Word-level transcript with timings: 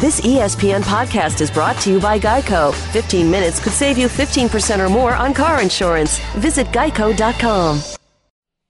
This 0.00 0.22
ESPN 0.22 0.80
podcast 0.80 1.42
is 1.42 1.50
brought 1.50 1.78
to 1.82 1.90
you 1.90 2.00
by 2.00 2.18
Geico. 2.18 2.72
15 2.72 3.30
minutes 3.30 3.60
could 3.60 3.74
save 3.74 3.98
you 3.98 4.06
15% 4.08 4.78
or 4.78 4.88
more 4.88 5.14
on 5.14 5.34
car 5.34 5.60
insurance. 5.60 6.18
Visit 6.36 6.68
geico.com. 6.68 7.82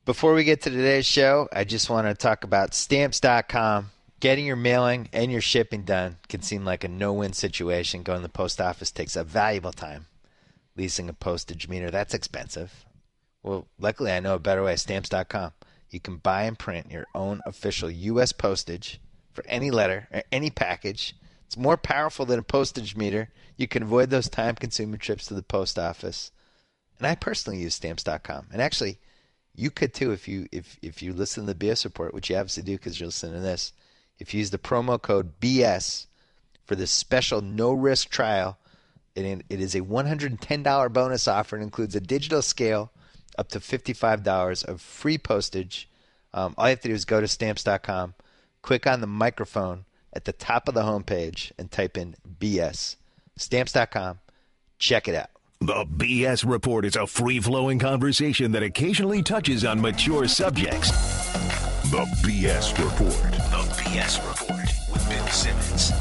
Before 0.05 0.35
we 0.35 0.43
get 0.43 0.63
to 0.63 0.71
today's 0.71 1.07
show, 1.07 1.49
I 1.53 1.63
just 1.63 1.89
want 1.89 2.09
to 2.09 2.15
talk 2.15 2.43
about 2.43 2.75
stamps.com. 2.75 3.93
Getting 4.19 4.45
your 4.45 4.57
mailing 4.57 5.09
and 5.13 5.31
your 5.31 5.41
shipping 5.41 5.83
done 5.83 6.17
can 6.29 6.43
seem 6.43 6.65
like 6.65 6.83
a 6.83 6.89
no 6.89 7.13
win 7.13 7.33
situation. 7.33 8.03
Going 8.03 8.19
to 8.19 8.27
the 8.27 8.29
post 8.29 8.61
office 8.61 8.91
takes 8.91 9.15
a 9.15 9.23
valuable 9.23 9.71
time. 9.71 10.07
Leasing 10.75 11.09
a 11.09 11.13
postage 11.13 11.69
meter, 11.69 11.93
that's 11.93 12.13
expensive. 12.13 12.85
Well, 13.45 13.69
luckily, 13.79 14.11
I 14.11 14.19
know 14.19 14.35
a 14.35 14.41
better 14.41 14.65
way 14.65 14.75
stamps.com. 14.75 15.53
You 15.91 16.01
can 16.01 16.17
buy 16.17 16.43
and 16.43 16.59
print 16.59 16.91
your 16.91 17.07
own 17.15 17.41
official 17.47 17.89
U.S. 17.89 18.33
postage 18.33 18.99
for 19.33 19.45
any 19.47 19.71
letter 19.71 20.09
or 20.13 20.25
any 20.33 20.51
package. 20.51 21.15
It's 21.51 21.57
more 21.57 21.77
powerful 21.77 22.27
than 22.27 22.39
a 22.39 22.45
postage 22.45 22.95
meter. 22.95 23.29
You 23.57 23.67
can 23.67 23.83
avoid 23.83 24.11
those 24.11 24.29
time 24.29 24.55
consuming 24.55 25.01
trips 25.01 25.27
to 25.27 25.35
the 25.35 25.43
post 25.43 25.81
office. 25.81 26.31
And 26.97 27.09
I 27.09 27.17
personally 27.17 27.59
use 27.59 27.75
stamps.com. 27.75 28.47
And 28.53 28.63
actually, 28.63 28.99
you 29.57 29.73
could 29.73 29.93
too 29.93 30.13
if 30.13 30.29
you 30.29 30.47
if 30.53 30.79
if 30.81 31.03
you 31.03 31.13
listen 31.13 31.45
to 31.45 31.53
the 31.53 31.67
BS 31.67 31.85
report, 31.85 32.15
which 32.15 32.31
you 32.31 32.37
obviously 32.37 32.63
do 32.63 32.77
because 32.77 33.01
you're 33.01 33.09
listening 33.09 33.35
to 33.35 33.41
this. 33.41 33.73
If 34.21 34.33
you 34.33 34.39
use 34.39 34.51
the 34.51 34.59
promo 34.59 35.03
code 35.03 35.41
BS 35.41 36.07
for 36.67 36.77
this 36.77 36.93
special 36.93 37.41
no 37.41 37.73
risk 37.73 38.11
trial, 38.11 38.57
it, 39.17 39.45
it 39.49 39.61
is 39.61 39.75
a 39.75 39.81
$110 39.81 40.93
bonus 40.93 41.27
offer 41.27 41.57
and 41.57 41.65
includes 41.65 41.97
a 41.97 42.01
digital 42.01 42.43
scale 42.43 42.93
up 43.37 43.49
to 43.49 43.59
$55 43.59 44.65
of 44.67 44.81
free 44.81 45.19
postage. 45.19 45.89
Um, 46.33 46.55
all 46.57 46.67
you 46.67 46.71
have 46.71 46.81
to 46.83 46.89
do 46.91 46.95
is 46.95 47.05
go 47.05 47.21
to 47.21 47.27
stamps.com, 47.27 48.15
click 48.63 48.87
on 48.87 49.01
the 49.01 49.09
microphone 49.09 49.85
at 50.13 50.25
the 50.25 50.33
top 50.33 50.69
of 50.69 50.75
the 50.75 50.83
homepage, 50.83 51.53
and 51.59 51.71
type 51.71 51.97
in 51.97 52.17
BS. 52.39 52.97
Stamps.com. 53.37 54.21
Check 54.79 55.09
it 55.09 55.15
out. 55.15 55.31
The 55.61 55.85
BS 55.85 56.51
Report 56.51 56.85
is 56.85 56.97
a 56.97 57.07
free 57.07 57.39
flowing 57.39 57.79
conversation 57.79 58.53
that 58.53 58.63
occasionally 58.63 59.23
touches 59.23 59.65
on 59.65 59.81
mature 59.81 60.27
subjects. 60.27 60.91
The 61.91 62.07
BS 62.23 62.79
Report. 62.79 63.33
The 63.33 63.83
BS 63.83 64.27
Report 64.27 64.69
with 64.91 65.09
Bill 65.09 65.27
Simmons. 65.27 65.93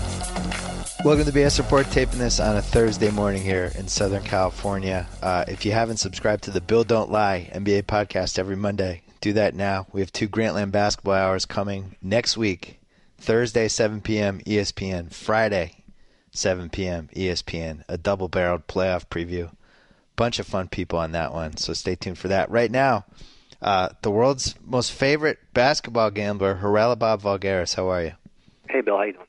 Welcome 1.03 1.25
to 1.25 1.31
the 1.31 1.39
BS 1.39 1.57
Report, 1.59 1.85
taping 1.91 2.19
this 2.19 2.39
on 2.39 2.57
a 2.57 2.61
Thursday 2.61 3.11
morning 3.11 3.41
here 3.41 3.71
in 3.77 3.87
Southern 3.87 4.23
California. 4.23 5.07
Uh, 5.21 5.45
if 5.47 5.65
you 5.65 5.71
haven't 5.71 5.97
subscribed 5.97 6.43
to 6.43 6.52
the 6.52 6.61
Bill 6.61 6.83
Don't 6.83 7.11
Lie 7.11 7.49
NBA 7.53 7.83
podcast 7.83 8.39
every 8.39 8.55
Monday, 8.55 9.02
do 9.21 9.33
that 9.33 9.55
now. 9.55 9.87
We 9.91 10.02
have 10.02 10.11
two 10.11 10.30
Grantland 10.30 10.71
basketball 10.71 11.15
hours 11.15 11.45
coming 11.45 11.95
next 12.02 12.37
week 12.37 12.78
Thursday, 13.19 13.67
7 13.67 14.01
p.m. 14.01 14.39
ESPN, 14.39 15.13
Friday, 15.13 15.83
7 16.31 16.69
p.m. 16.69 17.09
ESPN, 17.15 17.83
a 17.87 17.97
double 17.97 18.27
barreled 18.27 18.67
playoff 18.67 19.07
preview. 19.07 19.51
Bunch 20.15 20.39
of 20.39 20.47
fun 20.47 20.67
people 20.67 20.99
on 20.99 21.11
that 21.13 21.33
one, 21.33 21.57
so 21.57 21.73
stay 21.73 21.95
tuned 21.95 22.17
for 22.17 22.27
that. 22.27 22.49
Right 22.49 22.71
now, 22.71 23.05
uh, 23.61 23.89
the 24.01 24.11
world's 24.11 24.55
most 24.65 24.91
favorite 24.91 25.39
basketball 25.53 26.11
gambler, 26.11 26.59
Haralabos 26.61 27.21
Voulgaris. 27.21 27.75
How 27.75 27.89
are 27.89 28.03
you? 28.03 28.11
Hey, 28.69 28.81
Bill, 28.81 28.97
how 28.97 29.03
you 29.03 29.13
doing? 29.13 29.25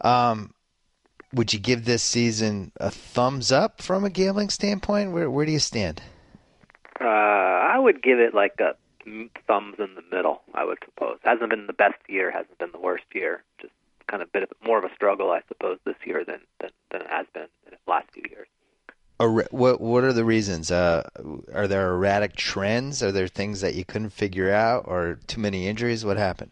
Um, 0.00 0.54
would 1.32 1.52
you 1.52 1.58
give 1.58 1.84
this 1.84 2.02
season 2.02 2.72
a 2.76 2.90
thumbs 2.90 3.52
up 3.52 3.82
from 3.82 4.04
a 4.04 4.10
gambling 4.10 4.50
standpoint? 4.50 5.12
Where 5.12 5.30
where 5.30 5.46
do 5.46 5.52
you 5.52 5.58
stand? 5.58 6.02
Uh, 7.00 7.04
I 7.04 7.78
would 7.78 8.02
give 8.02 8.18
it 8.18 8.34
like 8.34 8.54
a 8.60 8.74
thumbs 9.46 9.76
in 9.78 9.94
the 9.94 10.16
middle. 10.16 10.42
I 10.54 10.64
would 10.64 10.78
suppose 10.84 11.18
hasn't 11.22 11.50
been 11.50 11.66
the 11.66 11.72
best 11.72 11.98
year, 12.08 12.30
hasn't 12.30 12.58
been 12.58 12.72
the 12.72 12.80
worst 12.80 13.04
year. 13.14 13.42
Just 13.60 13.72
kind 14.06 14.22
of 14.22 14.32
bit 14.32 14.42
of 14.42 14.50
more 14.64 14.78
of 14.78 14.84
a 14.84 14.94
struggle, 14.94 15.30
I 15.30 15.40
suppose, 15.48 15.78
this 15.84 15.96
year 16.04 16.24
than 16.24 16.40
than, 16.60 16.70
than 16.90 17.02
it 17.02 17.10
has 17.10 17.26
been 17.32 17.48
in 17.66 17.72
the 17.72 17.90
last 17.90 18.10
few 18.12 18.24
years. 18.30 18.48
What 19.18 19.80
what 19.80 20.04
are 20.04 20.12
the 20.12 20.24
reasons? 20.24 20.70
Uh, 20.70 21.08
are 21.54 21.66
there 21.66 21.90
erratic 21.94 22.36
trends? 22.36 23.02
Are 23.02 23.12
there 23.12 23.28
things 23.28 23.62
that 23.62 23.74
you 23.74 23.84
couldn't 23.84 24.10
figure 24.10 24.52
out, 24.52 24.84
or 24.86 25.18
too 25.26 25.40
many 25.40 25.66
injuries? 25.66 26.04
What 26.04 26.18
happened? 26.18 26.50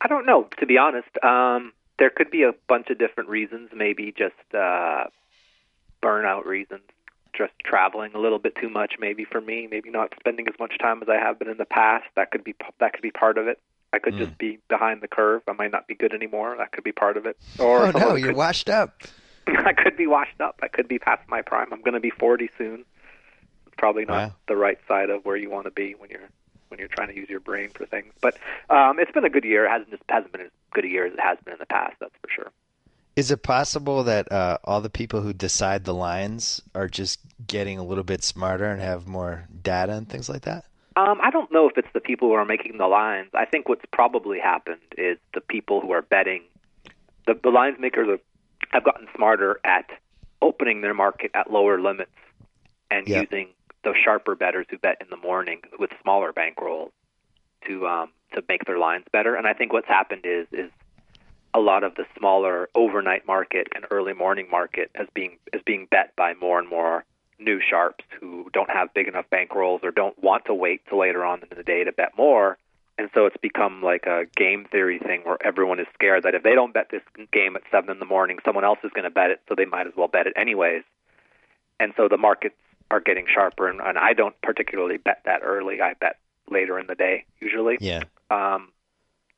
I 0.00 0.08
don't 0.08 0.24
know, 0.24 0.48
to 0.58 0.66
be 0.66 0.78
honest. 0.78 1.08
Um, 1.22 1.72
there 1.98 2.10
could 2.10 2.30
be 2.30 2.42
a 2.42 2.52
bunch 2.68 2.88
of 2.88 2.98
different 2.98 3.28
reasons. 3.28 3.70
Maybe 3.74 4.14
just 4.16 4.34
uh, 4.54 5.04
burnout 6.02 6.46
reasons. 6.46 6.82
Just 7.36 7.52
traveling 7.64 8.14
a 8.14 8.18
little 8.18 8.38
bit 8.38 8.54
too 8.56 8.68
much, 8.70 8.94
maybe 8.98 9.24
for 9.24 9.40
me. 9.40 9.68
Maybe 9.70 9.90
not 9.90 10.12
spending 10.18 10.48
as 10.48 10.54
much 10.58 10.78
time 10.78 11.02
as 11.02 11.08
I 11.08 11.16
have 11.16 11.38
been 11.38 11.48
in 11.48 11.58
the 11.58 11.64
past. 11.66 12.04
That 12.16 12.30
could 12.30 12.44
be 12.44 12.54
that 12.80 12.92
could 12.92 13.02
be 13.02 13.10
part 13.10 13.36
of 13.38 13.46
it. 13.46 13.60
I 13.92 13.98
could 13.98 14.16
just 14.18 14.36
be 14.38 14.58
behind 14.68 15.00
the 15.00 15.08
curve. 15.08 15.42
I 15.48 15.52
might 15.52 15.70
not 15.70 15.86
be 15.86 15.94
good 15.94 16.12
anymore. 16.12 16.54
That 16.58 16.72
could 16.72 16.84
be 16.84 16.92
part 16.92 17.16
of 17.16 17.24
it. 17.26 17.36
Or 17.58 17.86
oh 17.86 17.90
no, 17.94 18.14
it 18.16 18.20
you're 18.22 18.34
washed 18.34 18.68
up. 18.68 19.02
I 19.46 19.72
could 19.72 19.96
be 19.96 20.06
washed 20.06 20.40
up. 20.40 20.58
I 20.62 20.68
could 20.68 20.88
be 20.88 20.98
past 20.98 21.22
my 21.28 21.40
prime. 21.42 21.68
I'm 21.72 21.80
going 21.82 21.94
to 21.94 22.00
be 22.00 22.10
40 22.10 22.50
soon. 22.58 22.84
It's 23.66 23.74
probably 23.78 24.04
not 24.04 24.28
Wow. 24.30 24.34
the 24.48 24.56
right 24.56 24.78
side 24.88 25.08
of 25.10 25.24
where 25.24 25.36
you 25.36 25.50
want 25.50 25.64
to 25.66 25.70
be 25.70 25.94
when 25.94 26.10
you're 26.10 26.28
when 26.68 26.80
you're 26.80 26.88
trying 26.88 27.08
to 27.08 27.14
use 27.16 27.28
your 27.30 27.38
brain 27.40 27.70
for 27.70 27.86
things. 27.86 28.12
But 28.20 28.36
um, 28.70 28.98
it's 28.98 29.12
been 29.12 29.24
a 29.24 29.30
good 29.30 29.44
year. 29.44 29.66
It 29.66 29.70
hasn't 29.70 29.90
just 29.90 30.02
hasn't 30.08 30.32
been 30.32 30.40
as 30.42 30.50
good 30.72 30.84
a 30.84 30.88
year 30.88 31.06
as 31.06 31.12
it 31.12 31.20
has 31.20 31.38
been 31.44 31.52
in 31.54 31.58
the 31.60 31.66
past. 31.66 31.94
That's 32.00 32.14
for 32.20 32.28
sure. 32.28 32.50
Is 33.16 33.30
it 33.30 33.42
possible 33.42 34.04
that 34.04 34.30
uh, 34.30 34.58
all 34.64 34.82
the 34.82 34.90
people 34.90 35.22
who 35.22 35.32
decide 35.32 35.84
the 35.84 35.94
lines 35.94 36.60
are 36.74 36.86
just 36.86 37.18
getting 37.46 37.78
a 37.78 37.82
little 37.84 38.04
bit 38.04 38.22
smarter 38.22 38.66
and 38.66 38.80
have 38.80 39.06
more 39.06 39.48
data 39.62 39.92
and 39.94 40.06
things 40.06 40.28
like 40.28 40.42
that? 40.42 40.66
Um, 40.96 41.18
I 41.22 41.30
don't 41.30 41.50
know 41.50 41.66
if 41.68 41.76
it's 41.78 41.88
the 41.94 42.00
people 42.00 42.28
who 42.28 42.34
are 42.34 42.44
making 42.44 42.76
the 42.78 42.86
lines. 42.86 43.30
I 43.34 43.46
think 43.46 43.68
what's 43.68 43.84
probably 43.90 44.38
happened 44.38 44.80
is 44.98 45.16
the 45.34 45.40
people 45.40 45.80
who 45.80 45.92
are 45.92 46.02
betting, 46.02 46.42
the, 47.26 47.34
the 47.42 47.48
lines 47.50 47.76
makers 47.80 48.06
are, 48.08 48.18
have 48.70 48.84
gotten 48.84 49.06
smarter 49.16 49.60
at 49.64 49.86
opening 50.42 50.82
their 50.82 50.94
market 50.94 51.30
at 51.34 51.50
lower 51.50 51.80
limits 51.80 52.10
and 52.90 53.08
Yeah. 53.08 53.20
using 53.22 53.48
the 53.82 53.94
sharper 54.04 54.34
bettors 54.34 54.66
who 54.70 54.76
bet 54.78 54.96
in 55.00 55.06
the 55.10 55.16
morning 55.16 55.60
with 55.78 55.90
smaller 56.02 56.32
bankrolls 56.34 56.90
to 57.66 57.86
um, 57.86 58.10
to 58.34 58.42
make 58.48 58.64
their 58.66 58.78
lines 58.78 59.04
better. 59.12 59.36
And 59.36 59.46
I 59.46 59.54
think 59.54 59.72
what's 59.72 59.88
happened 59.88 60.22
is 60.24 60.46
is 60.52 60.70
a 61.56 61.60
lot 61.60 61.82
of 61.82 61.94
the 61.94 62.04
smaller 62.18 62.68
overnight 62.74 63.26
market 63.26 63.66
and 63.74 63.86
early 63.90 64.12
morning 64.12 64.46
market 64.50 64.90
is 65.00 65.08
being 65.14 65.38
is 65.54 65.62
being 65.64 65.88
bet 65.90 66.14
by 66.14 66.34
more 66.34 66.58
and 66.58 66.68
more 66.68 67.02
new 67.38 67.58
sharps 67.60 68.04
who 68.20 68.50
don't 68.52 68.70
have 68.70 68.92
big 68.92 69.08
enough 69.08 69.24
bankrolls 69.32 69.82
or 69.82 69.90
don't 69.90 70.22
want 70.22 70.44
to 70.44 70.52
wait 70.54 70.82
till 70.86 70.98
later 70.98 71.24
on 71.24 71.40
in 71.40 71.56
the 71.56 71.62
day 71.62 71.82
to 71.82 71.92
bet 71.92 72.12
more. 72.16 72.58
And 72.98 73.08
so 73.14 73.24
it's 73.24 73.36
become 73.38 73.82
like 73.82 74.04
a 74.04 74.26
game 74.36 74.66
theory 74.70 74.98
thing 74.98 75.22
where 75.24 75.38
everyone 75.44 75.80
is 75.80 75.86
scared 75.94 76.22
that 76.24 76.34
if 76.34 76.42
they 76.42 76.54
don't 76.54 76.74
bet 76.74 76.88
this 76.90 77.02
game 77.32 77.56
at 77.56 77.62
seven 77.70 77.90
in 77.90 77.98
the 78.00 78.06
morning, 78.06 78.38
someone 78.44 78.64
else 78.64 78.78
is 78.84 78.90
going 78.94 79.04
to 79.04 79.10
bet 79.10 79.30
it, 79.30 79.40
so 79.48 79.54
they 79.54 79.66
might 79.66 79.86
as 79.86 79.92
well 79.96 80.08
bet 80.08 80.26
it 80.26 80.34
anyways. 80.36 80.82
And 81.80 81.92
so 81.96 82.08
the 82.08 82.16
markets 82.18 82.54
are 82.90 83.00
getting 83.00 83.26
sharper, 83.32 83.68
and, 83.68 83.80
and 83.80 83.98
I 83.98 84.12
don't 84.12 84.38
particularly 84.42 84.96
bet 84.98 85.20
that 85.24 85.40
early. 85.42 85.80
I 85.80 85.94
bet 85.94 86.16
later 86.50 86.78
in 86.78 86.86
the 86.86 86.94
day 86.94 87.24
usually 87.40 87.76
Yeah. 87.80 88.04
um, 88.30 88.68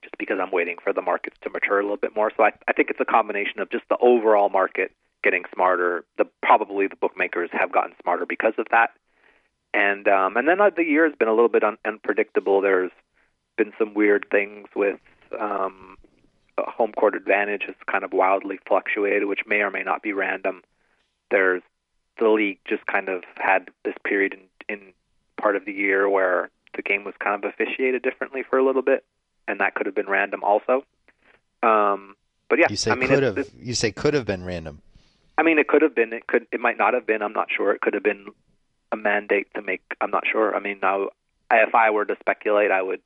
just 0.03 0.17
because 0.19 0.39
I'm 0.41 0.51
waiting 0.51 0.77
for 0.83 0.93
the 0.93 1.03
markets 1.03 1.37
to 1.43 1.51
mature 1.51 1.81
a 1.81 1.83
little 1.83 1.97
bit 1.97 2.15
more. 2.15 2.31
So 2.37 2.45
I, 2.45 2.53
I 2.67 2.73
think 2.73 2.91
it's 2.91 3.01
a 3.01 3.05
combination 3.05 3.61
of 3.61 3.71
just 3.71 3.85
the 3.89 3.99
overall 4.01 4.49
market 4.49 4.93
getting 5.23 5.45
smarter. 5.53 6.05
The 6.17 6.27
probably 6.43 6.87
the 6.87 6.97
bookmakers 6.97 7.51
have 7.53 7.73
gotten 7.73 7.95
smarter 8.03 8.27
because 8.27 8.55
of 8.59 8.67
that, 8.71 8.91
and 9.75 10.07
um, 10.09 10.37
and 10.37 10.49
then 10.49 10.61
uh, 10.61 10.71
the 10.75 10.85
year 10.85 11.07
has 11.07 11.17
been 11.19 11.29
a 11.29 11.35
little 11.35 11.49
bit 11.49 11.65
un- 11.65 11.79
unpredictable. 11.85 12.61
There's 12.61 12.93
been 13.57 13.73
some 13.79 13.95
weird 13.95 14.27
things 14.31 14.69
with 14.77 15.01
um, 15.39 15.97
home 16.59 16.93
court 16.93 17.15
advantage 17.15 17.63
has 17.67 17.75
kind 17.91 18.05
of 18.05 18.13
wildly 18.13 18.59
fluctuated, 18.67 19.27
which 19.27 19.41
may 19.47 19.61
or 19.61 19.71
may 19.71 19.83
not 19.83 20.03
be 20.03 20.13
random. 20.13 20.63
There's 21.31 21.63
the 22.19 22.29
league 22.29 22.59
just 22.67 22.87
kind 22.87 23.09
of 23.09 23.23
had 23.37 23.69
this 23.85 23.95
period 24.05 24.35
in, 24.35 24.75
in 24.75 24.93
part 25.41 25.57
of 25.57 25.65
the 25.65 25.73
year 25.73 26.09
where 26.09 26.51
the 26.75 26.83
game 26.83 27.05
was 27.05 27.15
kind 27.19 27.43
of 27.43 27.49
officiated 27.49 28.03
differently 28.03 28.43
for 28.49 28.59
a 28.59 28.65
little 28.65 28.83
bit, 28.83 29.05
and 29.49 29.61
that 29.61 29.75
could 29.75 29.87
have 29.87 29.95
been 29.95 30.09
random 30.09 30.45
also. 30.45 30.85
Um, 31.63 32.15
but 32.49 32.59
yeah, 32.59 32.67
You 32.71 32.77
say 32.77 32.93
I 32.93 32.95
mean, 32.95 33.09
could 33.09 33.19
it's- 33.25 33.37
have. 33.37 33.39
it's- 33.39 33.55
You 33.67 33.75
say 33.75 33.91
could 33.91 34.15
have 34.15 34.27
been 34.27 34.45
random. 34.45 34.81
I 35.37 35.43
mean, 35.43 35.59
it 35.59 35.69
could 35.69 35.83
have 35.83 35.95
been. 35.95 36.13
It 36.13 36.27
could. 36.27 36.47
It 36.53 36.61
might 36.61 36.79
not 36.79 36.95
have 36.95 37.07
been. 37.07 37.23
I'm 37.23 37.33
not 37.33 37.49
sure. 37.51 37.73
It 37.73 37.81
could 37.81 37.95
have 37.95 38.03
been 38.03 38.27
a 38.93 38.97
mandate 38.97 39.47
to 39.55 39.63
make. 39.63 39.83
I'm 40.01 40.11
not 40.11 40.25
sure. 40.27 40.55
I 40.55 40.61
mean, 40.61 40.79
now, 40.83 41.11
if 41.53 41.75
I 41.75 41.91
were 41.91 42.05
to 42.05 42.17
speculate, 42.21 42.71
I 42.71 42.83
would, 42.83 43.01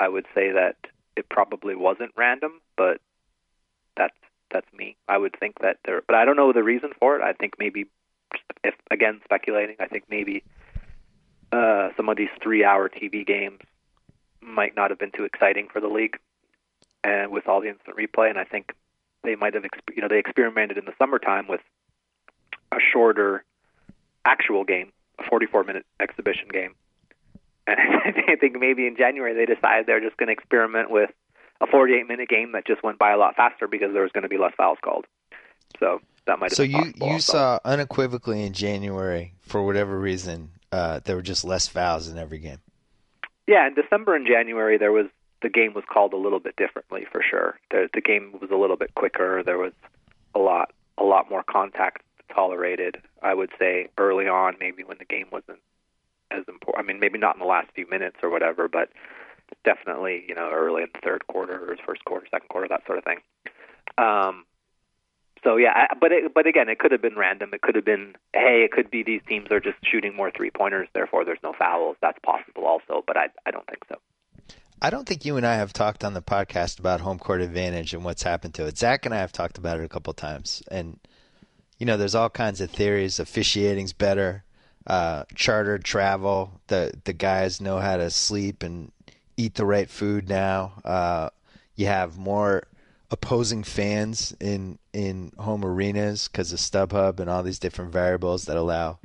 I 0.00 0.08
would 0.08 0.26
say 0.34 0.52
that 0.52 0.76
it 1.16 1.28
probably 1.28 1.74
wasn't 1.74 2.12
random, 2.16 2.60
but 2.76 3.00
that's 3.96 4.16
that's 4.50 4.66
me. 4.72 4.96
I 5.08 5.18
would 5.18 5.36
think 5.38 5.58
that 5.60 5.76
there, 5.84 6.02
but 6.06 6.16
I 6.16 6.24
don't 6.24 6.36
know 6.36 6.52
the 6.54 6.62
reason 6.62 6.90
for 6.98 7.16
it. 7.16 7.22
I 7.22 7.34
think 7.34 7.54
maybe, 7.58 7.84
if 8.64 8.74
again 8.90 9.20
speculating, 9.24 9.76
I 9.78 9.86
think 9.88 10.04
maybe 10.08 10.42
uh, 11.52 11.90
some 11.98 12.08
of 12.08 12.16
these 12.16 12.30
three-hour 12.42 12.88
TV 12.88 13.26
games 13.26 13.60
might 14.40 14.76
not 14.76 14.90
have 14.90 14.98
been 14.98 15.10
too 15.10 15.24
exciting 15.24 15.68
for 15.72 15.80
the 15.80 15.88
league, 15.88 16.18
and 17.04 17.30
with 17.30 17.48
all 17.48 17.60
the 17.60 17.68
instant 17.68 17.96
replay, 17.96 18.30
and 18.30 18.38
I 18.38 18.44
think 18.44 18.72
they 19.24 19.36
might 19.36 19.54
have, 19.54 19.64
you 19.94 20.02
know, 20.02 20.08
they 20.08 20.18
experimented 20.18 20.78
in 20.78 20.84
the 20.84 20.94
summertime 20.98 21.46
with 21.48 21.60
a 22.72 22.78
shorter 22.92 23.44
actual 24.24 24.64
game, 24.64 24.92
a 25.18 25.22
44-minute 25.22 25.86
exhibition 26.00 26.48
game, 26.52 26.74
and 27.66 27.78
I 28.28 28.36
think 28.36 28.58
maybe 28.58 28.86
in 28.86 28.96
January 28.96 29.34
they 29.34 29.52
decided 29.52 29.86
they're 29.86 30.00
just 30.00 30.16
going 30.16 30.28
to 30.28 30.32
experiment 30.32 30.90
with 30.90 31.10
a 31.60 31.66
48 31.66 32.06
minute 32.06 32.28
game 32.28 32.52
that 32.52 32.66
just 32.66 32.82
went 32.82 32.98
by 32.98 33.12
a 33.12 33.16
lot 33.16 33.36
faster 33.36 33.66
because 33.66 33.92
there 33.92 34.02
was 34.02 34.12
going 34.12 34.22
to 34.22 34.28
be 34.28 34.38
less 34.38 34.52
fouls 34.56 34.78
called. 34.82 35.06
So 35.80 36.00
that 36.26 36.38
might 36.38 36.52
so 36.52 36.62
you 36.62 36.92
you 36.96 37.12
also. 37.12 37.32
saw 37.32 37.58
unequivocally 37.64 38.42
in 38.42 38.52
January 38.52 39.34
for 39.40 39.62
whatever 39.62 39.98
reason 39.98 40.50
uh, 40.72 41.00
there 41.04 41.16
were 41.16 41.22
just 41.22 41.44
less 41.44 41.68
fouls 41.68 42.08
in 42.08 42.18
every 42.18 42.38
game. 42.38 42.58
Yeah, 43.48 43.66
in 43.66 43.74
December 43.74 44.14
and 44.14 44.26
January 44.26 44.76
there 44.76 44.92
was 44.92 45.06
the 45.40 45.48
game 45.48 45.72
was 45.72 45.84
called 45.90 46.12
a 46.12 46.18
little 46.18 46.38
bit 46.38 46.54
differently 46.56 47.06
for 47.10 47.22
sure. 47.28 47.58
The 47.70 47.88
the 47.94 48.02
game 48.02 48.34
was 48.38 48.50
a 48.50 48.56
little 48.56 48.76
bit 48.76 48.94
quicker. 48.94 49.42
There 49.42 49.56
was 49.56 49.72
a 50.34 50.38
lot 50.38 50.72
a 50.98 51.02
lot 51.02 51.30
more 51.30 51.42
contact 51.42 52.02
tolerated. 52.32 52.98
I 53.22 53.32
would 53.32 53.50
say 53.58 53.88
early 53.96 54.28
on, 54.28 54.56
maybe 54.60 54.84
when 54.84 54.98
the 54.98 55.06
game 55.06 55.28
wasn't 55.32 55.60
as 56.30 56.44
important. 56.46 56.84
I 56.84 56.86
mean, 56.86 57.00
maybe 57.00 57.18
not 57.18 57.36
in 57.36 57.40
the 57.40 57.46
last 57.46 57.68
few 57.74 57.88
minutes 57.88 58.16
or 58.22 58.28
whatever, 58.28 58.68
but 58.68 58.90
definitely 59.64 60.26
you 60.28 60.34
know 60.34 60.50
early 60.52 60.82
in 60.82 60.90
the 60.92 61.00
third 61.02 61.26
quarter 61.26 61.72
or 61.72 61.76
first 61.86 62.04
quarter, 62.04 62.26
second 62.30 62.48
quarter, 62.50 62.68
that 62.68 62.84
sort 62.84 62.98
of 62.98 63.04
thing. 63.04 63.18
Um, 63.96 64.44
so 65.42 65.56
yeah, 65.56 65.72
I, 65.74 65.94
but 65.94 66.12
it, 66.12 66.34
but 66.34 66.46
again, 66.46 66.68
it 66.68 66.78
could 66.78 66.92
have 66.92 67.02
been 67.02 67.16
random. 67.16 67.50
It 67.52 67.62
could 67.62 67.74
have 67.74 67.84
been 67.84 68.14
hey, 68.32 68.62
it 68.64 68.72
could 68.72 68.90
be 68.90 69.02
these 69.02 69.22
teams 69.28 69.50
are 69.50 69.60
just 69.60 69.76
shooting 69.84 70.14
more 70.14 70.30
three 70.30 70.50
pointers, 70.50 70.88
therefore 70.94 71.24
there's 71.24 71.38
no 71.42 71.52
fouls. 71.52 71.96
That's 72.00 72.18
possible 72.24 72.64
also, 72.64 73.02
but 73.06 73.16
I 73.16 73.28
I 73.46 73.50
don't 73.50 73.66
think 73.66 73.84
so. 73.88 73.96
I 74.80 74.90
don't 74.90 75.08
think 75.08 75.24
you 75.24 75.36
and 75.36 75.46
I 75.46 75.56
have 75.56 75.72
talked 75.72 76.04
on 76.04 76.14
the 76.14 76.22
podcast 76.22 76.78
about 76.78 77.00
home 77.00 77.18
court 77.18 77.40
advantage 77.40 77.94
and 77.94 78.04
what's 78.04 78.22
happened 78.22 78.54
to 78.54 78.66
it. 78.66 78.78
Zach 78.78 79.06
and 79.06 79.14
I 79.14 79.18
have 79.18 79.32
talked 79.32 79.58
about 79.58 79.80
it 79.80 79.84
a 79.84 79.88
couple 79.88 80.12
times, 80.12 80.62
and 80.70 80.98
you 81.78 81.86
know, 81.86 81.96
there's 81.96 82.14
all 82.14 82.30
kinds 82.30 82.60
of 82.60 82.70
theories. 82.70 83.18
Officiating's 83.18 83.92
better, 83.92 84.44
uh, 84.86 85.24
chartered 85.34 85.84
travel. 85.84 86.60
The 86.68 86.92
the 87.04 87.12
guys 87.12 87.60
know 87.60 87.78
how 87.78 87.96
to 87.96 88.10
sleep 88.10 88.62
and 88.62 88.92
eat 89.36 89.54
the 89.54 89.66
right 89.66 89.90
food 89.90 90.28
now. 90.28 90.74
Uh, 90.84 91.30
you 91.74 91.86
have 91.86 92.18
more 92.18 92.67
opposing 93.10 93.62
fans 93.62 94.36
in 94.40 94.78
in 94.92 95.32
home 95.38 95.64
arenas 95.64 96.28
because 96.28 96.52
of 96.52 96.58
StubHub 96.58 97.20
and 97.20 97.30
all 97.30 97.42
these 97.42 97.58
different 97.58 97.92
variables 97.92 98.44
that 98.44 98.56
allow 98.56 98.98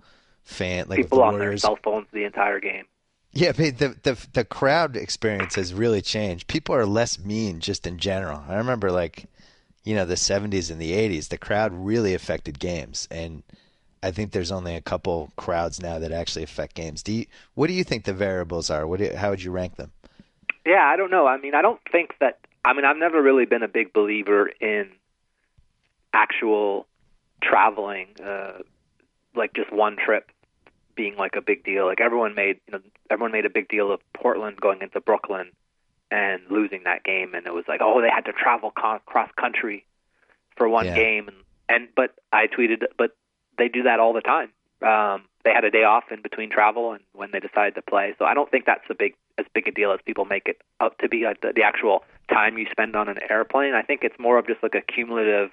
fan 0.43 0.85
like 0.89 0.97
People 0.97 1.19
the 1.19 1.23
on 1.23 1.39
their 1.39 1.57
cell 1.57 1.77
phones 1.81 2.07
the 2.11 2.25
entire 2.25 2.59
game. 2.59 2.83
yeah, 3.31 3.53
but 3.53 3.77
the 3.77 3.95
the 4.03 4.27
the 4.33 4.43
crowd 4.43 4.95
experience 4.97 5.55
has 5.55 5.73
really 5.73 6.01
changed. 6.01 6.47
People 6.47 6.75
are 6.75 6.85
less 6.85 7.17
mean 7.17 7.59
just 7.61 7.87
in 7.87 7.97
general. 7.97 8.43
I 8.49 8.55
remember 8.55 8.91
like, 8.91 9.25
you 9.85 9.95
know, 9.95 10.05
the 10.05 10.15
'70s 10.15 10.69
and 10.69 10.81
the 10.81 10.91
'80s. 10.91 11.29
The 11.29 11.37
crowd 11.37 11.71
really 11.73 12.13
affected 12.13 12.59
games, 12.59 13.07
and 13.09 13.41
I 14.03 14.11
think 14.11 14.31
there's 14.33 14.51
only 14.51 14.75
a 14.75 14.81
couple 14.81 15.31
crowds 15.37 15.81
now 15.81 15.97
that 15.99 16.11
actually 16.11 16.43
affect 16.43 16.75
games. 16.75 17.03
Do 17.03 17.13
you? 17.13 17.25
What 17.53 17.67
do 17.67 17.73
you 17.73 17.85
think 17.85 18.03
the 18.03 18.13
variables 18.13 18.69
are? 18.69 18.85
What? 18.85 18.99
Do 18.99 19.05
you, 19.05 19.15
how 19.15 19.29
would 19.29 19.41
you 19.41 19.51
rank 19.51 19.77
them? 19.77 19.93
Yeah, 20.65 20.85
I 20.85 20.97
don't 20.97 21.09
know. 21.11 21.25
I 21.25 21.37
mean, 21.37 21.55
I 21.55 21.61
don't 21.61 21.79
think 21.89 22.15
that. 22.19 22.39
I 22.65 22.73
mean, 22.73 22.85
I've 22.85 22.97
never 22.97 23.21
really 23.21 23.45
been 23.45 23.63
a 23.63 23.67
big 23.67 23.93
believer 23.93 24.47
in 24.47 24.89
actual 26.13 26.87
traveling, 27.41 28.07
uh, 28.23 28.59
like 29.35 29.53
just 29.53 29.71
one 29.71 29.97
trip 29.97 30.29
being 30.95 31.15
like 31.17 31.35
a 31.35 31.41
big 31.41 31.63
deal. 31.63 31.85
Like 31.85 31.99
everyone 31.99 32.35
made, 32.35 32.59
you 32.67 32.73
know, 32.73 32.79
everyone 33.09 33.31
made 33.31 33.45
a 33.45 33.49
big 33.49 33.67
deal 33.67 33.91
of 33.91 33.99
Portland 34.13 34.61
going 34.61 34.81
into 34.81 35.01
Brooklyn 35.01 35.51
and 36.11 36.41
losing 36.49 36.83
that 36.83 37.03
game, 37.03 37.33
and 37.33 37.47
it 37.47 37.53
was 37.53 37.65
like, 37.67 37.81
oh, 37.81 38.01
they 38.01 38.09
had 38.09 38.25
to 38.25 38.33
travel 38.33 38.71
con- 38.71 38.99
cross 39.05 39.29
country 39.35 39.85
for 40.55 40.69
one 40.69 40.85
Yeah. 40.85 40.95
game, 40.95 41.27
and 41.27 41.37
and 41.69 41.87
but 41.95 42.13
I 42.31 42.47
tweeted, 42.47 42.83
but 42.97 43.15
they 43.57 43.67
do 43.67 43.83
that 43.83 43.99
all 43.99 44.13
the 44.13 44.21
time. 44.21 44.51
Um, 44.81 45.23
they 45.43 45.51
had 45.51 45.63
a 45.63 45.71
day 45.71 45.83
off 45.83 46.05
in 46.11 46.21
between 46.21 46.49
travel 46.49 46.91
and 46.91 47.01
when 47.13 47.31
they 47.31 47.39
decided 47.39 47.75
to 47.75 47.81
play. 47.81 48.13
So 48.19 48.25
I 48.25 48.33
don't 48.33 48.49
think 48.51 48.65
that's 48.65 48.83
a 48.89 48.95
big 48.95 49.15
as 49.37 49.45
big 49.53 49.67
a 49.67 49.71
deal 49.71 49.91
as 49.91 49.99
people 50.05 50.25
make 50.25 50.47
it 50.47 50.61
out 50.79 50.97
to 50.99 51.09
be. 51.09 51.23
Like 51.23 51.41
the, 51.41 51.53
the 51.55 51.63
actual 51.63 52.03
time 52.29 52.57
you 52.57 52.67
spend 52.71 52.95
on 52.95 53.09
an 53.09 53.17
airplane, 53.29 53.73
I 53.73 53.81
think 53.81 54.01
it's 54.03 54.17
more 54.19 54.37
of 54.37 54.47
just 54.47 54.63
like 54.63 54.75
a 54.75 54.81
cumulative 54.81 55.51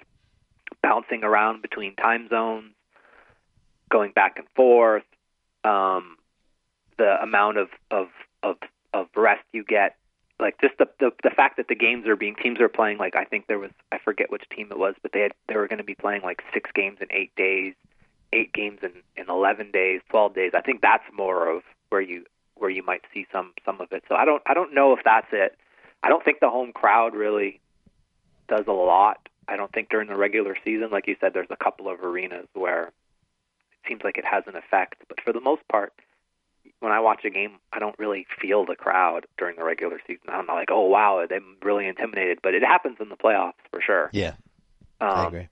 bouncing 0.81 1.23
around 1.23 1.61
between 1.61 1.95
time 1.95 2.27
zones, 2.29 2.73
going 3.89 4.11
back 4.11 4.37
and 4.37 4.47
forth, 4.55 5.03
um, 5.63 6.17
the 6.97 7.21
amount 7.21 7.57
of 7.57 7.69
of 7.89 8.07
of 8.43 8.57
of 8.93 9.07
rest 9.15 9.43
you 9.53 9.63
get. 9.63 9.95
Like 10.39 10.59
just 10.59 10.77
the, 10.79 10.87
the 10.99 11.11
the 11.23 11.29
fact 11.29 11.57
that 11.57 11.67
the 11.67 11.75
games 11.75 12.07
are 12.07 12.15
being 12.15 12.35
teams 12.35 12.59
are 12.59 12.69
playing 12.69 12.97
like 12.97 13.15
I 13.15 13.25
think 13.25 13.45
there 13.47 13.59
was 13.59 13.69
I 13.91 13.99
forget 13.99 14.31
which 14.31 14.43
team 14.55 14.69
it 14.71 14.79
was 14.79 14.95
but 15.03 15.11
they 15.13 15.19
had 15.21 15.33
they 15.47 15.55
were 15.55 15.67
going 15.67 15.77
to 15.77 15.83
be 15.83 15.93
playing 15.93 16.23
like 16.23 16.41
six 16.51 16.71
games 16.73 16.97
in 16.99 17.07
eight 17.11 17.35
days 17.35 17.75
eight 18.33 18.53
games 18.53 18.79
in, 18.81 18.91
in 19.15 19.29
11 19.29 19.71
days, 19.71 20.01
12 20.09 20.33
days. 20.33 20.51
I 20.55 20.61
think 20.61 20.81
that's 20.81 21.03
more 21.13 21.49
of 21.49 21.63
where 21.89 22.01
you 22.01 22.25
where 22.61 22.69
you 22.69 22.83
might 22.83 23.01
see 23.13 23.25
some 23.31 23.53
some 23.65 23.81
of 23.81 23.91
it. 23.91 24.03
So 24.07 24.15
I 24.15 24.23
don't 24.25 24.41
I 24.45 24.53
don't 24.53 24.73
know 24.73 24.93
if 24.93 24.99
that's 25.03 25.27
it. 25.31 25.57
I 26.03 26.09
don't 26.09 26.23
think 26.23 26.39
the 26.39 26.49
home 26.49 26.71
crowd 26.73 27.15
really 27.15 27.59
does 28.47 28.65
a 28.67 28.71
lot. 28.71 29.27
I 29.47 29.55
don't 29.57 29.71
think 29.71 29.89
during 29.89 30.07
the 30.07 30.15
regular 30.15 30.55
season, 30.63 30.89
like 30.91 31.07
you 31.07 31.15
said, 31.19 31.33
there's 31.33 31.47
a 31.49 31.55
couple 31.57 31.89
of 31.89 32.01
arenas 32.03 32.47
where 32.53 32.87
it 32.87 33.87
seems 33.89 34.01
like 34.03 34.17
it 34.17 34.25
has 34.25 34.43
an 34.47 34.55
effect. 34.55 34.95
But 35.07 35.19
for 35.21 35.33
the 35.33 35.41
most 35.41 35.67
part, 35.67 35.93
when 36.79 36.91
I 36.91 36.99
watch 36.99 37.25
a 37.25 37.29
game, 37.29 37.53
I 37.73 37.79
don't 37.79 37.97
really 37.99 38.25
feel 38.39 38.65
the 38.65 38.75
crowd 38.75 39.25
during 39.37 39.55
the 39.57 39.63
regular 39.63 39.99
season. 40.07 40.25
I'm 40.29 40.45
not 40.45 40.55
like, 40.55 40.69
oh 40.71 40.85
wow, 40.87 41.19
I'm 41.29 41.55
really 41.61 41.87
intimidated. 41.87 42.39
But 42.41 42.53
it 42.53 42.63
happens 42.63 42.97
in 42.99 43.09
the 43.09 43.17
playoffs 43.17 43.53
for 43.71 43.81
sure. 43.81 44.09
Yeah, 44.13 44.33
Um, 45.01 45.09
I 45.09 45.27
agree. 45.27 45.47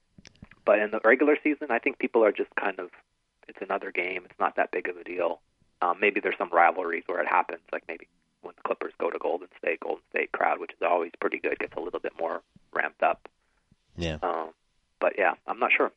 but 0.64 0.78
in 0.78 0.90
the 0.90 1.00
regular 1.04 1.36
season, 1.42 1.68
I 1.70 1.78
think 1.78 1.98
people 1.98 2.24
are 2.24 2.32
just 2.32 2.50
kind 2.58 2.78
of 2.78 2.90
it's 3.48 3.58
another 3.60 3.90
game. 3.90 4.22
It's 4.24 4.38
not 4.38 4.56
that 4.56 4.70
big 4.70 4.88
of 4.88 4.96
a 4.96 5.04
deal. 5.04 5.40
Um, 5.82 5.98
maybe 6.00 6.20
there's 6.20 6.36
some 6.36 6.50
rivalries 6.50 7.04
where 7.06 7.20
it 7.20 7.28
happens, 7.28 7.60
like 7.72 7.84
maybe 7.88 8.06
when 8.42 8.54
the 8.56 8.62
Clippers 8.62 8.92
go 8.98 9.10
to 9.10 9.18
Golden 9.18 9.48
State, 9.58 9.80
Golden 9.80 10.02
State 10.10 10.32
crowd, 10.32 10.60
which 10.60 10.72
is 10.72 10.82
always 10.82 11.12
pretty 11.20 11.38
good, 11.38 11.58
gets 11.58 11.74
a 11.76 11.80
little 11.80 12.00
bit 12.00 12.12
more 12.18 12.42
ramped 12.72 13.02
up. 13.02 13.28
Yeah. 13.96 14.18
Um, 14.22 14.50
but 15.00 15.14
yeah, 15.18 15.34
I'm 15.46 15.58
not 15.58 15.72
sure. 15.76 15.90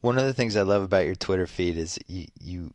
One 0.00 0.18
of 0.18 0.24
the 0.24 0.34
things 0.34 0.56
I 0.56 0.62
love 0.62 0.82
about 0.82 1.06
your 1.06 1.14
Twitter 1.14 1.46
feed 1.46 1.78
is 1.78 1.98
you 2.06 2.26
you, 2.40 2.74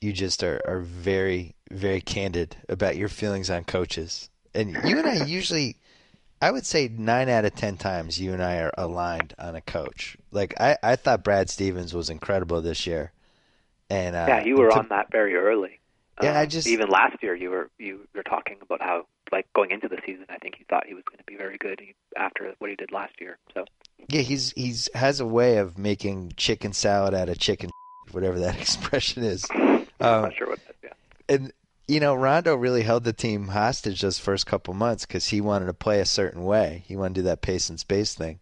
you 0.00 0.12
just 0.12 0.44
are, 0.44 0.60
are 0.64 0.80
very 0.80 1.54
very 1.70 2.00
candid 2.00 2.56
about 2.68 2.96
your 2.96 3.08
feelings 3.08 3.50
on 3.50 3.64
coaches, 3.64 4.30
and 4.54 4.70
you 4.84 4.98
and 4.98 5.06
I 5.06 5.24
usually, 5.26 5.76
I 6.40 6.50
would 6.50 6.66
say 6.66 6.88
nine 6.88 7.28
out 7.28 7.44
of 7.44 7.54
ten 7.54 7.76
times 7.76 8.20
you 8.20 8.32
and 8.32 8.42
I 8.42 8.58
are 8.58 8.72
aligned 8.78 9.34
on 9.38 9.56
a 9.56 9.60
coach. 9.60 10.16
Like 10.30 10.54
I, 10.60 10.78
I 10.82 10.96
thought 10.96 11.24
Brad 11.24 11.50
Stevens 11.50 11.94
was 11.94 12.10
incredible 12.10 12.60
this 12.60 12.86
year, 12.86 13.12
and 13.90 14.16
uh, 14.16 14.24
yeah, 14.28 14.44
you 14.44 14.56
were 14.56 14.72
on 14.72 14.88
that 14.88 15.10
very 15.10 15.34
early. 15.36 15.78
Yeah, 16.22 16.38
I 16.38 16.42
Um, 16.44 16.48
just- 16.48 16.66
even 16.68 16.88
last 16.88 17.22
year 17.22 17.34
you 17.34 17.50
were 17.50 17.70
you 17.78 18.06
were 18.14 18.22
talking 18.22 18.56
about 18.62 18.80
how 18.82 19.06
like 19.32 19.46
going 19.54 19.70
into 19.70 19.88
the 19.88 19.98
season, 20.06 20.26
I 20.28 20.38
think 20.38 20.58
you 20.58 20.64
thought 20.68 20.86
he 20.86 20.94
was 20.94 21.04
going 21.04 21.18
to 21.18 21.24
be 21.24 21.36
very 21.36 21.56
good 21.58 21.80
after 22.16 22.52
what 22.58 22.68
he 22.70 22.76
did 22.76 22.90
last 22.92 23.20
year. 23.20 23.38
So 23.54 23.64
Yeah, 24.08 24.20
he's 24.22 24.52
he's 24.52 24.88
has 24.94 25.20
a 25.20 25.26
way 25.26 25.56
of 25.58 25.78
making 25.78 26.32
chicken 26.36 26.72
salad 26.72 27.14
out 27.14 27.28
of 27.28 27.38
chicken, 27.38 27.70
whatever 28.12 28.38
that 28.40 28.56
expression 28.60 29.22
is. 29.24 29.44
I'm 29.54 29.86
Um, 30.00 30.22
not 30.22 30.34
sure 30.34 30.48
what 30.48 30.58
that. 30.66 30.76
Yeah. 30.82 30.90
and 31.28 31.52
you 31.88 31.98
know, 32.00 32.14
Rondo 32.14 32.54
really 32.54 32.82
held 32.82 33.02
the 33.04 33.12
team 33.12 33.48
hostage 33.48 34.00
those 34.02 34.18
first 34.18 34.46
couple 34.46 34.74
months 34.74 35.06
because 35.06 35.26
he 35.28 35.40
wanted 35.40 35.66
to 35.66 35.74
play 35.74 36.00
a 36.00 36.04
certain 36.06 36.44
way. 36.44 36.84
He 36.86 36.94
wanted 36.96 37.14
to 37.16 37.20
do 37.22 37.24
that 37.26 37.40
pace 37.40 37.68
and 37.70 37.80
space 37.80 38.14
thing, 38.14 38.38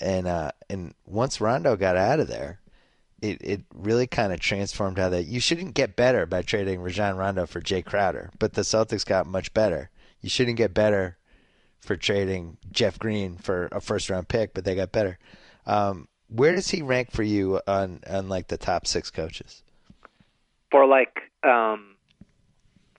and 0.00 0.26
uh, 0.26 0.52
and 0.70 0.94
once 1.06 1.40
Rondo 1.40 1.76
got 1.76 1.96
out 1.96 2.18
of 2.20 2.28
there, 2.28 2.59
it 3.22 3.38
it 3.40 3.62
really 3.74 4.06
kind 4.06 4.32
of 4.32 4.40
transformed 4.40 4.98
how 4.98 5.08
that. 5.10 5.26
You 5.26 5.40
shouldn't 5.40 5.74
get 5.74 5.96
better 5.96 6.26
by 6.26 6.42
trading 6.42 6.80
Rajon 6.80 7.16
Rondo 7.16 7.46
for 7.46 7.60
Jay 7.60 7.82
Crowder, 7.82 8.30
but 8.38 8.54
the 8.54 8.62
Celtics 8.62 9.04
got 9.04 9.26
much 9.26 9.52
better. 9.54 9.90
You 10.20 10.28
shouldn't 10.28 10.56
get 10.56 10.74
better 10.74 11.16
for 11.80 11.96
trading 11.96 12.58
Jeff 12.70 12.98
Green 12.98 13.36
for 13.36 13.68
a 13.72 13.80
first 13.80 14.10
round 14.10 14.28
pick, 14.28 14.54
but 14.54 14.64
they 14.64 14.74
got 14.74 14.92
better. 14.92 15.18
Um, 15.66 16.08
where 16.28 16.54
does 16.54 16.70
he 16.70 16.82
rank 16.82 17.10
for 17.10 17.22
you 17.22 17.60
on 17.66 18.00
on 18.08 18.28
like 18.28 18.48
the 18.48 18.58
top 18.58 18.86
six 18.86 19.10
coaches? 19.10 19.62
for 20.70 20.86
like 20.86 21.20
um, 21.42 21.96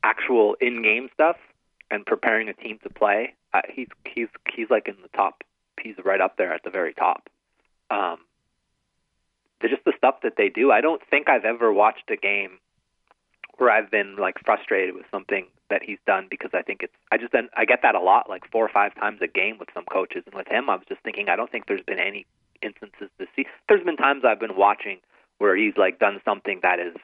actual 0.03 0.55
in-game 0.59 1.09
stuff 1.13 1.37
and 1.89 2.05
preparing 2.05 2.49
a 2.49 2.53
team 2.53 2.79
to 2.83 2.89
play, 2.89 3.33
uh, 3.53 3.61
he's 3.69 3.87
he's 4.05 4.27
he's 4.53 4.69
like 4.69 4.87
in 4.87 4.95
the 5.01 5.09
top. 5.17 5.43
He's 5.81 5.95
right 6.03 6.21
up 6.21 6.37
there 6.37 6.53
at 6.53 6.63
the 6.63 6.69
very 6.69 6.93
top. 6.93 7.29
Um, 7.89 8.17
just 9.69 9.85
the 9.85 9.93
stuff 9.97 10.15
that 10.23 10.33
they 10.37 10.49
do. 10.49 10.71
I 10.71 10.81
don't 10.81 11.01
think 11.09 11.29
I've 11.29 11.45
ever 11.45 11.71
watched 11.71 12.09
a 12.09 12.17
game 12.17 12.59
where 13.57 13.69
I've 13.69 13.91
been 13.91 14.15
like 14.15 14.35
frustrated 14.43 14.95
with 14.95 15.05
something 15.11 15.45
that 15.69 15.83
he's 15.83 15.99
done 16.07 16.27
because 16.29 16.51
I 16.53 16.61
think 16.61 16.81
it's. 16.83 16.93
I 17.11 17.17
just 17.17 17.31
then 17.31 17.49
I 17.55 17.65
get 17.65 17.81
that 17.83 17.95
a 17.95 17.99
lot, 17.99 18.29
like 18.29 18.49
four 18.51 18.65
or 18.65 18.69
five 18.69 18.95
times 18.95 19.19
a 19.21 19.27
game 19.27 19.57
with 19.59 19.69
some 19.73 19.85
coaches, 19.85 20.23
and 20.25 20.35
with 20.35 20.47
him, 20.47 20.69
I 20.69 20.75
was 20.75 20.85
just 20.87 21.01
thinking 21.01 21.29
I 21.29 21.35
don't 21.35 21.51
think 21.51 21.67
there's 21.67 21.83
been 21.83 21.99
any 21.99 22.25
instances 22.61 23.09
this 23.17 23.27
season. 23.35 23.51
There's 23.67 23.83
been 23.83 23.97
times 23.97 24.23
I've 24.25 24.39
been 24.39 24.55
watching 24.55 24.99
where 25.37 25.55
he's 25.55 25.75
like 25.77 25.99
done 25.99 26.21
something 26.23 26.59
that 26.63 26.79
is 26.79 26.95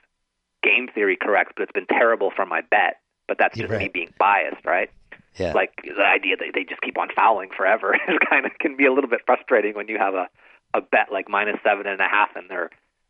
game 0.64 0.88
theory 0.94 1.18
correct, 1.20 1.54
but 1.56 1.64
it's 1.64 1.72
been 1.72 1.88
terrible 1.88 2.32
for 2.36 2.46
my 2.46 2.62
bet. 2.62 3.00
But 3.28 3.38
that's 3.38 3.58
just 3.58 3.70
me 3.70 3.90
being 3.90 4.14
biased, 4.18 4.66
right? 4.66 4.90
Yeah, 5.36 5.54
Like 5.54 5.72
the 5.84 6.04
idea 6.04 6.38
that 6.38 6.46
they 6.54 6.64
just 6.64 6.82
keep 6.82 6.98
on 6.98 7.10
fouling 7.16 7.50
forever 7.56 7.94
is 8.08 8.18
kind 8.30 8.46
of 8.46 8.52
can 8.60 8.76
be 8.78 8.86
a 8.86 8.94
little 8.94 9.10
bit 9.10 9.22
frustrating 9.26 9.76
when 9.76 9.88
you 9.88 9.98
have 9.98 10.14
a 10.14 10.28
a 10.74 10.82
bet 10.82 11.12
like 11.12 11.30
minus 11.30 11.58
seven 11.64 11.88
and 11.88 12.00
a 12.02 12.08
half 12.08 12.30
and 12.36 12.50
they're 12.50 12.70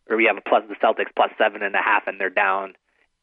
or 0.09 0.15
we 0.15 0.25
have 0.25 0.37
a 0.37 0.41
plus 0.41 0.63
the 0.69 0.75
Celtics 0.75 1.11
plus 1.15 1.31
seven 1.37 1.61
and 1.63 1.75
a 1.75 1.81
half 1.81 2.07
and 2.07 2.19
they're 2.19 2.29
down 2.29 2.73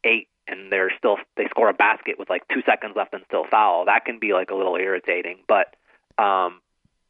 eight 0.05 0.29
and 0.47 0.71
they're 0.71 0.91
still 0.99 1.17
they 1.37 1.47
score 1.49 1.69
a 1.69 1.75
basket 1.75 2.19
with 2.19 2.29
like 2.29 2.47
two 2.49 2.63
seconds 2.67 2.95
left 2.97 3.15
and 3.15 3.23
still 3.27 3.45
foul. 3.51 3.87
That 3.87 4.05
can 4.05 4.19
be 4.19 4.33
like 4.33 4.51
a 4.51 4.55
little 4.55 4.77
irritating, 4.77 5.39
but 5.49 5.75
um, 6.23 6.61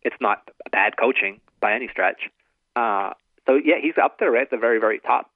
it's 0.02 0.16
not 0.20 0.48
bad 0.70 0.96
coaching 0.96 1.40
by 1.60 1.74
any 1.74 1.88
stretch. 1.88 2.30
Uh, 2.76 3.10
so 3.46 3.54
yeah, 3.62 3.76
he's 3.80 3.98
up 4.02 4.18
there 4.18 4.30
right 4.30 4.42
at 4.42 4.50
the 4.50 4.56
very 4.56 4.78
very 4.78 5.00
top. 5.00 5.30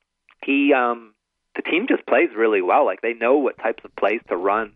He 0.44 0.72
um, 0.72 1.14
the 1.56 1.62
team 1.62 1.86
just 1.88 2.06
plays 2.06 2.30
really 2.36 2.62
well. 2.62 2.84
Like 2.86 3.02
they 3.02 3.14
know 3.14 3.36
what 3.36 3.58
types 3.58 3.84
of 3.84 3.94
plays 3.96 4.20
to 4.28 4.36
run 4.36 4.72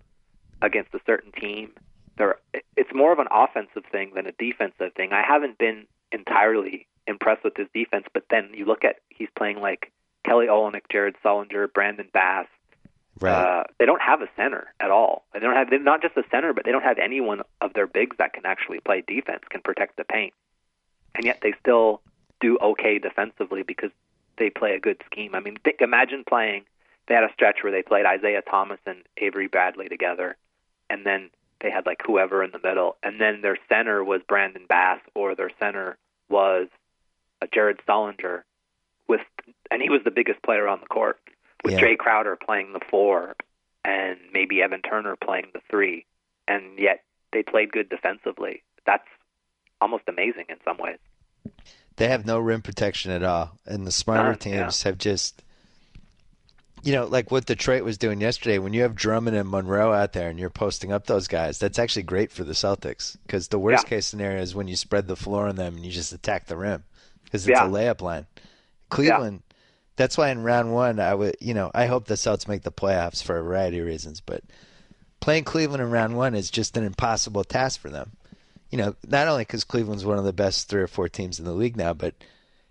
against 0.61 0.95
a 0.95 1.01
certain 1.07 1.33
team. 1.33 1.71
They're, 2.19 2.37
it's 2.77 2.91
more 2.95 3.13
of 3.13 3.19
an 3.19 3.29
offensive 3.31 3.85
thing 3.91 4.13
than 4.15 4.27
a 4.27 4.33
defensive 4.33 4.93
thing. 4.95 5.13
I 5.13 5.23
haven't 5.27 5.59
been 5.59 5.87
entirely 6.11 6.87
impressed 7.07 7.45
with 7.45 7.57
his 7.57 7.69
defense, 7.75 8.07
but 8.13 8.25
then 8.31 8.51
you 8.55 8.65
look 8.65 8.85
at 8.85 8.97
he's 9.09 9.29
playing 9.37 9.61
like 9.61 9.93
Kelly 10.25 10.47
Olynyk, 10.47 10.83
Jared 10.91 11.17
Sullinger, 11.25 11.73
Brandon 11.73 12.09
Bass. 12.13 12.47
Right. 13.21 13.33
Uh, 13.33 13.65
they 13.79 13.87
don't 13.87 14.01
have 14.01 14.23
a 14.23 14.29
center 14.37 14.73
at 14.81 14.91
all. 14.91 15.25
They 15.33 15.41
don't 15.41 15.55
have 15.55 15.71
they're 15.71 15.83
not 15.83 16.03
just 16.03 16.17
a 16.17 16.25
center, 16.31 16.53
but 16.53 16.65
they 16.65 16.73
don't 16.73 16.83
have 16.83 16.99
anyone 16.99 17.43
of 17.61 17.75
their 17.75 17.87
bigs 17.87 18.17
that 18.19 18.33
can 18.33 18.47
actually 18.47 18.81
play 18.81 19.03
defense, 19.07 19.43
can 19.49 19.61
protect 19.61 19.97
the 19.97 20.05
paint, 20.05 20.33
and 21.15 21.25
yet 21.25 21.39
they 21.43 21.53
still 21.61 22.01
do 22.41 22.59
okay 22.61 22.99
defensively 22.99 23.63
because 23.63 23.91
they 24.39 24.51
play 24.51 24.75
a 24.75 24.81
good 24.81 25.01
scheme. 25.07 25.35
I 25.35 25.41
mean, 25.41 25.57
think, 25.63 25.81
imagine 25.81 26.25
playing. 26.27 26.65
They 27.07 27.15
had 27.15 27.25
a 27.25 27.33
stretch 27.33 27.63
where 27.63 27.73
they 27.73 27.83
played 27.83 28.07
Isaiah 28.07 28.43
Thomas 28.43 28.79
and 28.87 29.03
Avery 29.19 29.47
Bradley 29.47 29.89
together, 29.89 30.37
and 30.89 31.05
then 31.05 31.31
they 31.61 31.71
had 31.71 31.87
like 31.87 32.03
whoever 32.05 32.43
in 32.43 32.51
the 32.51 32.61
middle, 32.63 32.97
and 33.03 33.21
then 33.21 33.43
their 33.43 33.59
center 33.69 34.03
was 34.03 34.21
Brandon 34.27 34.67
Bass 34.69 35.01
or 35.15 35.35
their 35.35 35.51
center 35.61 35.97
was 36.29 36.69
Jared 37.53 37.81
Sullinger, 37.89 38.43
with 39.09 39.21
and 39.71 39.83
he 39.83 39.91
was 39.91 40.01
the 40.05 40.11
biggest 40.11 40.43
player 40.43 40.69
on 40.69 40.81
the 40.81 40.87
court 40.87 41.19
with 41.65 41.75
Yeah. 41.75 41.81
Jay 41.81 41.97
Crowder 41.97 42.37
playing 42.37 42.73
the 42.73 42.81
four 42.91 43.35
and 43.85 44.19
maybe 44.33 44.63
Evan 44.63 44.83
Turner 44.83 45.17
playing 45.17 45.47
the 45.55 45.61
three, 45.71 46.07
and 46.47 46.79
yet 46.79 47.03
they 47.33 47.43
played 47.43 47.73
good 47.73 47.89
defensively. 47.89 48.63
That's 48.87 49.07
almost 49.81 50.05
amazing 50.09 50.45
in 50.49 50.57
some 50.65 50.77
ways. 50.79 50.99
They 51.97 52.09
have 52.09 52.25
no 52.27 52.39
rim 52.39 52.63
protection 52.63 53.11
at 53.11 53.23
all, 53.25 53.59
and 53.67 53.87
the 53.87 53.91
smarter 53.93 54.23
None, 54.31 54.39
yeah. 54.53 54.63
teams 54.63 54.83
have 54.85 54.99
just, 54.99 55.43
you 56.83 56.93
know, 56.93 57.07
like 57.07 57.31
what 57.31 57.47
Detroit 57.47 57.83
was 57.85 57.99
doing 57.99 58.21
yesterday. 58.21 58.59
When 58.59 58.73
you 58.73 58.83
have 58.83 58.95
Drummond 58.95 59.37
and 59.37 59.49
Monroe 59.49 59.93
out 59.93 60.13
there, 60.13 60.29
and 60.29 60.39
you're 60.39 60.51
posting 60.51 60.93
up 60.93 61.07
those 61.07 61.29
guys, 61.29 61.59
that's 61.59 61.79
actually 61.79 62.03
great 62.05 62.31
for 62.33 62.45
the 62.45 62.53
Celtics 62.55 63.17
because 63.27 63.49
the 63.49 63.59
worst 63.59 63.85
Yeah. 63.85 63.89
case 63.91 64.07
scenario 64.07 64.41
is 64.43 64.55
when 64.55 64.69
you 64.69 64.77
spread 64.77 65.07
the 65.07 65.17
floor 65.17 65.49
on 65.49 65.57
them 65.57 65.77
and 65.77 65.85
you 65.85 65.93
just 65.93 66.13
attack 66.13 66.47
the 66.47 66.57
rim 66.57 66.85
because 67.33 67.49
it's 67.49 67.59
Yeah. 67.59 67.67
a 67.67 67.71
layup 67.71 68.03
line. 68.03 68.27
Cleveland. 68.91 69.43
That's 69.97 70.19
why 70.19 70.29
in 70.31 70.43
round 70.43 70.73
one, 70.73 71.01
I 71.01 71.15
would, 71.15 71.37
you 71.41 71.55
know, 71.55 71.71
I 71.75 71.87
hope 71.87 72.05
the 72.07 72.15
Celtics 72.15 72.47
make 72.47 72.63
the 72.63 72.71
playoffs 72.71 73.23
for 73.23 73.39
a 73.39 73.43
variety 73.43 73.79
of 73.79 73.87
reasons, 73.87 74.21
but 74.21 74.43
playing 75.21 75.45
Cleveland 75.45 75.83
in 75.83 75.91
round 75.91 76.17
one 76.17 76.35
is 76.35 76.51
just 76.51 76.77
an 76.77 76.85
impossible 76.85 77.45
task 77.45 77.81
for 77.81 77.89
them. 77.89 78.13
You 78.71 78.79
know, 78.79 78.97
not 79.07 79.29
only 79.29 79.43
because 79.43 79.65
Cleveland's 79.65 80.05
one 80.05 80.19
of 80.19 80.25
the 80.25 80.33
best 80.33 80.69
three 80.69 80.83
or 80.83 80.87
four 80.87 81.09
teams 81.09 81.39
in 81.39 81.45
the 81.45 81.53
league 81.53 81.77
now, 81.77 81.93
but 81.95 82.15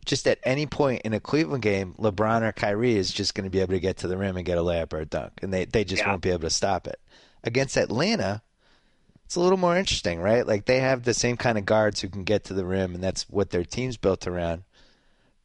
just 0.05 0.27
at 0.27 0.39
any 0.43 0.65
point 0.65 1.03
in 1.03 1.13
a 1.13 1.19
Cleveland 1.19 1.61
game, 1.61 1.93
LeBron 1.99 2.41
or 2.41 2.51
Kyrie 2.51 2.95
is 2.97 3.11
just 3.11 3.35
going 3.35 3.45
to 3.45 3.51
be 3.51 3.59
able 3.61 3.73
to 3.73 3.79
get 3.79 3.97
to 3.97 4.07
the 4.07 4.17
rim 4.17 4.35
and 4.37 4.45
get 4.45 4.57
a 4.57 4.61
layup 4.61 4.93
or 4.93 4.99
a 5.01 5.05
dunk, 5.05 5.33
and 5.43 5.53
they 5.53 5.65
they 5.65 5.83
just 5.83 6.01
Yeah. 6.01 6.09
won't 6.09 6.23
be 6.23 6.31
able 6.31 6.41
to 6.41 6.49
stop 6.49 6.87
it. 6.87 6.99
Against 7.43 7.77
Atlanta, 7.77 8.41
it's 9.31 9.37
a 9.37 9.39
little 9.39 9.57
more 9.57 9.77
interesting, 9.77 10.19
right? 10.19 10.45
Like 10.45 10.65
they 10.65 10.81
have 10.81 11.03
the 11.03 11.13
same 11.13 11.37
kind 11.37 11.57
of 11.57 11.63
guards 11.63 12.01
who 12.01 12.09
can 12.09 12.25
get 12.25 12.43
to 12.43 12.53
the 12.53 12.65
rim, 12.65 12.93
and 12.93 13.01
that's 13.01 13.29
what 13.29 13.49
their 13.49 13.63
team's 13.63 13.95
built 13.95 14.27
around. 14.27 14.63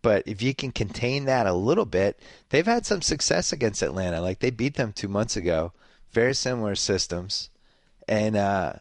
But 0.02 0.24
if 0.26 0.42
you 0.42 0.56
can 0.56 0.72
contain 0.72 1.26
that 1.26 1.46
a 1.46 1.52
little 1.52 1.84
bit, 1.84 2.18
they've 2.48 2.66
had 2.66 2.84
some 2.84 3.00
success 3.00 3.52
against 3.52 3.82
Atlanta. 3.82 4.20
Like 4.20 4.40
they 4.40 4.50
beat 4.50 4.74
them 4.74 4.92
two 4.92 5.06
months 5.06 5.36
ago. 5.36 5.72
Very 6.10 6.34
similar 6.34 6.74
systems, 6.74 7.48
and 8.08 8.34
uh, 8.34 8.72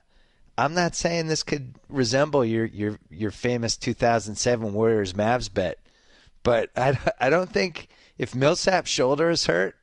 I'm 0.57 0.73
not 0.73 0.95
saying 0.95 1.27
this 1.27 1.43
could 1.43 1.75
resemble 1.87 2.43
your 2.43 2.65
your 2.65 2.97
your 3.11 3.29
famous 3.29 3.77
2007 3.77 4.73
Warriors 4.73 5.13
Mavs 5.13 5.53
bet, 5.53 5.77
but 6.41 6.71
I 6.75 6.97
I 7.19 7.29
don't 7.29 7.51
think 7.51 7.89
if 8.17 8.33
Millsap's 8.33 8.89
shoulder 8.89 9.29
is 9.29 9.45
hurt 9.45 9.75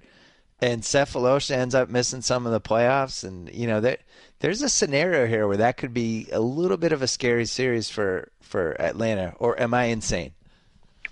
and 0.61 0.83
Sefolosha 0.83 1.53
ends 1.53 1.77
up 1.77 1.89
missing 1.89 2.23
some 2.23 2.45
of 2.45 2.51
the 2.53 2.61
playoffs, 2.61 3.23
and 3.23 3.49
you 3.55 3.69
know 3.69 3.81
there 3.81 3.99
there's 4.43 4.61
a 4.61 4.69
scenario 4.69 5.27
here 5.27 5.47
where 5.47 5.59
that 5.59 5.77
could 5.77 5.95
be 5.95 6.27
a 6.33 6.41
little 6.41 6.77
bit 6.77 6.91
of 6.91 7.01
a 7.01 7.07
scary 7.07 7.47
series 7.47 7.89
for 7.89 8.29
for 8.41 8.77
Atlanta. 8.81 9.35
Or 9.39 9.59
am 9.59 9.73
I 9.73 9.85
insane? 9.85 10.33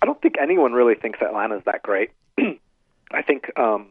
I 0.03 0.07
don't 0.07 0.21
think 0.21 0.35
anyone 0.43 0.73
really 0.73 0.97
thinks 0.97 1.21
Atlanta's 1.23 1.63
that 1.65 1.83
great. 1.83 2.11
I 3.13 3.23
think, 3.23 3.57
um, 3.59 3.91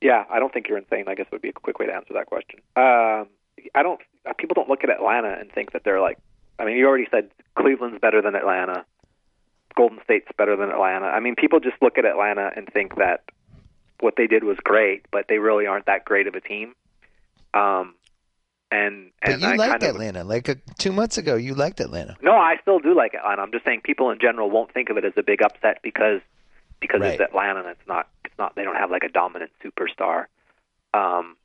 yeah, 0.00 0.24
I 0.30 0.38
don't 0.38 0.52
think 0.52 0.68
you're 0.68 0.78
insane. 0.78 1.04
I 1.06 1.14
guess 1.14 1.26
would 1.30 1.42
be 1.42 1.50
a 1.50 1.52
quick 1.52 1.78
way 1.78 1.86
to 1.86 1.92
answer 1.92 2.14
that 2.14 2.26
question. 2.26 2.60
Um, 2.76 3.28
I 3.74 3.82
don't. 3.82 4.00
People 4.38 4.54
don't 4.54 4.70
look 4.70 4.84
at 4.84 4.90
Atlanta 4.90 5.36
and 5.38 5.52
think 5.52 5.72
that 5.72 5.84
they're 5.84 6.00
like. 6.00 6.18
I 6.58 6.64
mean, 6.64 6.76
you 6.76 6.86
already 6.86 7.08
said 7.10 7.30
Cleveland's 7.56 8.00
better 8.00 8.22
than 8.22 8.34
Atlanta. 8.34 8.86
Golden 9.76 9.98
State's 10.02 10.28
better 10.36 10.56
than 10.56 10.70
Atlanta. 10.70 11.06
I 11.06 11.20
mean, 11.20 11.36
people 11.36 11.60
just 11.60 11.76
look 11.82 11.98
at 11.98 12.06
Atlanta 12.06 12.50
and 12.56 12.66
think 12.72 12.96
that 12.96 13.22
what 14.00 14.14
they 14.16 14.26
did 14.26 14.44
was 14.44 14.56
great, 14.64 15.04
but 15.10 15.26
they 15.28 15.38
really 15.38 15.66
aren't 15.66 15.86
that 15.86 16.06
great 16.06 16.26
of 16.26 16.34
a 16.34 16.40
team. 16.40 16.74
Um, 17.54 17.94
and 18.72 19.10
But 19.22 19.32
and 19.32 19.42
you 19.42 19.48
I 19.48 19.54
liked 19.56 19.70
kind 19.72 19.82
of, 19.82 19.88
Atlanta. 19.90 20.24
Like 20.24 20.48
uh 20.48 20.54
two 20.78 20.92
months 20.92 21.18
ago, 21.18 21.34
you 21.36 21.54
liked 21.54 21.80
Atlanta. 21.80 22.16
no, 22.22 22.32
I 22.36 22.56
still 22.62 22.78
do 22.78 22.94
like 22.94 23.14
Atlanta. 23.14 23.42
I'm 23.42 23.52
just 23.52 23.64
saying 23.64 23.80
people 23.84 24.10
in 24.10 24.18
general 24.20 24.50
won't 24.50 24.72
think 24.72 24.90
of 24.90 24.96
it 24.96 25.04
as 25.04 25.12
a 25.16 25.22
big 25.22 25.42
upset 25.42 25.78
because 25.82 26.20
because 26.80 27.00
Right. 27.00 27.12
it's 27.14 27.20
Atlanta 27.20 27.60
and 27.60 27.68
it's 27.68 27.86
not 27.88 28.08
it's 28.24 28.38
not 28.38 28.54
they 28.56 28.64
don't 28.64 28.76
have 28.76 28.90
like 28.90 29.02
a 29.04 29.08
dominant 29.08 29.50
superstar. 29.64 30.26
Um, 30.94 31.36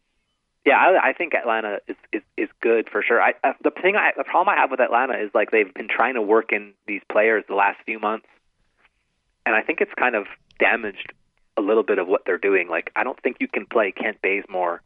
yeah, 0.66 0.78
I, 0.78 1.10
I 1.10 1.14
think 1.14 1.34
Atlanta 1.36 1.78
is, 1.88 1.96
is 2.12 2.22
is 2.38 2.50
good 2.62 2.90
for 2.90 3.04
sure. 3.04 3.22
I, 3.22 3.34
I 3.44 3.54
the 3.64 3.72
thing 3.72 3.96
I 3.96 4.12
the 4.18 4.24
problem 4.24 4.56
I 4.56 4.60
have 4.62 4.72
with 4.72 4.80
Atlanta 4.80 5.14
is 5.18 5.30
like 5.34 5.52
they've 5.52 5.72
been 5.74 5.88
trying 5.90 6.16
to 6.16 6.22
work 6.22 6.52
in 6.52 6.74
these 6.88 7.02
players 7.12 7.44
the 7.48 7.54
last 7.56 7.78
few 7.86 8.00
months, 8.00 8.26
and 9.46 9.56
I 9.56 9.62
think 9.62 9.82
it's 9.82 9.94
kind 9.98 10.16
of 10.16 10.26
damaged 10.60 11.14
a 11.58 11.62
little 11.62 11.84
bit 11.84 12.00
of 12.00 12.08
what 12.08 12.22
they're 12.26 12.38
doing. 12.40 12.68
Like 12.68 12.92
I 12.96 13.04
don't 13.04 13.20
think 13.22 13.38
you 13.40 13.48
can 13.48 13.66
play 13.68 13.92
Kent 13.92 14.18
Bazemore 14.24 14.82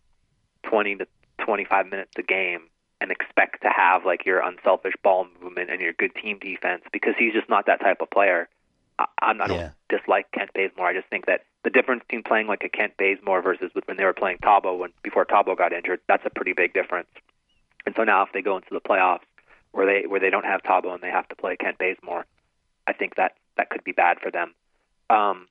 twenty 0.64 0.96
to 0.98 1.08
twenty 1.44 1.66
five 1.66 1.88
minutes 1.88 2.12
a 2.18 2.24
game 2.24 2.62
and 3.02 3.12
expect 3.12 3.62
to 3.62 3.70
have 3.70 4.06
like 4.06 4.26
your 4.26 4.42
unselfish 4.42 4.94
ball 5.04 5.28
movement 5.42 5.70
and 5.70 5.80
your 5.80 5.94
good 5.94 6.14
team 6.16 6.38
defense 6.40 6.84
because 6.92 7.14
he's 7.18 7.34
just 7.34 7.50
not 7.50 7.66
that 7.66 7.80
type 7.80 8.02
of 8.02 8.10
player. 8.10 8.50
I, 8.98 9.06
I'm, 9.22 9.42
I 9.42 9.48
don't 9.48 9.58
Yeah. 9.58 9.72
dislike 9.90 10.32
Kent 10.32 10.52
Bazemore. 10.54 10.88
I 10.88 10.94
just 10.94 11.08
think 11.08 11.26
that 11.28 11.46
the 11.64 11.70
difference 11.70 12.04
between 12.08 12.24
playing 12.24 12.48
like 12.48 12.64
a 12.64 12.70
Kent 12.70 12.94
Bazemore 12.98 13.42
versus 13.42 13.72
when 13.86 13.98
they 13.98 14.04
were 14.06 14.14
playing 14.14 14.38
Thabo 14.40 14.78
when 14.78 14.92
before 15.04 15.26
Thabo 15.26 15.58
got 15.58 15.74
injured, 15.74 16.00
that's 16.08 16.26
a 16.26 16.30
pretty 16.30 16.54
big 16.54 16.74
difference. 16.74 17.10
And 17.86 17.96
so 17.96 18.04
now 18.04 18.24
if 18.24 18.30
they 18.34 18.42
go 18.42 18.58
into 18.58 18.70
the 18.72 18.82
playoffs 18.82 19.22
where 19.72 19.86
they 19.86 20.08
where 20.08 20.20
they 20.20 20.30
don't 20.30 20.46
have 20.46 20.62
Thabo 20.64 20.94
and 20.94 21.02
they 21.02 21.10
have 21.12 21.28
to 21.30 21.36
play 21.36 21.56
Kent 21.56 21.78
Bazemore, 21.78 22.26
I 22.88 22.94
think 22.94 23.16
that 23.16 23.34
that 23.58 23.70
could 23.70 23.84
be 23.84 23.92
bad 23.94 24.20
for 24.20 24.32
them. 24.32 24.54
Um, 25.10 25.48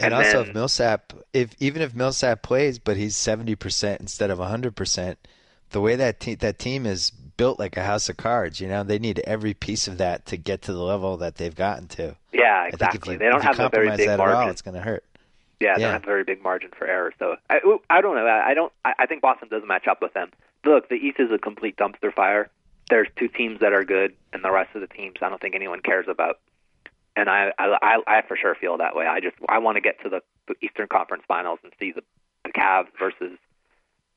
And, 0.00 0.12
And 0.12 0.14
also, 0.14 0.40
then- 0.40 0.48
if 0.48 0.54
Millsap, 0.54 1.12
if 1.32 1.50
even 1.60 1.80
if 1.82 1.94
Millsap 1.94 2.42
plays, 2.42 2.78
but 2.78 2.96
he's 2.96 3.16
seventy 3.16 3.54
percent 3.54 4.00
instead 4.00 4.30
of 4.30 4.38
hundred 4.38 4.74
percent, 4.76 5.18
the 5.70 5.80
way 5.80 5.94
that 5.96 6.20
te- 6.20 6.34
that 6.36 6.58
team 6.58 6.84
is 6.86 7.10
built 7.10 7.58
like 7.58 7.76
a 7.76 7.82
house 7.84 8.08
of 8.08 8.16
cards, 8.16 8.60
you 8.60 8.68
know, 8.68 8.82
they 8.82 8.98
need 8.98 9.18
every 9.20 9.54
piece 9.54 9.86
of 9.88 9.98
that 9.98 10.26
to 10.26 10.36
get 10.36 10.62
to 10.62 10.72
the 10.72 10.82
level 10.82 11.16
that 11.18 11.36
they've 11.36 11.54
gotten 11.54 11.86
to. 11.88 12.16
yeah, 12.32 12.60
I 12.60 12.70
think 12.70 12.74
if 12.74 12.80
exactly. 12.88 13.12
you, 13.14 13.18
they 13.18 13.28
don't 13.28 13.42
have 13.42 13.58
a 13.60 13.68
very 13.68 13.90
big 13.96 14.06
that 14.08 14.18
margin. 14.18 14.36
at 14.36 14.42
all, 14.44 14.50
it's 14.50 14.62
going 14.62 14.74
to 14.76 14.80
hurt. 14.80 15.04
Yeah, 15.60 15.74
they 15.76 15.80
Yeah. 15.82 15.86
don't 15.88 15.92
have 15.94 16.02
a 16.02 16.06
very 16.06 16.24
big 16.24 16.42
margin 16.42 16.70
for 16.76 16.86
error. 16.86 17.12
So 17.18 17.36
I, 17.48 17.60
I 17.90 18.00
don't 18.00 18.16
know. 18.16 18.26
I 18.26 18.54
don't. 18.54 18.72
I, 18.84 18.94
I 19.00 19.06
think 19.06 19.22
Boston 19.22 19.48
doesn't 19.48 19.66
match 19.68 19.86
up 19.88 20.02
with 20.02 20.12
them. 20.12 20.30
Look, 20.64 20.88
the 20.88 20.96
East 20.96 21.18
is 21.20 21.30
a 21.32 21.38
complete 21.38 21.76
dumpster 21.76 22.12
fire. 22.12 22.50
There's 22.90 23.08
two 23.16 23.28
teams 23.28 23.60
that 23.60 23.72
are 23.72 23.84
good, 23.84 24.14
and 24.32 24.44
the 24.44 24.50
rest 24.50 24.74
of 24.74 24.80
the 24.80 24.86
teams 24.88 25.14
I 25.22 25.28
don't 25.28 25.40
think 25.40 25.54
anyone 25.54 25.80
cares 25.80 26.06
about. 26.08 26.38
And 27.16 27.28
I, 27.28 27.52
I, 27.58 27.98
I, 28.06 28.22
for 28.26 28.36
sure 28.36 28.54
feel 28.56 28.78
that 28.78 28.96
way. 28.96 29.06
I 29.06 29.20
just 29.20 29.36
I 29.48 29.58
want 29.58 29.76
to 29.76 29.80
get 29.80 30.00
to 30.02 30.08
the, 30.08 30.20
the 30.48 30.54
Eastern 30.60 30.88
Conference 30.88 31.22
Finals 31.28 31.60
and 31.62 31.72
see 31.78 31.92
the 31.92 32.02
the 32.44 32.50
Cavs 32.50 32.88
versus 32.98 33.38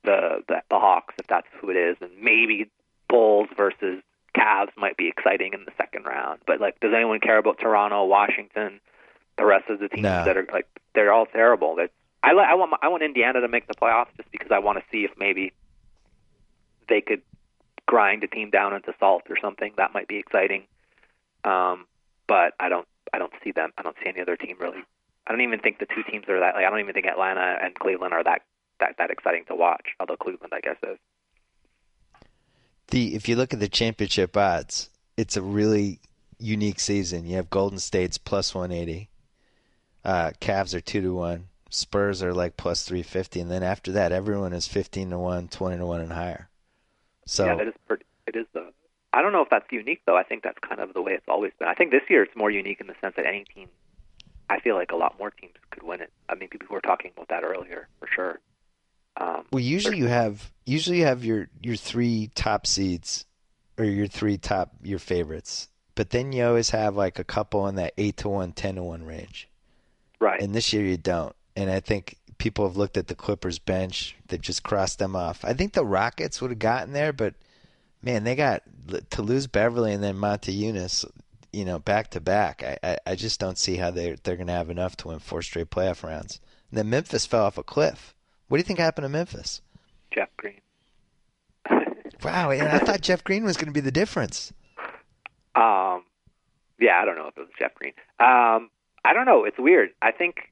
the, 0.04 0.44
the 0.48 0.62
the 0.70 0.80
Hawks 0.80 1.14
if 1.20 1.28
that's 1.28 1.48
who 1.62 1.70
it 1.70 1.76
is, 1.78 1.98
and 2.02 2.10
maybe 2.22 2.70
Bulls 3.08 3.50
versus 3.56 4.02
Cavs 4.36 4.70
might 4.78 4.98
be 4.98 5.08
exciting 5.08 5.54
in 5.54 5.64
the 5.66 5.72
second 5.78 6.06
round. 6.06 6.40
But 6.48 6.60
like, 6.60 6.80
does 6.80 6.94
anyone 6.96 7.20
care 7.20 7.38
about 7.38 7.60
Toronto, 7.60 8.04
Washington, 8.06 8.80
the 9.38 9.46
rest 9.46 9.70
of 9.70 9.80
the 9.80 9.90
teams 9.90 10.04
No. 10.04 10.26
that 10.26 10.36
are 10.36 10.48
like 10.52 10.68
they're 10.96 11.14
all 11.14 11.28
terrible? 11.28 11.76
That 11.76 11.92
I 12.24 12.32
I 12.32 12.56
want 12.56 12.72
my- 12.72 12.80
I 12.82 12.88
want 12.88 13.04
Indiana 13.04 13.42
to 13.42 13.48
make 13.48 13.68
the 13.68 13.76
playoffs 13.76 14.08
just 14.18 14.32
because 14.32 14.52
I 14.52 14.58
want 14.60 14.80
to 14.80 14.84
see 14.92 15.04
if 15.06 15.12
maybe 15.20 15.54
they 16.90 17.02
could 17.02 17.22
grind 17.86 18.24
a 18.24 18.28
team 18.28 18.50
down 18.50 18.74
into 18.74 18.94
salt 19.00 19.24
or 19.30 19.38
something. 19.40 19.74
That 19.78 19.94
might 19.94 20.08
be 20.08 20.18
exciting. 20.18 20.64
Um, 21.44 21.86
but 22.28 22.54
I 22.60 22.70
don't 22.70 22.88
I 23.14 23.20
don't 23.20 23.34
see 23.44 23.52
them. 23.52 23.72
I 23.78 23.84
don't 23.84 23.96
see 24.04 24.10
any 24.10 24.22
other 24.22 24.36
team 24.36 24.58
really. 24.60 24.84
I 25.26 25.32
don't 25.32 25.42
even 25.42 25.60
think 25.60 25.80
the 25.80 25.86
two 25.86 26.04
teams 26.10 26.26
are 26.30 26.40
that. 26.40 26.56
Like 26.56 26.66
I 26.66 26.70
don't 26.70 26.80
even 26.80 26.94
think 26.94 27.06
Atlanta 27.06 27.58
and 27.62 27.76
Cleveland 27.76 28.14
are 28.14 28.24
that 28.24 28.42
that 28.80 28.96
that 28.98 29.12
exciting 29.12 29.46
to 29.48 29.56
watch. 29.56 29.88
Although 30.00 30.18
Cleveland, 30.18 30.54
I 30.54 30.62
guess, 30.62 30.78
is. 30.84 30.98
The 32.88 33.16
if 33.16 33.28
you 33.28 33.36
look 33.36 33.54
at 33.54 33.60
the 33.60 33.68
championship 33.68 34.36
odds, 34.38 34.90
it's 35.18 35.36
a 35.36 35.42
really 35.42 36.00
unique 36.40 36.80
season. 36.80 37.26
You 37.26 37.38
have 37.38 37.50
Golden 37.50 37.80
State's 37.80 38.18
plus 38.18 38.56
one 38.56 38.72
eighty, 38.72 39.10
uh, 40.06 40.32
Cavs 40.40 40.74
are 40.74 40.80
two 40.80 41.02
to 41.02 41.14
one, 41.14 41.48
Spurs 41.70 42.24
are 42.24 42.34
like 42.34 42.58
plus 42.58 42.84
350, 42.84 43.42
and 43.42 43.52
then 43.52 43.64
after 43.64 43.92
that, 43.92 44.12
everyone 44.12 44.54
is 44.54 44.68
15 44.68 45.10
to 45.10 45.18
one, 45.18 45.48
20 45.48 45.78
to 45.78 45.86
one, 45.86 46.02
and 46.02 46.14
higher. 46.14 46.50
So 47.26 47.46
yeah, 47.46 47.56
that 47.56 47.68
is 47.68 47.74
pretty, 47.88 48.06
it 48.26 48.36
is 48.36 48.46
the. 48.54 48.72
I 49.14 49.22
don't 49.22 49.32
know 49.32 49.42
if 49.42 49.50
that's 49.50 49.66
unique 49.72 50.02
though. 50.06 50.18
I 50.18 50.24
think 50.24 50.44
that's 50.44 50.60
kind 50.60 50.82
of 50.82 50.94
the 50.94 51.02
way 51.02 51.14
it's 51.14 51.28
always 51.28 51.52
been. 51.58 51.68
I 51.68 51.74
think 51.74 51.92
this 51.92 52.04
year 52.10 52.24
it's 52.24 52.36
more 52.36 52.52
unique 52.52 52.82
in 52.82 52.88
the 52.88 52.96
sense 53.02 53.16
that 53.16 53.26
any 53.26 53.46
team, 53.54 53.70
I 54.50 54.60
feel 54.60 54.76
like 54.76 54.92
a 54.92 54.96
lot 54.96 55.18
more 55.18 55.32
teams 55.32 55.54
could 55.72 55.84
win 55.84 56.02
it. 56.02 56.12
I 56.30 56.36
mean, 56.36 56.50
people 56.50 56.68
were 56.70 56.82
talking 56.82 57.12
about 57.16 57.30
that 57.30 57.44
earlier 57.44 57.88
for 58.00 58.08
sure. 58.08 58.40
Um, 59.20 59.46
well, 59.52 59.64
usually 59.64 59.98
you 59.98 60.08
have 60.08 60.52
usually 60.66 61.00
you 61.00 61.06
have 61.06 61.26
your 61.26 61.50
your 61.62 61.76
three 61.76 62.30
top 62.36 62.68
seeds 62.68 63.26
or 63.78 63.86
your 63.86 64.08
three 64.08 64.38
top 64.38 64.72
your 64.84 65.00
favorites, 65.00 65.70
but 65.96 66.12
then 66.12 66.32
you 66.32 66.46
always 66.46 66.70
have 66.70 66.96
like 66.96 67.18
a 67.18 67.24
couple 67.24 67.68
in 67.68 67.76
that 67.76 67.94
eight 67.98 68.18
to 68.18 68.30
one, 68.30 68.52
10 68.52 68.76
to 68.76 68.84
one 68.84 69.04
range. 69.04 69.50
Right. 70.20 70.42
And 70.42 70.54
this 70.54 70.74
year 70.74 70.84
you 70.84 70.98
don't. 70.98 71.36
And 71.56 71.72
I 71.72 71.80
think 71.80 72.18
people 72.38 72.68
have 72.68 72.78
looked 72.78 72.98
at 72.98 73.08
the 73.08 73.16
Clippers 73.16 73.60
bench. 73.60 74.16
They've 74.28 74.42
just 74.42 74.64
crossed 74.64 75.00
them 75.00 75.16
off. 75.16 75.44
I 75.44 75.54
think 75.54 75.74
the 75.74 75.86
Rockets 75.86 76.42
would 76.42 76.52
have 76.52 76.60
gotten 76.60 76.94
there, 76.94 77.14
but 77.14 77.34
man, 78.02 78.24
they 78.24 78.36
got 78.36 78.64
to 79.12 79.22
lose 79.22 79.48
Beverley 79.48 79.94
and 79.94 80.04
then 80.04 80.16
Motiejunas, 80.16 81.06
you 81.52 81.66
know, 81.66 81.80
back 81.80 82.12
to 82.12 82.20
back. 82.22 82.64
I, 82.64 82.78
I, 82.84 82.98
I 83.08 83.16
just 83.16 83.40
don't 83.40 83.58
see 83.58 83.78
how 83.78 83.92
they 83.92 84.16
they're 84.24 84.36
going 84.36 84.48
to 84.48 84.54
have 84.54 84.70
enough 84.70 84.96
to 84.98 85.10
win 85.10 85.20
four 85.20 85.42
straight 85.42 85.70
playoff 85.70 86.04
rounds. 86.04 86.40
And 86.72 86.78
then 86.78 86.90
Memphis 86.90 87.26
fell 87.26 87.46
off 87.46 87.58
a 87.58 87.64
cliff. 87.64 88.14
What 88.48 88.58
do 88.58 88.60
you 88.60 88.64
think 88.64 88.80
happened 88.80 89.06
to 89.06 89.10
Memphis? 89.10 89.62
Jeff 90.14 90.30
Green. 90.38 90.62
wow, 92.24 92.52
and 92.52 92.68
I 92.68 92.80
thought 92.80 93.02
Jeff 93.02 93.24
Green 93.24 93.44
was 93.44 93.58
going 93.58 93.68
to 93.68 93.74
be 93.74 93.82
the 93.82 93.92
difference. 93.92 94.54
Um, 95.56 96.04
yeah, 96.80 97.00
I 97.02 97.06
don't 97.06 97.18
know 97.18 97.28
if 97.28 97.38
it 97.38 97.42
was 97.42 97.50
Jeff 97.58 97.74
Green. 97.76 97.94
Um, 98.20 98.70
I 99.04 99.14
don't 99.14 99.26
know. 99.26 99.44
It's 99.44 99.58
weird. 99.58 99.90
I 100.02 100.12
think, 100.12 100.52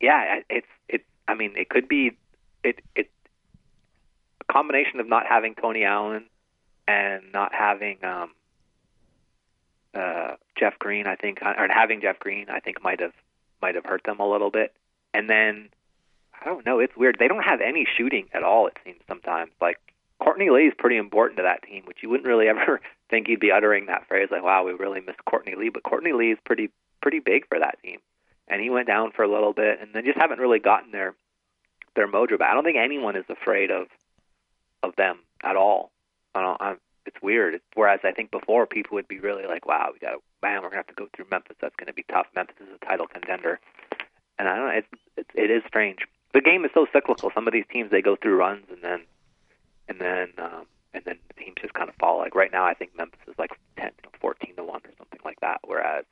yeah, 0.00 0.40
it's 0.48 0.66
it. 0.88 1.04
I 1.28 1.34
mean, 1.34 1.54
it 1.56 1.68
could 1.68 1.88
be 1.88 2.16
it 2.64 2.80
it 2.94 3.10
a 4.40 4.52
combination 4.52 5.00
of 5.00 5.08
not 5.08 5.26
having 5.28 5.54
Tony 5.54 5.84
Allen 5.84 6.26
and 6.88 7.22
not 7.32 7.52
having 7.54 7.98
um, 8.04 8.30
uh, 9.94 10.36
Jeff 10.58 10.78
Green. 10.78 11.06
I 11.06 11.16
think, 11.16 11.40
or 11.42 11.68
having 11.68 12.00
Jeff 12.00 12.18
Green, 12.18 12.46
I 12.48 12.60
think 12.60 12.82
might 12.82 13.00
have 13.00 13.14
might 13.60 13.74
have 13.74 13.84
hurt 13.84 14.04
them 14.04 14.20
a 14.20 14.28
little 14.28 14.50
bit. 14.50 14.74
And 15.14 15.28
then 15.30 15.70
I 16.40 16.44
don't 16.44 16.66
know. 16.66 16.78
It's 16.78 16.96
weird. 16.96 17.16
They 17.18 17.28
don't 17.28 17.42
have 17.42 17.60
any 17.60 17.86
shooting 17.96 18.28
at 18.32 18.42
all. 18.42 18.66
It 18.66 18.76
seems 18.84 19.00
sometimes 19.08 19.50
like 19.60 19.78
Courtney 20.20 20.50
Lee 20.50 20.66
is 20.66 20.74
pretty 20.76 20.96
important 20.96 21.38
to 21.38 21.42
that 21.42 21.62
team, 21.62 21.84
which 21.86 21.98
you 22.02 22.08
wouldn't 22.08 22.26
really 22.26 22.48
ever 22.48 22.80
think 23.10 23.26
he'd 23.26 23.40
be 23.40 23.52
uttering 23.52 23.86
that 23.86 24.06
phrase 24.08 24.28
like, 24.30 24.42
"Wow, 24.42 24.64
we 24.64 24.72
really 24.72 25.00
miss 25.00 25.16
Courtney 25.26 25.54
Lee." 25.56 25.70
But 25.70 25.82
Courtney 25.82 26.12
Lee 26.12 26.32
is 26.32 26.38
pretty 26.44 26.70
pretty 27.00 27.18
big 27.20 27.46
for 27.48 27.58
that 27.58 27.78
team, 27.82 27.98
and 28.48 28.60
he 28.60 28.70
went 28.70 28.86
down 28.86 29.12
for 29.12 29.22
a 29.22 29.32
little 29.32 29.52
bit, 29.52 29.80
and 29.80 29.92
they 29.92 30.02
just 30.02 30.18
haven't 30.18 30.38
really 30.38 30.58
gotten 30.58 30.92
their 30.92 31.14
their 31.94 32.08
mojo 32.08 32.38
back. 32.38 32.50
I 32.50 32.54
don't 32.54 32.64
think 32.64 32.78
anyone 32.78 33.16
is 33.16 33.24
afraid 33.28 33.70
of 33.70 33.86
of 34.82 34.94
them 34.96 35.18
at 35.42 35.56
all. 35.56 35.90
I 36.36 36.42
don't. 36.42 36.60
I'm, 36.60 36.78
it's 37.06 37.16
weird. 37.22 37.60
Whereas 37.74 38.00
I 38.04 38.12
think 38.12 38.30
before 38.30 38.66
people 38.66 38.94
would 38.96 39.08
be 39.08 39.20
really 39.20 39.46
like, 39.46 39.66
"Wow, 39.66 39.90
we 39.92 39.98
got 39.98 40.10
to, 40.10 40.18
man, 40.42 40.62
we're 40.62 40.68
gonna 40.68 40.76
have 40.76 40.86
to 40.88 40.94
go 40.94 41.08
through 41.14 41.26
Memphis. 41.30 41.56
That's 41.60 41.76
gonna 41.76 41.92
be 41.92 42.04
tough. 42.10 42.26
Memphis 42.34 42.56
is 42.60 42.68
a 42.80 42.84
title 42.84 43.06
contender." 43.06 43.60
And 44.38 44.48
I 44.48 44.56
don't 44.56 44.66
know. 44.66 44.72
It's, 44.72 45.02
it's 45.16 45.30
it 45.34 45.50
is 45.50 45.62
strange. 45.66 46.00
The 46.34 46.40
game 46.40 46.64
is 46.64 46.70
so 46.74 46.86
cyclical. 46.92 47.30
Some 47.34 47.46
of 47.46 47.52
these 47.52 47.64
teams 47.72 47.90
they 47.90 48.02
go 48.02 48.16
through 48.16 48.36
runs 48.36 48.66
and 48.70 48.82
then 48.82 49.00
and 49.88 50.00
then 50.00 50.28
um, 50.38 50.66
and 50.92 51.04
then 51.04 51.18
the 51.28 51.42
teams 51.42 51.56
just 51.60 51.74
kind 51.74 51.88
of 51.88 51.94
fall. 51.96 52.18
Like 52.18 52.34
right 52.34 52.52
now, 52.52 52.64
I 52.64 52.74
think 52.74 52.96
Memphis 52.96 53.20
is 53.28 53.34
like 53.38 53.50
10, 53.78 53.90
14 54.20 54.56
to 54.56 54.64
one 54.64 54.80
or 54.84 54.90
something 54.98 55.20
like 55.24 55.40
that. 55.40 55.60
Whereas 55.64 56.04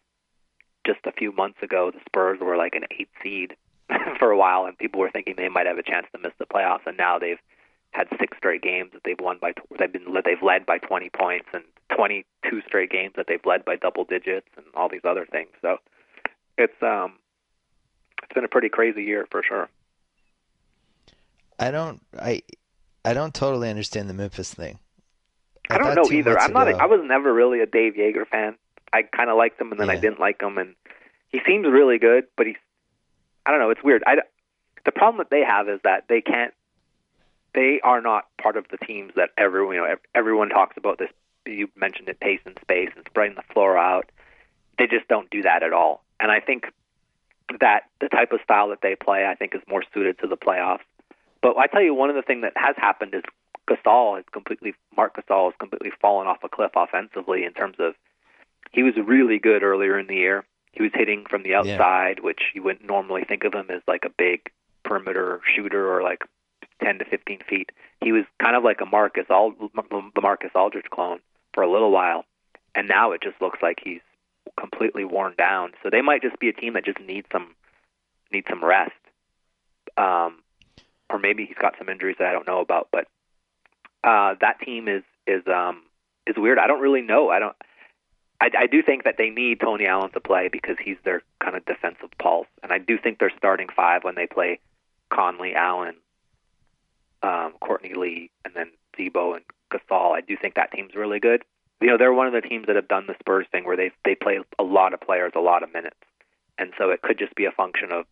just 0.87 1.01
a 1.05 1.13
few 1.13 1.33
months 1.33 1.63
ago, 1.63 1.91
the 1.91 2.01
Spurs 2.07 2.39
were 2.41 2.57
like 2.57 2.75
an 2.75 2.85
eight 2.91 3.09
seed 3.23 3.57
for 4.19 4.31
a 4.31 4.37
while, 4.37 4.67
and 4.67 4.79
people 4.79 5.01
were 5.01 5.11
thinking 5.11 5.35
they 5.37 5.49
might 5.49 5.67
have 5.67 5.79
a 5.79 5.83
chance 5.83 6.07
to 6.13 6.21
miss 6.21 6.33
the 6.39 6.47
playoffs. 6.47 6.87
And 6.87 6.97
now 6.97 7.19
they've 7.19 7.41
had 7.95 8.09
six 8.19 8.37
straight 8.37 8.63
games 8.63 8.91
that 8.93 9.03
they've 9.05 9.21
won 9.21 9.39
by 9.41 9.55
they've 9.79 9.93
been 9.93 10.05
they've 10.25 10.43
led 10.43 10.67
by 10.67 10.79
20 10.79 11.11
points, 11.11 11.47
and 11.53 11.65
22 11.95 12.61
straight 12.67 12.91
games 12.91 13.15
that 13.17 13.27
they've 13.29 13.45
led 13.45 13.65
by 13.65 13.77
double 13.77 14.05
digits, 14.05 14.49
and 14.57 14.67
all 14.75 14.89
these 14.89 15.05
other 15.05 15.27
things. 15.31 15.51
So 15.63 15.79
it's 16.59 16.83
um 16.83 17.15
it's 18.23 18.33
been 18.35 18.45
a 18.45 18.49
pretty 18.49 18.69
crazy 18.69 19.05
year 19.05 19.27
for 19.31 19.43
sure. 19.43 19.69
I 21.59 21.71
don't 21.71 22.03
I 22.19 22.43
I 23.05 23.15
don't 23.15 23.35
totally 23.35 23.71
understand 23.71 24.09
the 24.09 24.15
Memphis 24.15 24.53
thing. 24.53 24.79
I, 25.71 25.77
I 25.77 25.79
don't 25.79 25.95
know 25.95 26.17
either. 26.17 26.39
I'm 26.39 26.53
not. 26.53 26.69
A, 26.69 26.77
I 26.77 26.87
was 26.87 27.01
never 27.05 27.33
really 27.33 27.61
a 27.61 27.67
Dave 27.67 27.95
Joerger 27.95 28.27
fan. 28.27 28.57
I 28.93 29.03
kind 29.03 29.31
of 29.31 29.37
liked 29.37 29.61
him, 29.61 29.71
and 29.71 29.81
then 29.81 29.89
yeah. 29.89 29.95
I 29.95 29.97
didn't 29.97 30.21
like 30.21 30.43
him, 30.43 30.59
and 30.59 30.75
he 31.29 31.41
seems 31.47 31.67
really 31.67 31.99
good, 31.99 32.25
but 32.37 32.47
he's. 32.47 32.57
I 33.47 33.51
don't 33.51 33.61
know. 33.61 33.71
It's 33.71 33.83
weird. 33.83 34.03
I, 34.07 34.17
the 34.85 34.93
problem 34.93 35.19
that 35.19 35.31
they 35.31 35.43
have 35.43 35.69
is 35.69 35.81
that 35.85 36.05
they 36.09 36.21
can't. 36.21 36.55
They 37.55 37.81
are 37.83 38.01
not 38.01 38.25
part 38.41 38.57
of 38.57 38.67
the 38.71 38.79
teams 38.79 39.13
that 39.17 39.31
everyone 39.39 39.75
you 39.77 39.81
know 39.81 39.97
everyone 40.15 40.49
talks 40.49 40.77
about. 40.77 40.99
This 40.99 41.11
you 41.47 41.69
mentioned 41.77 42.09
it, 42.09 42.21
pace 42.21 42.41
and 42.45 42.59
space 42.61 42.91
and 42.97 43.05
spreading 43.07 43.37
the 43.37 43.53
floor 43.53 43.77
out. 43.77 44.11
They 44.79 44.87
just 44.87 45.07
don't 45.09 45.31
do 45.31 45.43
that 45.43 45.63
at 45.63 45.73
all, 45.73 46.05
and 46.19 46.31
I 46.31 46.41
think 46.41 46.67
that 47.61 47.83
the 48.01 48.09
type 48.09 48.33
of 48.33 48.41
style 48.43 48.71
that 48.71 48.81
they 48.83 48.97
play, 48.97 49.27
I 49.27 49.35
think, 49.35 49.55
is 49.55 49.61
more 49.69 49.83
suited 49.93 50.19
to 50.21 50.27
the 50.27 50.37
playoffs. 50.37 50.81
But 51.43 51.57
I 51.59 51.67
tell 51.67 51.83
you, 51.83 51.95
one 51.95 52.09
of 52.09 52.17
the 52.17 52.23
things 52.23 52.43
that 52.43 52.55
has 52.57 52.75
happened 52.77 53.15
is 53.15 53.23
Gasol 53.69 54.17
has 54.17 54.25
completely, 54.33 54.75
Marc 54.97 55.17
Gasol 55.17 55.51
has 55.51 55.55
completely 55.59 55.93
fallen 56.01 56.27
off 56.27 56.39
a 56.43 56.49
cliff 56.49 56.73
offensively 56.75 57.45
in 57.45 57.53
terms 57.53 57.77
of 57.79 57.95
he 58.73 58.83
was 58.83 58.95
really 58.97 59.39
good 59.39 59.63
earlier 59.63 59.99
in 59.99 60.07
the 60.07 60.17
year. 60.17 60.45
He 60.73 60.83
was 60.83 60.91
hitting 60.95 61.25
from 61.29 61.43
the 61.43 61.55
outside, 61.55 62.17
yeah. 62.19 62.25
which 62.25 62.41
you 62.55 62.63
wouldn't 62.63 62.87
normally 62.87 63.25
think 63.25 63.45
of 63.45 63.55
him 63.55 63.67
as 63.71 63.83
like 63.87 64.05
a 64.05 64.11
big 64.11 64.51
perimeter 64.85 65.41
shooter 65.55 65.95
or 65.95 66.03
like 66.03 66.25
10 66.83 66.99
to 66.99 67.05
15 67.05 67.41
feet. 67.49 67.71
He 68.01 68.13
was 68.13 68.25
kind 68.43 68.57
of 68.57 68.65
like 68.65 68.81
a 68.81 68.87
Marcus 68.87 69.27
Ald- 69.31 69.55
the 69.59 70.21
Marcus 70.21 70.51
Aldridge 70.55 70.91
clone 70.91 71.21
for 71.53 71.63
a 71.63 71.71
little 71.71 71.91
while, 71.91 72.25
and 72.75 72.89
now 72.89 73.13
it 73.13 73.23
just 73.23 73.41
looks 73.41 73.61
like 73.63 73.81
he's 73.83 74.01
completely 74.59 75.05
worn 75.05 75.35
down. 75.37 75.73
So 75.83 75.91
they 75.91 76.03
might 76.03 76.23
just 76.23 76.39
be 76.39 76.49
a 76.49 76.53
team 76.53 76.75
that 76.75 76.85
just 76.85 77.01
needs 77.01 77.27
some 77.33 77.55
needs 78.33 78.47
some 78.49 78.65
rest. 78.65 78.93
Um, 79.97 80.41
or 81.11 81.19
maybe 81.19 81.47
he's 81.47 81.57
got 81.57 81.75
some 81.79 81.89
injuries 81.89 82.17
that 82.19 82.29
I 82.29 82.33
don't 82.33 82.47
know 82.47 82.61
about. 82.61 82.89
But 82.91 83.07
uh, 84.03 84.35
that 84.41 84.61
team 84.61 84.89
is 84.89 85.03
is 85.27 85.43
um, 85.47 85.83
is 86.27 86.37
weird. 86.37 86.59
I 86.59 86.67
don't 86.67 86.81
really 86.81 87.03
know. 87.03 87.31
I 87.31 87.39
don't. 87.39 87.57
I, 88.41 88.51
I 88.59 88.67
do 88.67 88.83
think 88.83 89.05
that 89.05 89.15
they 89.17 89.31
need 89.31 89.61
Tony 89.61 89.87
Allen 89.87 90.11
to 90.11 90.21
play 90.21 90.49
because 90.51 90.77
he's 90.83 90.97
their 91.05 91.23
kind 91.41 91.57
of 91.57 91.65
defensive 91.65 92.11
pulse, 92.19 92.49
and 92.63 92.73
I 92.73 92.79
do 92.79 92.99
think 92.99 93.19
they're 93.19 93.33
starting 93.37 93.69
five 93.75 94.03
when 94.03 94.17
they 94.17 94.27
play 94.27 94.59
Conley, 95.11 95.55
Allen, 95.55 95.95
um, 97.25 97.55
Courtney 97.61 97.95
Lee, 97.95 98.31
and 98.45 98.55
then 98.55 98.71
Z-Bo 98.97 99.35
and 99.35 99.45
Gasol. 99.73 100.15
I 100.15 100.21
do 100.21 100.37
think 100.37 100.55
that 100.55 100.71
team's 100.73 100.95
really 100.95 101.21
good. 101.21 101.43
You 101.81 101.89
know, 101.89 101.99
they're 101.99 102.13
one 102.13 102.27
of 102.27 102.33
the 102.33 102.47
teams 102.47 102.67
that 102.67 102.77
have 102.77 102.89
done 102.89 103.07
the 103.07 103.17
Spurs 103.19 103.47
thing 103.51 103.65
where 103.65 103.77
they 103.77 103.91
they 104.05 104.15
play 104.15 104.39
a 104.59 104.63
lot 104.63 104.95
of 104.95 105.01
players 105.01 105.33
a 105.35 105.41
lot 105.41 105.63
of 105.63 105.73
minutes, 105.73 105.97
and 106.59 106.73
so 106.79 106.91
it 106.91 107.03
could 107.03 107.19
just 107.19 107.35
be 107.35 107.47
a 107.47 107.51
function 107.51 107.91
of 107.91 108.07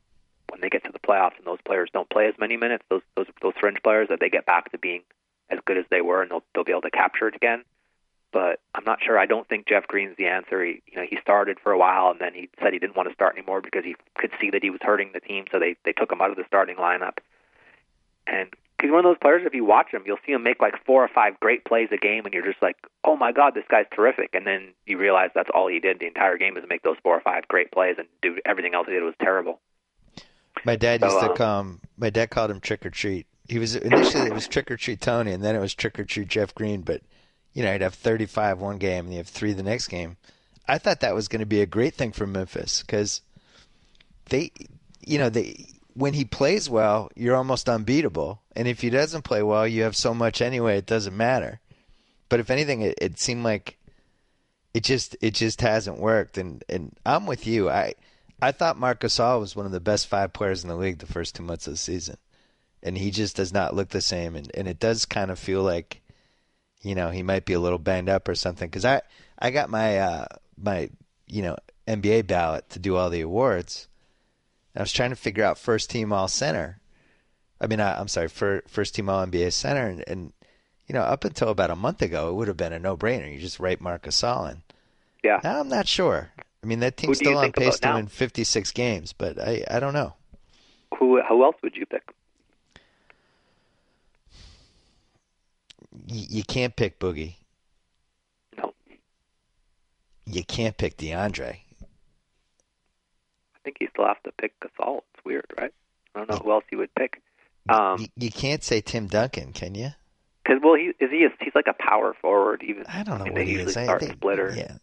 when 0.50 0.60
they 0.60 0.68
get 0.68 0.84
to 0.84 0.92
the 0.92 0.98
playoffs 0.98 1.36
and 1.38 1.46
those 1.46 1.60
players 1.64 1.88
don't 1.92 2.10
play 2.10 2.26
as 2.26 2.34
many 2.38 2.56
minutes, 2.56 2.84
those 2.90 3.02
those 3.16 3.26
those 3.40 3.54
fringe 3.60 3.82
players 3.82 4.08
that 4.08 4.20
they 4.20 4.28
get 4.28 4.46
back 4.46 4.70
to 4.72 4.78
being 4.78 5.02
as 5.50 5.58
good 5.64 5.78
as 5.78 5.84
they 5.90 6.00
were 6.00 6.22
and 6.22 6.30
they'll 6.30 6.44
they'll 6.54 6.64
be 6.64 6.72
able 6.72 6.82
to 6.82 6.90
capture 6.90 7.28
it 7.28 7.36
again. 7.36 7.64
But 8.32 8.60
I'm 8.74 8.84
not 8.84 9.02
sure. 9.02 9.18
I 9.18 9.26
don't 9.26 9.46
think 9.46 9.66
Jeff 9.66 9.86
Green's 9.86 10.16
the 10.16 10.26
answer. 10.26 10.64
He, 10.64 10.82
you 10.86 10.96
know, 10.96 11.06
he 11.08 11.18
started 11.20 11.58
for 11.60 11.70
a 11.70 11.78
while 11.78 12.10
and 12.10 12.18
then 12.18 12.32
he 12.34 12.48
said 12.62 12.72
he 12.72 12.78
didn't 12.78 12.96
want 12.96 13.08
to 13.08 13.14
start 13.14 13.36
anymore 13.36 13.60
because 13.60 13.84
he 13.84 13.94
could 14.16 14.30
see 14.40 14.50
that 14.50 14.62
he 14.62 14.70
was 14.70 14.80
hurting 14.82 15.10
the 15.12 15.20
team, 15.20 15.44
so 15.52 15.58
they 15.58 15.76
they 15.84 15.92
took 15.92 16.10
him 16.10 16.20
out 16.20 16.30
of 16.30 16.36
the 16.36 16.44
starting 16.46 16.76
lineup. 16.76 17.18
And 18.26 18.48
he's 18.82 18.90
one 18.90 19.00
of 19.00 19.04
those 19.04 19.18
players. 19.20 19.42
If 19.46 19.54
you 19.54 19.64
watch 19.64 19.92
him, 19.92 20.02
you'll 20.04 20.18
see 20.26 20.32
him 20.32 20.42
make 20.42 20.60
like 20.60 20.74
four 20.84 21.02
or 21.04 21.08
five 21.08 21.38
great 21.40 21.64
plays 21.64 21.88
a 21.92 21.96
game, 21.96 22.24
and 22.24 22.34
you're 22.34 22.44
just 22.44 22.60
like, 22.62 22.76
"Oh 23.04 23.16
my 23.16 23.32
God, 23.32 23.54
this 23.54 23.64
guy's 23.68 23.86
terrific!" 23.94 24.30
And 24.34 24.46
then 24.46 24.74
you 24.86 24.98
realize 24.98 25.30
that's 25.34 25.50
all 25.54 25.68
he 25.68 25.80
did 25.80 26.00
the 26.00 26.06
entire 26.06 26.36
game 26.36 26.56
is 26.56 26.64
make 26.68 26.82
those 26.82 26.96
four 27.02 27.16
or 27.16 27.20
five 27.20 27.48
great 27.48 27.70
plays, 27.72 27.96
and 27.98 28.08
do 28.20 28.38
everything 28.44 28.74
else 28.74 28.86
he 28.86 28.92
did 28.92 29.02
was 29.02 29.14
terrible. 29.20 29.60
My 30.64 30.76
dad 30.76 31.02
used 31.02 31.18
to 31.20 31.30
uh, 31.30 31.34
call 31.34 31.60
him. 31.60 31.80
My 31.96 32.10
dad 32.10 32.30
called 32.30 32.50
him 32.50 32.60
Trick 32.60 32.84
or 32.84 32.90
Treat. 32.90 33.26
He 33.48 33.58
was 33.58 33.74
initially 33.76 34.26
it 34.26 34.34
was 34.34 34.48
Trick 34.48 34.70
or 34.70 34.76
Treat 34.76 35.00
Tony, 35.00 35.32
and 35.32 35.42
then 35.42 35.56
it 35.56 35.60
was 35.60 35.74
Trick 35.74 35.98
or 35.98 36.04
Treat 36.04 36.28
Jeff 36.28 36.54
Green. 36.54 36.82
But 36.82 37.02
you 37.52 37.62
know, 37.62 37.72
he'd 37.72 37.82
have 37.82 37.94
35 37.94 38.60
one 38.60 38.78
game, 38.78 39.06
and 39.06 39.12
you 39.12 39.18
have 39.18 39.28
three 39.28 39.52
the 39.52 39.62
next 39.62 39.88
game. 39.88 40.16
I 40.68 40.78
thought 40.78 41.00
that 41.00 41.14
was 41.14 41.28
going 41.28 41.40
to 41.40 41.46
be 41.46 41.60
a 41.60 41.66
great 41.66 41.94
thing 41.94 42.12
for 42.12 42.26
Memphis 42.26 42.82
because 42.82 43.20
they, 44.26 44.52
you 45.00 45.18
know, 45.18 45.28
they 45.28 45.66
when 45.94 46.14
he 46.14 46.24
plays 46.24 46.70
well, 46.70 47.10
you're 47.14 47.36
almost 47.36 47.68
unbeatable, 47.68 48.42
and 48.54 48.66
if 48.66 48.80
he 48.80 48.90
doesn't 48.90 49.22
play 49.22 49.42
well, 49.42 49.66
you 49.66 49.82
have 49.82 49.96
so 49.96 50.14
much 50.14 50.40
anyway. 50.40 50.78
It 50.78 50.86
doesn't 50.86 51.16
matter. 51.16 51.60
But 52.28 52.40
if 52.40 52.50
anything, 52.50 52.82
it, 52.82 52.98
it 53.00 53.18
seemed 53.18 53.44
like 53.44 53.78
it 54.74 54.84
just 54.84 55.16
it 55.20 55.34
just 55.34 55.60
hasn't 55.60 55.98
worked. 55.98 56.38
And 56.38 56.64
and 56.68 56.96
I'm 57.04 57.26
with 57.26 57.46
you. 57.46 57.68
I 57.68 57.94
I 58.40 58.52
thought 58.52 58.78
Marc 58.78 59.00
Gasol 59.00 59.40
was 59.40 59.54
one 59.54 59.66
of 59.66 59.72
the 59.72 59.80
best 59.80 60.06
five 60.06 60.32
players 60.32 60.62
in 60.62 60.68
the 60.68 60.76
league 60.76 60.98
the 60.98 61.06
first 61.06 61.34
two 61.34 61.42
months 61.42 61.66
of 61.66 61.74
the 61.74 61.78
season, 61.78 62.16
and 62.82 62.96
he 62.96 63.10
just 63.10 63.36
does 63.36 63.52
not 63.52 63.74
look 63.74 63.90
the 63.90 64.00
same. 64.00 64.34
And 64.34 64.50
and 64.54 64.66
it 64.66 64.78
does 64.78 65.04
kind 65.04 65.30
of 65.30 65.38
feel 65.38 65.62
like, 65.62 66.00
you 66.80 66.94
know, 66.94 67.10
he 67.10 67.22
might 67.22 67.44
be 67.44 67.52
a 67.52 67.60
little 67.60 67.78
banged 67.78 68.08
up 68.08 68.28
or 68.28 68.34
something. 68.34 68.68
Because 68.68 68.84
I 68.84 69.02
I 69.38 69.50
got 69.50 69.70
my 69.70 69.98
uh, 69.98 70.26
my 70.56 70.90
you 71.26 71.42
know 71.42 71.56
NBA 71.86 72.26
ballot 72.26 72.70
to 72.70 72.78
do 72.78 72.96
all 72.96 73.10
the 73.10 73.20
awards, 73.20 73.88
And 74.74 74.80
I 74.80 74.82
was 74.82 74.92
trying 74.92 75.10
to 75.10 75.16
figure 75.16 75.44
out 75.44 75.58
first 75.58 75.90
team 75.90 76.12
all 76.12 76.28
center. 76.28 76.78
I 77.60 77.66
mean, 77.66 77.80
I, 77.80 78.00
am 78.00 78.08
sorry, 78.08 78.28
for 78.28 78.62
first 78.66 78.94
team 78.94 79.08
all 79.08 79.24
NBA 79.24 79.52
center, 79.52 79.86
and, 79.86 80.04
and 80.06 80.32
you 80.86 80.94
know, 80.94 81.02
up 81.02 81.24
until 81.24 81.48
about 81.48 81.70
a 81.70 81.76
month 81.76 82.02
ago, 82.02 82.28
it 82.28 82.34
would 82.34 82.48
have 82.48 82.56
been 82.56 82.72
a 82.72 82.78
no 82.78 82.96
brainer. 82.96 83.32
You 83.32 83.38
just 83.38 83.60
write 83.60 83.80
Marc 83.80 84.02
Gasol. 84.02 84.56
Yeah. 85.22 85.40
Now 85.44 85.60
I'm 85.60 85.68
not 85.68 85.86
sure. 85.86 86.32
I 86.62 86.66
mean, 86.66 86.80
that 86.80 86.96
team's 86.96 87.18
still 87.18 87.38
on 87.38 87.52
pace 87.52 87.78
to 87.80 87.94
win 87.94 88.06
56 88.06 88.72
games, 88.72 89.12
but 89.12 89.40
I, 89.40 89.64
I 89.70 89.80
don't 89.80 89.94
know. 89.94 90.14
Who 90.98 91.20
who 91.22 91.44
else 91.44 91.56
would 91.62 91.76
you 91.76 91.86
pick? 91.86 92.02
Y- 96.08 96.26
you 96.28 96.44
can't 96.44 96.76
pick 96.76 96.98
Boogie. 96.98 97.36
No. 98.56 98.72
You 100.26 100.44
can't 100.44 100.76
pick 100.76 100.96
DeAndre. 100.96 101.61
I 103.62 103.64
think 103.64 103.76
you 103.80 103.88
still 103.92 104.06
have 104.06 104.22
to 104.24 104.32
pick 104.32 104.58
Gasol. 104.60 105.02
It's 105.14 105.24
weird, 105.24 105.46
right? 105.58 105.72
I 106.14 106.18
don't 106.18 106.30
know 106.30 106.36
who 106.36 106.50
else 106.50 106.64
you 106.72 106.78
would 106.78 106.94
pick. 106.94 107.22
Um, 107.68 108.00
you, 108.00 108.06
you 108.16 108.30
can't 108.30 108.64
say 108.64 108.80
Tim 108.80 109.06
Duncan, 109.06 109.52
can 109.52 109.74
you? 109.74 109.90
Because 110.42 110.60
well, 110.62 110.74
he 110.74 110.92
is 110.98 111.10
he 111.10 111.24
a, 111.24 111.28
he's 111.40 111.54
like 111.54 111.68
a 111.68 111.74
power 111.74 112.14
forward. 112.20 112.62
Even 112.66 112.84
I 112.88 113.04
don't 113.04 113.24
know 113.24 113.32
what 113.32 113.46
he 113.46 113.54
is. 113.54 113.72
Start 113.72 114.00
they, 114.00 114.10
Splitter. 114.10 114.52
Yeah. 114.56 114.76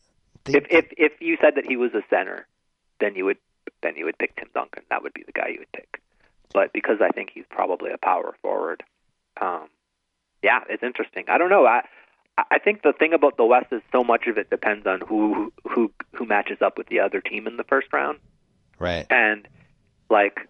They, 0.46 0.54
if 0.54 0.66
if 0.70 0.86
if 0.98 1.12
you 1.22 1.38
said 1.42 1.56
that 1.56 1.66
he 1.66 1.76
was 1.76 1.94
a 1.94 2.02
center, 2.10 2.48
then 3.02 3.16
you 3.16 3.26
would 3.26 3.38
then 3.84 3.98
you 3.98 4.06
would 4.06 4.18
pick 4.18 4.38
Tim 4.38 4.48
Duncan. 4.54 4.84
That 4.90 5.04
would 5.04 5.14
be 5.14 5.24
the 5.24 5.34
guy 5.34 5.50
you 5.50 5.60
would 5.60 5.72
pick. 5.74 6.02
But 6.54 6.72
because 6.72 6.98
I 7.02 7.10
think 7.10 7.32
he's 7.34 7.44
probably 7.50 7.92
a 7.92 7.98
power 7.98 8.34
forward, 8.42 8.84
um, 9.42 9.68
yeah, 10.42 10.62
it's 10.70 10.84
interesting. 10.84 11.26
I 11.28 11.38
don't 11.38 11.50
know. 11.50 11.66
I 11.66 11.82
I 12.50 12.60
think 12.60 12.82
the 12.82 12.94
thing 12.94 13.14
about 13.14 13.38
the 13.38 13.46
West 13.46 13.68
is 13.72 13.82
so 13.92 14.04
much 14.04 14.28
of 14.28 14.38
it 14.38 14.50
depends 14.50 14.88
on 14.88 15.02
who 15.02 15.52
who 15.68 15.92
who 16.14 16.26
matches 16.26 16.60
up 16.62 16.78
with 16.78 16.88
the 16.88 17.02
other 17.02 17.22
team 17.22 17.48
in 17.48 17.58
the 17.58 17.64
first 17.66 17.92
round. 17.92 18.20
Right. 18.80 19.06
And 19.10 19.48
like 20.10 20.48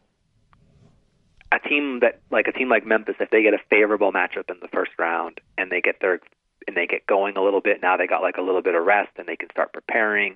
a 1.51 1.59
team 1.59 1.99
that 2.01 2.19
like 2.29 2.47
a 2.47 2.51
team 2.51 2.69
like 2.69 2.85
Memphis, 2.85 3.15
if 3.19 3.29
they 3.29 3.41
get 3.41 3.53
a 3.53 3.59
favorable 3.69 4.11
matchup 4.11 4.49
in 4.49 4.57
the 4.61 4.67
first 4.67 4.91
round 4.99 5.41
and 5.57 5.71
they 5.71 5.81
get 5.81 5.99
their 6.01 6.19
and 6.67 6.77
they 6.77 6.85
get 6.85 7.05
going 7.07 7.37
a 7.37 7.43
little 7.43 7.61
bit, 7.61 7.81
now 7.81 7.97
they 7.97 8.07
got 8.07 8.21
like 8.21 8.37
a 8.37 8.41
little 8.41 8.61
bit 8.61 8.75
of 8.75 8.85
rest 8.85 9.11
and 9.17 9.27
they 9.27 9.35
can 9.35 9.49
start 9.49 9.73
preparing. 9.73 10.35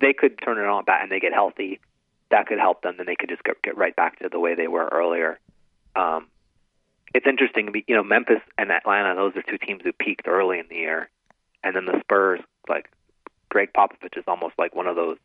They 0.00 0.12
could 0.12 0.38
turn 0.42 0.58
it 0.58 0.66
on 0.66 0.84
back 0.84 1.02
and 1.02 1.10
they 1.10 1.20
get 1.20 1.32
healthy. 1.32 1.80
That 2.30 2.46
could 2.46 2.58
help 2.58 2.82
them. 2.82 2.94
Then 2.96 3.06
they 3.06 3.16
could 3.16 3.28
just 3.28 3.44
get, 3.44 3.62
get 3.62 3.76
right 3.76 3.94
back 3.94 4.18
to 4.18 4.28
the 4.28 4.40
way 4.40 4.54
they 4.54 4.68
were 4.68 4.88
earlier. 4.92 5.38
Um, 5.96 6.26
it's 7.14 7.26
interesting. 7.26 7.72
You 7.86 7.96
know, 7.96 8.02
Memphis 8.02 8.40
and 8.58 8.70
Atlanta; 8.70 9.14
those 9.14 9.36
are 9.36 9.42
two 9.42 9.58
teams 9.58 9.82
who 9.84 9.92
peaked 9.92 10.26
early 10.26 10.58
in 10.58 10.66
the 10.68 10.76
year, 10.76 11.10
and 11.62 11.76
then 11.76 11.84
the 11.84 12.00
Spurs, 12.00 12.40
like 12.68 12.90
Gregg 13.50 13.72
Popovich, 13.74 14.16
is 14.16 14.24
almost 14.26 14.54
like 14.58 14.74
one 14.74 14.86
of 14.86 14.96
those 14.96 15.18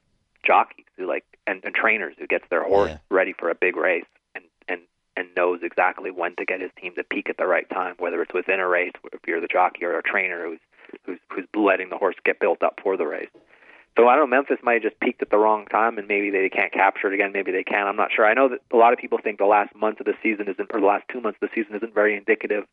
jockeys 0.45 0.86
who 0.97 1.08
like 1.08 1.26
and, 1.45 1.62
and 1.63 1.73
trainers 1.76 2.15
who 2.19 2.28
gets 2.28 2.45
their 2.50 2.63
horse 2.63 2.91
Yeah. 2.91 2.97
ready 3.10 3.34
for 3.34 3.50
a 3.50 3.56
big 3.56 3.76
race 3.76 4.06
and 4.36 4.43
and 4.67 4.82
and 5.15 5.28
knows 5.36 5.62
exactly 5.63 6.12
when 6.12 6.36
to 6.36 6.45
get 6.45 6.62
his 6.62 6.71
team 6.80 6.93
to 6.95 7.04
peak 7.04 7.30
at 7.30 7.38
the 7.38 7.47
right 7.47 7.69
time, 7.69 7.95
whether 7.97 8.21
it's 8.21 8.34
within 8.34 8.60
a 8.60 8.67
race, 8.67 8.91
if 9.12 9.19
you're 9.26 9.41
the 9.41 9.47
jockey 9.47 9.84
or 9.86 9.97
a 9.97 10.04
trainer 10.04 10.45
who's 10.45 10.60
who's 11.06 11.19
who's 11.32 11.45
letting 11.56 11.89
the 11.89 11.97
horse 11.97 12.15
get 12.23 12.39
built 12.39 12.63
up 12.63 12.80
for 12.82 12.97
the 12.97 13.06
race. 13.06 13.30
So 13.97 14.08
I 14.08 14.15
don't 14.15 14.30
know. 14.30 14.36
Memphis 14.38 14.60
might 14.62 14.73
have 14.73 14.84
just 14.84 15.00
peaked 15.00 15.23
at 15.23 15.32
the 15.32 15.39
wrong 15.39 15.65
time, 15.65 15.97
and 15.97 16.08
maybe 16.08 16.30
they 16.30 16.50
can't 16.50 16.71
capture 16.71 17.08
it 17.08 17.15
again. 17.15 17.32
Maybe 17.32 17.52
they 17.52 17.63
can. 17.63 17.88
I'm 17.88 17.95
not 17.95 18.12
sure. 18.15 18.28
I 18.28 18.36
know 18.36 18.47
that 18.50 18.60
a 18.71 18.78
lot 18.78 18.93
of 18.93 19.00
people 19.00 19.17
think 19.17 19.39
the 19.39 19.45
last 19.45 19.76
month 19.76 20.00
of 20.00 20.06
the 20.06 20.13
season 20.21 20.47
isn't, 20.47 20.69
or 20.71 20.80
the 20.80 20.86
last 20.86 21.06
two 21.12 21.19
months 21.19 21.39
of 21.41 21.50
the 21.50 21.56
season 21.56 21.76
isn't 21.76 21.95
very 21.95 22.15
indicative 22.15 22.65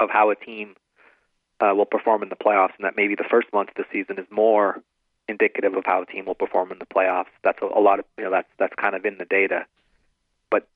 of 0.00 0.10
how 0.10 0.30
a 0.30 0.34
team 0.34 0.74
uh, 1.60 1.72
will 1.72 1.84
perform 1.84 2.24
in 2.24 2.30
the 2.30 2.34
playoffs, 2.34 2.74
and 2.76 2.84
that 2.84 2.96
maybe 2.96 3.14
the 3.14 3.28
first 3.30 3.46
month 3.52 3.68
of 3.68 3.76
the 3.76 3.84
season 3.92 4.18
is 4.18 4.26
more 4.28 4.82
indicative 5.28 5.74
of 5.74 5.84
how 5.86 6.02
a 6.02 6.06
team 6.06 6.26
will 6.26 6.34
perform 6.34 6.72
in 6.72 6.78
the 6.78 6.86
playoffs. 6.86 7.32
That's 7.42 7.58
a, 7.62 7.66
a 7.66 7.80
lot 7.80 7.98
of 7.98 8.04
you 8.18 8.24
know 8.24 8.30
that's 8.30 8.48
that's 8.58 8.74
kind 8.74 8.94
of 8.94 9.04
in 9.04 9.18
the 9.18 9.24
data, 9.24 9.66
but 10.50 10.66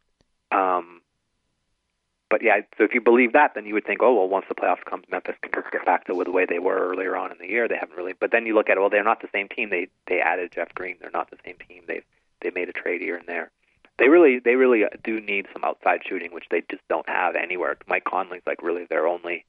um, 0.51 1.03
but 2.31 2.43
yeah. 2.43 2.61
So 2.77 2.85
if 2.85 2.95
you 2.95 3.01
believe 3.01 3.33
that, 3.33 3.55
then 3.55 3.67
you 3.67 3.75
would 3.75 3.87
think, 3.87 4.03
oh 4.03 4.15
well, 4.15 4.29
once 4.29 4.47
the 4.49 4.55
playoffs 4.55 4.85
comes, 4.85 5.05
Memphis 5.11 5.37
can 5.43 5.53
just 5.55 5.73
get 5.73 5.85
back 5.85 6.07
to 6.07 6.15
the 6.15 6.31
way 6.31 6.47
they 6.47 6.59
were 6.59 6.89
earlier 6.91 7.17
on 7.17 7.33
in 7.33 7.39
the 7.39 7.49
year. 7.49 7.69
They 7.69 7.77
haven't 7.77 7.97
really, 7.97 8.15
but 8.19 8.31
then 8.31 8.47
you 8.47 8.55
look 8.55 8.69
at 8.71 8.79
well, 8.79 8.91
they're 8.91 9.05
not 9.05 9.21
the 9.21 9.29
same 9.33 9.49
team. 9.49 9.71
They 9.71 9.89
they 10.07 10.21
added 10.21 10.53
Jeff 10.55 10.75
Green. 10.75 10.97
They're 11.01 11.11
not 11.11 11.31
the 11.31 11.39
same 11.45 11.57
team. 11.69 11.83
They 11.87 12.03
they 12.41 12.51
made 12.51 12.69
a 12.69 12.73
trade 12.73 13.01
here 13.01 13.17
and 13.17 13.27
there. 13.27 13.51
They 13.99 14.09
really 14.09 14.39
they 14.39 14.55
really 14.55 14.85
do 15.03 15.21
need 15.21 15.47
some 15.53 15.65
outside 15.65 16.01
shooting, 16.09 16.33
which 16.33 16.49
they 16.51 16.63
just 16.71 16.87
don't 16.89 17.09
have 17.09 17.35
anywhere. 17.35 17.77
Mike 17.87 18.05
Conley's 18.05 18.43
like 18.47 18.63
really 18.63 18.85
their 18.85 19.07
only 19.07 19.45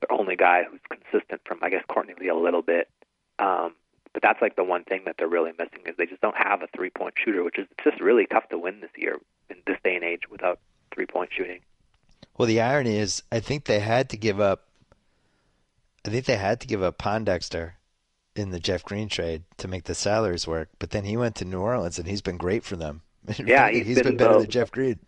their 0.00 0.18
only 0.18 0.36
guy 0.36 0.64
who's 0.64 0.80
consistent 0.90 1.40
from 1.44 1.58
I 1.62 1.70
guess 1.70 1.84
Courtney 1.88 2.14
Lee 2.20 2.28
a 2.28 2.36
little 2.36 2.62
bit. 2.62 2.88
Um, 3.38 3.74
but 4.12 4.22
that's 4.22 4.40
like 4.40 4.56
the 4.56 4.64
one 4.64 4.84
thing 4.84 5.02
that 5.04 5.16
they're 5.18 5.28
really 5.28 5.52
missing 5.58 5.80
is 5.84 5.94
they 5.98 6.06
just 6.06 6.22
don't 6.22 6.36
have 6.36 6.62
a 6.62 6.68
three 6.74 6.90
point 6.90 7.14
shooter, 7.22 7.44
which 7.44 7.58
is 7.58 7.66
just 7.84 8.00
really 8.00 8.26
tough 8.26 8.48
to 8.48 8.58
win 8.58 8.80
this 8.80 8.90
year 8.96 9.18
in 9.50 9.56
this 9.66 9.76
day 9.84 9.94
and 9.94 10.04
age 10.04 10.22
without 10.30 10.58
three 10.94 11.06
point 11.06 11.30
shooting. 11.36 11.60
Well, 12.38 12.48
the 12.48 12.60
irony 12.60 12.96
is, 12.96 13.22
I 13.30 13.40
think 13.40 13.64
they 13.64 13.80
had 13.80 14.08
to 14.10 14.16
give 14.16 14.40
up. 14.40 14.64
I 16.04 16.10
think 16.10 16.24
they 16.24 16.36
had 16.36 16.60
to 16.60 16.66
give 16.66 16.82
up 16.82 16.98
Pondexter 16.98 17.72
in 18.34 18.50
the 18.50 18.60
Jeff 18.60 18.84
Green 18.84 19.08
trade 19.08 19.42
to 19.58 19.68
make 19.68 19.84
the 19.84 19.94
salaries 19.94 20.46
work. 20.46 20.68
But 20.78 20.90
then 20.90 21.04
he 21.04 21.16
went 21.16 21.34
to 21.36 21.44
New 21.44 21.60
Orleans, 21.60 21.98
and 21.98 22.06
he's 22.06 22.22
been 22.22 22.36
great 22.36 22.64
for 22.64 22.76
them. 22.76 23.02
Yeah, 23.44 23.70
he's 23.70 23.86
he's 23.86 23.96
been, 23.96 24.04
been, 24.04 24.16
better 24.18 24.36
uh, 24.36 24.38
than 24.40 24.50
Jeff 24.50 24.70
Green. 24.70 24.98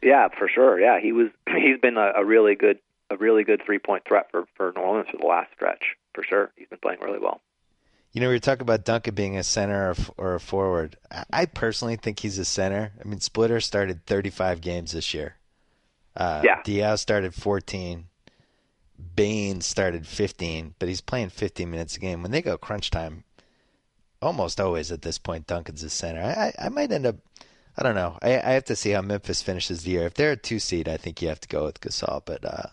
Yeah, 0.00 0.28
for 0.28 0.48
sure. 0.48 0.78
Yeah, 0.80 1.00
he 1.00 1.12
was. 1.12 1.28
He's 1.54 1.80
been 1.80 1.96
a, 1.96 2.12
a 2.16 2.24
really 2.24 2.54
good, 2.54 2.78
a 3.10 3.16
really 3.16 3.42
good 3.42 3.62
three 3.64 3.78
point 3.78 4.04
threat 4.06 4.30
for 4.30 4.44
for 4.54 4.72
New 4.76 4.82
Orleans 4.82 5.08
for 5.10 5.16
the 5.16 5.26
last 5.26 5.50
stretch. 5.52 5.96
For 6.14 6.22
sure, 6.22 6.52
he's 6.56 6.68
been 6.68 6.78
playing 6.78 7.00
really 7.00 7.18
well. 7.18 7.40
You 8.14 8.20
know, 8.20 8.28
we 8.28 8.36
were 8.36 8.40
talking 8.40 8.62
about 8.62 8.84
Duncan 8.84 9.16
being 9.16 9.36
a 9.36 9.42
center 9.42 9.90
or, 9.90 9.96
or 10.16 10.34
a 10.36 10.40
forward. 10.40 10.96
I, 11.32 11.46
personally 11.46 11.96
think 11.96 12.20
he's 12.20 12.38
a 12.38 12.44
center. 12.44 12.92
I 13.04 13.08
mean, 13.08 13.18
Splitter 13.18 13.60
started 13.60 14.06
35 14.06 14.60
games 14.60 14.92
this 14.92 15.12
year. 15.12 15.34
Uh, 16.16 16.42
Yeah. 16.44 16.62
Diaw 16.62 16.96
started 16.96 17.34
14. 17.34 18.06
Baynes 19.16 19.66
started 19.66 20.06
15, 20.06 20.76
but 20.78 20.88
he's 20.88 21.00
playing 21.00 21.30
15 21.30 21.68
minutes 21.68 21.96
a 21.96 22.00
game. 22.00 22.22
When 22.22 22.30
they 22.30 22.40
go 22.40 22.56
crunch 22.56 22.88
time, 22.88 23.24
almost 24.22 24.60
always 24.60 24.92
at 24.92 25.02
this 25.02 25.18
point, 25.18 25.48
Duncan's 25.48 25.82
a 25.82 25.90
center. 25.90 26.22
I, 26.22 26.30
I, 26.30 26.66
I 26.66 26.68
might 26.68 26.92
end 26.92 27.06
up. 27.06 27.16
I 27.76 27.82
don't 27.82 27.96
know. 27.96 28.16
I, 28.22 28.34
I 28.38 28.52
have 28.52 28.64
to 28.66 28.76
see 28.76 28.90
how 28.90 29.02
Memphis 29.02 29.42
finishes 29.42 29.82
the 29.82 29.90
year. 29.90 30.06
If 30.06 30.14
they're 30.14 30.30
a 30.30 30.36
two 30.36 30.60
seed, 30.60 30.88
I 30.88 30.96
think 30.96 31.20
you 31.20 31.26
have 31.26 31.40
to 31.40 31.48
go 31.48 31.64
with 31.64 31.80
Gasol. 31.80 32.22
But 32.24 32.44
uh, 32.44 32.68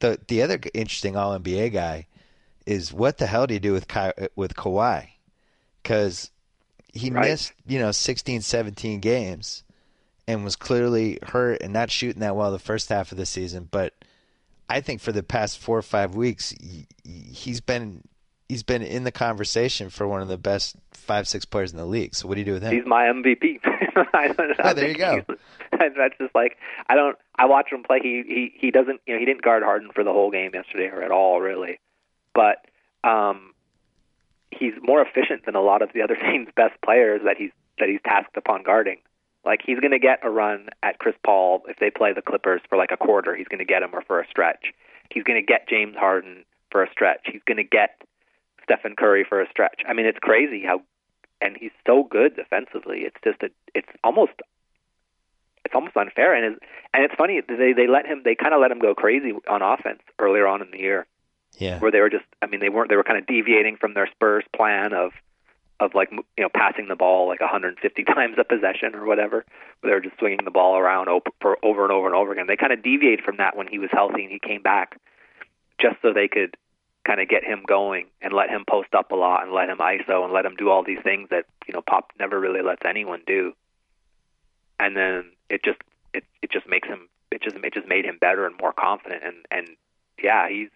the 0.00 0.20
the 0.28 0.42
other 0.42 0.60
interesting 0.74 1.16
All 1.16 1.38
NBA 1.38 1.72
guy 1.72 2.06
is 2.66 2.92
what 2.92 3.18
the 3.18 3.26
hell 3.26 3.46
do 3.46 3.54
you 3.54 3.60
do 3.60 3.72
with 3.72 3.88
Ka- 3.88 4.12
with 4.36 4.54
Kawhi? 4.54 5.08
Because 5.82 6.30
he 6.92 7.10
Right. 7.10 7.24
missed 7.28 7.52
you 7.66 7.78
know 7.78 7.90
16, 7.92 8.40
17 8.40 9.00
games 9.00 9.64
and 10.26 10.44
was 10.44 10.56
clearly 10.56 11.18
hurt 11.22 11.60
and 11.60 11.72
not 11.72 11.90
shooting 11.90 12.20
that 12.20 12.36
well 12.36 12.50
the 12.52 12.58
first 12.58 12.88
half 12.88 13.12
of 13.12 13.18
the 13.18 13.26
season. 13.26 13.68
But 13.70 13.92
I 14.68 14.80
think 14.80 15.00
for 15.00 15.12
the 15.12 15.22
past 15.22 15.58
four 15.58 15.76
or 15.76 15.82
five 15.82 16.14
weeks, 16.14 16.50
he- 16.52 16.86
he's 17.04 17.60
been 17.60 18.02
he's 18.48 18.62
been 18.62 18.82
in 18.82 19.04
the 19.04 19.12
conversation 19.12 19.88
for 19.90 20.06
one 20.06 20.20
of 20.20 20.28
the 20.28 20.38
best 20.38 20.76
five 20.92 21.26
six 21.26 21.44
players 21.44 21.72
in 21.72 21.78
the 21.78 21.84
league. 21.86 22.14
So 22.14 22.28
what 22.28 22.34
do 22.34 22.40
you 22.40 22.44
do 22.46 22.52
with 22.52 22.62
him? 22.62 22.72
He's 22.74 22.86
my 22.86 23.04
MVP. 23.06 23.60
I 24.14 24.28
don't, 24.28 24.56
Oh, 24.58 24.72
there 24.74 24.88
you 24.88 24.94
go. 24.94 25.22
That's 25.72 26.16
just 26.18 26.34
like 26.34 26.56
I 26.88 26.94
don't. 26.94 27.16
I 27.36 27.46
watch 27.46 27.70
him 27.72 27.82
play. 27.82 27.98
He 28.02 28.22
he 28.26 28.52
he 28.56 28.70
doesn't. 28.70 29.00
You 29.06 29.14
know, 29.14 29.18
he 29.20 29.26
didn't 29.26 29.42
guard 29.42 29.62
Harden 29.62 29.90
for 29.94 30.04
the 30.04 30.12
whole 30.12 30.30
game 30.30 30.52
yesterday 30.54 30.86
or 30.86 31.02
at 31.02 31.10
all 31.10 31.40
really, 31.40 31.78
but 32.34 32.66
um, 33.04 33.54
he's 34.50 34.74
more 34.82 35.02
efficient 35.02 35.46
than 35.46 35.54
a 35.54 35.60
lot 35.60 35.82
of 35.82 35.90
the 35.94 36.02
other 36.02 36.16
team's 36.30 36.48
best 36.56 36.74
players 36.82 37.20
that 37.24 37.36
he's 37.36 37.50
that 37.78 37.88
he's 37.88 38.00
tasked 38.04 38.36
upon 38.36 38.62
guarding. 38.62 38.98
Like 39.44 39.60
he's 39.64 39.80
going 39.80 39.92
to 39.92 39.98
get 39.98 40.20
a 40.22 40.30
run 40.30 40.68
at 40.82 40.98
Chris 40.98 41.16
Paul 41.24 41.62
if 41.68 41.78
they 41.78 41.90
play 41.90 42.12
the 42.12 42.22
Clippers 42.22 42.62
for 42.68 42.78
like 42.78 42.92
a 42.92 42.96
quarter. 42.96 43.34
He's 43.34 43.48
going 43.48 43.58
to 43.58 43.64
get 43.64 43.82
him 43.82 43.90
or 43.92 44.02
for 44.02 44.20
a 44.20 44.28
stretch. 44.28 44.72
He's 45.10 45.24
going 45.24 45.40
to 45.40 45.46
get 45.46 45.68
James 45.68 45.96
Harden 45.96 46.44
for 46.70 46.82
a 46.82 46.90
stretch. 46.90 47.20
He's 47.30 47.42
going 47.46 47.58
to 47.58 47.64
get 47.64 48.00
Stephen 48.62 48.96
Curry 48.96 49.24
for 49.28 49.42
a 49.42 49.48
stretch. 49.50 49.82
I 49.86 49.92
mean, 49.92 50.06
it's 50.06 50.18
crazy 50.18 50.64
how, 50.64 50.80
and 51.42 51.56
he's 51.58 51.72
so 51.86 52.04
good 52.04 52.36
defensively. 52.36 53.00
It's 53.00 53.16
just 53.22 53.42
a, 53.42 53.50
it's 53.74 53.88
almost, 54.02 54.32
it's 55.64 55.74
almost 55.74 55.96
unfair. 55.96 56.34
And 56.34 56.54
it's, 56.54 56.64
and 56.94 57.04
it's 57.04 57.14
funny 57.14 57.42
they 57.46 57.74
they 57.74 57.86
let 57.86 58.06
him, 58.06 58.22
they 58.24 58.34
kind 58.34 58.54
of 58.54 58.62
let 58.62 58.70
him 58.70 58.78
go 58.78 58.94
crazy 58.94 59.32
on 59.48 59.60
offense 59.60 60.00
earlier 60.18 60.46
on 60.46 60.62
in 60.62 60.70
the 60.70 60.78
year 60.78 61.06
yeah, 61.58 61.78
where 61.78 61.90
they 61.90 62.00
were 62.00 62.10
just 62.10 62.24
I 62.42 62.46
mean 62.46 62.60
they 62.60 62.68
weren't 62.68 62.88
they 62.88 62.96
were 62.96 63.04
kind 63.04 63.18
of 63.18 63.26
deviating 63.26 63.76
from 63.76 63.94
their 63.94 64.08
Spurs 64.08 64.44
plan 64.54 64.92
of 64.92 65.12
of 65.80 65.94
like 65.94 66.10
you 66.10 66.24
know 66.38 66.48
passing 66.54 66.88
the 66.88 66.96
ball 66.96 67.28
like 67.28 67.40
150 67.40 68.04
times 68.14 68.36
a 68.38 68.44
possession 68.44 68.94
or 68.94 69.04
whatever. 69.04 69.44
Where 69.80 69.90
they 69.90 69.94
were 69.94 70.00
just 70.00 70.18
swinging 70.18 70.44
the 70.44 70.50
ball 70.50 70.76
around 70.76 71.08
for 71.40 71.58
over 71.62 71.82
and 71.82 71.92
over 71.92 72.06
and 72.06 72.14
over 72.14 72.32
again. 72.32 72.46
They 72.46 72.56
kind 72.56 72.72
of 72.72 72.82
deviated 72.82 73.24
from 73.24 73.36
that 73.38 73.56
when 73.56 73.66
he 73.66 73.78
was 73.78 73.90
healthy 73.92 74.22
and 74.22 74.32
he 74.32 74.38
came 74.38 74.62
back 74.62 75.00
just 75.80 75.96
so 76.02 76.12
they 76.12 76.28
could 76.28 76.56
kind 77.04 77.20
of 77.20 77.28
get 77.28 77.44
him 77.44 77.62
going 77.66 78.06
and 78.22 78.32
let 78.32 78.48
him 78.48 78.64
post 78.68 78.94
up 78.94 79.12
a 79.12 79.14
lot 79.14 79.42
and 79.42 79.52
let 79.52 79.68
him 79.68 79.78
ISO 79.78 80.24
and 80.24 80.32
let 80.32 80.46
him 80.46 80.56
do 80.56 80.70
all 80.70 80.82
these 80.82 81.02
things 81.02 81.28
that 81.30 81.44
you 81.66 81.74
know 81.74 81.82
Pop 81.82 82.12
never 82.18 82.40
really 82.40 82.62
lets 82.62 82.84
anyone 82.84 83.22
do. 83.26 83.52
And 84.80 84.96
then 84.96 85.30
it 85.50 85.62
just 85.62 85.78
it 86.12 86.24
it 86.42 86.50
just 86.50 86.68
makes 86.68 86.88
him 86.88 87.08
it 87.30 87.42
just 87.42 87.56
it 87.56 87.74
just 87.74 87.88
made 87.88 88.04
him 88.04 88.18
better 88.20 88.46
and 88.46 88.56
more 88.60 88.72
confident. 88.72 89.22
And 89.22 89.36
and 89.50 89.68
yeah 90.22 90.48
he's 90.48 90.70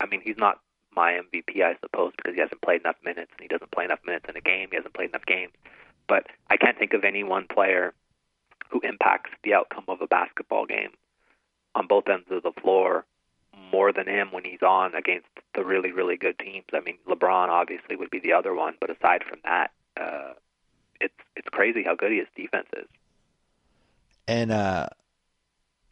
I 0.00 0.06
mean, 0.06 0.20
he's 0.24 0.36
not 0.38 0.60
my 0.94 1.12
MVP, 1.12 1.62
I 1.62 1.76
suppose, 1.80 2.12
because 2.16 2.34
he 2.34 2.40
hasn't 2.40 2.62
played 2.62 2.80
enough 2.82 2.96
minutes 3.04 3.30
and 3.32 3.40
he 3.40 3.48
doesn't 3.48 3.70
play 3.70 3.84
enough 3.84 4.00
minutes 4.06 4.26
in 4.28 4.36
a 4.36 4.40
game. 4.40 4.68
He 4.70 4.76
hasn't 4.76 4.94
played 4.94 5.10
enough 5.10 5.26
games. 5.26 5.52
but 6.06 6.26
I 6.50 6.56
can't 6.56 6.78
think 6.78 6.92
of 6.92 7.04
any 7.04 7.24
one 7.24 7.46
player 7.46 7.94
who 8.68 8.80
impacts 8.80 9.30
the 9.42 9.54
outcome 9.54 9.84
of 9.88 10.00
a 10.00 10.06
basketball 10.06 10.66
game 10.66 10.90
on 11.74 11.86
both 11.86 12.08
ends 12.08 12.26
of 12.30 12.42
the 12.42 12.52
floor 12.60 13.04
more 13.72 13.92
than 13.92 14.06
him 14.06 14.28
when 14.32 14.44
he's 14.44 14.62
on 14.62 14.94
against 14.94 15.28
the 15.54 15.64
really, 15.64 15.92
really 15.92 16.16
good 16.16 16.38
teams. 16.38 16.66
I 16.72 16.80
mean, 16.80 16.98
LeBron 17.08 17.48
obviously 17.48 17.96
would 17.96 18.10
be 18.10 18.20
the 18.20 18.32
other 18.32 18.54
one, 18.54 18.74
but 18.80 18.90
aside 18.90 19.22
from 19.28 19.38
that, 19.44 19.70
uh, 19.96 20.32
it's 21.00 21.14
it's 21.36 21.48
crazy 21.48 21.82
how 21.82 21.94
good 21.94 22.12
his 22.12 22.26
defense 22.36 22.68
is. 22.76 22.86
And 24.26 24.50
uh, 24.50 24.88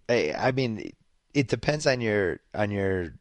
I, 0.08 0.34
I 0.36 0.52
mean, 0.52 0.92
it 1.34 1.48
depends 1.48 1.86
on 1.86 2.00
your 2.00 2.40
on 2.54 2.70
your 2.70 3.14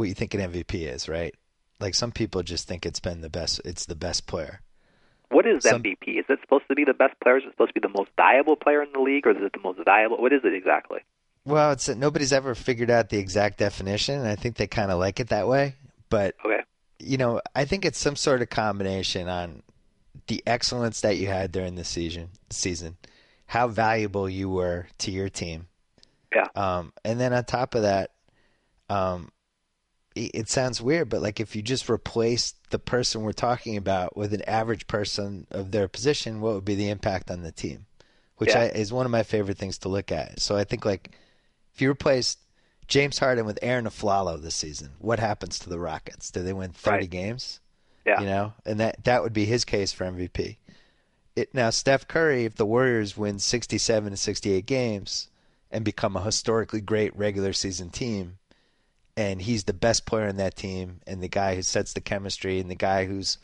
what 0.00 0.08
you 0.08 0.14
think 0.14 0.34
an 0.34 0.40
MVP 0.52 0.92
is, 0.92 1.08
right? 1.08 1.34
Like 1.78 1.94
some 1.94 2.10
people 2.10 2.42
just 2.42 2.66
think 2.66 2.84
it's 2.84 3.00
been 3.00 3.20
the 3.20 3.30
best. 3.30 3.60
It's 3.64 3.86
the 3.86 3.94
best 3.94 4.26
player. 4.26 4.60
What 5.30 5.46
is 5.46 5.62
Some- 5.62 5.82
MVP? 5.82 6.18
Is 6.18 6.24
it 6.28 6.40
supposed 6.42 6.64
to 6.68 6.74
be 6.74 6.84
the 6.84 6.92
best 6.94 7.14
player? 7.22 7.36
Is 7.38 7.44
it 7.44 7.52
supposed 7.52 7.72
to 7.74 7.80
be 7.80 7.86
the 7.86 7.92
most 7.96 8.10
valuable 8.16 8.56
player 8.56 8.82
in 8.82 8.92
the 8.92 9.00
league, 9.00 9.26
or 9.26 9.30
is 9.30 9.36
it 9.40 9.52
the 9.52 9.60
most 9.60 9.78
valuable? 9.84 10.20
What 10.20 10.32
is 10.32 10.40
it 10.44 10.52
exactly? 10.54 10.98
Well, 11.44 11.70
it's 11.72 11.88
nobody's 11.88 12.32
ever 12.32 12.54
figured 12.54 12.90
out 12.90 13.08
the 13.10 13.18
exact 13.18 13.58
definition, 13.58 14.16
and 14.18 14.26
I 14.26 14.34
think 14.34 14.56
they 14.56 14.66
kind 14.66 14.90
of 14.90 14.98
like 14.98 15.20
it 15.20 15.28
that 15.28 15.46
way. 15.46 15.76
But 16.10 16.34
Okay. 16.44 16.62
you 16.98 17.16
know, 17.16 17.40
I 17.54 17.64
think 17.64 17.84
it's 17.84 17.98
some 17.98 18.16
sort 18.16 18.42
of 18.42 18.50
combination 18.50 19.28
on 19.28 19.62
the 20.26 20.42
excellence 20.46 21.00
that 21.02 21.16
you 21.16 21.28
had 21.28 21.52
during 21.52 21.76
the 21.76 21.84
season, 21.84 22.30
season, 22.50 22.96
how 23.46 23.68
valuable 23.68 24.28
you 24.28 24.48
were 24.50 24.88
to 24.98 25.10
your 25.10 25.28
team, 25.28 25.68
Yeah. 26.34 26.46
um, 26.56 26.92
and 27.04 27.18
then 27.20 27.32
on 27.32 27.44
top 27.44 27.74
of 27.74 27.82
that, 27.82 28.10
um, 28.90 29.30
it, 30.14 30.48
sounds 30.48 30.82
weird, 30.82 31.08
but 31.08 31.22
like 31.22 31.40
if 31.40 31.54
you 31.54 31.62
just 31.62 31.88
replace 31.88 32.54
the 32.70 32.78
person 32.78 33.22
we're 33.22 33.32
talking 33.32 33.76
about 33.76 34.16
with 34.16 34.34
an 34.34 34.42
average 34.42 34.86
person 34.86 35.46
of 35.50 35.70
their 35.70 35.88
position, 35.88 36.40
what 36.40 36.54
would 36.54 36.64
be 36.64 36.74
the 36.74 36.90
impact 36.90 37.30
on 37.30 37.42
the 37.42 37.52
team? 37.52 37.86
Which 38.36 38.50
Yeah. 38.50 38.60
I, 38.60 38.64
is 38.66 38.92
one 38.92 39.06
of 39.06 39.12
my 39.12 39.22
favorite 39.22 39.58
things 39.58 39.78
to 39.78 39.88
look 39.88 40.10
at. 40.10 40.40
So 40.40 40.56
I 40.56 40.64
think 40.64 40.84
like 40.84 41.10
if 41.74 41.80
you 41.80 41.90
replace 41.90 42.36
James 42.88 43.18
Harden 43.18 43.46
with 43.46 43.58
Arron 43.62 43.84
Afflalo 43.84 44.40
this 44.40 44.56
season, 44.56 44.90
what 44.98 45.20
happens 45.20 45.58
to 45.60 45.68
the 45.68 45.78
Rockets? 45.78 46.30
Do 46.30 46.42
they 46.42 46.52
win 46.52 46.72
30 46.72 46.96
Right. 46.98 47.10
games? 47.10 47.60
Yeah. 48.04 48.20
You 48.20 48.26
know, 48.26 48.54
and 48.66 48.80
that 48.80 49.04
that 49.04 49.22
would 49.22 49.32
be 49.34 49.44
his 49.44 49.64
case 49.64 49.92
for 49.92 50.04
MVP. 50.04 50.56
It 51.36 51.54
now 51.54 51.70
Steph 51.70 52.08
Curry, 52.08 52.44
if 52.46 52.56
the 52.56 52.66
Warriors 52.66 53.16
win 53.16 53.38
67 53.38 54.10
to 54.10 54.16
68 54.16 54.66
games 54.66 55.28
and 55.70 55.84
become 55.84 56.16
a 56.16 56.22
historically 56.24 56.80
great 56.80 57.16
regular 57.16 57.52
season 57.52 57.90
team, 57.90 58.38
and 59.20 59.42
he's 59.42 59.64
the 59.64 59.74
best 59.74 60.06
player 60.06 60.26
in 60.28 60.36
that 60.38 60.56
team, 60.56 61.00
and 61.06 61.22
the 61.22 61.28
guy 61.28 61.54
who 61.54 61.60
sets 61.60 61.92
the 61.92 62.00
chemistry, 62.00 62.58
and 62.58 62.70
the 62.70 62.74
guy 62.74 63.04
who's 63.04 63.36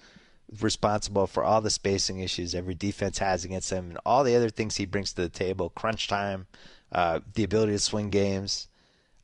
responsible 0.63 1.27
for 1.27 1.45
all 1.45 1.61
the 1.61 1.71
spacing 1.71 2.21
issues 2.21 2.55
every 2.55 2.75
defense 2.75 3.19
has 3.19 3.45
against 3.45 3.71
him, 3.71 3.91
and 3.91 3.99
all 4.07 4.25
the 4.25 4.35
other 4.35 4.49
things 4.49 4.77
he 4.77 4.87
brings 4.87 5.13
to 5.13 5.23
the 5.23 5.29
table, 5.29 5.69
crunch 5.69 6.09
time, 6.09 6.47
uh, 6.93 7.21
the 7.35 7.45
ability 7.45 7.73
to 7.73 7.79
swing 7.79 8.09
games. 8.09 8.69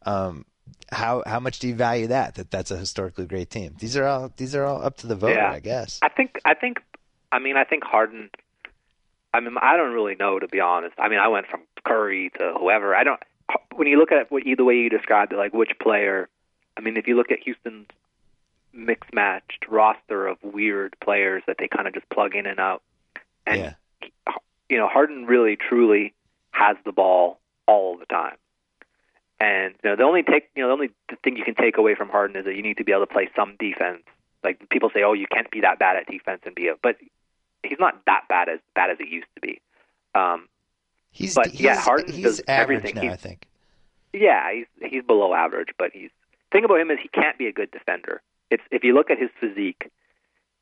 Um, 0.05 0.45
how 0.91 1.23
how 1.27 1.41
much 1.41 1.59
do 1.59 1.69
you 1.69 1.75
value 1.75 2.09
that? 2.09 2.35
That 2.35 2.51
that's 2.51 2.71
a 2.71 2.77
historically 2.77 3.25
great 3.25 3.49
team. 3.49 3.75
These 3.79 3.97
are 3.97 4.05
all 4.05 4.31
these 4.37 4.55
are 4.55 4.65
all 4.65 4.85
up 4.85 4.99
to 4.99 5.07
the 5.07 5.17
voter, 5.17 5.35
Yeah. 5.35 5.53
I 5.53 5.61
guess. 5.61 6.01
I 6.03 6.11
think 6.11 6.39
I 6.45 6.53
think 6.53 6.83
I 7.31 7.39
mean 7.39 7.57
I 7.57 7.65
think 7.65 7.83
Harden 7.83 8.29
I 9.33 9.41
mean 9.41 9.57
I 9.61 9.79
don't 9.79 9.95
really 9.95 10.17
know 10.17 10.39
to 10.39 10.49
be 10.49 10.61
honest. 10.61 10.95
I 10.99 11.09
mean 11.09 11.19
I 11.19 11.29
went 11.29 11.47
from 11.47 11.61
Curry 11.85 12.31
to 12.39 12.55
whoever. 12.61 12.95
I 12.95 13.05
don't 13.05 13.21
when 13.75 13.87
you 13.89 13.99
look 13.99 14.13
at 14.13 14.31
what 14.31 14.45
you, 14.47 14.55
the 14.57 14.65
way 14.65 14.75
you 14.75 14.91
described 14.91 15.33
it 15.33 15.37
like 15.37 15.55
which 15.55 15.73
player 15.81 16.29
I 16.77 16.81
mean 16.81 16.97
if 16.97 17.07
you 17.07 17.17
look 17.17 17.31
at 17.31 17.41
Houston's 17.41 17.87
mixed 18.73 19.13
matched 19.13 19.67
roster 19.69 20.27
of 20.27 20.39
weird 20.43 20.97
players 21.01 21.43
that 21.47 21.57
they 21.59 21.69
kind 21.69 21.87
of 21.87 21.95
just 21.95 22.09
plug 22.09 22.35
in 22.35 22.47
and 22.47 22.59
out 22.59 22.83
and 23.47 23.61
yeah, 23.61 23.75
you 24.69 24.79
know 24.79 24.89
Harden 24.89 25.27
really 25.27 25.57
truly 25.57 26.15
has 26.53 26.77
the 26.85 26.93
ball 26.93 27.39
all 27.67 27.97
the 27.97 28.07
time. 28.07 28.37
And 29.41 29.75
you 29.83 29.91
know 29.91 29.97
the 29.97 30.05
only 30.05 30.23
take 30.23 30.51
you 30.55 30.63
know 30.63 30.69
the 30.69 30.73
only 30.75 30.91
thing 31.23 31.37
you 31.37 31.45
can 31.45 31.55
take 31.55 31.77
away 31.77 31.95
from 31.95 32.09
Harden 32.09 32.37
is 32.37 32.45
that 32.45 32.55
you 32.55 32.63
need 32.63 32.77
to 32.79 32.85
be 32.85 32.93
able 32.93 33.07
to 33.07 33.13
play 33.13 33.29
some 33.35 33.57
defense. 33.59 34.03
Like 34.45 34.69
people 34.71 34.91
say, 34.95 35.03
oh, 35.03 35.13
you 35.13 35.27
can't 35.27 35.51
be 35.51 35.61
that 35.61 35.79
bad 35.79 35.97
at 35.97 36.07
defense 36.07 36.43
and 36.45 36.55
be 36.55 36.69
a, 36.69 36.75
but 36.83 36.97
he's 37.63 37.79
not 37.79 38.05
that 38.07 38.25
bad 38.29 38.49
as 38.49 38.59
bad 38.75 38.91
as 38.91 38.99
he 38.99 39.09
used 39.09 39.29
to 39.35 39.41
be. 39.41 39.61
Um, 40.15 40.49
he's 41.11 41.35
but, 41.35 41.49
he's, 41.49 41.61
yeah, 41.61 41.81
Harden 41.81 42.13
he's 42.13 42.25
does 42.25 42.43
average 42.49 42.79
everything. 42.79 42.95
now. 42.97 43.03
He's- 43.03 43.15
I 43.15 43.17
think. 43.17 43.47
yeah, 44.13 44.53
he's 44.53 44.67
he's 44.91 45.03
below 45.05 45.35
average, 45.35 45.69
but 45.79 45.91
he's 45.93 46.11
thing 46.53 46.65
about 46.65 46.81
him 46.81 46.91
is 46.91 46.99
he 47.03 47.09
can't 47.09 47.39
be 47.39 47.47
a 47.47 47.53
good 47.53 47.71
defender. 47.71 48.23
It's 48.51 48.63
if 48.71 48.85
you 48.85 48.95
look 48.95 49.11
at 49.11 49.19
his 49.19 49.31
physique 49.41 49.91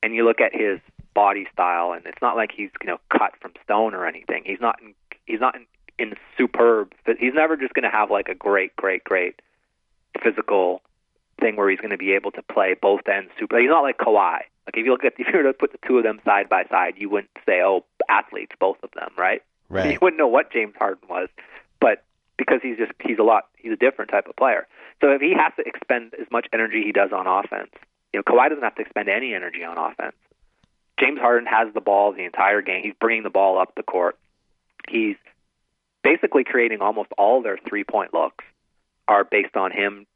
and 0.02 0.14
you 0.14 0.24
look 0.24 0.40
at 0.40 0.54
his 0.54 0.80
body 1.14 1.46
style, 1.52 1.92
and 1.92 2.06
it's 2.06 2.22
not 2.22 2.36
like 2.36 2.52
he's 2.52 2.70
you 2.80 2.86
know 2.86 2.98
cut 3.10 3.32
from 3.40 3.52
stone 3.64 3.94
or 3.94 4.06
anything. 4.06 4.42
He's 4.46 4.60
not 4.60 4.80
in, 4.80 4.94
he's 5.26 5.40
not 5.40 5.56
in, 5.56 5.66
in 5.98 6.14
superb. 6.36 6.92
He's 7.18 7.34
never 7.34 7.56
just 7.56 7.74
going 7.74 7.84
to 7.84 7.90
have 7.90 8.10
like 8.10 8.28
a 8.28 8.34
great, 8.34 8.74
great, 8.76 9.04
great 9.04 9.40
physical 10.22 10.82
thing 11.40 11.56
where 11.56 11.70
he's 11.70 11.80
going 11.80 11.90
to 11.90 11.98
be 11.98 12.12
able 12.12 12.30
to 12.32 12.42
play 12.42 12.74
both 12.80 13.08
ends 13.08 13.30
super. 13.38 13.58
He's 13.58 13.70
not 13.70 13.82
like 13.82 13.98
Kawhi. 13.98 14.40
Like 14.66 14.76
if 14.76 14.84
you 14.84 14.92
look 14.92 15.04
at 15.04 15.14
if 15.18 15.26
you 15.26 15.38
were 15.38 15.44
to 15.44 15.52
put 15.52 15.72
the 15.72 15.78
two 15.86 15.98
of 15.98 16.04
them 16.04 16.20
side 16.24 16.48
by 16.48 16.64
side, 16.64 16.94
you 16.96 17.08
wouldn't 17.08 17.30
say, 17.46 17.62
oh, 17.62 17.84
athletes, 18.08 18.52
both 18.58 18.76
of 18.82 18.90
them, 18.92 19.10
right? 19.16 19.42
Right. 19.68 19.92
You 19.92 19.98
wouldn't 20.02 20.18
know 20.18 20.28
what 20.28 20.52
James 20.52 20.74
Harden 20.78 21.08
was, 21.08 21.28
but 21.80 22.04
because 22.40 22.60
he's 22.62 22.78
just 22.78 22.92
he's 23.04 23.18
a 23.18 23.22
lot 23.22 23.48
he's 23.58 23.70
a 23.70 23.76
different 23.76 24.10
type 24.10 24.26
of 24.26 24.34
player. 24.34 24.66
So 25.02 25.10
if 25.10 25.20
he 25.20 25.34
has 25.34 25.52
to 25.56 25.62
expend 25.68 26.14
as 26.18 26.26
much 26.32 26.46
energy 26.54 26.82
he 26.82 26.90
does 26.90 27.10
on 27.12 27.26
offense, 27.26 27.70
you 28.14 28.18
know, 28.18 28.22
Kawhi 28.22 28.48
doesn't 28.48 28.64
have 28.64 28.74
to 28.76 28.82
expend 28.82 29.10
any 29.10 29.34
energy 29.34 29.62
on 29.62 29.76
offense. 29.76 30.16
James 30.98 31.20
Harden 31.20 31.46
has 31.46 31.72
the 31.74 31.82
ball 31.82 32.12
the 32.12 32.24
entire 32.24 32.62
game. 32.62 32.82
He's 32.82 32.94
bringing 32.98 33.24
the 33.24 33.30
ball 33.30 33.58
up 33.58 33.74
the 33.74 33.82
court. 33.82 34.18
He's 34.88 35.16
basically 36.02 36.44
creating 36.44 36.80
almost 36.80 37.10
all 37.18 37.42
their 37.42 37.58
three 37.68 37.84
point 37.84 38.14
looks 38.14 38.44
are 39.06 39.24
based 39.24 39.56
on 39.56 39.70
him 39.70 40.06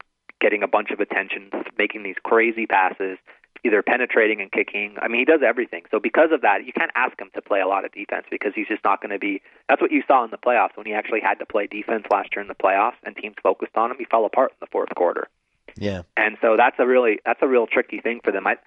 getting 0.41 0.63
a 0.63 0.67
bunch 0.67 0.89
of 0.89 0.99
attention, 0.99 1.51
making 1.77 2.01
these 2.01 2.15
crazy 2.23 2.65
passes, 2.65 3.19
either 3.65 3.81
penetrating 3.81 4.39
and 4.41 4.51
kicking. 4.51 4.95
I 5.01 5.07
mean, 5.07 5.19
he 5.19 5.25
does 5.25 5.41
everything. 5.45 5.83
So 5.91 5.99
because 5.99 6.29
of 6.31 6.41
that, 6.41 6.65
you 6.65 6.71
can't 6.71 6.91
ask 6.95 7.19
him 7.19 7.29
to 7.33 7.41
play 7.41 7.59
a 7.61 7.67
lot 7.67 7.83
of 7.83 7.91
defense 7.91 8.25
because 8.29 8.53
he's 8.55 8.67
just 8.67 8.83
not 8.83 9.01
going 9.01 9.11
to 9.11 9.19
be. 9.19 9.41
That's 9.67 9.81
what 9.81 9.91
you 9.91 10.03
saw 10.07 10.23
in 10.23 10.31
the 10.31 10.37
playoffs 10.37 10.75
when 10.77 10.85
he 10.85 10.93
actually 10.93 11.21
had 11.21 11.35
to 11.39 11.45
play 11.45 11.67
defense 11.67 12.05
last 12.11 12.29
year 12.35 12.41
in 12.41 12.47
the 12.47 12.55
playoffs, 12.55 12.95
and 13.03 13.15
teams 13.15 13.35
focused 13.41 13.75
on 13.75 13.91
him. 13.91 13.97
He 13.97 14.05
fell 14.05 14.25
apart 14.25 14.51
in 14.51 14.57
the 14.61 14.67
fourth 14.71 14.93
quarter, 14.95 15.27
Yeah. 15.75 16.03
and 16.15 16.37
so 16.41 16.55
that's 16.57 16.75
a 16.79 16.85
really 16.85 17.19
that's 17.25 17.41
a 17.41 17.47
real 17.47 17.67
tricky 17.67 17.99
thing 17.99 18.21
for 18.23 18.31
them. 18.31 18.45
I 18.47 18.57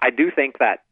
I 0.00 0.10
do 0.10 0.30
think 0.30 0.58
that 0.58 0.82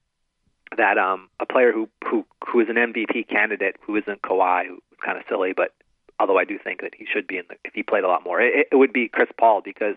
that 0.77 0.97
um 0.97 1.29
a 1.39 1.47
player 1.47 1.73
who 1.73 1.89
who 2.09 2.25
who 2.49 2.61
is 2.61 2.69
an 2.69 2.77
MVP 2.77 3.29
candidate 3.29 3.77
who 3.83 3.97
isn't 3.97 4.23
Kawhi, 4.23 4.69
who's 4.69 4.81
kind 5.05 5.19
of 5.19 5.25
silly, 5.29 5.53
but 5.55 5.75
although 6.19 6.39
I 6.39 6.45
do 6.45 6.59
think 6.59 6.81
that 6.83 6.95
he 6.97 7.05
should 7.13 7.27
be 7.27 7.37
in 7.37 7.45
the 7.49 7.57
if 7.65 7.75
he 7.75 7.83
played 7.83 8.05
a 8.05 8.09
lot 8.09 8.25
more, 8.25 8.41
it, 8.41 8.69
it 8.73 8.77
would 8.77 8.93
be 8.93 9.09
Chris 9.09 9.29
Paul 9.39 9.61
because 9.63 9.97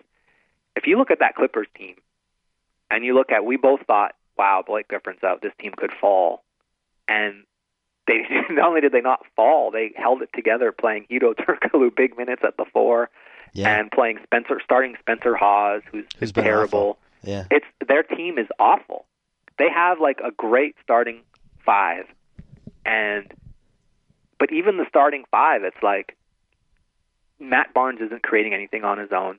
if 0.76 0.86
you 0.86 0.98
look 0.98 1.10
at 1.10 1.20
that 1.20 1.34
Clippers 1.36 1.68
team 1.78 1.94
and 2.90 3.04
you 3.04 3.14
look 3.14 3.30
at 3.32 3.44
we 3.44 3.56
both 3.56 3.80
thought, 3.86 4.14
wow, 4.38 4.62
Blake 4.66 4.88
Griffin's 4.88 5.22
out, 5.24 5.42
this 5.42 5.52
team 5.60 5.72
could 5.76 5.90
fall, 6.00 6.42
and 7.08 7.44
they 8.06 8.22
not 8.50 8.68
only 8.68 8.80
did 8.80 8.92
they 8.92 9.00
not 9.00 9.20
fall, 9.34 9.70
they 9.70 9.92
held 9.96 10.22
it 10.22 10.30
together 10.34 10.72
playing 10.72 11.06
Hedo 11.10 11.34
Turkoglu 11.38 11.94
big 11.94 12.16
minutes 12.16 12.42
at 12.44 12.56
the 12.56 12.64
four 12.72 13.10
Yeah. 13.52 13.78
and 13.78 13.90
playing 13.90 14.18
Spencer 14.24 14.60
starting 14.64 14.96
Spencer 15.00 15.34
Hawes, 15.36 15.82
who's, 15.90 16.04
Who's 16.18 16.32
terrible 16.32 16.78
awful. 16.78 16.98
Yeah. 17.22 17.44
it's 17.50 17.66
their 17.88 18.02
team 18.02 18.38
is 18.38 18.46
awful. 18.58 19.06
They 19.58 19.70
have 19.74 20.00
like 20.00 20.20
a 20.22 20.30
great 20.30 20.76
starting 20.82 21.22
five, 21.64 22.04
and 22.84 23.32
but 24.38 24.52
even 24.52 24.76
the 24.76 24.84
starting 24.88 25.24
five, 25.30 25.64
it's 25.64 25.82
like 25.82 26.14
Matt 27.40 27.72
Barnes 27.74 28.00
isn't 28.02 28.22
creating 28.22 28.54
anything 28.54 28.84
on 28.84 28.98
his 28.98 29.10
own. 29.12 29.38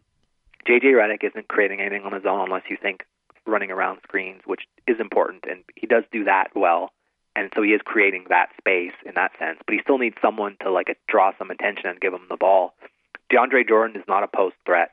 JJ 0.68 0.84
Redick 0.86 1.24
isn't 1.24 1.48
creating 1.48 1.80
anything 1.82 2.04
on 2.04 2.12
his 2.14 2.26
own 2.26 2.42
unless 2.42 2.64
you 2.70 2.78
think 2.82 3.06
running 3.48 3.72
around 3.72 4.00
screens, 4.04 4.42
which 4.46 4.64
is 4.88 5.00
important, 5.00 5.46
and 5.50 5.64
he 5.76 5.88
does 5.88 6.04
do 6.12 6.24
that 6.26 6.48
well. 6.56 6.92
And 7.36 7.52
so 7.56 7.62
he 7.62 7.70
is 7.70 7.82
creating 7.86 8.26
that 8.30 8.50
space 8.58 8.94
in 9.06 9.14
that 9.16 9.32
sense, 9.38 9.60
but 9.66 9.74
he 9.74 9.82
still 9.82 10.00
needs 10.00 10.16
someone 10.22 10.58
to 10.64 10.72
like 10.72 10.98
draw 11.08 11.32
some 11.38 11.52
attention 11.52 11.86
and 11.86 12.00
give 12.00 12.14
him 12.14 12.26
the 12.30 12.38
ball. 12.38 12.74
DeAndre 13.32 13.68
Jordan 13.68 13.96
is 13.96 14.08
not 14.08 14.24
a 14.24 14.28
post 14.28 14.56
threat. 14.66 14.92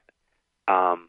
Um, 0.68 1.08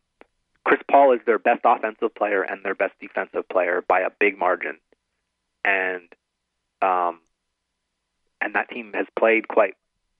Chris 0.64 0.80
Paul 0.90 1.14
is 1.14 1.20
their 1.26 1.40
best 1.40 1.62
offensive 1.64 2.16
player 2.16 2.42
and 2.42 2.64
their 2.64 2.76
best 2.76 2.94
defensive 3.00 3.48
player 3.50 3.84
by 3.88 4.02
a 4.02 4.10
big 4.20 4.38
margin, 4.38 4.78
and 5.64 6.04
um, 6.82 7.20
and 8.42 8.56
that 8.56 8.70
team 8.70 8.92
has 8.94 9.06
played 9.18 9.48
quite 9.48 9.76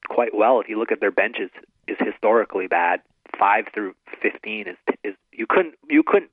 quite 0.08 0.36
well. 0.36 0.60
If 0.60 0.70
you 0.70 0.78
look 0.78 0.92
at 0.92 1.00
their 1.00 1.12
benches, 1.12 1.50
is 1.88 1.98
historically 2.00 2.68
bad. 2.68 3.02
Five 3.40 3.66
through 3.74 3.96
fifteen 4.22 4.68
is 4.68 4.78
is 5.04 5.16
you 5.32 5.46
couldn't 5.48 5.76
you 5.90 6.04
couldn't 6.06 6.32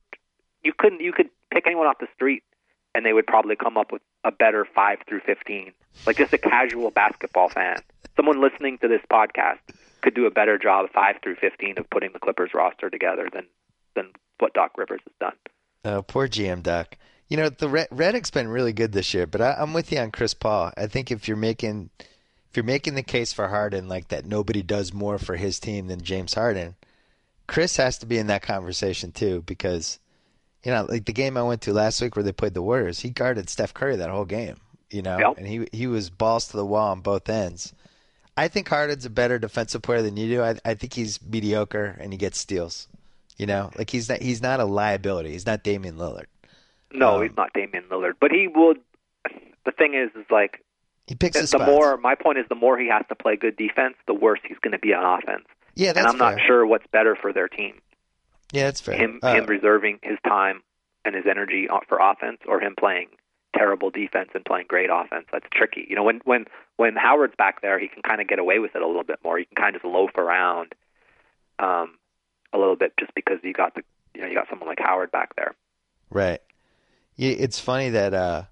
you 0.64 0.72
couldn't 0.76 1.00
you 1.00 1.12
could 1.12 1.28
pick 1.50 1.66
anyone 1.66 1.86
off 1.86 1.98
the 1.98 2.08
street 2.14 2.42
and 2.94 3.04
they 3.04 3.12
would 3.12 3.26
probably 3.26 3.56
come 3.56 3.76
up 3.76 3.92
with 3.92 4.02
a 4.24 4.30
better 4.30 4.66
five 4.74 4.98
through 5.08 5.20
fifteen. 5.20 5.72
Like 6.06 6.16
just 6.16 6.32
a 6.32 6.38
casual 6.38 6.90
basketball 6.90 7.48
fan, 7.48 7.78
someone 8.16 8.40
listening 8.40 8.78
to 8.78 8.88
this 8.88 9.02
podcast 9.10 9.58
could 10.00 10.14
do 10.14 10.26
a 10.26 10.30
better 10.30 10.58
job 10.58 10.90
five 10.92 11.16
through 11.22 11.36
fifteen 11.36 11.78
of 11.78 11.88
putting 11.90 12.12
the 12.12 12.18
Clippers 12.18 12.50
roster 12.54 12.90
together 12.90 13.28
than 13.32 13.46
than 13.94 14.10
what 14.38 14.54
Doc 14.54 14.72
Rivers 14.76 15.00
has 15.04 15.14
done. 15.20 15.36
Oh, 15.84 16.02
poor 16.02 16.28
GM 16.28 16.62
Doc. 16.62 16.96
You 17.28 17.36
know, 17.38 17.48
the 17.48 17.68
Red- 17.68 17.88
Redick's 17.90 18.30
been 18.30 18.48
really 18.48 18.72
good 18.72 18.92
this 18.92 19.14
year, 19.14 19.26
but 19.26 19.40
I, 19.40 19.54
I'm 19.58 19.72
with 19.72 19.90
you 19.90 19.98
on 19.98 20.10
Chris 20.10 20.34
Paul. 20.34 20.72
I 20.76 20.86
think 20.86 21.10
if 21.10 21.28
you're 21.28 21.36
making 21.36 21.90
if 21.98 22.56
you're 22.56 22.64
making 22.64 22.94
the 22.94 23.02
case 23.02 23.32
for 23.32 23.48
Harden 23.48 23.88
like 23.88 24.08
that, 24.08 24.26
nobody 24.26 24.62
does 24.62 24.92
more 24.92 25.18
for 25.18 25.36
his 25.36 25.58
team 25.58 25.86
than 25.86 26.02
James 26.02 26.34
Harden. 26.34 26.74
Chris 27.46 27.76
has 27.78 27.98
to 27.98 28.06
be 28.06 28.18
in 28.18 28.26
that 28.26 28.42
conversation 28.42 29.12
too 29.12 29.42
because 29.46 29.98
you 30.64 30.72
know, 30.72 30.86
like 30.88 31.04
the 31.06 31.12
game 31.12 31.36
I 31.36 31.42
went 31.42 31.62
to 31.62 31.72
last 31.72 32.00
week 32.00 32.14
where 32.16 32.22
they 32.22 32.32
played 32.32 32.54
the 32.54 32.62
Warriors, 32.62 33.00
he 33.00 33.10
guarded 33.10 33.48
Steph 33.50 33.74
Curry 33.74 33.96
that 33.96 34.10
whole 34.10 34.24
game, 34.24 34.56
you 34.90 35.02
know, 35.02 35.18
Yep. 35.18 35.38
and 35.38 35.46
he 35.46 35.68
he 35.72 35.86
was 35.86 36.10
balls 36.10 36.48
to 36.48 36.56
the 36.56 36.66
wall 36.66 36.90
on 36.92 37.00
both 37.00 37.28
ends. 37.28 37.72
I 38.36 38.48
think 38.48 38.68
Harden's 38.68 39.04
a 39.04 39.10
better 39.10 39.38
defensive 39.38 39.82
player 39.82 40.00
than 40.02 40.16
you 40.16 40.26
do. 40.36 40.42
I, 40.42 40.56
I 40.64 40.74
think 40.74 40.94
he's 40.94 41.20
mediocre 41.22 41.96
and 42.00 42.12
he 42.12 42.16
gets 42.16 42.38
steals. 42.38 42.88
You 43.36 43.46
know, 43.46 43.70
like 43.76 43.90
he's 43.90 44.08
not 44.08 44.22
he's 44.22 44.40
not 44.42 44.60
a 44.60 44.64
liability. 44.64 45.32
He's 45.32 45.46
not 45.46 45.62
Damian 45.64 45.96
Lillard. 45.96 46.26
No, 46.92 47.16
Um, 47.16 47.22
he's 47.22 47.36
not 47.36 47.52
Damian 47.54 47.84
Lillard, 47.90 48.14
but 48.20 48.30
he 48.30 48.46
would. 48.48 48.78
The 49.64 49.72
thing 49.72 49.94
is, 49.94 50.10
is 50.14 50.26
like 50.30 50.62
He 51.06 51.14
picks 51.14 51.38
his 51.38 51.50
the 51.50 51.58
spots. 51.58 51.70
more. 51.70 51.96
My 51.96 52.14
point 52.14 52.38
is, 52.38 52.46
the 52.48 52.54
more 52.54 52.78
he 52.78 52.88
has 52.88 53.04
to 53.08 53.14
play 53.14 53.36
good 53.36 53.56
defense, 53.56 53.94
the 54.06 54.14
worse 54.14 54.40
he's 54.46 54.58
going 54.58 54.72
to 54.72 54.78
be 54.78 54.92
on 54.92 55.18
offense. 55.18 55.44
yeah, 55.74 55.92
that's 55.92 56.12
and 56.12 56.22
I'm 56.22 56.34
not 56.36 56.40
sure 56.46 56.66
what's 56.66 56.86
better 56.92 57.16
for 57.16 57.32
their 57.32 57.48
team: 57.48 57.80
Yeah, 58.52 58.64
that's 58.64 58.80
fair. 58.80 58.96
him 58.96 59.18
Uh, 59.22 59.34
him 59.34 59.46
reserving 59.46 59.98
his 60.02 60.18
time 60.26 60.62
and 61.04 61.14
his 61.14 61.24
energy 61.28 61.68
for 61.88 61.98
offense, 61.98 62.38
or 62.46 62.60
him 62.60 62.74
playing 62.78 63.08
terrible 63.56 63.90
defense 63.90 64.30
and 64.34 64.44
playing 64.44 64.66
great 64.68 64.90
offense. 64.92 65.26
That's 65.32 65.46
tricky. 65.52 65.86
You 65.88 65.96
know, 65.96 66.04
when 66.04 66.20
when 66.24 66.46
when 66.76 66.94
Howard's 66.96 67.34
back 67.36 67.60
there, 67.62 67.78
he 67.78 67.88
can 67.88 68.02
kind 68.02 68.20
of 68.20 68.28
get 68.28 68.38
away 68.38 68.58
with 68.58 68.74
it 68.74 68.82
a 68.82 68.86
little 68.86 69.04
bit 69.04 69.18
more. 69.24 69.38
He 69.38 69.44
can 69.44 69.56
kind 69.56 69.74
of 69.76 69.82
just 69.82 69.92
loaf 69.92 70.10
around 70.16 70.74
um, 71.58 71.98
a 72.52 72.58
little 72.58 72.76
bit 72.76 72.92
just 72.98 73.14
because 73.14 73.38
you 73.42 73.52
got 73.52 73.74
the 73.74 73.82
you 74.14 74.20
know 74.20 74.28
you 74.28 74.34
got 74.34 74.48
someone 74.48 74.68
like 74.68 74.78
Howard 74.80 75.10
back 75.10 75.34
there. 75.36 75.54
Right. 76.10 76.40
Yeah, 77.16 77.32
it's 77.32 77.58
funny 77.58 77.90
that 77.90 78.14
uh, 78.14 78.44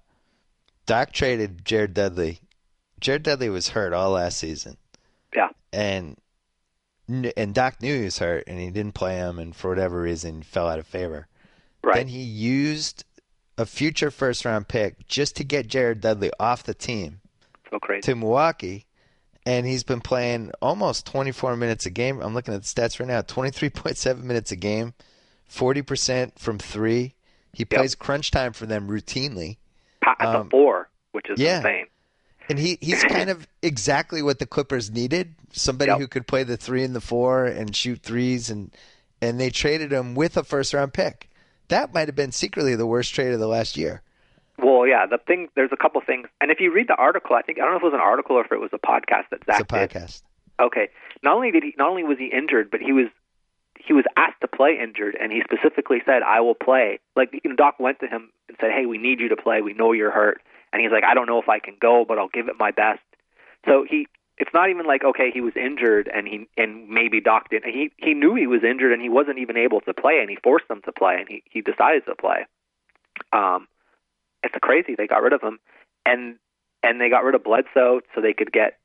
Doc 0.85 1.11
traded 1.13 1.65
Jared 1.65 1.93
Dudley. 1.93 2.39
Jared 2.99 3.23
Dudley 3.23 3.49
was 3.49 3.69
hurt 3.69 3.93
all 3.93 4.11
last 4.11 4.37
season, 4.37 4.77
Yeah, 5.35 5.49
and 5.73 6.17
and 7.07 7.53
Doc 7.53 7.81
knew 7.81 7.97
he 7.97 8.05
was 8.05 8.19
hurt, 8.19 8.45
and 8.47 8.59
he 8.59 8.69
didn't 8.69 8.93
play 8.93 9.15
him, 9.15 9.39
and 9.39 9.55
for 9.55 9.69
whatever 9.69 10.01
reason, 10.01 10.43
fell 10.43 10.67
out 10.67 10.79
of 10.79 10.87
favor. 10.87 11.27
right. 11.83 11.95
Then 11.95 12.07
he 12.07 12.21
used 12.21 13.03
a 13.57 13.65
future 13.65 14.11
first 14.11 14.45
round 14.45 14.67
pick 14.67 15.07
just 15.07 15.35
to 15.37 15.43
get 15.43 15.67
Jared 15.67 16.01
Dudley 16.01 16.31
off 16.39 16.63
the 16.63 16.73
team 16.73 17.21
so 17.69 17.79
crazy. 17.79 18.01
to 18.01 18.15
Milwaukee, 18.15 18.85
and 19.45 19.65
he's 19.65 19.83
been 19.83 20.01
playing 20.01 20.51
almost 20.61 21.05
24 21.05 21.55
minutes 21.55 21.85
a 21.85 21.89
game. 21.89 22.21
I'm 22.21 22.33
looking 22.33 22.53
at 22.53 22.63
the 22.63 22.67
stats 22.67 22.99
right 22.99 23.07
now 23.07 23.21
23.7 23.21 24.23
minutes 24.23 24.51
a 24.51 24.55
game, 24.55 24.93
40% 25.49 26.39
from 26.39 26.59
three. 26.59 27.15
He 27.53 27.65
plays 27.65 27.95
crunch 27.95 28.31
time 28.31 28.53
for 28.53 28.65
them 28.65 28.87
routinely. 28.87 29.57
At 30.05 30.25
um, 30.25 30.45
the 30.45 30.49
four, 30.49 30.89
which 31.11 31.29
is 31.29 31.39
yeah. 31.39 31.57
insane. 31.57 31.85
And 32.51 32.59
he, 32.59 32.77
he's 32.81 33.03
kind 33.05 33.29
of 33.29 33.47
exactly 33.63 34.21
what 34.21 34.39
the 34.39 34.45
Clippers 34.45 34.91
needed 34.91 35.33
somebody 35.51 35.89
Yep. 35.91 35.99
who 35.99 36.07
could 36.07 36.27
play 36.27 36.43
the 36.43 36.57
three 36.57 36.83
and 36.83 36.93
the 36.95 37.01
four 37.01 37.45
and 37.45 37.75
shoot 37.75 38.01
threes. 38.03 38.49
And, 38.49 38.71
and 39.21 39.39
they 39.39 39.49
traded 39.49 39.91
him 39.91 40.15
with 40.15 40.37
a 40.37 40.43
first 40.43 40.73
round 40.73 40.93
pick. 40.93 41.29
That 41.69 41.93
might 41.93 42.07
have 42.07 42.15
been 42.15 42.31
secretly 42.31 42.75
the 42.75 42.85
worst 42.85 43.13
trade 43.13 43.33
of 43.33 43.39
the 43.39 43.47
last 43.47 43.77
year. 43.77 44.01
Well, 44.57 44.85
yeah, 44.85 45.05
the 45.05 45.17
thing 45.17 45.47
there's 45.55 45.71
a 45.71 45.77
couple 45.77 46.01
things, 46.05 46.27
and 46.39 46.51
if 46.51 46.59
you 46.59 46.71
read 46.73 46.87
the 46.87 46.95
article, 46.95 47.35
I 47.35 47.41
think 47.41 47.57
I 47.57 47.61
don't 47.61 47.71
know 47.71 47.77
if 47.77 47.83
it 47.83 47.85
was 47.87 47.93
an 47.95 47.99
article 48.01 48.35
or 48.37 48.45
if 48.45 48.51
it 48.51 48.59
was 48.59 48.69
a 48.73 48.77
podcast 48.77 49.29
that 49.31 49.39
It's 49.39 49.45
Zach 49.47 49.61
a 49.61 49.63
did. 49.63 49.89
podcast. 49.89 50.21
Okay, 50.61 50.89
not 51.23 51.35
only 51.35 51.49
did 51.51 51.63
he, 51.63 51.73
not 51.77 51.89
only 51.89 52.03
was 52.03 52.17
he 52.19 52.27
injured, 52.27 52.69
but 52.69 52.79
he 52.81 52.91
was 52.91 53.07
he 53.79 53.93
was 53.93 54.05
asked 54.17 54.41
to 54.41 54.47
play 54.47 54.77
injured, 54.79 55.17
and 55.19 55.31
he 55.31 55.41
specifically 55.43 56.03
said, 56.05 56.21
"I 56.21 56.41
will 56.41 56.53
play." 56.53 56.99
Like 57.15 57.29
you 57.43 57.49
know, 57.49 57.55
Doc 57.55 57.79
went 57.79 57.99
to 58.01 58.07
him 58.07 58.29
and 58.49 58.57
said, 58.61 58.69
"Hey, 58.71 58.85
we 58.85 58.99
need 58.99 59.19
you 59.19 59.29
to 59.29 59.35
play. 59.35 59.61
We 59.61 59.73
know 59.73 59.93
you're 59.93 60.11
hurt," 60.11 60.41
and 60.71 60.81
he's 60.81 60.91
like, 60.91 61.03
"I 61.03 61.13
don't 61.13 61.27
know 61.27 61.39
if 61.39 61.49
I 61.49 61.59
can 61.59 61.75
go, 61.79 62.05
but 62.07 62.17
I'll 62.17 62.29
give 62.29 62.47
it 62.47 62.55
my 62.57 62.71
best." 62.71 63.01
So 63.65 63.85
he, 63.87 64.07
it's 64.37 64.53
not 64.53 64.69
even 64.69 64.85
like 64.85 65.03
okay, 65.03 65.31
he 65.31 65.41
was 65.41 65.53
injured, 65.55 66.09
and 66.13 66.27
he 66.27 66.47
and 66.57 66.89
maybe 66.89 67.21
docked 67.21 67.51
didn't. 67.51 67.71
He 67.73 67.91
he 67.97 68.13
knew 68.13 68.35
he 68.35 68.47
was 68.47 68.63
injured, 68.63 68.93
and 68.93 69.01
he 69.01 69.09
wasn't 69.09 69.39
even 69.39 69.57
able 69.57 69.81
to 69.81 69.93
play, 69.93 70.19
and 70.19 70.29
he 70.29 70.37
forced 70.43 70.67
them 70.67 70.81
to 70.85 70.91
play, 70.91 71.17
and 71.19 71.27
he 71.27 71.43
he 71.49 71.61
decided 71.61 72.05
to 72.05 72.15
play. 72.15 72.45
Um, 73.33 73.67
it's 74.43 74.55
crazy. 74.61 74.95
They 74.95 75.07
got 75.07 75.21
rid 75.21 75.33
of 75.33 75.41
him, 75.41 75.59
and 76.05 76.37
and 76.83 76.99
they 76.99 77.09
got 77.09 77.23
rid 77.23 77.35
of 77.35 77.43
Bledsoe 77.43 78.01
so 78.13 78.21
they 78.21 78.33
could 78.33 78.51
get. 78.51 78.77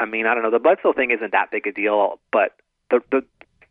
I 0.00 0.06
mean, 0.06 0.26
I 0.26 0.34
don't 0.34 0.42
know. 0.42 0.50
The 0.50 0.58
Bledsoe 0.58 0.92
thing 0.92 1.10
isn't 1.10 1.32
that 1.32 1.50
big 1.50 1.66
a 1.66 1.72
deal, 1.72 2.18
but 2.32 2.56
the 2.90 3.00
the 3.10 3.24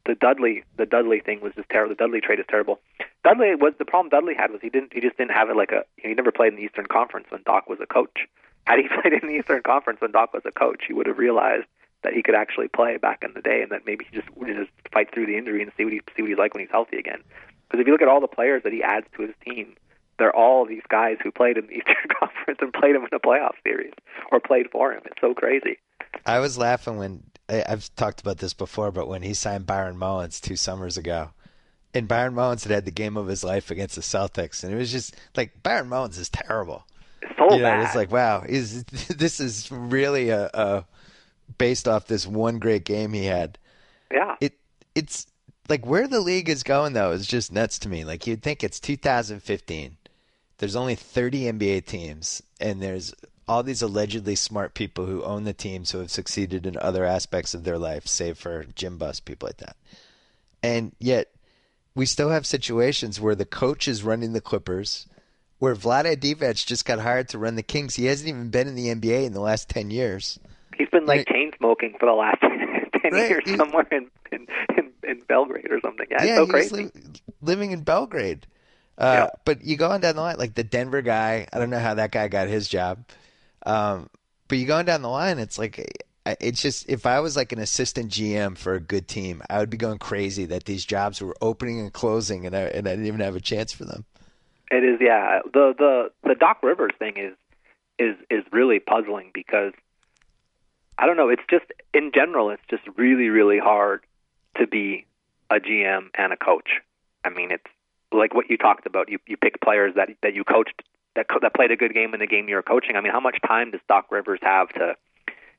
the 0.06 0.16
Dudley 0.16 0.64
the 0.78 0.86
Dudley 0.86 1.20
thing 1.20 1.42
was 1.42 1.54
just 1.56 1.70
terrible. 1.70 1.96
The 1.96 2.04
Dudley 2.04 2.22
trade 2.22 2.40
is 2.40 2.46
terrible. 2.50 2.80
Dudley 3.24 3.56
was 3.56 3.74
the 3.78 3.86
problem. 3.86 4.10
Dudley 4.10 4.34
had 4.36 4.52
was 4.52 4.62
he 4.62 4.70
didn't 4.70 4.94
he 4.94 5.02
just 5.02 5.18
didn't 5.18 5.32
have 5.32 5.50
it 5.50 5.56
like 5.56 5.72
a 5.72 5.84
he 5.98 6.14
never 6.14 6.32
played 6.32 6.54
in 6.54 6.56
the 6.60 6.66
Eastern 6.66 6.88
Conference 6.88 7.28
when 7.30 7.44
Doc 7.44 7.70
was 7.70 7.80
a 7.82 7.86
coach. 7.86 8.28
Had 8.66 8.80
he 8.80 8.88
played 9.02 9.14
in 9.14 9.28
the 9.28 9.36
Eastern 9.36 9.62
Conference 9.64 10.02
when 10.02 10.12
Doc 10.12 10.34
was 10.34 10.44
a 10.46 10.52
coach, 10.52 10.84
he 10.88 10.94
would 10.94 11.08
have 11.08 11.18
realized 11.18 11.66
that 12.04 12.14
he 12.14 12.24
could 12.24 12.36
actually 12.36 12.68
play 12.68 12.98
back 12.98 13.24
in 13.24 13.34
the 13.34 13.42
day, 13.42 13.62
and 13.62 13.72
that 13.72 13.86
maybe 13.86 14.06
he 14.10 14.18
just 14.18 14.30
would 14.36 14.48
just 14.48 14.72
fight 14.92 15.14
through 15.14 15.28
the 15.28 15.38
injury 15.38 15.62
and 15.62 15.72
see 15.78 15.84
what 15.84 15.94
he 15.94 16.02
see 16.16 16.24
what 16.24 16.30
he's 16.30 16.38
like 16.38 16.54
when 16.54 16.62
he's 16.62 16.72
healthy 16.72 16.98
again. 16.98 17.22
Because 17.68 17.82
if 17.82 17.88
you 17.88 17.94
look 17.94 18.02
at 18.02 18.08
all 18.08 18.22
the 18.22 18.28
players 18.28 18.64
that 18.64 18.74
he 18.74 18.84
adds 18.84 19.06
to 19.16 19.22
his 19.22 19.36
team, 19.46 19.76
they're 20.18 20.36
all 20.36 20.66
these 20.66 20.84
guys 20.90 21.18
who 21.24 21.32
played 21.32 21.58
in 21.58 21.68
the 21.68 21.74
Eastern 21.78 22.10
Conference 22.20 22.60
and 22.62 22.74
played 22.74 22.96
him 22.96 23.04
in 23.04 23.10
a 23.14 23.20
playoff 23.20 23.54
series 23.64 23.94
or 24.32 24.40
played 24.40 24.70
for 24.72 24.92
him. 24.92 25.02
It's 25.06 25.22
so 25.22 25.34
crazy. 25.34 25.78
I 26.26 26.40
was 26.40 26.58
laughing 26.58 26.98
when 26.98 27.24
I, 27.50 27.64
I've 27.68 27.94
talked 27.96 28.22
about 28.22 28.38
this 28.38 28.54
before, 28.54 28.92
but 28.92 29.08
when 29.08 29.22
he 29.22 29.34
signed 29.34 29.66
Byron 29.66 29.98
Mullens 29.98 30.40
two 30.40 30.56
summers 30.56 30.98
ago, 30.98 31.30
and 31.94 32.08
Byron 32.08 32.34
Mullens 32.34 32.64
had 32.64 32.72
had 32.72 32.86
the 32.86 32.92
game 32.92 33.18
of 33.18 33.28
his 33.28 33.44
life 33.44 33.70
against 33.72 33.96
the 33.96 34.02
Celtics, 34.02 34.64
and 34.64 34.74
it 34.74 34.78
was 34.78 34.92
just 34.92 35.16
like 35.36 35.62
Byron 35.64 35.90
Mullens 35.90 36.18
is 36.18 36.30
terrible. 36.30 36.86
It's 37.22 37.38
so 37.38 37.56
you 37.56 37.62
know, 37.62 37.70
bad. 37.70 37.84
it's 37.86 37.96
like 37.96 38.12
wow, 38.12 38.44
is 38.48 38.84
this 39.10 39.40
is 39.40 39.72
really 39.72 40.30
a, 40.30 40.50
a 40.54 40.86
based 41.58 41.88
off 41.88 42.08
this 42.08 42.26
one 42.26 42.60
great 42.60 42.86
game 42.86 43.14
he 43.14 43.26
had. 43.26 43.58
yeah. 44.12 44.36
It 44.40 44.54
it's 44.96 45.28
like 45.70 45.86
where 45.86 46.08
the 46.08 46.20
league 46.20 46.50
is 46.50 46.64
going 46.64 46.94
though 46.94 47.12
is 47.12 47.28
just 47.28 47.52
nuts 47.52 47.80
to 47.80 47.90
me. 47.90 48.04
Like 48.04 48.26
you'd 48.28 48.42
think 48.44 48.64
it's 48.64 48.80
2015. 48.80 49.98
There's 50.58 50.76
only 50.76 50.94
30 50.96 51.52
NBA 51.54 51.86
teams, 51.88 52.44
and 52.60 52.82
there's 52.82 53.14
all 53.48 53.64
these 53.64 53.82
allegedly 53.82 54.36
smart 54.36 54.74
people 54.74 55.06
who 55.06 55.24
own 55.24 55.44
the 55.44 55.54
teams 55.54 55.92
who 55.92 56.00
have 56.00 56.12
succeeded 56.12 56.66
in 56.66 56.78
other 56.78 57.04
aspects 57.06 57.54
of 57.54 57.64
their 57.64 57.78
life, 57.78 58.08
save 58.08 58.38
for 58.38 58.66
Jim 58.76 58.98
Buss, 58.98 59.20
people 59.20 59.48
like 59.48 59.58
that. 59.58 59.76
And 60.64 60.94
yet, 61.00 61.28
we 61.96 62.06
still 62.06 62.30
have 62.30 62.46
situations 62.46 63.20
where 63.20 63.36
the 63.36 63.46
coach 63.46 63.88
is 63.88 64.04
running 64.04 64.34
the 64.34 64.42
Clippers, 64.42 65.08
where 65.60 65.76
Vlade 65.76 66.16
Divac 66.18 66.66
just 66.66 66.86
got 66.86 67.00
hired 67.00 67.30
to 67.30 67.38
run 67.38 67.56
the 67.56 67.64
Kings. 67.64 67.96
He 67.96 68.06
hasn't 68.06 68.30
even 68.30 68.50
been 68.50 68.68
in 68.68 68.76
the 68.76 68.88
NBA 68.88 69.26
in 69.26 69.34
the 69.34 69.42
last 69.42 69.70
10 69.70 69.92
years. 69.92 70.40
He's 70.78 70.90
been 70.90 71.06
like 71.06 71.28
chain 71.28 71.52
smoking 71.58 71.96
for 72.00 72.06
the 72.06 72.14
last 72.14 72.42
ten 72.42 73.12
Right. 73.12 73.30
years 73.30 73.44
He- 73.46 73.58
somewhere 73.58 73.86
in, 73.92 74.10
in 74.32 74.48
in 74.78 74.92
in 75.04 75.20
Belgrade 75.28 75.70
or 75.72 75.80
something. 75.82 76.08
Yeah, 76.10 76.24
yeah, 76.24 76.36
so 76.38 76.48
crazy. 76.48 76.76
li- 76.76 76.92
living 77.42 77.72
in 77.72 77.82
Belgrade. 77.82 78.48
Uh, 78.98 79.28
Yeah. 79.30 79.30
But 79.46 79.64
you 79.64 79.76
go 79.78 79.90
on 79.90 80.02
down 80.02 80.16
the 80.16 80.22
line, 80.22 80.38
like 80.38 80.56
the 80.56 80.64
Denver 80.64 81.02
guy. 81.02 81.48
I 81.52 81.60
don't 81.60 81.70
know 81.70 81.80
how 81.80 81.96
that 81.96 82.12
guy 82.12 82.28
got 82.30 82.48
his 82.48 82.68
job. 82.68 83.04
Um, 83.66 84.10
but 84.48 84.58
you 84.58 84.66
going 84.66 84.86
down 84.86 85.02
the 85.02 85.10
line, 85.10 85.40
it's 85.40 85.58
like 85.58 86.06
it's 86.26 86.62
just 86.62 86.88
if 86.90 87.06
I 87.06 87.20
was 87.20 87.36
like 87.36 87.52
an 87.52 87.60
assistant 87.60 88.12
GM 88.12 88.58
for 88.58 88.74
a 88.74 88.80
good 88.80 89.08
team, 89.08 89.42
I 89.50 89.60
would 89.60 89.70
be 89.70 89.78
going 89.78 89.98
crazy 89.98 90.46
that 90.46 90.66
these 90.66 90.86
jobs 90.86 91.22
were 91.22 91.36
opening 91.42 91.80
and 91.80 91.92
closing, 91.92 92.46
and 92.46 92.56
I, 92.56 92.62
and 92.62 92.88
I 92.88 92.92
didn't 92.92 93.08
even 93.08 93.22
have 93.22 93.36
a 93.36 93.42
chance 93.42 93.72
for 93.72 93.86
them. 93.86 94.06
It 94.70 94.84
is, 94.84 95.00
yeah. 95.02 95.40
The 95.46 95.74
the 95.78 96.12
the 96.28 96.36
Doc 96.36 96.64
Rivers 96.64 96.94
thing 97.00 97.18
is 97.18 97.34
is 97.98 98.16
is 98.30 98.44
really 98.52 98.80
puzzling 98.80 99.32
because 99.34 99.74
I 100.98 101.06
don't 101.06 101.18
know. 101.18 101.30
It's 101.30 101.44
just 101.50 101.66
in 101.94 102.12
general, 102.14 102.52
it's 102.52 102.64
just 102.70 102.84
really 102.98 103.30
really 103.30 103.60
hard 103.60 104.02
to 104.58 104.68
be 104.68 105.06
a 105.50 105.56
GM 105.56 106.10
and 106.16 106.34
a 106.34 106.38
coach. 106.38 106.82
I 107.26 107.30
mean, 107.30 107.52
it's 107.52 107.66
like 108.12 108.34
what 108.34 108.50
you 108.50 108.58
talked 108.58 108.86
about. 108.86 109.10
You 109.10 109.20
you 109.28 109.38
pick 109.38 109.60
players 109.62 109.96
that 109.96 110.10
that 110.22 110.36
you 110.36 110.44
coached 110.44 110.82
that 111.16 111.28
co- 111.28 111.40
that 111.42 111.54
played 111.54 111.72
a 111.72 111.76
good 111.76 111.94
game 111.94 112.14
in 112.14 112.20
the 112.20 112.28
game 112.28 112.48
you're 112.50 112.62
coaching. 112.62 112.96
I 112.96 113.02
mean, 113.02 113.12
how 113.12 113.20
much 113.20 113.38
time 113.46 113.72
does 113.72 113.82
Doc 113.88 114.12
Rivers 114.12 114.40
have 114.42 114.70
to 114.70 114.96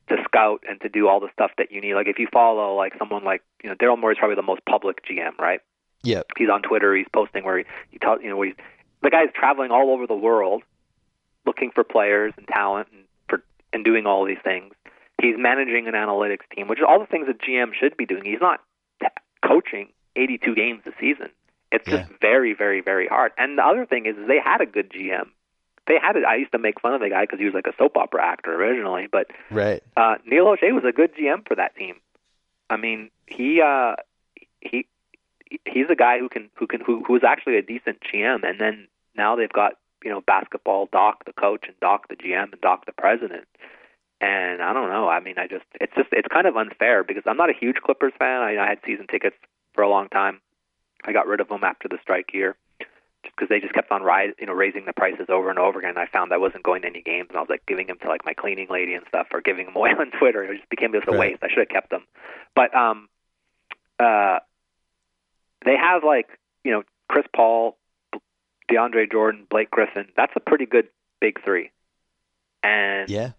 to 0.08 0.16
scout 0.24 0.64
and 0.68 0.80
to 0.80 0.88
do 0.88 1.08
all 1.08 1.20
the 1.20 1.28
stuff 1.32 1.52
that 1.58 1.70
you 1.70 1.80
need? 1.80 1.94
Like 1.94 2.08
if 2.08 2.18
you 2.18 2.28
follow 2.32 2.74
like 2.76 2.94
someone 2.98 3.24
like 3.24 3.42
you 3.62 3.70
know 3.70 3.76
Daryl 3.76 3.98
Morey's 3.98 4.18
probably 4.18 4.36
the 4.36 4.42
most 4.42 4.64
public 4.64 5.05
GM, 5.05 5.38
right? 5.38 5.61
Yep. 6.05 6.26
he's 6.36 6.48
on 6.50 6.62
Twitter. 6.62 6.96
He's 6.96 7.07
posting 7.12 7.44
where 7.44 7.59
he, 7.59 7.64
he 7.90 7.98
tell, 7.98 8.20
you 8.20 8.28
know 8.28 8.36
where 8.36 8.48
he's, 8.48 8.57
the 9.03 9.11
guy's 9.11 9.28
traveling 9.34 9.70
all 9.70 9.90
over 9.90 10.07
the 10.07 10.16
world, 10.16 10.62
looking 11.46 11.70
for 11.72 11.84
players 11.84 12.32
and 12.36 12.46
talent 12.48 12.88
and 12.92 13.05
for 13.28 13.42
and 13.72 13.84
doing 13.84 14.07
all 14.07 14.24
these 14.24 14.42
things. 14.42 14.74
He's 15.20 15.36
managing 15.38 15.86
an 15.86 15.94
analytics 15.94 16.48
team, 16.55 16.66
which 16.66 16.80
is 16.80 16.84
all 16.88 16.98
the 16.98 17.07
things 17.07 17.28
that 17.28 17.40
GM 17.40 17.72
should 17.78 17.96
be 17.96 18.07
doing. 18.07 18.24
He's 18.24 18.40
not 18.40 18.61
coaching 19.46 19.88
82 20.16 20.55
games 20.55 20.82
a 20.86 20.90
season. 21.00 21.28
It's 21.70 21.88
just 21.88 22.11
very, 22.20 22.55
very, 22.55 22.82
very 22.82 23.07
hard. 23.07 23.32
And 23.38 23.57
the 23.57 23.64
other 23.64 23.86
thing 23.86 24.05
is, 24.05 24.16
is 24.16 24.28
they 24.28 24.38
had 24.38 24.61
a 24.61 24.66
good 24.66 24.90
GM. 24.90 25.28
They 25.87 25.99
had 26.01 26.16
it. 26.16 26.24
I 26.24 26.37
used 26.37 26.53
to 26.53 26.59
make 26.59 26.80
fun 26.80 26.95
of 26.95 27.01
the 27.01 27.09
guy 27.09 27.22
because 27.22 27.39
he 27.41 27.45
was 27.45 27.55
like 27.55 27.66
a 27.66 27.74
soap 27.76 27.97
opera 27.97 28.24
actor 28.24 28.55
originally, 28.55 29.09
but 29.11 29.30
Right. 29.51 29.83
uh, 29.97 30.16
Neil 30.24 30.47
Olshey 30.47 30.72
was 30.72 30.85
a 30.85 30.93
good 30.93 31.14
GM 31.16 31.47
for 31.47 31.57
that 31.57 31.74
team. 31.76 31.97
I 32.70 32.76
mean, 32.76 33.11
he 33.26 33.61
uh, 33.61 33.97
he 34.61 34.87
he's 35.66 35.91
a 35.91 35.97
guy 35.97 36.18
who 36.18 36.28
can 36.28 36.51
who 36.55 36.66
can 36.66 36.80
who 36.80 37.03
who 37.05 37.16
is 37.16 37.24
actually 37.24 37.57
a 37.57 37.62
decent 37.62 37.99
GM, 38.01 38.49
and 38.49 38.61
then 38.61 38.87
now 39.16 39.35
they've 39.37 39.53
got 39.53 39.72
you 40.05 40.11
know 40.11 40.20
basketball 40.20 40.89
doc 40.93 41.24
the 41.26 41.33
coach 41.33 41.64
and 41.66 41.78
doc 41.80 42.09
the 42.09 42.16
GM 42.16 42.53
and 42.53 42.61
doc 42.61 42.87
the 42.87 42.93
president. 42.93 43.47
And 44.20 44.62
I 44.62 44.72
don't 44.72 44.89
know. 44.89 45.09
I 45.09 45.18
mean, 45.18 45.35
I 45.37 45.49
just 45.49 45.64
it's 45.80 45.93
just 45.97 46.09
it's 46.12 46.28
kind 46.28 46.47
of 46.47 46.57
unfair 46.57 47.03
because 47.03 47.24
I'm 47.26 47.37
not 47.37 47.51
a 47.51 47.55
huge 47.59 47.76
Clippers 47.85 48.12
fan. 48.18 48.41
I, 48.41 48.57
I 48.57 48.68
had 48.68 48.78
season 48.87 49.09
tickets 49.09 49.37
for 49.74 49.83
a 49.83 49.89
long 49.91 50.09
time. 50.09 50.41
I 51.05 51.12
got 51.12 51.26
rid 51.26 51.41
of 51.41 51.49
them 51.49 51.64
after 51.64 51.89
the 51.89 51.99
strike 52.01 52.33
year 52.33 52.55
because 53.23 53.49
they 53.49 53.61
just 53.61 53.75
kept 53.75 53.91
on 53.93 54.03
rise, 54.03 54.31
you 54.39 54.47
know, 54.47 54.53
raising 54.53 54.85
the 54.85 54.93
prices 54.93 55.27
over 55.29 55.49
and 55.51 55.59
over 55.59 55.79
again. 55.79 55.97
I 55.97 56.07
found 56.07 56.33
I 56.33 56.39
wasn't 56.39 56.64
going 56.64 56.83
to 56.83 56.89
any 56.89 57.03
games, 57.03 57.29
and 57.31 57.39
I 57.39 57.41
was 57.41 57.51
like 57.51 57.64
giving 57.66 57.87
them 57.87 57.99
to 58.03 58.09
like 58.09 58.25
my 58.25 58.35
cleaning 58.35 58.68
lady 58.70 58.95
and 58.95 59.05
stuff, 59.09 59.29
or 59.33 59.41
giving 59.41 59.66
them 59.66 59.77
away 59.77 59.91
on 59.99 60.11
Twitter. 60.18 60.45
It 60.45 60.57
just 60.59 60.68
became 60.70 60.93
just 60.93 61.09
a 61.09 61.12
Right. 61.12 61.33
waste. 61.33 61.43
I 61.43 61.49
should 61.49 61.59
have 61.59 61.68
kept 61.68 61.91
them. 61.91 62.05
But 62.55 62.75
um, 62.75 63.09
uh, 63.99 64.39
they 65.64 65.77
have 65.77 66.03
like 66.05 66.29
you 66.64 66.73
know 66.73 66.83
Chris 67.09 67.27
Paul, 67.35 67.77
DeAndre 68.70 69.11
Jordan, 69.11 69.47
Blake 69.51 69.70
Griffin. 69.70 70.07
That's 70.16 70.33
a 70.37 70.41
pretty 70.41 70.66
good 70.66 70.89
big 71.20 71.43
three. 71.45 71.70
And 72.62 73.09
Yeah. 73.11 73.31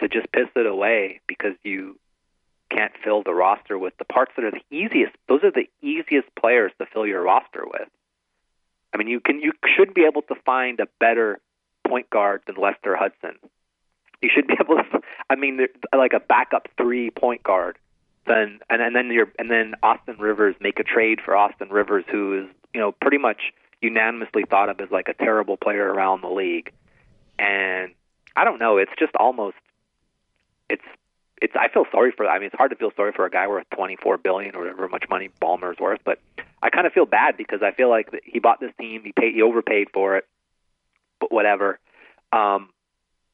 to 0.00 0.08
just 0.08 0.30
piss 0.32 0.48
it 0.54 0.66
away 0.66 1.20
because 1.26 1.54
you 1.64 1.98
can't 2.70 2.92
fill 3.02 3.22
the 3.22 3.32
roster 3.34 3.78
with 3.78 3.96
the 3.98 4.04
parts 4.04 4.32
that 4.36 4.44
are 4.44 4.50
the 4.50 4.62
easiest. 4.70 5.14
Those 5.28 5.42
are 5.42 5.50
the 5.50 5.68
easiest 5.82 6.28
players 6.36 6.72
to 6.78 6.86
fill 6.86 7.06
your 7.06 7.22
roster 7.22 7.64
with. 7.66 7.88
I 8.92 8.96
mean, 8.96 9.08
you 9.08 9.20
can 9.20 9.40
you 9.40 9.52
should 9.76 9.94
be 9.94 10.04
able 10.04 10.22
to 10.22 10.34
find 10.46 10.80
a 10.80 10.86
better 10.98 11.40
point 11.86 12.10
guard 12.10 12.42
than 12.46 12.56
Lester 12.56 12.96
Hudson. 12.96 13.38
You 14.22 14.30
should 14.34 14.46
be 14.46 14.54
able 14.60 14.76
to. 14.76 15.00
I 15.30 15.36
mean, 15.36 15.60
like 15.96 16.12
a 16.12 16.20
backup 16.20 16.68
three 16.76 17.10
point 17.10 17.42
guard. 17.42 17.78
Then 18.26 18.60
and, 18.68 18.82
and 18.82 18.94
then 18.94 19.10
you're 19.10 19.32
and 19.38 19.50
then 19.50 19.74
Austin 19.82 20.16
Rivers 20.18 20.54
make 20.60 20.78
a 20.78 20.84
trade 20.84 21.20
for 21.24 21.36
Austin 21.36 21.68
Rivers, 21.70 22.04
who 22.10 22.44
is 22.44 22.46
you 22.74 22.80
know 22.80 22.92
pretty 22.92 23.18
much 23.18 23.52
unanimously 23.80 24.44
thought 24.48 24.68
of 24.68 24.80
as 24.80 24.90
like 24.90 25.08
a 25.08 25.14
terrible 25.14 25.56
player 25.56 25.86
around 25.86 26.22
the 26.22 26.28
league. 26.28 26.72
And 27.38 27.92
I 28.36 28.44
don't 28.44 28.58
know. 28.58 28.76
It's 28.76 28.92
just 28.98 29.14
almost. 29.16 29.56
It's 30.68 30.84
it's. 31.40 31.54
I 31.56 31.68
feel 31.68 31.84
sorry 31.90 32.12
for. 32.16 32.26
I 32.26 32.38
mean, 32.38 32.46
it's 32.46 32.56
hard 32.56 32.70
to 32.70 32.76
feel 32.76 32.92
sorry 32.96 33.12
for 33.12 33.24
a 33.24 33.30
guy 33.30 33.46
worth 33.46 33.68
twenty 33.74 33.96
four 33.96 34.16
billion 34.18 34.54
or 34.54 34.60
whatever 34.60 34.88
much 34.88 35.04
money 35.08 35.30
Ballmer's 35.40 35.78
worth, 35.78 36.00
but 36.04 36.18
I 36.62 36.70
kind 36.70 36.86
of 36.86 36.92
feel 36.92 37.06
bad 37.06 37.36
because 37.36 37.62
I 37.62 37.72
feel 37.72 37.88
like 37.88 38.08
he 38.24 38.38
bought 38.38 38.60
this 38.60 38.72
team. 38.78 39.02
He 39.04 39.12
paid. 39.12 39.34
He 39.34 39.42
overpaid 39.42 39.88
for 39.92 40.16
it, 40.16 40.26
but 41.20 41.32
whatever. 41.32 41.78
Um, 42.32 42.70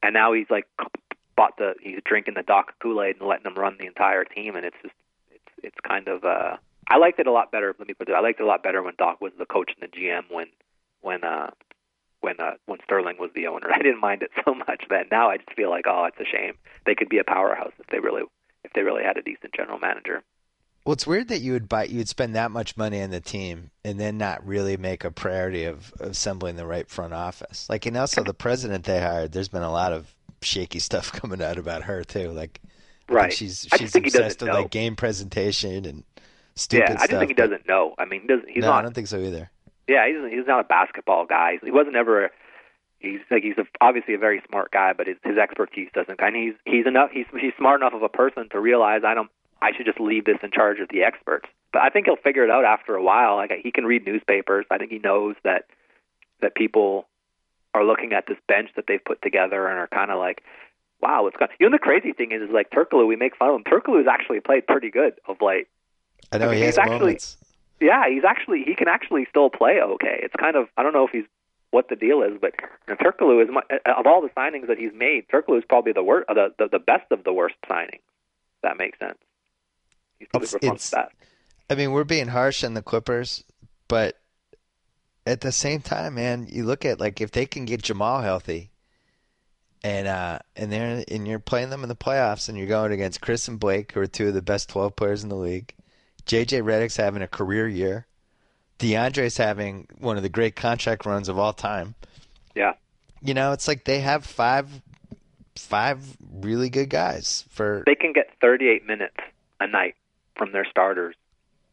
and 0.03 0.13
now 0.13 0.33
he's 0.33 0.49
like 0.49 0.67
bought 1.35 1.57
the. 1.57 1.75
He's 1.81 1.99
drinking 2.05 2.35
the 2.35 2.43
Doc 2.43 2.73
Kool 2.79 3.01
Aid 3.01 3.17
and 3.19 3.27
letting 3.27 3.43
them 3.43 3.55
run 3.55 3.77
the 3.79 3.87
entire 3.87 4.23
team, 4.23 4.55
and 4.55 4.65
it's 4.65 4.77
just. 4.81 4.95
It's 5.31 5.53
it's 5.63 5.79
kind 5.87 6.07
of. 6.07 6.23
uh 6.23 6.57
I 6.87 6.97
liked 6.97 7.19
it 7.19 7.27
a 7.27 7.31
lot 7.31 7.51
better. 7.51 7.73
Let 7.79 7.87
me 7.87 7.95
put 7.95 8.09
it. 8.09 8.13
I 8.13 8.19
liked 8.19 8.39
it 8.39 8.43
a 8.43 8.47
lot 8.47 8.61
better 8.61 8.83
when 8.83 8.93
Doc 8.97 9.19
was 9.21 9.31
the 9.39 9.45
coach 9.45 9.71
and 9.79 9.89
the 9.89 9.97
GM. 9.97 10.23
When 10.29 10.47
when 11.01 11.23
uh 11.23 11.49
when 12.25 12.39
uh, 12.39 12.55
when 12.65 12.79
Sterling 12.83 13.15
was 13.19 13.29
the 13.35 13.47
owner. 13.47 13.71
I 13.73 13.77
didn't 13.77 14.01
mind 14.01 14.21
it 14.23 14.31
so 14.43 14.53
much 14.53 14.83
then. 14.89 15.05
Now 15.11 15.29
I 15.29 15.37
just 15.37 15.53
feel 15.55 15.69
like, 15.69 15.85
oh, 15.87 16.05
it's 16.05 16.19
a 16.19 16.25
shame. 16.25 16.53
They 16.85 16.95
could 16.95 17.09
be 17.09 17.19
a 17.19 17.23
powerhouse 17.23 17.71
if 17.79 17.87
they 17.87 17.99
really 17.99 18.23
if 18.63 18.73
they 18.73 18.81
really 18.81 19.03
had 19.03 19.17
a 19.17 19.21
decent 19.21 19.53
general 19.55 19.79
manager. 19.79 20.23
Well, 20.85 20.93
it's 20.93 21.07
weird 21.07 21.29
that 21.29 21.41
you 21.41 21.53
would 21.53 21.67
buy, 21.67 21.85
you 21.85 21.97
would 21.97 22.09
spend 22.09 22.35
that 22.35 22.51
much 22.51 22.77
money 22.77 23.01
on 23.01 23.09
the 23.09 23.19
team 23.19 23.71
and 23.83 23.99
then 23.99 24.19
not 24.19 24.45
really 24.45 24.77
make 24.77 25.03
a 25.03 25.09
priority 25.09 25.63
of, 25.65 25.91
of 25.99 26.11
assembling 26.11 26.57
the 26.57 26.65
right 26.67 26.87
front 26.87 27.11
office. 27.13 27.67
Like, 27.71 27.87
and 27.87 27.97
also 27.97 28.23
the 28.23 28.35
president 28.35 28.83
they 28.85 29.01
hired. 29.01 29.31
There's 29.31 29.47
been 29.47 29.63
a 29.63 29.71
lot 29.71 29.93
of 29.93 30.13
shaky 30.43 30.77
stuff 30.77 31.11
coming 31.19 31.41
out 31.41 31.57
about 31.57 31.83
her 31.83 32.03
too. 32.03 32.31
Like, 32.31 32.61
Right. 33.09 33.33
she's 33.33 33.67
she's 33.77 33.91
think 33.91 34.05
he 34.05 34.11
doesn't 34.11 34.21
obsessed 34.25 34.41
with 34.41 34.47
know. 34.49 34.53
like 34.61 34.69
game 34.71 34.95
presentation 34.95 35.85
and 35.85 36.03
stupid 36.55 36.85
stuff. 36.85 36.89
yeah, 36.89 36.93
I 36.93 36.95
just 36.97 37.05
stuff. 37.05 37.19
think 37.19 37.29
he 37.29 37.35
doesn't 37.35 37.67
know. 37.67 37.93
I 37.99 38.05
mean, 38.05 38.21
he 38.21 38.27
doesn't. 38.27 38.49
He's 38.49 38.61
no, 38.61 38.71
I 38.71 38.81
don't 38.81 38.93
think 38.95 39.07
so 39.07 39.19
either. 39.19 39.49
Yeah, 39.87 40.07
he's 40.07 40.31
he's 40.31 40.47
not 40.47 40.61
a 40.61 40.63
basketball 40.63 41.25
guy. 41.25 41.59
He 41.63 41.71
wasn't 41.71 41.95
ever. 41.95 42.31
He's 42.99 43.19
like 43.29 43.43
he's 43.43 43.57
a, 43.57 43.65
obviously 43.81 44.13
a 44.15 44.17
very 44.17 44.41
smart 44.49 44.71
guy, 44.71 44.93
but 44.93 45.05
his, 45.07 45.17
his 45.23 45.37
expertise 45.37 45.89
doesn't. 45.93 46.19
And 46.19 46.35
he's 46.35 46.53
he's 46.65 46.87
enough. 46.87 47.11
He's 47.11 47.25
he's 47.39 47.53
smart 47.57 47.81
enough 47.81 47.93
of 47.93 48.01
a 48.01 48.09
person 48.09 48.49
to 48.49 48.59
realize 48.59 49.01
I 49.05 49.13
don't. 49.13 49.29
I 49.61 49.71
should 49.75 49.85
just 49.85 49.99
leave 49.99 50.25
this 50.25 50.37
in 50.43 50.51
charge 50.51 50.79
of 50.79 50.89
the 50.89 51.03
experts. 51.03 51.47
But 51.71 51.81
I 51.81 51.89
think 51.89 52.05
he'll 52.05 52.15
figure 52.15 52.43
it 52.43 52.49
out 52.49 52.65
after 52.65 52.95
a 52.95 53.03
while. 53.03 53.35
Like 53.35 53.51
he 53.61 53.71
can 53.71 53.85
read 53.85 54.05
newspapers. 54.05 54.65
I 54.71 54.77
think 54.77 54.91
he 54.91 54.99
knows 54.99 55.35
that 55.43 55.65
that 56.41 56.55
people 56.55 57.07
are 57.73 57.83
looking 57.85 58.13
at 58.13 58.25
this 58.27 58.37
bench 58.47 58.69
that 58.75 58.85
they've 58.87 59.03
put 59.03 59.21
together 59.21 59.67
and 59.67 59.77
are 59.77 59.87
kind 59.87 60.09
of 60.09 60.17
like, 60.17 60.43
wow, 61.01 61.23
what's 61.23 61.35
going? 61.37 61.51
You 61.59 61.69
know, 61.69 61.75
the 61.75 61.79
crazy 61.79 62.13
thing 62.13 62.31
is, 62.31 62.41
is 62.41 62.49
like 62.49 62.69
Turkoglu. 62.71 63.05
We 63.07 63.15
make 63.17 63.35
fun 63.35 63.49
of 63.49 63.55
him. 63.55 63.63
Turkoglu's 63.65 64.07
actually 64.07 64.39
played 64.39 64.65
pretty 64.65 64.89
good 64.89 65.13
of 65.27 65.41
late. 65.41 65.67
I 66.31 66.37
know 66.37 66.45
I 66.47 66.51
mean, 66.51 66.57
he 66.59 66.65
he's 66.65 66.75
has 66.75 66.77
actually- 66.79 66.99
moments. 66.99 67.37
Yeah, 67.79 68.07
he's 68.09 68.23
actually 68.23 68.63
he 68.63 68.75
can 68.75 68.87
actually 68.87 69.25
still 69.29 69.49
play 69.49 69.79
okay. 69.81 70.19
It's 70.23 70.35
kind 70.35 70.55
of 70.55 70.67
I 70.77 70.83
don't 70.83 70.93
know 70.93 71.05
if 71.05 71.11
he's 71.11 71.25
what 71.71 71.89
the 71.89 71.95
deal 71.95 72.21
is, 72.21 72.33
but 72.39 72.53
you 72.87 72.93
know, 72.93 72.95
Turkoglu 72.95 73.43
is 73.43 73.49
my, 73.51 73.61
of 73.85 74.07
all 74.07 74.21
the 74.21 74.29
signings 74.29 74.67
that 74.67 74.77
he's 74.77 74.93
made, 74.93 75.27
Turkoglu 75.27 75.57
is 75.57 75.65
probably 75.67 75.91
the 75.91 76.03
worst, 76.03 76.27
the, 76.29 76.53
the 76.57 76.69
the 76.69 76.79
best 76.79 77.11
of 77.11 77.23
the 77.23 77.33
worst 77.33 77.55
signings. 77.69 77.95
If 77.95 78.61
that 78.63 78.77
makes 78.77 78.97
sense. 78.99 79.17
He's 80.19 80.27
probably 80.29 80.45
It's- 80.47 80.63
it's- 80.63 80.91
best. 80.91 81.11
I 81.69 81.73
mean, 81.73 81.91
we're 81.91 82.03
being 82.03 82.27
harsh 82.27 82.63
on 82.63 82.75
the 82.75 82.83
Clippers, 82.83 83.43
but 83.87 84.17
at 85.25 85.41
the 85.41 85.51
same 85.51 85.81
time, 85.81 86.13
man, 86.13 86.45
you 86.47 86.63
look 86.63 86.85
at 86.85 86.99
like 86.99 87.19
if 87.19 87.31
they 87.31 87.47
can 87.47 87.65
get 87.65 87.81
Jamal 87.81 88.21
healthy, 88.21 88.69
and 89.83 90.07
uh, 90.07 90.39
and 90.55 90.71
they're 90.71 91.03
and 91.09 91.27
you're 91.27 91.39
playing 91.39 91.71
them 91.71 91.81
in 91.83 91.89
the 91.89 91.95
playoffs, 91.95 92.47
and 92.47 92.57
you're 92.57 92.67
going 92.67 92.91
against 92.91 93.19
Chris 93.21 93.47
and 93.47 93.59
Blake, 93.59 93.91
who 93.93 93.99
are 94.01 94.07
two 94.07 94.27
of 94.27 94.33
the 94.35 94.41
best 94.43 94.69
twelve 94.69 94.95
players 94.95 95.23
in 95.23 95.29
the 95.29 95.35
league. 95.35 95.73
JJ 96.25 96.63
Redick's 96.63 96.97
having 96.97 97.21
a 97.21 97.27
career 97.27 97.67
year. 97.67 98.05
DeAndre's 98.79 99.37
having 99.37 99.87
one 99.99 100.17
of 100.17 100.23
the 100.23 100.29
great 100.29 100.55
contract 100.55 101.05
runs 101.05 101.29
of 101.29 101.39
all 101.39 101.53
time. 101.53 101.95
Yeah. 102.55 102.73
You 103.21 103.33
know, 103.33 103.53
it's 103.53 103.67
like 103.67 103.85
they 103.85 103.99
have 104.01 104.25
five 104.25 104.69
five 105.57 106.17
really 106.41 106.69
good 106.69 106.89
guys 106.89 107.45
for 107.49 107.83
They 107.85 107.95
can 107.95 108.11
get 108.11 108.29
38 108.41 108.85
minutes 108.85 109.15
a 109.61 109.67
night 109.67 109.95
from 110.35 110.51
their 110.51 110.65
starters, 110.65 111.15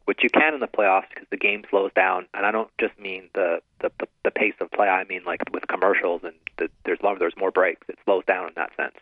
which 0.04 0.22
you 0.22 0.30
can 0.30 0.54
in 0.54 0.60
the 0.60 0.68
playoffs 0.68 1.08
because 1.08 1.26
the 1.30 1.36
game 1.36 1.64
slows 1.68 1.90
down. 1.94 2.26
And 2.32 2.46
I 2.46 2.52
don't 2.52 2.70
just 2.78 2.98
mean 2.98 3.28
the 3.34 3.60
the, 3.80 3.90
the, 3.98 4.06
the 4.24 4.30
pace 4.30 4.54
of 4.60 4.70
play. 4.70 4.88
I 4.88 5.04
mean 5.04 5.24
like 5.24 5.42
with 5.52 5.66
commercials 5.66 6.22
and 6.22 6.34
the, 6.58 6.68
there's 6.84 7.02
more, 7.02 7.18
there's 7.18 7.36
more 7.36 7.50
breaks. 7.50 7.88
It 7.88 7.98
slows 8.04 8.24
down 8.26 8.48
in 8.48 8.54
that 8.56 8.70
sense. 8.76 8.94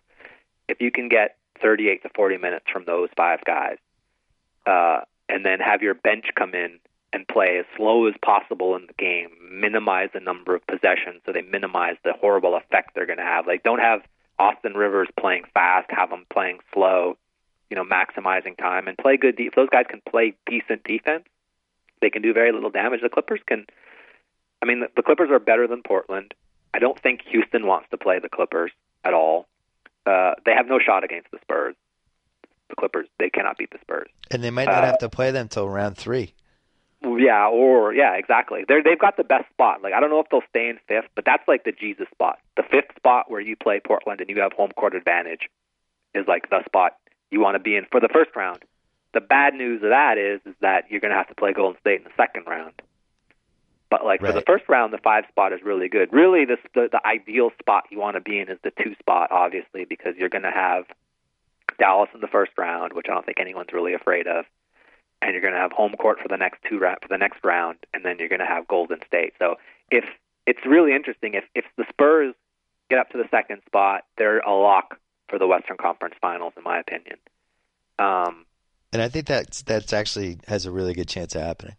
If 0.68 0.80
you 0.80 0.90
can 0.90 1.08
get 1.08 1.36
38 1.60 2.02
to 2.04 2.08
40 2.14 2.38
minutes 2.38 2.66
from 2.72 2.84
those 2.84 3.10
five 3.16 3.44
guys, 3.44 3.76
uh, 4.66 5.00
and 5.30 5.44
then 5.44 5.60
have 5.60 5.82
your 5.82 5.94
bench 5.94 6.26
come 6.34 6.54
in 6.54 6.78
and 7.12 7.26
play 7.26 7.58
as 7.58 7.66
slow 7.76 8.06
as 8.06 8.14
possible 8.24 8.76
in 8.76 8.86
the 8.86 8.92
game, 8.94 9.30
minimize 9.50 10.10
the 10.12 10.20
number 10.20 10.54
of 10.54 10.66
possessions 10.66 11.20
so 11.26 11.32
they 11.32 11.42
minimize 11.42 11.96
the 12.04 12.12
horrible 12.12 12.54
effect 12.54 12.94
they're 12.94 13.06
going 13.06 13.18
to 13.18 13.24
have. 13.24 13.46
Like, 13.46 13.62
don't 13.62 13.80
have 13.80 14.02
Austin 14.38 14.74
Rivers 14.74 15.08
playing 15.18 15.44
fast, 15.52 15.90
have 15.90 16.10
them 16.10 16.24
playing 16.32 16.60
slow, 16.72 17.16
you 17.68 17.76
know, 17.76 17.84
maximizing 17.84 18.56
time 18.56 18.88
and 18.88 18.96
play 18.96 19.16
good. 19.16 19.34
If 19.38 19.54
those 19.54 19.68
guys 19.70 19.86
can 19.88 20.02
play 20.08 20.34
decent 20.46 20.84
defense, 20.84 21.24
they 22.00 22.10
can 22.10 22.22
do 22.22 22.32
very 22.32 22.52
little 22.52 22.70
damage. 22.70 23.00
The 23.02 23.08
Clippers 23.08 23.40
can. 23.46 23.66
I 24.62 24.66
mean, 24.66 24.80
the, 24.80 24.88
the 24.96 25.02
Clippers 25.02 25.30
are 25.30 25.38
better 25.38 25.66
than 25.66 25.82
Portland. 25.82 26.34
I 26.72 26.78
don't 26.78 26.98
think 27.00 27.22
Houston 27.30 27.66
wants 27.66 27.88
to 27.90 27.98
play 27.98 28.18
the 28.18 28.28
Clippers 28.28 28.70
at 29.04 29.14
all. 29.14 29.46
Uh, 30.06 30.32
they 30.44 30.52
have 30.52 30.66
no 30.66 30.78
shot 30.78 31.04
against 31.04 31.30
the 31.30 31.38
Spurs. 31.42 31.74
The 32.70 32.76
Clippers, 32.76 33.06
they 33.18 33.28
cannot 33.30 33.58
beat 33.58 33.70
the 33.70 33.78
Spurs. 33.82 34.08
and 34.30 34.42
they 34.42 34.50
might 34.50 34.66
not 34.66 34.82
uh, 34.84 34.86
have 34.86 34.98
to 34.98 35.08
play 35.08 35.30
them 35.30 35.48
till 35.48 35.68
round 35.68 35.96
three. 35.98 36.34
Yeah, 37.02 37.48
or 37.48 37.94
yeah, 37.94 38.14
exactly. 38.16 38.64
They're 38.68 38.82
they've 38.82 38.98
got 38.98 39.16
the 39.16 39.24
best 39.24 39.48
spot. 39.50 39.82
Like 39.82 39.94
I 39.94 40.00
don't 40.00 40.10
know 40.10 40.20
if 40.20 40.26
they'll 40.30 40.42
stay 40.50 40.68
in 40.68 40.78
fifth, 40.86 41.08
but 41.14 41.24
that's 41.24 41.46
like 41.48 41.64
the 41.64 41.72
Jesus 41.72 42.06
spot. 42.12 42.38
The 42.56 42.62
fifth 42.62 42.94
spot 42.96 43.30
where 43.30 43.40
you 43.40 43.56
play 43.56 43.80
Portland 43.80 44.20
and 44.20 44.28
you 44.28 44.40
have 44.40 44.52
home 44.52 44.70
court 44.76 44.94
advantage 44.94 45.48
is 46.14 46.26
like 46.28 46.50
the 46.50 46.62
spot 46.66 46.96
you 47.30 47.40
want 47.40 47.54
to 47.54 47.58
be 47.58 47.74
in 47.76 47.86
for 47.90 48.00
the 48.00 48.08
first 48.12 48.36
round. 48.36 48.60
The 49.14 49.20
bad 49.20 49.54
news 49.54 49.82
of 49.82 49.88
that 49.90 50.18
is 50.18 50.40
is 50.44 50.54
that 50.60 50.90
you're 50.90 51.00
going 51.00 51.12
to 51.12 51.16
have 51.16 51.28
to 51.28 51.34
play 51.34 51.52
Golden 51.54 51.80
State 51.80 51.98
in 52.00 52.04
the 52.04 52.10
second 52.16 52.44
round. 52.46 52.74
But 53.88 54.04
like 54.04 54.20
for 54.20 54.32
the 54.32 54.42
first 54.42 54.68
round, 54.68 54.92
the 54.92 54.98
five 54.98 55.24
spot 55.30 55.52
is 55.52 55.60
really 55.64 55.88
good. 55.88 56.12
Really, 56.12 56.44
this 56.44 56.58
the 56.74 56.88
the 56.92 57.04
ideal 57.04 57.50
spot 57.58 57.84
you 57.90 57.98
want 57.98 58.14
to 58.16 58.20
be 58.20 58.38
in 58.38 58.48
is 58.50 58.58
the 58.62 58.70
two 58.70 58.94
spot, 59.00 59.32
obviously, 59.32 59.84
because 59.84 60.14
you're 60.16 60.28
going 60.28 60.44
to 60.44 60.50
have 60.50 60.84
Dallas 61.80 62.10
in 62.14 62.20
the 62.20 62.28
first 62.28 62.52
round, 62.56 62.92
which 62.92 63.06
I 63.08 63.14
don't 63.14 63.26
think 63.26 63.40
anyone's 63.40 63.72
really 63.72 63.94
afraid 63.94 64.28
of 64.28 64.44
and 65.22 65.32
you're 65.32 65.42
going 65.42 65.52
to 65.54 65.60
have 65.60 65.72
home 65.72 65.92
court 65.92 66.18
for 66.20 66.28
the 66.28 66.36
next 66.36 66.60
two 66.68 66.78
round 66.78 66.98
for 67.02 67.08
the 67.08 67.18
next 67.18 67.44
round, 67.44 67.78
and 67.92 68.04
then 68.04 68.18
you're 68.18 68.28
going 68.28 68.40
to 68.40 68.46
have 68.46 68.66
Golden 68.68 68.98
State. 69.06 69.34
So 69.38 69.56
if 69.90 70.04
it's 70.46 70.64
really 70.64 70.94
interesting, 70.94 71.34
if 71.34 71.44
if 71.54 71.64
the 71.76 71.84
Spurs 71.88 72.34
get 72.88 72.98
up 72.98 73.10
to 73.10 73.18
the 73.18 73.28
second 73.30 73.62
spot, 73.66 74.04
they're 74.16 74.40
a 74.40 74.52
lock 74.52 74.98
for 75.28 75.38
the 75.38 75.46
Western 75.46 75.76
Conference 75.76 76.14
Finals, 76.20 76.54
in 76.56 76.62
my 76.64 76.78
opinion. 76.78 77.16
Um, 77.98 78.46
And 78.92 79.02
I 79.02 79.08
think 79.08 79.26
that's 79.26 79.62
that's 79.62 79.92
actually 79.92 80.38
has 80.48 80.66
a 80.66 80.70
really 80.70 80.94
good 80.94 81.08
chance 81.08 81.34
of 81.34 81.42
happening. 81.42 81.76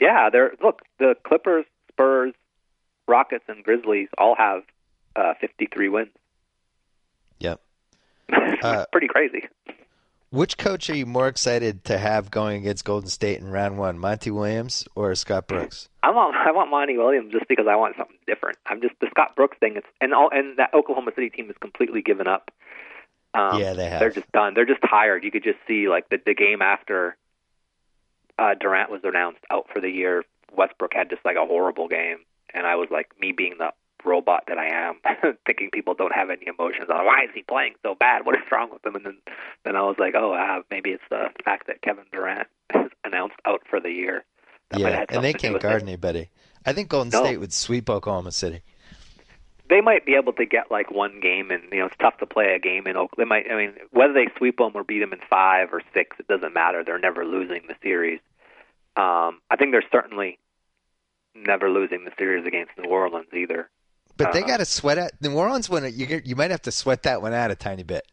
yeah, 0.00 0.28
they're 0.30 0.52
look 0.62 0.82
the 0.98 1.14
Clippers, 1.24 1.66
Spurs, 1.92 2.34
Rockets, 3.06 3.44
and 3.48 3.62
Grizzlies 3.62 4.08
all 4.18 4.34
have 4.36 4.62
uh, 5.16 5.34
53 5.40 5.88
wins. 5.88 6.08
Yep. 7.38 7.60
It's 8.32 8.64
Uh, 8.64 8.84
pretty 8.92 9.08
crazy. 9.08 9.48
Which 10.30 10.58
coach 10.58 10.88
are 10.90 10.94
you 10.94 11.06
more 11.06 11.26
excited 11.26 11.82
to 11.84 11.98
have 11.98 12.30
going 12.30 12.58
against 12.58 12.84
Golden 12.84 13.08
State 13.08 13.40
in 13.40 13.48
round 13.48 13.78
one, 13.78 13.98
Monty 13.98 14.30
Williams 14.30 14.86
or 14.94 15.12
Scott 15.16 15.48
Brooks? 15.48 15.88
I 16.04 16.10
want 16.10 16.36
I 16.36 16.52
want 16.52 16.70
Monty 16.70 16.96
Williams 16.96 17.32
just 17.32 17.48
because 17.48 17.66
I 17.68 17.74
want 17.74 17.96
something 17.96 18.16
different. 18.28 18.58
I'm 18.66 18.80
just 18.80 18.94
the 19.00 19.08
Scott 19.10 19.34
Brooks 19.34 19.56
thing. 19.58 19.76
It's 19.76 19.86
and 20.00 20.14
all 20.14 20.28
and 20.30 20.56
that 20.58 20.72
Oklahoma 20.72 21.10
City 21.16 21.30
team 21.30 21.50
is 21.50 21.56
completely 21.60 22.00
given 22.00 22.28
up. 22.28 22.50
Um, 23.34 23.60
Yeah, 23.60 23.72
they 23.72 23.88
have. 23.88 23.98
They're 23.98 24.10
just 24.10 24.30
done. 24.30 24.54
They're 24.54 24.66
just 24.66 24.82
tired. 24.88 25.24
You 25.24 25.32
could 25.32 25.42
just 25.42 25.58
see 25.66 25.88
like 25.88 26.08
the 26.10 26.20
the 26.24 26.34
game 26.34 26.62
after 26.62 27.16
uh, 28.38 28.54
Durant 28.54 28.90
was 28.90 29.00
announced 29.02 29.40
out 29.50 29.66
for 29.72 29.80
the 29.80 29.90
year. 29.90 30.24
Westbrook 30.56 30.94
had 30.94 31.10
just 31.10 31.24
like 31.24 31.36
a 31.36 31.46
horrible 31.46 31.88
game, 31.88 32.18
and 32.54 32.66
I 32.66 32.76
was 32.76 32.88
like, 32.90 33.08
me 33.20 33.32
being 33.32 33.54
the 33.58 33.72
robot 34.04 34.44
that 34.48 34.58
I 34.58 34.66
am, 34.88 35.00
thinking 35.46 35.70
people 35.72 35.94
don't 35.94 36.14
have 36.14 36.30
any 36.30 36.46
emotions. 36.46 36.86
Like, 36.88 37.04
Why 37.06 37.24
is 37.24 37.30
he 37.34 37.42
playing 37.42 37.74
so 37.82 37.94
bad? 37.94 38.24
What 38.26 38.34
is 38.36 38.42
wrong 38.50 38.70
with 38.72 38.84
him? 38.84 38.96
And 38.96 39.04
then 39.04 39.18
then 39.64 39.76
I 39.76 39.82
was 39.82 39.96
like, 39.98 40.14
oh, 40.16 40.32
uh, 40.32 40.62
maybe 40.70 40.90
it's 40.90 41.02
the 41.10 41.28
fact 41.44 41.66
that 41.66 41.82
Kevin 41.82 42.04
Durant 42.12 42.48
is 42.74 42.90
announced 43.04 43.36
out 43.46 43.62
for 43.68 43.80
the 43.80 43.90
year. 43.90 44.24
That 44.70 44.80
yeah, 44.80 45.04
and 45.08 45.22
they 45.24 45.32
something 45.32 45.32
to 45.32 45.38
do 45.38 45.48
can't 45.52 45.62
guard 45.62 45.82
it. 45.82 45.88
anybody. 45.88 46.30
I 46.64 46.72
think 46.72 46.88
Golden 46.88 47.10
No. 47.10 47.24
State 47.24 47.38
would 47.38 47.52
sweep 47.52 47.88
Oklahoma 47.90 48.32
City. 48.32 48.62
they 49.68 49.80
might 49.80 50.04
be 50.04 50.14
able 50.14 50.32
to 50.34 50.44
get 50.46 50.70
like 50.70 50.90
one 50.90 51.20
game, 51.20 51.50
and 51.50 51.62
you 51.72 51.78
know 51.78 51.86
it's 51.86 51.96
tough 52.00 52.18
to 52.18 52.26
play 52.26 52.54
a 52.54 52.58
game 52.58 52.86
in 52.86 52.96
Oakland. 52.96 53.24
They 53.24 53.28
might, 53.28 53.50
I 53.50 53.56
mean, 53.56 53.72
whether 53.92 54.12
they 54.12 54.28
sweep 54.36 54.58
them 54.58 54.72
or 54.74 54.84
beat 54.84 54.98
them 55.00 55.12
in 55.12 55.20
five 55.28 55.72
or 55.72 55.80
six, 55.94 56.16
it 56.18 56.26
doesn't 56.28 56.52
matter. 56.54 56.84
They're 56.84 56.98
never 56.98 57.24
losing 57.24 57.62
the 57.68 57.74
series. 57.82 58.20
Um, 58.96 59.40
I 59.50 59.56
think 59.58 59.72
they're 59.72 59.82
certainly 59.92 60.38
never 61.34 61.70
losing 61.70 62.04
the 62.04 62.10
series 62.18 62.44
against 62.46 62.72
New 62.76 62.90
Orleans 62.90 63.28
either. 63.32 63.70
But 64.24 64.32
they 64.32 64.42
Uh, 64.42 64.46
got 64.46 64.56
to 64.58 64.64
sweat 64.64 64.98
out. 64.98 65.10
New 65.20 65.34
Orleans 65.34 65.68
one. 65.70 65.84
You 65.92 66.20
you 66.24 66.36
might 66.36 66.50
have 66.50 66.62
to 66.62 66.72
sweat 66.72 67.02
that 67.04 67.22
one 67.22 67.32
out 67.34 67.50
a 67.50 67.54
tiny 67.54 67.82
bit. 67.82 68.06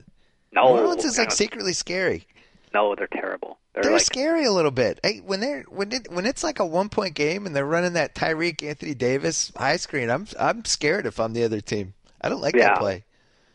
No, 0.52 0.76
New 0.76 0.82
Orleans 0.82 1.06
is 1.06 1.18
like 1.18 1.32
secretly 1.32 1.74
scary. 1.74 2.26
no, 2.74 2.96
they're 2.96 3.08
terrible. 3.08 3.58
They're, 3.74 3.84
They're 3.84 3.92
like 3.94 4.02
scary 4.02 4.46
a 4.46 4.52
little 4.52 4.72
bit. 4.72 5.00
Hey, 5.04 5.20
when 5.20 5.40
they're 5.40 5.64
when 5.70 5.92
it 5.92 6.12
when 6.12 6.26
it's 6.26 6.44
like 6.44 6.60
a 6.60 6.66
one 6.66 6.90
point 6.90 7.14
game 7.14 7.46
and 7.46 7.56
they're 7.56 7.66
running 7.66 7.94
that 7.94 8.16
Tyreke 8.16 8.64
Anthony 8.68 8.96
Davis 8.96 9.52
high 9.56 9.78
screen, 9.78 10.10
I'm 10.10 10.26
I'm 10.40 10.66
scared 10.66 11.06
if 11.06 11.20
I'm 11.20 11.34
the 11.34 11.44
other 11.44 11.62
team. 11.62 11.94
I 12.22 12.30
don't 12.30 12.42
like 12.42 12.56
Yeah. 12.56 12.70
that 12.70 12.80
play. 12.80 13.04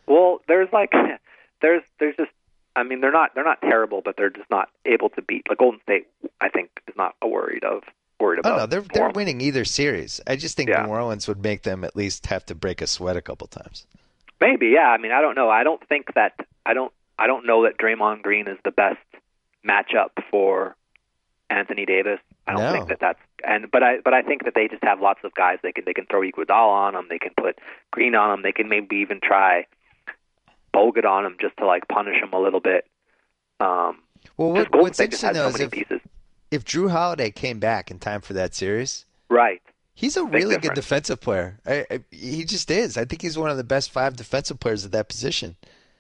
Well, 0.07 0.41
there's 0.47 0.69
like 0.73 0.93
there's 1.63 1.83
there's 1.99 2.15
just 2.17 2.31
I 2.77 2.85
mean 2.85 3.01
they're 3.01 3.11
not 3.13 3.35
they're 3.35 3.43
not 3.45 3.61
terrible, 3.63 4.01
but 4.05 4.17
they're 4.17 4.31
just 4.31 4.51
not 4.51 4.69
able 4.87 5.09
to 5.11 5.23
beat. 5.23 5.49
Like 5.49 5.59
Golden 5.59 5.81
State, 5.83 6.07
I 6.41 6.49
think 6.51 6.71
is 6.87 6.95
not 6.97 7.15
worried 7.27 7.65
of 7.65 7.83
worried 8.23 8.41
Oh 8.45 8.49
about. 8.55 8.57
no, 8.59 8.67
they're 8.67 8.87
they're 8.95 9.11
winning 9.11 9.41
either 9.41 9.65
series. 9.65 10.21
I 10.27 10.37
just 10.37 10.57
think 10.57 10.69
Yeah. 10.71 10.85
New 10.87 10.91
Orleans 10.91 11.29
would 11.29 11.43
make 11.43 11.63
them 11.63 11.85
at 11.85 11.95
least 11.97 12.27
have 12.27 12.47
to 12.47 12.55
break 12.55 12.81
a 12.81 12.87
sweat 12.87 13.17
a 13.17 13.23
couple 13.23 13.47
times. 13.49 13.87
Maybe, 14.41 14.69
yeah. 14.69 14.89
I 14.89 14.99
mean, 14.99 15.13
I 15.13 15.21
don't 15.21 15.35
know. 15.37 15.51
I 15.51 15.63
don't 15.65 15.87
think 15.89 16.15
that 16.15 16.33
I 16.65 16.73
don't 16.75 16.93
I 17.19 17.27
don't 17.27 17.47
know 17.47 17.65
that 17.65 17.77
Draymond 17.79 18.23
Green 18.23 18.49
is 18.49 18.59
the 18.65 18.71
best 18.71 18.99
matchup 19.69 20.11
for 20.31 20.75
Anthony 21.51 21.85
Davis. 21.85 22.19
I 22.47 22.53
don't 22.53 22.63
No. 22.63 22.73
think 22.73 22.89
that 22.89 22.99
that's 23.01 23.21
and 23.45 23.71
but 23.71 23.83
I 23.83 23.99
but 24.05 24.15
I 24.15 24.23
think 24.23 24.45
that 24.45 24.55
they 24.55 24.67
just 24.69 24.83
have 24.85 25.01
lots 25.01 25.21
of 25.25 25.35
guys 25.35 25.59
they 25.63 25.73
can 25.73 25.85
they 25.85 25.93
can 25.95 26.07
throw 26.07 26.21
Iguodala 26.23 26.73
on 26.89 26.95
them. 26.95 27.07
They 27.11 27.19
can 27.19 27.33
put 27.37 27.59
Green 27.91 28.15
on 28.15 28.31
them. 28.31 28.43
They 28.43 28.53
can 28.53 28.69
maybe 28.69 28.97
even 28.97 29.21
try 29.23 29.67
Bogut 30.75 31.05
on 31.05 31.25
him 31.27 31.37
just 31.41 31.57
to 31.59 31.67
like 31.67 31.87
punish 31.89 32.17
him 32.23 32.33
a 32.33 32.41
little 32.41 32.61
bit. 32.61 32.87
Um, 33.61 33.99
Well, 34.37 34.53
what, 34.53 34.75
what's 34.75 34.99
interesting 34.99 35.35
though 35.35 35.51
so 35.51 35.55
is 35.57 35.61
if, 35.61 35.71
pieces. 35.71 36.01
If 36.53 36.65
Jrue 36.65 36.91
Holiday 36.91 37.31
came 37.31 37.59
back 37.59 37.91
in 37.91 37.99
time 37.99 38.21
for 38.21 38.35
that 38.35 38.55
series, 38.55 39.07
Right. 39.31 39.63
he's 39.95 40.17
a 40.19 40.25
really 40.25 40.59
good 40.59 40.75
defensive 40.75 41.21
player. 41.21 41.59
I, 41.67 41.87
I, 41.91 42.01
he 42.11 42.45
just 42.45 42.71
is. 42.71 42.99
I 42.99 43.07
think 43.07 43.23
he's 43.23 43.39
one 43.39 43.51
of 43.51 43.57
the 43.57 43.65
best 43.65 43.91
five 43.91 44.17
defensive 44.17 44.61
players 44.61 44.85
at 44.85 44.93
that 44.93 45.09
position. 45.09 45.57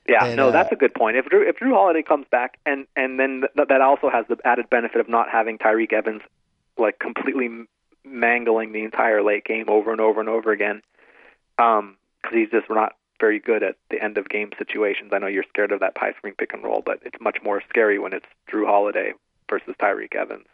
Yeah, 0.06 0.26
And, 0.26 0.36
no, 0.36 0.48
uh, 0.48 0.50
that's 0.50 0.70
a 0.72 0.76
good 0.76 0.92
point. 0.94 1.16
If 1.16 1.24
Jrue 1.26 1.48
if 1.48 1.56
Jrue 1.56 1.72
Holiday 1.72 2.02
comes 2.02 2.26
back, 2.30 2.58
and 2.66 2.86
and 2.96 3.18
then 3.18 3.44
th- 3.56 3.68
that 3.68 3.80
also 3.80 4.10
has 4.10 4.26
the 4.28 4.36
added 4.44 4.68
benefit 4.68 5.00
of 5.00 5.08
not 5.08 5.28
having 5.30 5.56
Tyreke 5.58 5.92
Evans 5.92 6.22
like 6.76 6.98
completely 6.98 7.48
mangling 8.04 8.72
the 8.72 8.82
entire 8.84 9.22
late 9.22 9.44
game 9.44 9.66
over 9.68 9.92
and 9.92 10.00
over 10.00 10.18
and 10.20 10.28
over 10.28 10.50
again, 10.50 10.82
because 11.56 12.32
he's 12.32 12.50
just 12.50 12.68
not 12.68 12.96
very 13.20 13.38
good 13.38 13.62
at 13.62 13.76
the 13.90 14.02
end 14.02 14.18
of 14.18 14.28
game 14.28 14.50
situations. 14.58 15.12
I 15.14 15.18
know 15.18 15.28
you're 15.28 15.44
scared 15.48 15.70
of 15.70 15.80
that 15.80 15.94
pie 15.94 16.12
screen 16.18 16.34
pick 16.36 16.52
and 16.52 16.64
roll, 16.64 16.82
but 16.84 16.98
it's 17.04 17.20
much 17.20 17.38
more 17.44 17.62
scary 17.68 17.98
when 18.00 18.12
it's 18.12 18.26
Jrue 18.52 18.66
Holiday 18.66 19.12
versus 19.52 19.74
Tyreke 19.78 20.16
Evans. 20.16 20.46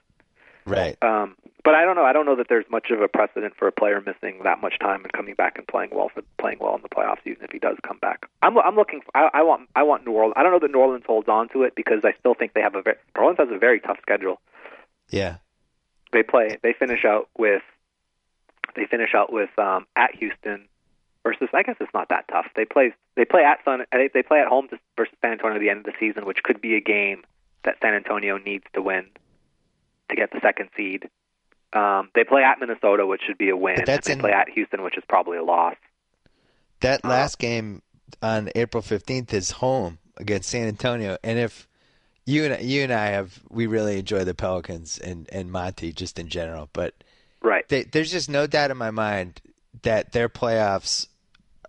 Right. 0.66 0.98
Um, 1.02 1.36
but 1.64 1.74
I 1.74 1.84
don't 1.84 1.96
know. 1.96 2.04
I 2.04 2.12
don't 2.12 2.26
know 2.26 2.36
that 2.36 2.48
there's 2.48 2.64
much 2.70 2.90
of 2.90 3.00
a 3.00 3.08
precedent 3.08 3.54
for 3.56 3.68
a 3.68 3.72
player 3.72 4.02
missing 4.04 4.40
that 4.42 4.60
much 4.60 4.78
time 4.80 5.02
and 5.04 5.12
coming 5.12 5.34
back 5.34 5.56
and 5.56 5.66
playing 5.66 5.90
well 5.92 6.10
for 6.12 6.22
playing 6.38 6.58
well 6.60 6.74
in 6.74 6.82
the 6.82 6.88
playoffs, 6.88 7.20
even 7.24 7.42
if 7.44 7.50
he 7.50 7.58
does 7.58 7.76
come 7.86 7.98
back. 7.98 8.28
I'm 8.42 8.58
I'm 8.58 8.74
looking. 8.74 9.00
For, 9.00 9.16
I, 9.16 9.30
I 9.32 9.42
want 9.42 9.68
I 9.76 9.82
want 9.84 10.04
New 10.04 10.12
Orleans. 10.12 10.34
I 10.36 10.42
don't 10.42 10.52
know 10.52 10.58
that 10.58 10.70
New 10.70 10.80
Orleans 10.80 11.04
holds 11.06 11.28
on 11.28 11.48
to 11.50 11.62
it 11.62 11.74
because 11.74 12.00
I 12.04 12.12
still 12.18 12.34
think 12.34 12.54
they 12.54 12.60
have 12.60 12.74
a 12.74 12.82
very 12.82 12.96
New 13.16 13.22
Orleans 13.22 13.38
has 13.38 13.48
a 13.50 13.58
very 13.58 13.80
tough 13.80 13.98
schedule. 14.02 14.40
Yeah. 15.10 15.36
They 16.12 16.22
play. 16.22 16.58
They 16.62 16.72
finish 16.72 17.04
out 17.04 17.28
with. 17.38 17.62
They 18.76 18.86
finish 18.86 19.14
out 19.14 19.32
with 19.32 19.50
um, 19.58 19.86
at 19.96 20.14
Houston 20.16 20.68
versus. 21.22 21.48
I 21.54 21.62
guess 21.62 21.76
it's 21.80 21.94
not 21.94 22.10
that 22.10 22.26
tough. 22.28 22.46
They 22.56 22.64
play. 22.64 22.92
They 23.16 23.24
play 23.24 23.44
at 23.44 23.64
Sun. 23.64 23.84
They, 23.92 24.10
they 24.12 24.22
play 24.22 24.40
at 24.40 24.48
home 24.48 24.68
versus 24.96 25.14
San 25.22 25.32
Antonio 25.32 25.56
at 25.56 25.60
the 25.60 25.70
end 25.70 25.80
of 25.80 25.86
the 25.86 25.94
season, 25.98 26.26
which 26.26 26.42
could 26.42 26.60
be 26.60 26.74
a 26.74 26.80
game 26.80 27.24
that 27.68 27.76
San 27.82 27.92
Antonio 27.94 28.38
needs 28.38 28.64
to 28.74 28.80
win 28.80 29.04
to 30.08 30.16
get 30.16 30.30
the 30.32 30.40
second 30.42 30.70
seed. 30.74 31.08
Um, 31.74 32.08
they 32.14 32.24
play 32.24 32.42
at 32.42 32.58
Minnesota, 32.58 33.06
which 33.06 33.20
should 33.26 33.36
be 33.36 33.50
a 33.50 33.56
win. 33.56 33.76
But 33.76 33.84
that's 33.86 34.08
and 34.08 34.14
in- 34.14 34.18
they 34.18 34.22
play 34.30 34.32
at 34.32 34.48
Houston, 34.48 34.82
which 34.82 34.96
is 34.96 35.04
probably 35.06 35.36
a 35.36 35.44
loss. 35.44 35.74
That 36.80 37.04
Uh, 37.04 37.08
last 37.08 37.38
game 37.38 37.82
on 38.22 38.48
April 38.54 38.82
15th 38.82 39.34
is 39.34 39.50
home 39.50 39.98
against 40.16 40.48
San 40.48 40.66
Antonio. 40.66 41.18
And 41.22 41.38
if 41.38 41.68
you 42.24 42.44
and 42.46 42.62
you 42.62 42.84
and 42.84 42.92
I 42.92 43.06
have 43.08 43.40
we 43.50 43.66
really 43.66 43.98
enjoy 43.98 44.24
the 44.24 44.34
Pelicans 44.34 44.98
and 44.98 45.28
and 45.30 45.50
Monty 45.52 45.92
just 45.92 46.18
in 46.18 46.28
general, 46.28 46.70
but 46.72 46.94
Right. 47.42 47.68
they, 47.68 47.84
there's 47.84 48.10
just 48.10 48.30
no 48.30 48.46
doubt 48.46 48.70
in 48.70 48.76
my 48.78 48.90
mind 48.90 49.40
that 49.82 50.12
their 50.12 50.28
playoffs 50.30 51.06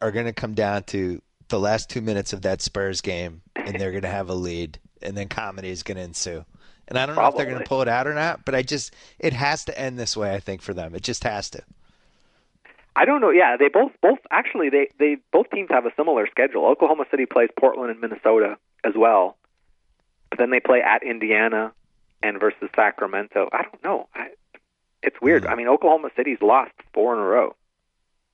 are 0.02 0.12
going 0.12 0.26
to 0.26 0.34
come 0.34 0.54
down 0.54 0.84
to 0.84 1.22
the 1.50 1.60
last 1.60 1.90
2 1.90 2.02
minutes 2.02 2.32
of 2.34 2.42
that 2.44 2.62
Spurs 2.62 3.02
game 3.02 3.42
and 3.56 3.80
they're 3.80 3.92
going 3.92 4.04
to 4.04 4.08
have 4.08 4.30
a 4.30 4.34
lead 4.34 4.80
and 5.02 5.16
then 5.16 5.28
comedy 5.28 5.70
is 5.70 5.84
going 5.84 5.98
to 5.98 6.04
ensue. 6.04 6.46
And 6.88 6.98
I 6.98 7.06
don't 7.06 7.16
know 7.16 7.28
if 7.28 7.36
they're 7.36 7.46
going 7.46 7.60
to 7.60 7.70
pull 7.70 7.82
it 7.82 7.88
out 7.88 8.08
or 8.08 8.14
not, 8.14 8.46
but 8.46 8.56
I 8.56 8.64
just 8.64 8.94
it 9.20 9.34
has 9.34 9.66
to 9.66 9.80
end 9.80 10.00
this 10.00 10.18
way 10.18 10.34
I 10.34 10.40
think 10.40 10.62
for 10.62 10.74
them. 10.74 10.96
It 10.96 11.04
just 11.04 11.24
has 11.24 11.50
to. 11.52 11.62
I 12.96 13.06
don't 13.06 13.22
know. 13.22 13.30
Yeah, 13.30 13.56
they 13.58 13.70
both 13.70 13.92
both 14.02 14.20
actually 14.32 14.70
they 14.70 14.90
they 14.98 15.18
both 15.32 15.50
teams 15.52 15.70
have 15.70 15.86
a 15.86 15.92
similar 15.96 16.28
schedule. 16.28 16.66
Oklahoma 16.66 17.06
City 17.12 17.26
plays 17.26 17.50
Portland 17.58 17.92
and 17.92 18.02
Minnesota 18.02 18.58
as 18.84 18.94
well, 18.96 19.38
but 20.30 20.40
then 20.40 20.50
they 20.50 20.60
play 20.60 20.82
at 20.82 21.04
Indiana 21.04 21.72
and 22.24 22.40
versus 22.40 22.70
Sacramento. 22.76 23.50
I 23.54 23.64
don't 23.64 23.84
know. 23.84 24.10
I, 24.16 24.30
it's 25.04 25.16
weird. 25.22 25.44
Hmm. 25.44 25.52
I 25.52 25.56
mean, 25.56 25.68
Oklahoma 25.68 26.10
City's 26.16 26.40
lost 26.42 26.72
four 26.94 27.14
in 27.14 27.20
a 27.20 27.24
row. 27.24 27.56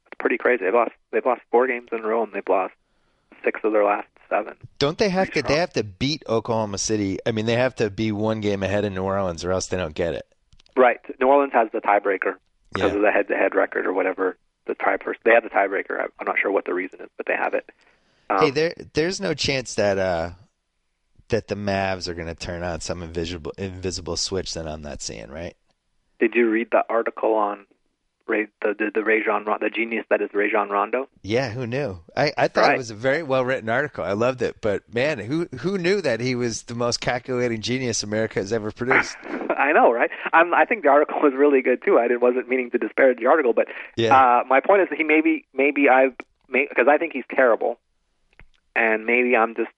It's 0.08 0.18
pretty 0.18 0.38
crazy. 0.38 0.64
They've 0.64 0.74
lost 0.74 0.94
they've 1.12 1.26
lost 1.26 1.42
four 1.52 1.68
games 1.68 1.90
in 1.92 2.00
a 2.00 2.08
row 2.08 2.24
and 2.24 2.34
they've 2.34 2.48
lost 2.48 2.74
six 3.44 3.60
of 3.64 3.74
their 3.74 3.84
last 3.84 4.08
seven. 4.30 4.56
Don't 4.80 4.98
they 4.98 5.10
have 5.10 5.28
to? 5.28 5.32
Pretty 5.34 5.48
They 5.48 5.60
have 5.60 5.74
to 5.74 5.84
beat 5.84 6.24
Oklahoma 6.28 6.78
City. 6.78 7.20
I 7.26 7.32
mean, 7.32 7.46
they 7.46 7.56
have 7.56 7.76
to 7.76 7.90
be 7.90 8.12
one 8.12 8.42
game 8.42 8.64
ahead 8.64 8.86
of 8.86 8.94
New 8.94 9.04
Orleans, 9.04 9.44
or 9.46 9.52
else 9.52 9.68
they 9.68 9.78
don't 9.78 9.96
get 9.96 10.14
it. 10.14 10.28
Right. 10.76 10.98
New 11.20 11.28
Orleans 11.28 11.54
has 11.54 11.70
the 11.72 11.80
tiebreaker 11.82 12.36
because 12.74 12.92
Yeah. 12.92 12.98
of 12.98 13.02
the 13.02 13.12
head-to-head 13.12 13.56
record 13.56 13.86
or 13.86 13.94
whatever 13.94 14.38
the 14.68 14.76
tie 14.76 14.98
first. 14.98 15.20
They 15.24 15.32
have 15.32 15.44
the 15.44 15.50
tiebreaker. 15.50 16.00
I'm 16.20 16.26
not 16.26 16.38
sure 16.40 16.52
what 16.52 16.66
the 16.66 16.74
reason 16.74 17.02
is, 17.02 17.10
but 17.18 17.26
they 17.28 17.36
have 17.36 17.54
it. 17.54 17.70
Um, 18.30 18.40
hey, 18.40 18.50
there, 18.50 18.74
there's 18.94 19.22
no 19.22 19.34
chance 19.34 19.76
that 19.76 19.98
uh, 20.00 20.32
that 21.30 21.48
the 21.48 21.56
Mavs 21.56 22.08
are 22.08 22.14
going 22.16 22.28
to 22.28 22.36
turn 22.36 22.64
on 22.64 22.82
some 22.82 23.04
invisible 23.04 23.54
invisible 23.58 24.18
switch 24.18 24.54
that 24.56 24.68
I'm 24.68 24.82
not 24.82 25.02
seeing. 25.02 25.30
Right? 25.30 25.56
Did 26.20 26.34
you 26.34 26.50
read 26.50 26.70
the 26.72 26.84
article 26.90 27.36
on 27.36 27.66
Ray, 28.28 28.48
the 28.62 28.74
the, 28.78 28.92
the 28.94 29.04
Rajon 29.04 29.46
the 29.46 29.70
genius 29.70 30.06
that 30.10 30.22
is 30.22 30.30
Rajon 30.34 30.70
Rondo? 30.70 31.08
Yeah. 31.22 31.52
Who 31.52 31.66
knew? 31.68 32.00
I, 32.16 32.32
I 32.38 32.48
thought 32.48 32.74
it 32.74 32.78
was 32.78 32.92
a 32.92 32.96
very 32.96 33.24
well 33.24 33.46
written 33.46 33.70
article. 33.70 34.04
I 34.04 34.14
loved 34.14 34.42
it. 34.42 34.58
But 34.62 34.94
man, 34.94 35.20
who 35.20 35.48
who 35.60 35.78
knew 35.78 36.02
that 36.02 36.20
he 36.20 36.36
was 36.36 36.64
the 36.64 36.76
most 36.76 37.02
calculating 37.02 37.62
genius 37.62 38.04
America 38.04 38.40
has 38.40 38.52
ever 38.54 38.72
produced? 38.72 39.18
I 39.58 39.72
know, 39.72 39.92
right? 39.92 40.12
I'm, 40.34 40.54
I 40.54 40.66
think 40.66 40.84
the 40.84 40.90
article 40.90 41.20
was 41.24 41.34
really 41.36 41.62
good 41.62 41.82
too. 41.84 41.98
I 41.98 42.08
didn't, 42.08 42.22
wasn't 42.22 42.50
meaning 42.50 42.70
to 42.72 42.78
disparage 42.78 43.20
the 43.20 43.28
article, 43.28 43.54
but 43.54 43.68
Yeah. 43.96 44.16
uh, 44.16 44.44
my 44.48 44.60
point 44.60 44.82
is 44.82 44.90
that 44.90 44.98
he 44.98 45.04
maybe 45.04 45.46
maybe 45.54 45.90
I've 45.90 46.14
because 46.52 46.88
I 46.90 46.98
think 46.98 47.14
he's 47.14 47.24
terrible, 47.34 47.80
and 48.76 49.06
maybe 49.06 49.36
I'm 49.36 49.56
just 49.56 49.70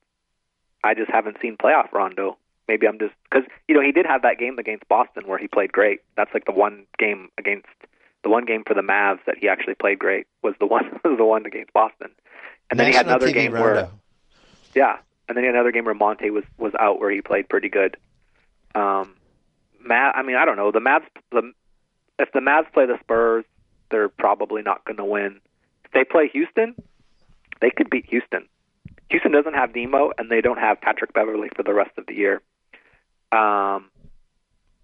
I 0.83 0.93
just 0.93 1.09
haven't 1.11 1.37
seen 1.41 1.57
playoff 1.57 1.91
Rondo. 1.93 2.37
Maybe 2.67 2.87
I'm 2.87 2.99
just 2.99 3.13
because 3.29 3.47
you 3.67 3.75
know 3.75 3.81
he 3.81 3.91
did 3.91 4.05
have 4.05 4.23
that 4.23 4.37
game 4.39 4.59
against 4.59 4.87
Boston 4.89 5.23
where 5.27 5.37
he 5.37 5.47
played 5.47 5.71
great. 5.71 6.01
That's 6.17 6.33
like 6.33 6.45
the 6.45 6.51
one 6.51 6.85
game 6.97 7.29
against 7.37 7.67
the 8.27 8.31
one 8.31 8.43
game 8.43 8.63
for 8.67 8.73
the 8.73 8.81
Mavs 8.81 9.19
that 9.25 9.37
he 9.39 9.47
actually 9.47 9.75
played 9.75 9.99
great 9.99 10.27
was 10.43 10.53
the 10.59 10.65
one 10.75 10.99
was 11.03 11.17
the 11.17 11.25
one 11.25 11.45
against 11.45 11.71
Boston, 11.71 12.09
and 12.69 12.79
then 12.79 12.87
he 12.87 12.93
had 12.93 13.05
another 13.05 13.29
TV 13.29 13.33
game 13.33 13.53
Rondo. 13.53 13.73
where 13.73 13.89
yeah, 14.75 14.97
and 15.27 15.37
then 15.37 15.43
he 15.43 15.47
had 15.47 15.55
another 15.55 15.71
game 15.71 15.85
where 15.85 15.95
Monta 15.95 16.29
was 16.31 16.43
was 16.57 16.73
out 16.77 16.99
where 16.99 17.09
he 17.09 17.21
played 17.21 17.47
pretty 17.47 17.69
good. 17.69 17.95
Um, 18.75 19.15
Mav, 19.81 20.13
I 20.15 20.23
mean, 20.23 20.35
I 20.35 20.43
don't 20.43 20.57
know. 20.57 20.71
The 20.71 20.79
Mavs, 20.79 21.05
the 21.31 21.53
if 22.19 22.29
the 22.33 22.39
Mavs 22.39 22.71
play 22.73 22.85
the 22.85 22.99
Spurs, 22.99 23.45
they're 23.89 24.09
probably 24.09 24.61
not 24.61 24.83
going 24.83 24.97
to 24.97 25.05
win. 25.05 25.39
If 25.85 25.91
they 25.91 26.03
play 26.03 26.27
Houston, 26.33 26.75
they 27.61 27.71
could 27.75 27.89
beat 27.89 28.07
Houston. 28.09 28.47
Houston 29.09 29.31
doesn't 29.31 29.53
have 29.53 29.73
D-Mo, 29.73 30.11
and 30.17 30.29
they 30.29 30.41
don't 30.41 30.59
have 30.59 30.81
Patrick 30.81 31.13
Beverley 31.13 31.47
for 31.55 31.63
the 31.63 31.73
rest 31.73 31.91
of 31.97 32.05
the 32.07 32.13
year. 32.13 32.41
Um, 33.31 33.89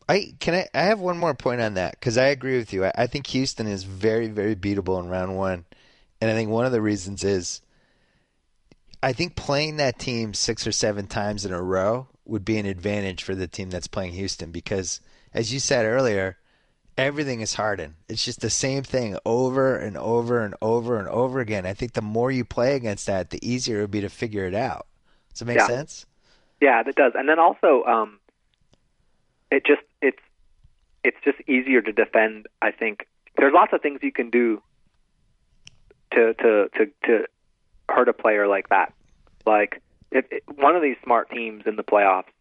I 0.07 0.33
can 0.39 0.53
I, 0.53 0.67
I 0.73 0.83
have 0.83 0.99
one 0.99 1.17
more 1.17 1.33
point 1.33 1.61
on 1.61 1.75
that 1.75 1.91
because 1.91 2.17
I 2.17 2.25
agree 2.25 2.57
with 2.57 2.73
you. 2.73 2.85
I, 2.85 2.91
I 2.95 3.07
think 3.07 3.27
Houston 3.27 3.67
is 3.67 3.83
very 3.83 4.27
very 4.27 4.55
beatable 4.55 4.99
in 4.99 5.09
round 5.09 5.37
one, 5.37 5.65
and 6.21 6.29
I 6.29 6.33
think 6.33 6.49
one 6.49 6.65
of 6.65 6.71
the 6.71 6.81
reasons 6.81 7.23
is 7.23 7.61
I 9.01 9.13
think 9.13 9.35
playing 9.35 9.77
that 9.77 9.99
team 9.99 10.33
six 10.33 10.65
or 10.65 10.71
seven 10.71 11.07
times 11.07 11.45
in 11.45 11.53
a 11.53 11.61
row 11.61 12.07
would 12.25 12.45
be 12.45 12.57
an 12.57 12.65
advantage 12.65 13.23
for 13.23 13.35
the 13.35 13.47
team 13.47 13.69
that's 13.69 13.87
playing 13.87 14.13
Houston 14.13 14.51
because, 14.51 15.01
as 15.33 15.53
you 15.53 15.59
said 15.59 15.85
earlier, 15.85 16.37
everything 16.97 17.41
is 17.41 17.55
hardened. 17.55 17.95
It's 18.07 18.23
just 18.23 18.39
the 18.39 18.49
same 18.49 18.83
thing 18.83 19.17
over 19.25 19.75
and 19.75 19.97
over 19.97 20.43
and 20.43 20.55
over 20.61 20.97
and 20.99 21.07
over 21.09 21.41
again. 21.41 21.65
I 21.65 21.73
think 21.73 21.93
the 21.93 22.01
more 22.01 22.31
you 22.31 22.45
play 22.45 22.75
against 22.75 23.07
that, 23.07 23.29
the 23.29 23.45
easier 23.45 23.79
it 23.79 23.81
would 23.81 23.91
be 23.91 24.01
to 24.01 24.09
figure 24.09 24.45
it 24.45 24.55
out. 24.55 24.87
Does 25.33 25.41
it 25.41 25.45
make 25.45 25.57
Yeah. 25.57 25.67
sense? 25.67 26.05
Yeah, 26.61 26.81
that 26.83 26.95
does. 26.95 27.11
And 27.15 27.27
then 27.27 27.39
also, 27.39 27.83
um, 27.83 28.19
it 29.53 29.65
just 29.65 29.81
it's 30.01 30.19
it's 31.03 31.17
just 31.23 31.37
easier 31.47 31.81
to 31.81 31.91
defend. 31.91 32.47
I 32.61 32.71
think 32.71 33.07
there's 33.37 33.53
lots 33.53 33.73
of 33.73 33.81
things 33.81 33.99
you 34.01 34.11
can 34.11 34.29
do 34.29 34.61
to 36.11 36.33
to 36.33 36.69
to 36.75 36.85
to 37.05 37.25
hurt 37.89 38.09
a 38.09 38.13
player 38.13 38.47
like 38.47 38.69
that. 38.69 38.93
Like 39.45 39.81
if, 40.11 40.25
if 40.31 40.43
one 40.57 40.75
of 40.75 40.81
these 40.81 40.97
smart 41.03 41.29
teams 41.29 41.63
in 41.65 41.75
the 41.75 41.83
playoffs 41.83 42.31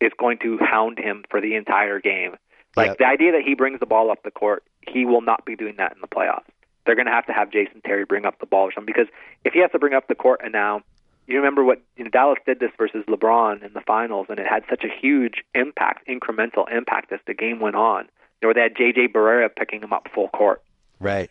is 0.00 0.12
going 0.18 0.38
to 0.38 0.58
hound 0.58 0.98
him 0.98 1.24
for 1.30 1.40
the 1.40 1.54
entire 1.54 2.00
game. 2.00 2.36
Like 2.76 2.88
Yep. 2.88 2.98
the 2.98 3.06
idea 3.06 3.32
that 3.32 3.42
he 3.42 3.54
brings 3.54 3.78
the 3.78 3.86
ball 3.86 4.10
up 4.10 4.22
the 4.24 4.32
court, 4.32 4.64
he 4.86 5.04
will 5.04 5.20
not 5.20 5.44
be 5.44 5.54
doing 5.54 5.76
that 5.76 5.92
in 5.92 6.00
the 6.00 6.08
playoffs. 6.08 6.42
They're 6.84 6.96
going 6.96 7.06
to 7.06 7.12
have 7.12 7.26
to 7.26 7.32
have 7.32 7.50
Jason 7.50 7.80
Terry 7.86 8.04
bring 8.04 8.24
up 8.26 8.40
the 8.40 8.46
ball 8.46 8.64
or 8.64 8.72
something 8.72 8.92
because 8.92 9.08
if 9.44 9.52
he 9.52 9.60
has 9.60 9.70
to 9.70 9.78
bring 9.78 9.94
up 9.94 10.08
the 10.08 10.16
court 10.16 10.40
and 10.42 10.52
now 10.52 10.82
you 11.26 11.36
remember 11.36 11.64
what 11.64 11.80
you 11.96 12.04
know, 12.04 12.10
Dallas 12.10 12.38
did 12.46 12.60
this 12.60 12.70
versus 12.76 13.04
LeBron 13.08 13.64
in 13.64 13.72
the 13.72 13.80
finals, 13.80 14.26
and 14.28 14.38
it 14.38 14.46
had 14.46 14.64
such 14.68 14.84
a 14.84 14.88
huge 14.88 15.42
impact, 15.54 16.06
incremental 16.06 16.70
impact 16.70 17.12
as 17.12 17.20
the 17.26 17.34
game 17.34 17.60
went 17.60 17.76
on. 17.76 18.04
You 18.04 18.08
know, 18.42 18.48
where 18.48 18.54
they 18.54 18.60
had 18.60 18.74
JJ 18.74 19.12
Barea 19.12 19.48
picking 19.54 19.82
him 19.82 19.92
up 19.92 20.08
full 20.14 20.28
court, 20.28 20.62
Right. 21.00 21.30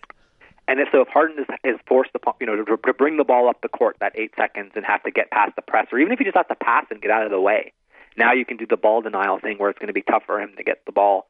and 0.68 0.80
if 0.80 0.88
so, 0.92 1.02
if 1.02 1.08
Harden 1.10 1.38
is, 1.40 1.46
is 1.64 1.80
forced 1.88 2.12
upon, 2.16 2.34
you 2.40 2.48
know, 2.48 2.56
to, 2.56 2.78
to 2.78 2.94
bring 2.94 3.18
the 3.18 3.24
ball 3.24 3.50
up 3.50 3.62
the 3.62 3.70
court 3.70 3.98
that 4.00 4.14
eight 4.16 4.32
seconds 4.36 4.72
and 4.76 4.86
have 4.86 5.04
to 5.04 5.12
get 5.12 5.30
past 5.30 5.56
the 5.56 5.62
press, 5.62 5.88
or 5.92 6.00
even 6.00 6.12
if 6.12 6.20
he 6.20 6.26
just 6.26 6.38
has 6.38 6.48
to 6.48 6.56
pass 6.56 6.86
and 6.90 7.02
get 7.02 7.12
out 7.12 7.24
of 7.24 7.32
the 7.32 7.42
way, 7.42 7.74
now 8.18 8.34
you 8.34 8.46
can 8.46 8.58
do 8.58 8.66
the 8.66 8.78
ball 8.78 9.02
denial 9.02 9.40
thing 9.40 9.58
where 9.58 9.70
it's 9.70 9.80
going 9.80 9.88
to 9.88 9.94
be 9.94 10.02
tough 10.02 10.24
for 10.26 10.40
him 10.42 10.54
to 10.58 10.64
get 10.64 10.86
the 10.86 10.92
ball. 10.92 11.28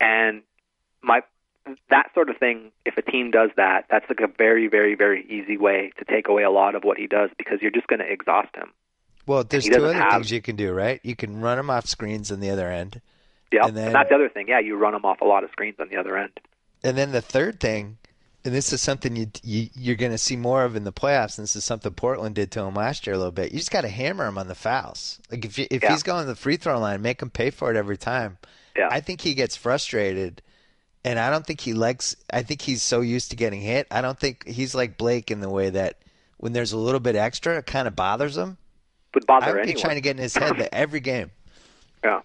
And 0.00 0.42
my 1.02 1.22
that 1.90 2.10
sort 2.14 2.30
of 2.30 2.36
thing, 2.38 2.70
if 2.84 2.96
a 2.96 3.02
team 3.02 3.30
does 3.30 3.50
that, 3.56 3.86
that's 3.90 4.06
like 4.08 4.20
a 4.20 4.26
very, 4.38 4.68
very, 4.68 4.94
very 4.94 5.24
easy 5.28 5.56
way 5.56 5.92
to 5.98 6.04
take 6.04 6.28
away 6.28 6.42
a 6.42 6.50
lot 6.50 6.74
of 6.74 6.84
what 6.84 6.98
he 6.98 7.06
does 7.06 7.30
because 7.38 7.58
you're 7.62 7.70
just 7.70 7.86
going 7.88 8.00
to 8.00 8.10
exhaust 8.10 8.54
him. 8.56 8.72
Well, 9.26 9.42
there's 9.44 9.64
two 9.66 9.74
other 9.74 9.92
have- 9.92 10.12
things 10.12 10.30
you 10.30 10.40
can 10.42 10.56
do, 10.56 10.72
right? 10.72 11.00
You 11.02 11.16
can 11.16 11.40
run 11.40 11.58
him 11.58 11.68
off 11.70 11.86
screens 11.86 12.30
on 12.30 12.40
the 12.40 12.50
other 12.50 12.70
end. 12.70 13.00
Yeah, 13.52 13.66
And 13.66 13.76
then- 13.76 13.86
and 13.86 13.94
that's 13.94 14.08
the 14.08 14.14
other 14.14 14.28
thing. 14.28 14.46
Yeah, 14.48 14.60
you 14.60 14.76
run 14.76 14.94
him 14.94 15.04
off 15.04 15.20
a 15.20 15.24
lot 15.24 15.44
of 15.44 15.50
screens 15.50 15.76
on 15.80 15.88
the 15.88 15.96
other 15.96 16.16
end. 16.16 16.38
And 16.84 16.96
then 16.96 17.12
the 17.12 17.20
third 17.22 17.58
thing, 17.58 17.98
and 18.44 18.54
this 18.54 18.72
is 18.72 18.80
something 18.80 19.16
you, 19.16 19.26
you 19.42 19.68
you're 19.74 19.96
going 19.96 20.12
to 20.12 20.18
see 20.18 20.36
more 20.36 20.64
of 20.64 20.76
in 20.76 20.84
the 20.84 20.92
playoffs. 20.92 21.36
And 21.38 21.42
this 21.44 21.56
is 21.56 21.64
something 21.64 21.92
Portland 21.94 22.36
did 22.36 22.52
to 22.52 22.60
him 22.62 22.74
last 22.74 23.06
year 23.06 23.14
a 23.14 23.18
little 23.18 23.32
bit. 23.32 23.50
You 23.50 23.58
just 23.58 23.72
got 23.72 23.80
to 23.80 23.88
hammer 23.88 24.26
him 24.26 24.38
on 24.38 24.46
the 24.46 24.54
fouls. 24.54 25.20
Like 25.32 25.44
if 25.44 25.58
you, 25.58 25.66
if 25.70 25.82
Yeah. 25.82 25.90
he's 25.90 26.04
going 26.04 26.22
to 26.22 26.28
the 26.28 26.36
free 26.36 26.56
throw 26.56 26.78
line, 26.78 27.02
make 27.02 27.20
him 27.22 27.30
pay 27.30 27.50
for 27.50 27.70
it 27.72 27.76
every 27.76 27.96
time. 27.96 28.38
Yeah. 28.76 28.88
I 28.90 29.00
think 29.00 29.22
he 29.22 29.34
gets 29.34 29.56
frustrated, 29.56 30.42
and 31.06 31.20
I 31.20 31.30
don't 31.30 31.46
think 31.46 31.60
he 31.60 31.72
likes. 31.72 32.16
I 32.32 32.42
think 32.42 32.60
he's 32.60 32.82
so 32.82 33.00
used 33.00 33.30
to 33.30 33.36
getting 33.36 33.60
hit. 33.60 33.86
I 33.92 34.00
don't 34.00 34.18
think 34.18 34.46
he's 34.46 34.74
like 34.74 34.98
Blake 34.98 35.30
in 35.30 35.40
the 35.40 35.48
way 35.48 35.70
that 35.70 35.98
when 36.38 36.52
there's 36.52 36.72
a 36.72 36.76
little 36.76 37.00
bit 37.00 37.14
extra, 37.14 37.58
it 37.58 37.66
kind 37.66 37.86
of 37.86 37.94
bothers 37.94 38.36
him. 38.36 38.58
Would 39.14 39.24
I 39.24 39.26
bother 39.26 39.52
would 39.52 39.62
be 39.62 39.70
anyone. 39.70 39.80
trying 39.80 39.94
to 39.94 40.00
get 40.00 40.16
in 40.16 40.22
his 40.22 40.36
head 40.36 40.58
that 40.58 40.74
every 40.74 40.98
game. 41.00 41.30
Yeah, 42.02 42.20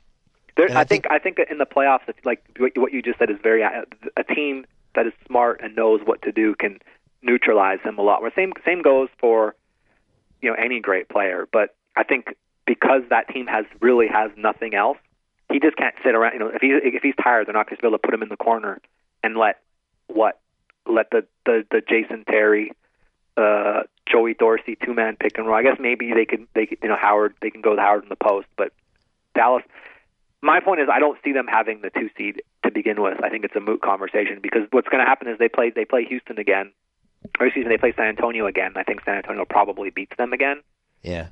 there, 0.57 0.69
I, 0.71 0.81
I 0.81 0.83
think, 0.83 1.03
think- 1.03 1.11
I 1.11 1.19
think 1.19 1.37
in 1.49 1.59
the 1.59 1.65
playoffs, 1.65 2.01
it's 2.07 2.25
like 2.25 2.43
what 2.57 2.71
what 2.75 2.91
you 2.91 3.03
just 3.03 3.19
said 3.19 3.29
is 3.29 3.37
very 3.41 3.61
a 3.61 4.23
team 4.33 4.65
that 4.95 5.05
is 5.05 5.13
smart 5.27 5.61
and 5.63 5.75
knows 5.75 6.01
what 6.03 6.23
to 6.23 6.31
do 6.31 6.55
can 6.55 6.79
neutralize 7.21 7.79
him 7.83 7.99
a 7.99 8.01
lot. 8.01 8.23
Where 8.23 8.31
same 8.35 8.51
same 8.65 8.81
goes 8.81 9.09
for 9.19 9.55
you 10.41 10.49
know 10.49 10.55
any 10.55 10.79
great 10.79 11.07
player, 11.07 11.47
but 11.53 11.75
I 11.95 12.03
think 12.03 12.35
because 12.65 13.03
that 13.09 13.29
team 13.29 13.45
has 13.45 13.65
really 13.79 14.07
has 14.07 14.31
nothing 14.35 14.73
else, 14.73 14.97
he 15.51 15.59
just 15.59 15.77
can't 15.77 15.95
sit 16.03 16.15
around. 16.15 16.33
You 16.33 16.39
know, 16.39 16.47
if 16.53 16.61
he 16.61 16.69
if 16.69 17.03
he's 17.03 17.15
tired, 17.21 17.47
they're 17.47 17.53
not 17.53 17.67
going 17.67 17.77
to 17.77 17.81
be 17.81 17.87
able 17.87 17.97
to 17.97 18.01
put 18.01 18.13
him 18.13 18.23
in 18.23 18.29
the 18.29 18.37
corner 18.37 18.79
and 19.23 19.35
let 19.37 19.59
what 20.07 20.39
let 20.87 21.09
the 21.11 21.25
the, 21.45 21.65
the 21.71 21.81
Jason 21.87 22.23
Terry. 22.25 22.71
Uh, 23.37 23.83
Joey 24.11 24.33
Dorsey 24.33 24.77
two 24.83 24.93
man 24.93 25.15
pick 25.17 25.37
and 25.37 25.47
roll. 25.47 25.55
I 25.55 25.63
guess 25.63 25.77
maybe 25.79 26.11
they 26.13 26.25
could 26.25 26.47
they 26.53 26.65
could, 26.65 26.79
you 26.83 26.89
know 26.89 26.97
Howard 26.99 27.33
they 27.41 27.49
can 27.49 27.61
go 27.61 27.71
with 27.71 27.79
Howard 27.79 28.03
in 28.03 28.09
the 28.09 28.17
post, 28.17 28.47
but 28.57 28.73
Dallas 29.33 29.63
my 30.41 30.59
point 30.59 30.81
is 30.81 30.89
I 30.91 30.99
don't 30.99 31.17
see 31.23 31.31
them 31.31 31.47
having 31.47 31.81
the 31.81 31.91
two 31.91 32.09
seed 32.17 32.41
to 32.63 32.71
begin 32.71 33.01
with. 33.01 33.23
I 33.23 33.29
think 33.29 33.45
it's 33.45 33.55
a 33.55 33.61
moot 33.61 33.81
conversation 33.81 34.39
because 34.41 34.63
what's 34.71 34.89
going 34.89 35.01
to 35.03 35.07
happen 35.09 35.29
is 35.29 35.37
they 35.39 35.47
play 35.47 35.69
they 35.69 35.85
play 35.85 36.03
Houston 36.05 36.39
again, 36.39 36.73
or 37.39 37.45
excuse 37.45 37.65
me, 37.65 37.69
they 37.69 37.77
play 37.77 37.93
San 37.95 38.07
Antonio 38.07 38.47
again. 38.47 38.73
I 38.75 38.83
think 38.83 39.01
San 39.05 39.15
Antonio 39.15 39.45
probably 39.45 39.91
beats 39.91 40.15
them 40.17 40.33
again, 40.33 40.61
Yeah. 41.01 41.27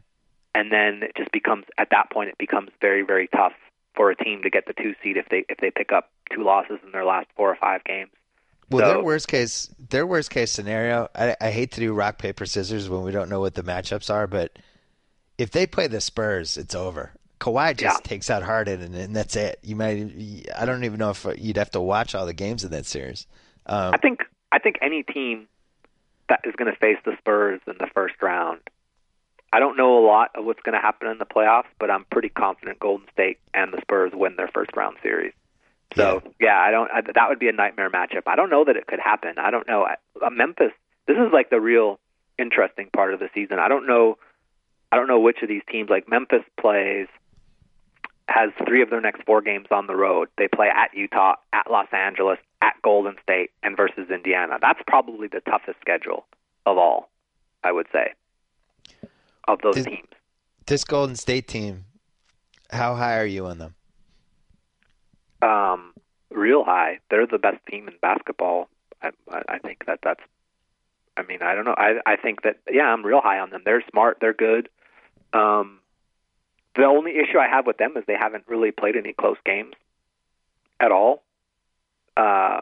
and 0.55 0.71
then 0.71 1.03
it 1.03 1.11
just 1.17 1.31
becomes 1.33 1.65
at 1.77 1.89
that 1.91 2.09
point 2.11 2.29
it 2.29 2.37
becomes 2.37 2.69
very 2.79 3.01
very 3.01 3.27
tough 3.27 3.53
for 3.99 4.09
a 4.09 4.15
team 4.15 4.41
to 4.43 4.49
get 4.49 4.65
the 4.65 4.71
two 4.71 4.95
seed 5.03 5.17
if 5.17 5.27
they 5.27 5.43
if 5.49 5.57
they 5.57 5.69
pick 5.69 5.91
up 5.91 6.09
two 6.33 6.41
losses 6.41 6.79
in 6.85 6.91
their 6.93 7.03
last 7.03 7.27
four 7.35 7.51
or 7.51 7.57
five 7.57 7.83
games. 7.83 8.09
Well, 8.69 8.87
So- 8.87 8.93
their 8.93 9.03
worst 9.03 9.27
case, 9.27 9.69
their 9.89 10.07
worst 10.07 10.29
case 10.31 10.51
scenario. 10.53 11.09
I, 11.13 11.35
I 11.41 11.51
hate 11.51 11.73
to 11.73 11.81
do 11.81 11.91
rock 11.93 12.17
paper 12.17 12.45
scissors 12.45 12.87
when 12.87 13.01
we 13.03 13.11
don't 13.11 13.29
know 13.29 13.41
what 13.41 13.55
the 13.55 13.61
matchups 13.61 14.09
are, 14.09 14.25
but 14.25 14.57
if 15.37 15.51
they 15.51 15.67
play 15.67 15.87
the 15.87 15.99
Spurs, 15.99 16.55
it's 16.55 16.73
over. 16.75 17.11
Kawhi 17.41 17.75
just 17.75 17.97
Yeah. 17.97 18.07
takes 18.07 18.29
out 18.29 18.41
Harden, 18.43 18.81
and, 18.81 18.95
and 18.95 19.13
that's 19.13 19.35
it. 19.35 19.59
You 19.63 19.75
might. 19.75 20.47
I 20.57 20.65
don't 20.65 20.85
even 20.85 20.97
know 20.97 21.09
if 21.09 21.25
you'd 21.37 21.57
have 21.57 21.71
to 21.71 21.81
watch 21.81 22.15
all 22.15 22.25
the 22.25 22.33
games 22.33 22.63
in 22.63 22.71
that 22.71 22.85
series. 22.85 23.27
Um, 23.65 23.93
I 23.93 23.97
think 23.97 24.21
I 24.53 24.59
think 24.59 24.77
any 24.81 25.03
team 25.03 25.47
that 26.29 26.39
is 26.45 26.53
going 26.55 26.71
to 26.71 26.79
face 26.79 26.97
the 27.03 27.17
Spurs 27.17 27.59
in 27.67 27.73
the 27.79 27.87
first 27.93 28.15
round. 28.21 28.61
I 29.51 29.59
don't 29.59 29.77
know 29.77 29.97
a 29.97 30.05
lot 30.05 30.31
of 30.35 30.45
what's 30.45 30.61
going 30.61 30.75
to 30.75 30.81
happen 30.81 31.07
in 31.07 31.17
the 31.17 31.25
playoffs, 31.25 31.69
but 31.79 31.89
I'm 31.89 32.05
pretty 32.05 32.29
confident 32.29 32.79
Golden 32.79 33.07
State 33.11 33.39
and 33.53 33.73
the 33.73 33.81
Spurs 33.81 34.11
win 34.13 34.35
their 34.35 34.49
first 34.53 34.71
round 34.75 34.97
series. 35.01 35.33
So 35.95 36.21
yeah, 36.39 36.59
I 36.59 36.69
don't. 36.71 36.91
I, 36.91 37.01
that 37.01 37.29
would 37.29 37.39
be 37.39 37.49
a 37.49 37.51
nightmare 37.51 37.89
matchup. 37.89 38.23
I 38.27 38.35
don't 38.35 38.51
know 38.51 38.63
that 38.65 38.77
it 38.77 38.85
could 38.85 38.99
happen. 38.99 39.35
I 39.37 39.49
don't 39.49 39.67
know. 39.67 39.83
I, 39.83 39.95
uh, 40.23 40.29
Memphis. 40.29 40.71
This 41.07 41.17
is 41.17 41.33
like 41.33 41.49
the 41.49 41.59
real 41.59 41.99
interesting 42.37 42.89
part 42.93 43.13
of 43.13 43.19
the 43.19 43.29
season. 43.33 43.57
I 43.57 43.67
don't 43.67 43.87
know. 43.87 44.17
I 44.91 44.97
don't 44.97 45.07
know 45.07 45.19
which 45.19 45.41
of 45.41 45.49
these 45.49 45.63
teams. 45.69 45.89
Like 45.89 46.07
Memphis 46.07 46.43
plays 46.59 47.07
has 48.27 48.51
three 48.67 48.83
of 48.83 48.91
their 48.91 49.01
next 49.01 49.23
four 49.23 49.41
games 49.41 49.67
on 49.71 49.87
the 49.87 49.95
road. 49.95 50.29
They 50.37 50.47
play 50.47 50.67
at 50.69 50.95
Utah, 50.95 51.35
at 51.51 51.69
Los 51.69 51.87
Angeles, 51.91 52.37
at 52.61 52.75
Golden 52.83 53.15
State, 53.23 53.49
and 53.63 53.75
versus 53.75 54.09
Indiana. 54.11 54.59
That's 54.61 54.79
probably 54.85 55.27
the 55.27 55.41
toughest 55.41 55.79
schedule 55.81 56.25
of 56.65 56.77
all, 56.77 57.09
I 57.63 57.71
would 57.71 57.87
say, 57.91 58.13
of 59.47 59.59
those 59.61 59.75
Did- 59.75 59.85
teams. 59.85 60.07
this 60.67 60.83
Golden 60.83 61.15
State 61.15 61.47
team, 61.47 61.85
how 62.71 62.95
high 62.95 63.17
are 63.19 63.25
you 63.25 63.45
on 63.47 63.57
them? 63.57 63.75
Um, 65.41 65.93
real 66.31 66.63
high. 66.63 66.99
They're 67.09 67.25
the 67.27 67.37
best 67.37 67.65
team 67.69 67.87
in 67.87 67.95
basketball. 68.01 68.69
I, 69.01 69.11
I, 69.31 69.41
I 69.49 69.59
think 69.59 69.85
that 69.87 69.99
that's. 70.03 70.21
I 71.17 71.23
mean, 71.23 71.41
I 71.41 71.53
don't 71.55 71.65
know. 71.65 71.75
I 71.77 71.99
I 72.05 72.15
think 72.15 72.43
that 72.43 72.57
yeah, 72.69 72.83
I'm 72.85 73.05
real 73.05 73.21
high 73.21 73.39
on 73.39 73.49
them. 73.49 73.61
They're 73.65 73.83
smart. 73.89 74.17
They're 74.21 74.33
good. 74.33 74.69
Um, 75.33 75.79
the 76.75 76.83
only 76.85 77.17
issue 77.17 77.37
I 77.39 77.47
have 77.47 77.65
with 77.65 77.77
them 77.77 77.93
is 77.97 78.03
they 78.07 78.15
haven't 78.19 78.45
really 78.47 78.71
played 78.71 78.95
any 78.95 79.13
close 79.13 79.37
games 79.45 79.73
at 80.79 80.91
all. 80.91 81.23
Uh, 82.15 82.61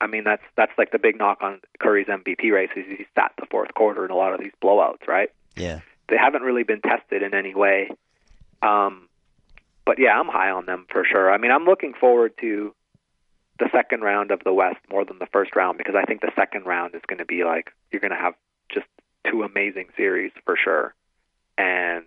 I 0.00 0.06
mean, 0.08 0.24
that's 0.24 0.42
that's 0.56 0.72
like 0.78 0.90
the 0.92 0.98
big 0.98 1.16
knock 1.18 1.38
on 1.42 1.60
Curry's 1.80 2.06
MVP 2.06 2.52
race 2.52 2.70
is 2.76 2.84
he 2.88 3.06
sat 3.14 3.32
the 3.38 3.46
fourth 3.50 3.74
quarter 3.74 4.04
in 4.04 4.10
a 4.10 4.16
lot 4.16 4.32
of 4.34 4.40
these 4.40 4.52
blowouts, 4.62 5.06
right? 5.06 5.30
Yeah. 5.56 5.80
they 6.08 6.16
haven't 6.16 6.42
really 6.42 6.62
been 6.62 6.80
tested 6.80 7.22
in 7.22 7.34
any 7.34 7.54
way. 7.54 7.90
Um, 8.62 9.08
but 9.84 9.98
yeah, 9.98 10.18
I'm 10.18 10.28
high 10.28 10.50
on 10.50 10.66
them 10.66 10.86
for 10.90 11.04
sure. 11.04 11.32
I 11.32 11.38
mean, 11.38 11.50
I'm 11.50 11.64
looking 11.64 11.94
forward 11.94 12.32
to 12.40 12.74
the 13.58 13.68
second 13.72 14.02
round 14.02 14.30
of 14.30 14.42
the 14.44 14.52
West 14.52 14.78
more 14.90 15.04
than 15.04 15.18
the 15.18 15.26
first 15.26 15.54
round 15.56 15.78
because 15.78 15.94
I 15.94 16.04
think 16.04 16.20
the 16.20 16.32
second 16.36 16.66
round 16.66 16.94
is 16.94 17.02
going 17.06 17.18
to 17.18 17.24
be 17.24 17.44
like 17.44 17.72
you're 17.90 18.00
going 18.00 18.12
to 18.12 18.16
have 18.16 18.34
just 18.68 18.86
two 19.30 19.42
amazing 19.42 19.88
series 19.96 20.32
for 20.44 20.56
sure, 20.56 20.94
and 21.58 22.04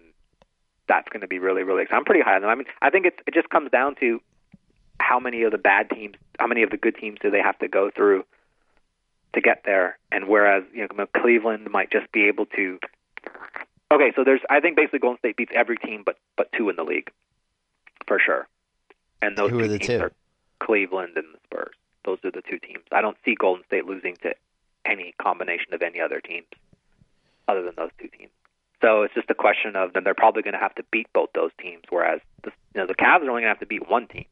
that's 0.88 1.08
going 1.10 1.22
to 1.22 1.28
be 1.28 1.40
really, 1.40 1.64
really. 1.64 1.84
exciting. 1.84 2.00
I'm 2.00 2.06
pretty 2.06 2.22
high 2.22 2.36
on 2.36 2.42
them. 2.42 2.50
I 2.50 2.56
mean, 2.56 2.68
I 2.82 2.90
think 2.90 3.06
it's, 3.06 3.18
it 3.28 3.34
just 3.34 3.50
comes 3.50 3.72
down 3.72 3.96
to 4.00 4.22
how 5.00 5.20
many 5.20 5.44
of 5.44 5.52
the 5.52 5.58
bad 5.58 5.90
teams, 5.90 6.16
how 6.40 6.48
many 6.48 6.64
of 6.64 6.70
the 6.70 6.78
good 6.78 6.96
teams 6.96 7.20
do 7.22 7.30
they 7.30 7.42
have 7.42 7.60
to 7.60 7.68
go 7.68 7.90
through 7.90 8.26
to 9.34 9.42
get 9.42 9.64
there, 9.66 9.98
and 10.12 10.28
whereas 10.28 10.64
you 10.74 10.88
know 10.88 11.06
Cleveland 11.18 11.70
might 11.70 11.92
just 11.92 12.12
be 12.12 12.28
able 12.28 12.46
to 12.48 12.80
Okay, 13.92 14.12
so 14.16 14.24
there's 14.24 14.42
I 14.50 14.60
think 14.60 14.76
basically 14.76 15.00
Golden 15.00 15.20
State 15.20 15.38
beats 15.38 15.52
every 15.56 15.78
team 15.78 16.04
but 16.06 16.18
but 16.38 16.52
two 16.52 16.70
in 16.70 16.76
the 16.76 16.84
league, 16.84 17.12
for 18.08 18.20
sure. 18.20 18.48
And 19.22 19.38
those 19.38 19.52
Who 19.52 19.60
two 19.60 19.66
are 19.66 19.68
the 19.68 19.80
teams 19.80 19.88
two? 19.88 20.06
are 20.06 20.12
Cleveland 20.60 21.14
and 21.16 21.28
the 21.34 21.40
Spurs. 21.46 21.76
Those 22.04 22.20
are 22.24 22.32
the 22.32 22.42
two 22.42 22.60
teams. 22.60 22.84
I 22.92 23.02
don't 23.02 23.18
see 23.26 23.36
Golden 23.36 23.64
State 23.66 23.86
losing 23.86 24.16
to 24.24 24.34
any 24.86 25.14
combination 25.20 25.74
of 25.74 25.82
any 25.82 26.00
other 26.00 26.20
teams 26.20 26.48
other 27.48 27.64
than 27.64 27.74
those 27.78 27.92
two 28.00 28.08
teams. 28.08 28.32
So 28.82 29.04
it's 29.04 29.14
just 29.14 29.30
a 29.30 29.36
question 29.36 29.76
of 29.76 29.94
then 29.94 30.04
they're 30.04 30.14
probably 30.14 30.42
going 30.44 30.54
to 30.54 30.60
have 30.60 30.76
to 30.76 30.84
beat 30.92 31.08
both 31.14 31.30
those 31.34 31.52
teams. 31.62 31.84
Whereas 31.90 32.20
the, 32.44 32.52
you 32.74 32.82
know 32.82 32.88
the 32.88 32.96
Cavs 32.96 33.22
are 33.22 33.30
only 33.30 33.42
going 33.42 33.44
to 33.44 33.48
have 33.50 33.60
to 33.60 33.66
beat 33.66 33.90
one 33.90 34.08
team, 34.08 34.26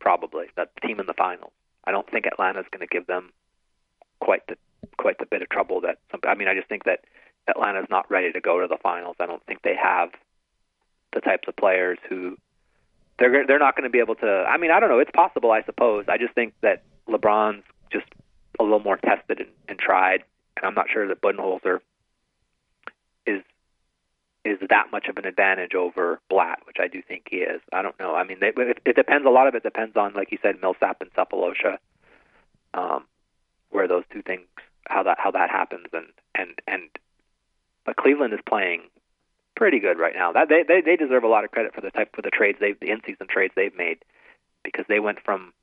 probably 0.00 0.46
that 0.56 0.70
team 0.82 1.00
in 1.00 1.06
the 1.06 1.14
finals. 1.14 1.52
I 1.84 1.92
don't 1.92 2.08
think 2.10 2.26
Atlanta's 2.26 2.66
going 2.70 2.80
to 2.80 2.86
give 2.86 3.06
them 3.06 3.30
quite 4.20 4.46
the 4.46 4.56
quite 4.96 5.18
the 5.18 5.26
bit 5.26 5.42
of 5.42 5.48
trouble 5.48 5.80
that. 5.82 5.98
Some, 6.10 6.20
I 6.26 6.34
mean, 6.34 6.48
I 6.48 6.54
just 6.54 6.68
think 6.68 6.84
that 6.84 7.00
Atlanta's 7.48 7.86
not 7.90 8.10
ready 8.10 8.32
to 8.32 8.40
go 8.40 8.60
to 8.60 8.66
the 8.66 8.78
finals. 8.82 9.16
I 9.20 9.26
don't 9.26 9.44
think 9.46 9.62
they 9.62 9.76
have 9.76 10.10
the 11.12 11.20
types 11.20 11.48
of 11.48 11.56
players 11.56 11.98
who 12.08 12.36
they're 13.18 13.46
they're 13.46 13.58
not 13.58 13.76
going 13.76 13.84
to 13.84 13.90
be 13.90 13.98
able 13.98 14.14
to. 14.16 14.44
I 14.48 14.56
mean, 14.56 14.70
I 14.70 14.80
don't 14.80 14.88
know. 14.88 14.98
It's 14.98 15.10
possible, 15.10 15.50
I 15.50 15.62
suppose. 15.62 16.04
I 16.08 16.18
just 16.18 16.34
think 16.34 16.54
that 16.62 16.82
LeBron's 17.08 17.64
just 17.90 18.06
a 18.60 18.62
little 18.62 18.80
more 18.80 18.96
tested 18.96 19.40
and, 19.40 19.50
and 19.68 19.78
tried, 19.78 20.22
and 20.56 20.66
I'm 20.66 20.74
not 20.74 20.86
sure 20.92 21.06
that 21.08 21.20
Budenholzer 21.20 21.80
is 23.26 23.42
is 24.44 24.58
that 24.68 24.86
much 24.92 25.08
of 25.08 25.16
an 25.18 25.26
advantage 25.26 25.74
over 25.74 26.20
Blatt, 26.30 26.60
which 26.64 26.76
I 26.80 26.88
do 26.88 27.02
think 27.02 27.26
he 27.30 27.38
is. 27.38 27.60
I 27.72 27.82
don't 27.82 27.98
know. 27.98 28.14
I 28.14 28.24
mean, 28.24 28.38
they, 28.40 28.48
it, 28.56 28.80
it 28.86 28.96
depends. 28.96 29.26
A 29.26 29.30
lot 29.30 29.46
of 29.46 29.54
it 29.54 29.62
depends 29.62 29.96
on, 29.96 30.14
like 30.14 30.32
you 30.32 30.38
said, 30.40 30.60
Millsap 30.60 31.02
and 31.02 31.12
Sefolosha, 31.12 31.78
um, 32.72 33.04
where 33.70 33.88
those 33.88 34.04
two 34.12 34.22
things, 34.22 34.46
how 34.86 35.02
that 35.02 35.18
how 35.18 35.30
that 35.32 35.50
happens, 35.50 35.86
and 35.92 36.06
and 36.34 36.60
and. 36.66 36.88
But 37.88 37.96
Cleveland 37.96 38.34
is 38.34 38.40
playing 38.46 38.82
pretty 39.56 39.78
good 39.78 39.98
right 39.98 40.12
now. 40.14 40.30
That 40.30 40.50
they 40.50 40.62
they, 40.62 40.82
they 40.82 40.94
deserve 40.94 41.24
a 41.24 41.26
lot 41.26 41.44
of 41.44 41.50
credit 41.50 41.74
for 41.74 41.80
the 41.80 41.90
type 41.90 42.14
for 42.14 42.20
the 42.20 42.28
trades 42.28 42.58
they've 42.60 42.78
the 42.78 42.90
in 42.90 43.00
season 43.06 43.26
trades 43.26 43.54
they've 43.56 43.74
made 43.74 44.04
because 44.62 44.84
they 44.90 45.00
went 45.00 45.20
from 45.24 45.54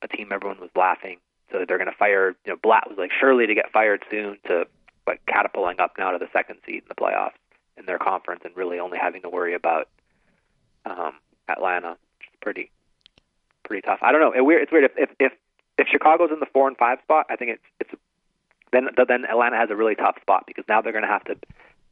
a 0.00 0.08
team 0.08 0.30
everyone 0.32 0.58
was 0.60 0.70
laughing 0.74 1.18
so 1.52 1.62
they're 1.68 1.76
going 1.76 1.90
to 1.90 1.96
fire. 1.98 2.34
You 2.46 2.52
know, 2.52 2.58
Blatt 2.62 2.88
was 2.88 2.96
like 2.96 3.10
surely 3.12 3.46
to 3.46 3.54
get 3.54 3.70
fired 3.70 4.02
soon 4.10 4.38
to 4.46 4.66
like 5.06 5.20
catapulting 5.26 5.78
up 5.78 5.92
now 5.98 6.10
to 6.12 6.16
the 6.16 6.28
second 6.32 6.56
seed 6.64 6.84
in 6.84 6.88
the 6.88 6.94
playoffs 6.94 7.36
in 7.76 7.84
their 7.84 7.98
conference 7.98 8.40
and 8.46 8.56
really 8.56 8.78
only 8.78 8.96
having 8.96 9.20
to 9.20 9.28
worry 9.28 9.52
about 9.52 9.86
um, 10.86 11.12
Atlanta, 11.50 11.98
which 12.18 12.28
is 12.28 12.38
pretty 12.40 12.70
pretty 13.62 13.82
tough. 13.82 13.98
I 14.00 14.10
don't 14.10 14.22
know. 14.22 14.32
It 14.32 14.40
weird. 14.40 14.62
It's 14.62 14.72
weird 14.72 14.84
if 14.84 14.92
if 14.96 15.10
if, 15.20 15.32
if 15.76 15.86
Chicago's 15.88 16.30
in 16.32 16.40
the 16.40 16.48
four 16.50 16.66
and 16.66 16.78
five 16.78 17.00
spot. 17.02 17.26
I 17.28 17.36
think 17.36 17.50
it's 17.50 17.64
it's 17.78 18.00
then 18.72 18.88
then 18.96 19.26
Atlanta 19.26 19.58
has 19.58 19.68
a 19.68 19.76
really 19.76 19.94
tough 19.94 20.16
spot 20.22 20.44
because 20.46 20.64
now 20.66 20.80
they're 20.80 20.92
going 20.92 21.04
to 21.04 21.08
have 21.08 21.24
to 21.24 21.36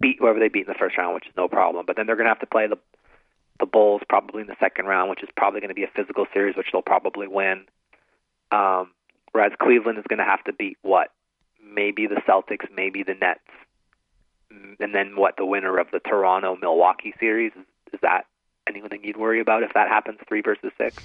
beat 0.02 0.18
whoever 0.18 0.38
they 0.38 0.48
beat 0.48 0.66
in 0.66 0.72
the 0.72 0.78
first 0.78 0.98
round, 0.98 1.14
which 1.14 1.26
is 1.26 1.32
no 1.36 1.48
problem. 1.48 1.86
But 1.86 1.96
then 1.96 2.06
they're 2.06 2.16
going 2.16 2.26
to 2.26 2.30
have 2.30 2.40
to 2.40 2.46
play 2.46 2.66
the 2.66 2.78
the 3.60 3.66
Bulls 3.66 4.02
probably 4.08 4.40
in 4.42 4.48
the 4.48 4.56
second 4.58 4.86
round, 4.86 5.08
which 5.08 5.22
is 5.22 5.28
probably 5.36 5.60
going 5.60 5.68
to 5.68 5.74
be 5.74 5.84
a 5.84 5.90
physical 5.94 6.26
series, 6.34 6.56
which 6.56 6.66
they'll 6.72 6.82
probably 6.82 7.28
win. 7.28 7.64
Um, 8.50 8.90
whereas 9.30 9.52
Cleveland 9.60 9.98
is 9.98 10.04
going 10.08 10.18
to 10.18 10.24
have 10.24 10.42
to 10.44 10.52
beat 10.52 10.78
what? 10.82 11.10
Maybe 11.64 12.08
the 12.08 12.20
Celtics, 12.28 12.66
maybe 12.74 13.04
the 13.04 13.14
Nets, 13.14 13.40
and 14.80 14.94
then 14.94 15.14
what? 15.16 15.36
The 15.36 15.46
winner 15.46 15.78
of 15.78 15.86
the 15.92 16.00
Toronto 16.00 16.56
Milwaukee 16.60 17.14
series 17.20 17.52
is, 17.52 17.64
is 17.94 18.00
that 18.02 18.26
anything 18.66 19.04
you'd 19.04 19.16
worry 19.16 19.40
about 19.40 19.62
if 19.62 19.72
that 19.74 19.88
happens 19.88 20.18
three 20.26 20.40
versus 20.40 20.72
six? 20.76 20.96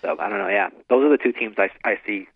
So 0.00 0.16
I 0.18 0.28
don't 0.28 0.38
know. 0.38 0.48
Yeah, 0.48 0.68
those 0.88 1.04
are 1.04 1.10
the 1.10 1.22
two 1.22 1.32
teams 1.32 1.56
I 1.58 1.70
I 1.84 1.98
see 2.06 2.28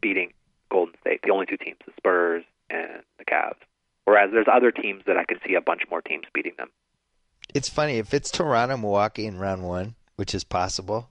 beating 0.00 0.32
Golden 0.70 0.94
State. 1.00 1.20
The 1.24 1.30
only 1.30 1.46
two 1.46 1.56
teams, 1.56 1.78
the 1.84 1.92
Spurs 1.96 2.44
and. 2.70 3.02
Whereas 4.18 4.32
there's 4.32 4.48
other 4.52 4.72
teams 4.72 5.04
that 5.06 5.16
I 5.16 5.22
could 5.22 5.38
see 5.46 5.54
a 5.54 5.60
bunch 5.60 5.82
more 5.88 6.02
teams 6.02 6.24
beating 6.34 6.54
them. 6.58 6.70
It's 7.54 7.68
funny 7.68 7.98
if 7.98 8.12
it's 8.12 8.32
Toronto, 8.32 8.76
Milwaukee 8.76 9.26
in 9.26 9.38
round 9.38 9.62
one, 9.62 9.94
which 10.16 10.34
is 10.34 10.42
possible. 10.42 11.08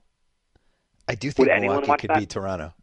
I 1.08 1.16
do 1.16 1.32
think 1.32 1.48
Milwaukee 1.48 2.02
could 2.02 2.10
that? 2.10 2.20
beat 2.20 2.30
Toronto. 2.30 2.74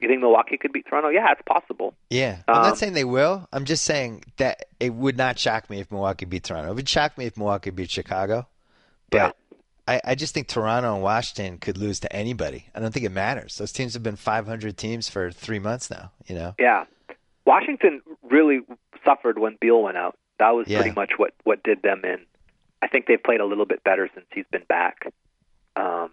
You 0.00 0.08
think 0.08 0.20
Milwaukee 0.20 0.56
could 0.56 0.72
beat 0.72 0.86
Toronto? 0.86 1.10
Yeah, 1.10 1.30
it's 1.32 1.42
possible. 1.46 1.92
Yeah, 2.08 2.38
I'm 2.48 2.56
um, 2.56 2.62
not 2.62 2.78
saying 2.78 2.94
they 2.94 3.04
will. 3.04 3.46
I'm 3.52 3.66
just 3.66 3.84
saying 3.84 4.24
that 4.38 4.64
it 4.80 4.94
would 4.94 5.18
not 5.18 5.38
shock 5.38 5.68
me 5.68 5.80
if 5.80 5.90
Milwaukee 5.92 6.24
beat 6.24 6.44
Toronto. 6.44 6.70
It 6.70 6.74
would 6.74 6.88
shock 6.88 7.18
me 7.18 7.26
if 7.26 7.36
Milwaukee 7.36 7.70
beat 7.70 7.90
Chicago. 7.90 8.48
But 9.10 9.36
yeah. 9.50 9.58
I, 9.86 10.00
I 10.12 10.14
just 10.14 10.32
think 10.32 10.48
Toronto 10.48 10.94
and 10.94 11.02
Washington 11.02 11.58
could 11.58 11.76
lose 11.76 12.00
to 12.00 12.12
anybody. 12.12 12.68
I 12.74 12.80
don't 12.80 12.92
think 12.92 13.04
it 13.04 13.12
matters. 13.12 13.58
Those 13.58 13.70
teams 13.70 13.92
have 13.92 14.02
been 14.02 14.16
500 14.16 14.78
teams 14.78 15.10
for 15.10 15.30
three 15.30 15.58
months 15.58 15.90
now. 15.90 16.10
You 16.26 16.36
know. 16.36 16.54
Yeah, 16.58 16.86
Washington 17.44 18.02
really 18.22 18.60
suffered 19.04 19.38
when 19.38 19.56
Beal 19.60 19.82
went 19.82 19.96
out. 19.96 20.16
That 20.38 20.50
was 20.50 20.68
yeah. 20.68 20.80
pretty 20.80 20.94
much 20.94 21.12
what 21.16 21.34
what 21.44 21.62
did 21.62 21.82
them 21.82 22.02
in. 22.04 22.20
I 22.80 22.88
think 22.88 23.06
they've 23.06 23.22
played 23.22 23.40
a 23.40 23.46
little 23.46 23.66
bit 23.66 23.84
better 23.84 24.08
since 24.14 24.26
he's 24.32 24.46
been 24.50 24.64
back. 24.68 25.12
Um, 25.76 26.10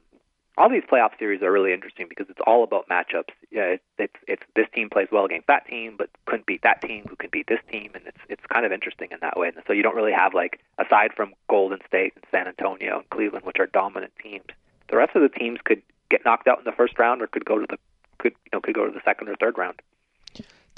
all 0.59 0.69
these 0.69 0.83
playoff 0.83 1.17
series 1.17 1.41
are 1.41 1.51
really 1.51 1.71
interesting 1.71 2.07
because 2.09 2.27
it's 2.29 2.39
all 2.45 2.63
about 2.63 2.87
matchups. 2.89 3.31
Yeah, 3.49 3.77
it's, 3.77 3.83
it's 3.97 4.13
it's 4.27 4.43
this 4.55 4.67
team 4.75 4.89
plays 4.89 5.07
well 5.11 5.25
against 5.25 5.47
that 5.47 5.65
team, 5.65 5.95
but 5.97 6.09
couldn't 6.25 6.45
beat 6.45 6.61
that 6.63 6.81
team 6.81 7.05
who 7.09 7.15
can 7.15 7.29
beat 7.31 7.47
this 7.47 7.61
team, 7.71 7.91
and 7.95 8.05
it's 8.05 8.19
it's 8.27 8.45
kind 8.53 8.65
of 8.65 8.71
interesting 8.71 9.07
in 9.11 9.19
that 9.21 9.37
way. 9.37 9.47
And 9.47 9.57
so 9.65 9.73
you 9.73 9.83
don't 9.83 9.95
really 9.95 10.11
have 10.11 10.33
like 10.33 10.59
aside 10.77 11.11
from 11.15 11.33
Golden 11.49 11.79
State 11.87 12.13
and 12.15 12.25
San 12.29 12.47
Antonio 12.47 12.99
and 12.99 13.09
Cleveland, 13.09 13.45
which 13.45 13.57
are 13.59 13.67
dominant 13.67 14.11
teams, 14.21 14.45
the 14.89 14.97
rest 14.97 15.15
of 15.15 15.21
the 15.21 15.29
teams 15.29 15.59
could 15.63 15.81
get 16.11 16.25
knocked 16.25 16.47
out 16.47 16.59
in 16.59 16.65
the 16.65 16.71
first 16.71 16.99
round 16.99 17.21
or 17.21 17.27
could 17.27 17.45
go 17.45 17.57
to 17.57 17.65
the 17.67 17.77
could 18.17 18.33
you 18.45 18.49
know 18.51 18.59
could 18.59 18.75
go 18.75 18.85
to 18.85 18.91
the 18.91 19.01
second 19.05 19.29
or 19.29 19.35
third 19.37 19.57
round. 19.57 19.81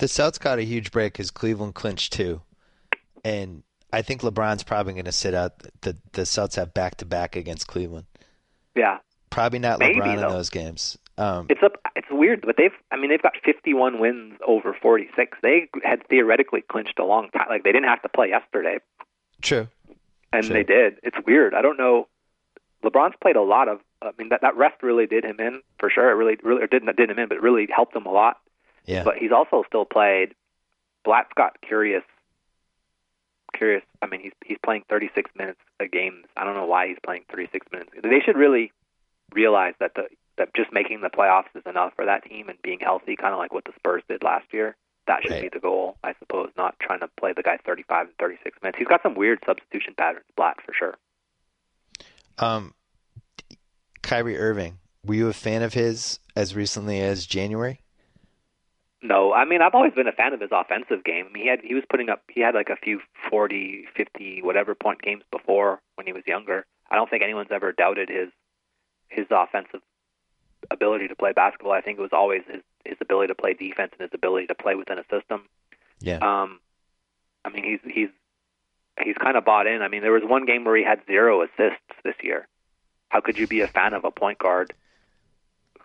The 0.01 0.07
Celtics 0.07 0.39
got 0.39 0.57
a 0.57 0.63
huge 0.63 0.89
break 0.91 1.13
because 1.13 1.29
Cleveland 1.29 1.75
clinched 1.75 2.13
two, 2.13 2.41
and 3.23 3.61
I 3.93 4.01
think 4.01 4.21
LeBron's 4.21 4.63
probably 4.63 4.93
going 4.93 5.05
to 5.05 5.11
sit 5.11 5.35
out. 5.35 5.59
The 5.81 5.95
the 6.13 6.23
Celtics 6.23 6.55
have 6.55 6.73
back 6.73 6.95
to 6.97 7.05
back 7.05 7.35
against 7.35 7.67
Cleveland. 7.67 8.07
Yeah, 8.75 8.97
probably 9.29 9.59
not 9.59 9.77
Maybe, 9.77 9.99
LeBron 9.99 10.15
though. 10.15 10.27
in 10.29 10.33
those 10.33 10.49
games. 10.49 10.97
Um, 11.19 11.45
it's 11.49 11.61
up. 11.61 11.73
It's 11.95 12.07
weird, 12.09 12.41
but 12.43 12.55
they've. 12.57 12.73
I 12.89 12.95
mean, 12.95 13.11
they've 13.11 13.21
got 13.21 13.33
51 13.45 13.99
wins 13.99 14.39
over 14.43 14.73
46. 14.73 15.37
They 15.43 15.69
had 15.83 15.99
theoretically 16.07 16.61
clinched 16.61 16.97
a 16.97 17.05
long 17.05 17.29
time. 17.29 17.45
Like 17.47 17.63
they 17.63 17.71
didn't 17.71 17.87
have 17.87 18.01
to 18.01 18.09
play 18.09 18.29
yesterday. 18.29 18.79
True. 19.43 19.67
And 20.33 20.43
True. 20.43 20.53
they 20.55 20.63
did. 20.63 20.95
It's 21.03 21.17
weird. 21.27 21.53
I 21.53 21.61
don't 21.61 21.77
know. 21.77 22.07
LeBron's 22.83 23.13
played 23.21 23.35
a 23.35 23.43
lot 23.43 23.67
of. 23.67 23.81
I 24.01 24.09
mean, 24.17 24.29
that 24.29 24.41
that 24.41 24.57
rest 24.57 24.81
really 24.81 25.05
did 25.05 25.23
him 25.23 25.39
in 25.39 25.61
for 25.77 25.91
sure. 25.91 26.09
It 26.09 26.15
really, 26.15 26.39
really, 26.41 26.63
or 26.63 26.67
didn't 26.67 26.95
did 26.97 27.11
him 27.11 27.19
in, 27.19 27.27
but 27.27 27.37
it 27.37 27.43
really 27.43 27.67
helped 27.71 27.95
him 27.95 28.07
a 28.07 28.11
lot. 28.11 28.37
Yeah. 28.85 29.03
But 29.03 29.17
he's 29.17 29.31
also 29.31 29.63
still 29.67 29.85
played. 29.85 30.33
Blatt's 31.03 31.31
got 31.35 31.59
curious. 31.61 32.03
Curious. 33.53 33.83
I 34.01 34.07
mean, 34.07 34.21
he's 34.21 34.31
he's 34.45 34.57
playing 34.63 34.83
36 34.89 35.29
minutes 35.37 35.59
a 35.79 35.87
game. 35.87 36.23
I 36.37 36.43
don't 36.43 36.55
know 36.55 36.65
why 36.65 36.87
he's 36.87 36.97
playing 37.03 37.23
36 37.31 37.67
minutes. 37.71 37.91
They 38.01 38.19
should 38.25 38.37
really 38.37 38.71
realize 39.33 39.73
that 39.79 39.93
the 39.95 40.07
that 40.37 40.53
just 40.55 40.71
making 40.71 41.01
the 41.01 41.09
playoffs 41.09 41.53
is 41.55 41.63
enough 41.65 41.93
for 41.95 42.05
that 42.05 42.23
team 42.23 42.49
and 42.49 42.57
being 42.61 42.79
healthy, 42.79 43.15
kind 43.15 43.33
of 43.33 43.39
like 43.39 43.53
what 43.53 43.65
the 43.65 43.73
Spurs 43.75 44.03
did 44.07 44.23
last 44.23 44.45
year. 44.53 44.75
That 45.07 45.21
should 45.23 45.31
right. 45.31 45.41
be 45.41 45.49
the 45.49 45.59
goal, 45.59 45.97
I 46.03 46.13
suppose. 46.19 46.49
Not 46.55 46.75
trying 46.79 46.99
to 47.01 47.09
play 47.19 47.33
the 47.33 47.43
guy 47.43 47.57
35 47.65 48.07
and 48.07 48.15
36 48.17 48.57
minutes. 48.61 48.77
He's 48.77 48.87
got 48.87 49.01
some 49.03 49.15
weird 49.15 49.39
substitution 49.45 49.93
patterns, 49.97 50.25
Blatt 50.37 50.57
for 50.65 50.73
sure. 50.73 50.95
Um, 52.37 52.73
Kyrie 54.01 54.37
Irving, 54.37 54.79
were 55.05 55.15
you 55.15 55.27
a 55.27 55.33
fan 55.33 55.63
of 55.63 55.73
his 55.73 56.19
as 56.35 56.55
recently 56.55 56.99
as 56.99 57.25
January? 57.25 57.81
No, 59.01 59.33
I 59.33 59.45
mean 59.45 59.61
I've 59.61 59.73
always 59.73 59.93
been 59.93 60.07
a 60.07 60.11
fan 60.11 60.33
of 60.33 60.41
his 60.41 60.51
offensive 60.51 61.03
game. 61.03 61.29
He 61.35 61.47
had 61.47 61.61
he 61.63 61.73
was 61.73 61.83
putting 61.89 62.09
up 62.09 62.21
he 62.29 62.41
had 62.41 62.53
like 62.53 62.69
a 62.69 62.75
few 62.75 62.99
40, 63.29 63.85
50, 63.95 64.41
whatever 64.43 64.75
point 64.75 65.01
games 65.01 65.23
before 65.31 65.81
when 65.95 66.05
he 66.05 66.13
was 66.13 66.23
younger. 66.27 66.65
I 66.89 66.95
don't 66.95 67.09
think 67.09 67.23
anyone's 67.23 67.51
ever 67.51 67.71
doubted 67.71 68.09
his 68.09 68.29
his 69.09 69.25
offensive 69.31 69.81
ability 70.69 71.07
to 71.07 71.15
play 71.15 71.31
basketball. 71.33 71.71
I 71.71 71.81
think 71.81 71.97
it 71.97 72.01
was 72.01 72.13
always 72.13 72.43
his 72.47 72.61
his 72.85 72.97
ability 73.01 73.27
to 73.27 73.35
play 73.35 73.53
defense 73.53 73.91
and 73.93 74.01
his 74.01 74.13
ability 74.13 74.47
to 74.47 74.55
play 74.55 74.75
within 74.75 74.99
a 74.99 75.03
system. 75.03 75.47
Yeah. 75.99 76.17
Um, 76.17 76.59
I 77.43 77.49
mean 77.49 77.63
he's 77.63 77.79
he's 77.91 78.09
he's 79.03 79.17
kind 79.17 79.35
of 79.35 79.45
bought 79.45 79.65
in. 79.65 79.81
I 79.81 79.87
mean 79.87 80.03
there 80.03 80.11
was 80.11 80.23
one 80.23 80.45
game 80.45 80.63
where 80.63 80.77
he 80.77 80.83
had 80.83 81.01
zero 81.07 81.41
assists 81.41 81.95
this 82.03 82.15
year. 82.21 82.47
How 83.09 83.19
could 83.19 83.39
you 83.39 83.47
be 83.47 83.61
a 83.61 83.67
fan 83.67 83.93
of 83.93 84.05
a 84.05 84.11
point 84.11 84.37
guard 84.37 84.73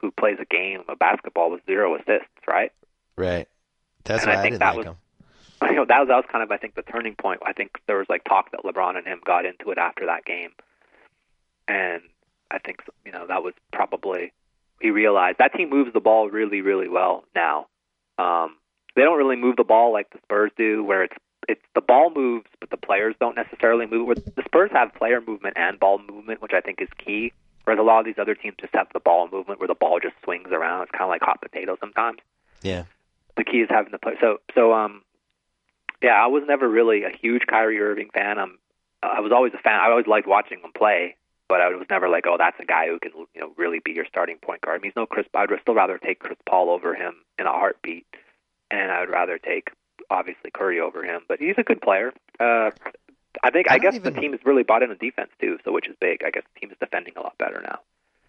who 0.01 0.11
plays 0.11 0.37
a 0.39 0.45
game 0.45 0.83
of 0.87 0.99
basketball 0.99 1.51
with 1.51 1.65
zero 1.65 1.95
assists, 1.97 2.29
right? 2.47 2.73
Right. 3.17 3.49
That's 4.05 4.25
and 4.25 4.33
why 4.33 4.39
I 4.39 4.43
think 4.43 4.53
didn't 4.55 4.61
that 4.61 4.77
like 4.77 4.79
was, 4.79 4.87
him. 4.87 4.97
You 5.71 5.77
know, 5.77 5.85
that 5.87 6.01
was 6.01 6.09
that 6.09 6.17
was 6.17 6.25
kind 6.31 6.45
of 6.45 6.51
I 6.51 6.59
think 6.59 6.75
the 6.75 6.83
turning 6.83 7.15
point. 7.15 7.41
I 7.45 7.53
think 7.53 7.81
there 7.87 7.97
was 7.97 8.07
like 8.09 8.25
talk 8.25 8.51
that 8.53 8.63
LeBron 8.63 8.97
and 8.97 9.07
him 9.07 9.21
got 9.25 9.47
into 9.47 9.71
it 9.71 9.79
after 9.79 10.07
that 10.07 10.25
game, 10.25 10.51
and 11.67 12.03
I 12.51 12.59
think 12.59 12.83
you 13.07 13.13
know 13.13 13.27
that 13.27 13.43
was 13.43 13.55
probably 13.73 14.33
he 14.83 14.91
realized 14.91 15.39
that 15.39 15.55
team 15.55 15.71
moves 15.71 15.95
the 15.95 16.01
ball 16.01 16.29
really 16.29 16.61
really 16.61 16.89
well 16.89 17.25
now. 17.35 17.69
Um, 18.19 18.57
they 18.97 19.03
don't 19.03 19.17
really 19.17 19.37
move 19.37 19.57
the 19.57 19.65
ball 19.65 19.93
like 19.93 20.11
the 20.11 20.19
Spurs 20.25 20.51
do, 20.59 20.85
where 20.85 21.05
it's 21.05 21.17
it's 21.49 21.63
the 21.75 21.81
ball 21.81 22.11
moves, 22.15 22.47
but 22.61 22.71
the 22.71 22.77
players 22.77 23.15
don't 23.19 23.37
necessarily 23.37 23.87
move. 23.87 24.07
Where 24.07 24.17
the 24.17 24.43
Spurs 24.45 24.71
have 24.73 24.95
player 24.95 25.23
movement 25.27 25.57
and 25.57 25.81
ball 25.81 25.99
movement, 25.99 26.43
which 26.43 26.53
I 26.53 26.61
think 26.61 26.83
is 26.83 26.89
key. 26.99 27.33
Whereas 27.65 27.81
a 27.81 27.83
lot 27.83 28.01
of 28.01 28.05
these 28.05 28.19
other 28.19 28.35
teams 28.35 28.57
just 28.61 28.75
have 28.75 28.89
the 28.93 29.01
ball 29.01 29.29
movement, 29.31 29.59
where 29.59 29.67
the 29.67 29.75
ball 29.75 29.99
just 30.01 30.15
swings 30.23 30.51
around. 30.53 30.83
It's 30.83 30.93
kind 30.93 31.05
of 31.05 31.09
like 31.09 31.23
hot 31.23 31.41
potato 31.41 31.77
sometimes. 31.81 32.19
Yeah. 32.63 32.85
The 33.37 33.45
key 33.45 33.59
is 33.59 33.69
having 33.71 33.93
the 33.93 33.99
play. 33.99 34.15
So 34.21 34.39
so 34.55 34.73
um, 34.73 35.03
yeah, 36.03 36.15
I 36.15 36.27
was 36.27 36.43
never 36.47 36.69
really 36.69 37.05
a 37.05 37.11
huge 37.11 37.43
Kyrie 37.47 37.81
Irving 37.81 38.11
fan. 38.13 38.39
I'm 38.39 38.59
I 39.03 39.21
was 39.21 39.33
always 39.33 39.53
a 39.55 39.59
fan. 39.59 39.79
I 39.81 39.91
always 39.91 40.07
liked 40.07 40.27
watching 40.27 40.61
him 40.61 40.73
play, 40.77 41.17
but 41.49 41.61
I 41.61 41.69
was 41.69 41.87
never 41.91 42.09
like, 42.09 42.25
oh, 42.27 42.37
that's 42.39 42.59
a 42.61 42.65
guy 42.65 42.89
who 42.89 42.99
can 42.99 43.13
you 43.35 43.41
know 43.41 43.53
really 43.57 43.81
be 43.85 43.93
your 43.93 44.07
starting 44.07 44.39
point 44.39 44.63
guard. 44.63 44.81
I 44.81 44.83
mean, 44.83 44.91
he's 44.91 44.97
no 44.97 45.07
Chris. 45.07 45.27
I'd 45.35 45.49
still 45.63 45.75
rather 45.75 45.99
take 45.99 46.19
Chris 46.19 46.39
Paul 46.49 46.71
over 46.71 46.95
him 46.95 47.15
in 47.39 47.47
a 47.47 47.53
heartbeat, 47.53 48.07
and 48.71 48.91
I'd 48.91 49.11
rather 49.11 49.39
take 49.39 49.71
obviously 50.11 50.51
Curry 50.51 50.81
over 50.81 51.05
him. 51.05 51.23
But 51.29 51.39
he's 51.41 51.55
a 51.59 51.63
good 51.63 51.81
player. 51.81 52.13
Uh, 52.41 52.71
I 53.43 53.51
think 53.51 53.71
I 53.71 53.75
I, 53.75 53.79
guess 53.79 53.95
even- 53.95 54.15
the 54.15 54.21
team 54.21 54.33
has 54.33 54.41
really 54.45 54.63
bought 54.63 54.83
in 54.83 54.91
into 54.91 55.05
defense 55.05 55.31
too, 55.41 55.59
so 55.65 55.73
which 55.73 55.89
is 55.89 55.97
big. 56.01 56.23
I 56.25 56.31
guess 56.31 56.45
the 56.55 56.61
team 56.61 56.71
is 56.71 56.79
defending 56.81 57.15
a 57.17 57.21
lot 57.21 57.37
better 57.39 57.61
now. 57.63 57.81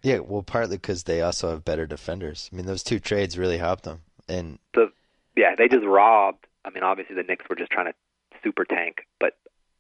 Yeah, 0.04 0.20
well, 0.20 0.44
partly 0.44 0.78
because 0.78 1.04
they 1.04 1.22
also 1.22 1.50
have 1.50 1.66
better 1.66 1.88
defenders. 1.88 2.50
I 2.54 2.56
mean, 2.56 2.66
those 2.66 2.84
two 2.84 3.00
trades 3.00 3.38
really 3.38 3.58
helped 3.58 3.84
them. 3.84 4.02
And 4.28 4.60
The 4.74 4.92
yeah, 5.36 5.56
they 5.56 5.68
just 5.68 5.86
robbed. 5.86 6.46
I 6.66 6.70
mean, 6.72 6.84
obviously 6.84 7.16
the 7.16 7.24
Knicks 7.24 7.46
were 7.50 7.56
just 7.56 7.72
trying 7.72 7.86
to 7.88 7.94
super 8.44 8.66
tank, 8.66 9.06
but 9.20 9.38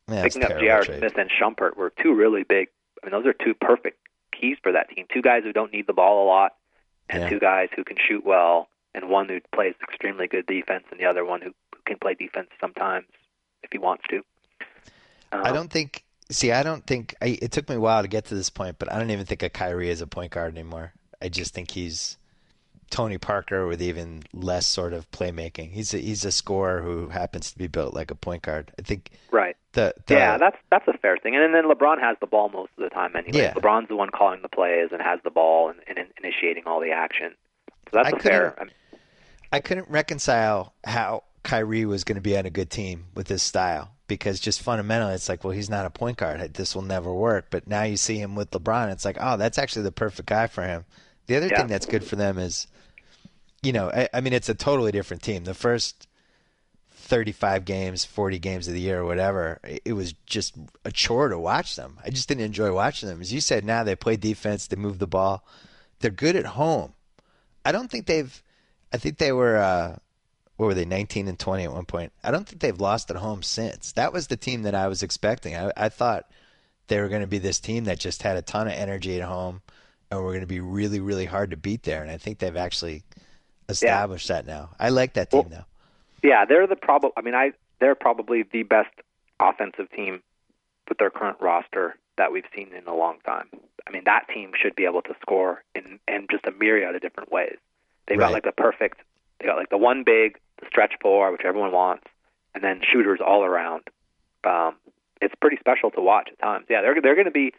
it's 0.08 0.36
picking 0.36 0.44
up 0.44 0.60
J.R. 0.60 0.86
Smith 0.86 1.18
and 1.18 1.30
Shumpert 1.30 1.76
were 1.76 1.92
two 2.02 2.14
really 2.14 2.44
big. 2.44 2.70
I 3.04 3.06
mean, 3.06 3.12
those 3.12 3.26
are 3.26 3.34
two 3.34 3.54
perfect 3.54 4.00
keys 4.40 4.58
for 4.64 4.72
that 4.72 4.90
team. 4.90 5.06
Two 5.14 5.22
guys 5.22 5.44
who 5.44 5.52
don't 5.54 5.72
need 5.74 5.88
the 5.88 5.94
ball 5.94 6.26
a 6.26 6.28
lot, 6.28 6.54
and 7.10 7.24
Yeah. 7.24 7.30
two 7.30 7.40
guys 7.40 7.70
who 7.76 7.84
can 7.84 7.98
shoot 7.98 8.26
well, 8.26 8.70
and 8.96 9.10
one 9.10 9.28
who 9.28 9.40
plays 9.54 9.76
extremely 9.84 10.28
good 10.28 10.46
defense, 10.46 10.86
and 10.92 11.00
the 11.00 11.06
other 11.06 11.26
one 11.26 11.42
who, 11.42 11.54
who 11.76 11.82
can 11.86 11.98
play 12.00 12.14
defense 12.14 12.48
sometimes 12.62 13.06
if 13.64 13.72
he 13.72 13.78
wants 13.78 14.04
to. 14.10 14.18
Um, 15.32 15.42
I 15.44 15.52
don't 15.52 15.70
think. 15.72 16.04
See, 16.30 16.52
I 16.52 16.64
don't 16.64 16.86
think. 16.86 17.16
I, 17.22 17.38
it 17.42 17.52
took 17.52 17.68
me 17.70 17.76
a 17.76 17.80
while 17.80 18.02
to 18.02 18.08
get 18.08 18.26
to 18.26 18.36
this 18.36 18.50
point, 18.50 18.80
but 18.80 18.92
I 18.92 18.98
don't 19.00 19.12
even 19.12 19.26
think 19.26 19.44
of 19.44 19.54
Kyrie 19.54 19.90
as 19.90 20.02
a 20.02 20.08
point 20.08 20.32
guard 20.32 20.54
anymore. 20.58 20.94
I 21.22 21.30
just 21.30 21.54
think 21.54 21.72
he's 21.72 22.18
Tony 22.90 23.18
Parker 23.18 23.68
with 23.68 23.82
even 23.82 24.24
less 24.34 24.66
sort 24.66 24.94
of 24.94 25.10
playmaking. 25.12 25.72
He's 25.72 25.94
a, 25.94 25.98
he's 25.98 26.24
a 26.26 26.32
scorer 26.32 26.82
who 26.82 27.10
happens 27.10 27.52
to 27.52 27.58
be 27.58 27.68
built 27.68 27.94
like 27.94 28.12
a 28.12 28.16
point 28.16 28.44
guard. 28.44 28.72
I 28.80 28.82
think 28.82 29.12
Right. 29.32 29.56
the, 29.74 29.94
the 30.06 30.14
yeah, 30.16 30.38
that's 30.38 30.58
that's 30.72 30.88
a 30.88 30.98
fair 30.98 31.18
thing. 31.18 31.36
And 31.36 31.54
then 31.54 31.66
LeBron 31.66 32.00
has 32.00 32.18
the 32.22 32.28
ball 32.28 32.50
most 32.50 32.72
of 32.78 32.84
the 32.84 32.90
time 32.90 33.16
anyway. 33.16 33.40
Yeah. 33.40 33.54
LeBron's 33.54 33.88
the 33.90 33.96
one 33.96 34.10
calling 34.10 34.42
the 34.42 34.50
plays 34.50 34.90
and 34.92 35.02
has 35.02 35.20
the 35.24 35.30
ball 35.32 35.70
and, 35.70 35.80
and 35.88 36.08
initiating 36.24 36.64
all 36.66 36.80
the 36.80 36.92
action. 36.92 37.34
So 37.92 38.02
that's 38.02 38.14
I 38.14 38.18
a 38.18 38.20
fair. 38.20 38.52
couldn't- 38.52 38.74
I 39.52 39.60
couldn't 39.62 39.90
reconcile 39.90 40.74
how 40.84 41.24
Kyrie 41.44 41.86
was 41.86 42.04
going 42.04 42.16
to 42.18 42.22
be 42.22 42.38
on 42.38 42.46
a 42.46 42.50
good 42.50 42.70
team 42.70 43.06
with 43.16 43.30
his 43.30 43.42
style 43.42 43.92
because 44.10 44.42
just 44.42 44.62
fundamentally, 44.62 45.14
it's 45.14 45.30
like, 45.30 45.44
well, 45.46 45.52
he's 45.54 45.70
not 45.70 45.86
a 45.86 45.90
point 45.90 46.18
guard. 46.18 46.54
This 46.54 46.76
will 46.76 46.82
never 46.82 47.14
work. 47.14 47.48
But 47.50 47.66
now 47.66 47.84
you 47.84 47.96
see 47.96 48.18
him 48.18 48.36
with 48.36 48.52
LeBron, 48.52 48.92
it's 48.92 49.06
like, 49.06 49.16
oh, 49.22 49.38
that's 49.38 49.58
actually 49.58 49.84
the 49.84 49.92
perfect 49.94 50.28
guy 50.28 50.48
for 50.48 50.64
him. 50.64 50.84
The 51.28 51.38
other 51.38 51.48
Yeah. 51.48 51.60
thing 51.60 51.68
that's 51.68 51.86
good 51.86 52.04
for 52.04 52.18
them 52.18 52.38
is, 52.38 52.68
you 53.62 53.74
know, 53.74 53.90
I, 53.90 54.10
I 54.14 54.22
mean, 54.22 54.34
it's 54.34 54.50
a 54.50 54.56
totally 54.56 54.92
different 54.92 55.24
team. 55.24 55.44
The 55.44 55.54
first 55.54 56.08
35 57.08 57.64
games, 57.66 58.06
40 58.06 58.40
games 58.40 58.68
of 58.68 58.74
the 58.74 58.82
year 58.82 59.00
or 59.00 59.06
whatever, 59.06 59.60
it 59.64 59.94
was 59.94 60.14
just 60.26 60.56
a 60.84 60.92
chore 60.92 61.30
to 61.30 61.40
watch 61.40 61.76
them. 61.76 61.98
I 62.04 62.10
just 62.10 62.28
didn't 62.28 62.44
enjoy 62.44 62.74
watching 62.74 63.08
them. 63.08 63.22
As 63.22 63.32
you 63.32 63.40
said, 63.40 63.64
now 63.64 63.84
they 63.84 63.96
play 63.96 64.18
defense, 64.18 64.68
they 64.68 64.76
move 64.76 65.00
the 65.00 65.08
ball. 65.08 65.46
They're 66.00 66.12
good 66.12 66.36
at 66.36 66.46
home. 66.46 66.94
I 67.66 67.72
don't 67.72 67.90
think 67.90 68.06
they've 68.06 68.44
I 68.94 68.98
think 68.98 69.18
they 69.18 69.32
were 69.32 69.58
uh 69.58 69.98
what 70.58 70.68
were 70.68 70.74
they 70.74 70.86
19 70.86 71.28
and 71.28 71.40
20 71.40 71.64
at 71.64 71.74
one 71.74 71.86
point. 71.86 72.12
I 72.24 72.32
don't 72.32 72.48
think 72.48 72.62
they've 72.62 72.80
lost 72.80 73.10
at 73.10 73.18
home 73.18 73.44
since. 73.44 73.92
That 73.94 74.12
was 74.12 74.28
the 74.28 74.38
team 74.38 74.64
that 74.64 74.76
I 74.76 74.88
was 74.88 75.04
expecting. 75.04 75.56
I, 75.56 75.72
I 75.78 75.90
thought 75.90 76.32
they 76.88 77.00
were 77.00 77.10
going 77.10 77.22
to 77.22 77.28
be 77.28 77.38
this 77.38 77.60
team 77.60 77.86
that 77.86 78.00
just 78.00 78.24
had 78.24 78.38
a 78.38 78.42
ton 78.42 78.68
of 78.68 78.74
energy 78.74 79.20
at 79.20 79.28
home 79.28 79.62
and 80.10 80.22
were 80.22 80.32
going 80.32 80.42
to 80.42 80.48
be 80.48 80.60
really 80.60 81.00
really 81.00 81.26
hard 81.26 81.52
to 81.52 81.58
beat 81.58 81.84
there 81.84 82.02
and 82.02 82.12
I 82.12 82.18
think 82.18 82.40
they've 82.40 82.56
actually 82.56 83.04
established 83.70 84.28
that 84.28 84.46
now. 84.46 84.70
I 84.80 84.90
like 84.90 85.14
that 85.14 85.32
team 85.32 85.48
now. 85.50 85.66
Yeah, 86.24 86.46
they're 86.46 86.68
the 86.68 86.76
problem. 86.76 87.12
I 87.18 87.22
mean, 87.22 87.36
I 87.36 87.52
they're 87.80 87.96
probably 87.96 88.44
the 88.44 88.64
best 88.64 88.90
offensive 89.40 89.90
team 89.92 90.22
with 90.90 90.98
their 90.98 91.10
current 91.10 91.38
roster 91.40 91.96
that 92.18 92.32
we've 92.32 92.46
seen 92.56 92.70
in 92.74 92.88
a 92.88 92.96
long 92.96 93.18
time. 93.26 93.48
I 93.88 93.92
mean, 93.92 94.04
that 94.06 94.28
team 94.34 94.52
should 94.60 94.76
be 94.76 94.86
able 94.86 95.02
to 95.04 95.16
score 95.22 95.64
in 95.76 96.00
in 96.08 96.28
just 96.32 96.46
a 96.46 96.52
myriad 96.52 96.96
of 96.96 97.02
different 97.02 97.32
ways. 97.32 97.58
They've 98.08 98.18
Right. 98.18 98.28
got 98.28 98.34
like 98.34 98.44
the 98.44 98.52
perfect. 98.52 99.00
They 99.40 99.46
got 99.46 99.58
like 99.58 99.70
the 99.70 99.78
one 99.78 100.04
big, 100.04 100.40
the 100.60 100.66
stretch 100.68 100.94
four, 101.02 101.32
which 101.32 101.42
everyone 101.46 101.72
wants, 101.72 102.06
and 102.56 102.64
then 102.64 102.82
shooters 102.82 103.20
all 103.26 103.44
around. 103.44 103.84
Um, 104.44 104.76
it's 105.22 105.36
pretty 105.40 105.58
special 105.58 105.92
to 105.92 106.02
watch 106.02 106.30
at 106.32 106.40
times. 106.40 106.66
Yeah, 106.70 106.82
they're 106.82 107.00
they're 107.02 107.16
going 107.16 107.26
to 107.26 107.32
be 107.32 107.54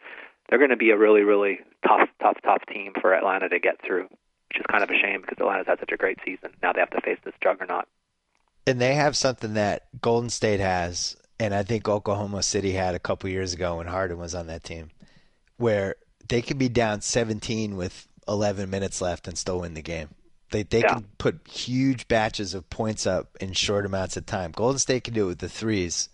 they're 0.49 0.59
going 0.59 0.71
to 0.71 0.75
be 0.75 0.89
a 0.91 0.97
really 0.97 1.21
really 1.23 1.59
tough 1.87 2.09
tough 2.21 2.37
tough 2.43 2.63
team 2.71 2.93
for 2.99 3.13
Atlanta 3.13 3.47
to 3.49 3.59
get 3.59 3.81
through, 3.85 4.09
which 4.49 4.59
is 4.59 4.65
kind 4.69 4.83
of 4.83 4.89
a 4.89 4.97
shame 4.97 5.21
because 5.21 5.37
Atlanta's 5.39 5.67
had 5.67 5.79
such 5.79 5.91
a 5.91 5.97
great 5.97 6.17
season. 6.25 6.49
Now 6.61 6.73
they 6.73 6.79
have 6.79 6.89
to 6.91 7.01
face 7.01 7.19
this 7.23 7.33
juggernaut. 7.41 7.85
And 8.67 8.79
they 8.79 8.95
have 8.95 9.15
something 9.17 9.53
that 9.55 9.87
Golden 10.01 10.29
State 10.29 10.59
has, 10.59 11.15
and 11.39 11.53
I 11.53 11.63
think 11.63 11.87
Oklahoma 11.87 12.43
City 12.43 12.71
had 12.73 12.93
a 12.95 12.99
couple 12.99 13.29
years 13.29 13.53
ago 13.53 13.77
when 13.77 13.87
Harden 13.87 14.17
was 14.17 14.35
on 14.35 14.47
that 14.47 14.63
team, 14.63 14.91
where 15.57 15.95
they 16.27 16.41
could 16.41 16.57
be 16.57 16.69
down 16.69 17.01
17 17.01 17.75
with 17.75 18.07
11 18.27 18.69
minutes 18.69 19.01
left 19.01 19.27
and 19.27 19.37
still 19.37 19.61
win 19.61 19.73
the 19.73 19.81
game. 19.81 20.09
They 20.51 20.63
they 20.63 20.79
Yeah. 20.81 20.95
can 20.95 21.03
put 21.19 21.47
huge 21.47 22.07
batches 22.07 22.53
of 22.53 22.69
points 22.69 23.05
up 23.07 23.37
in 23.39 23.53
short 23.53 23.85
amounts 23.85 24.17
of 24.17 24.25
time. 24.25 24.51
Golden 24.51 24.79
State 24.79 25.03
can 25.03 25.13
do 25.13 25.25
it 25.25 25.27
with 25.27 25.39
the 25.39 25.49
threes. 25.49 26.09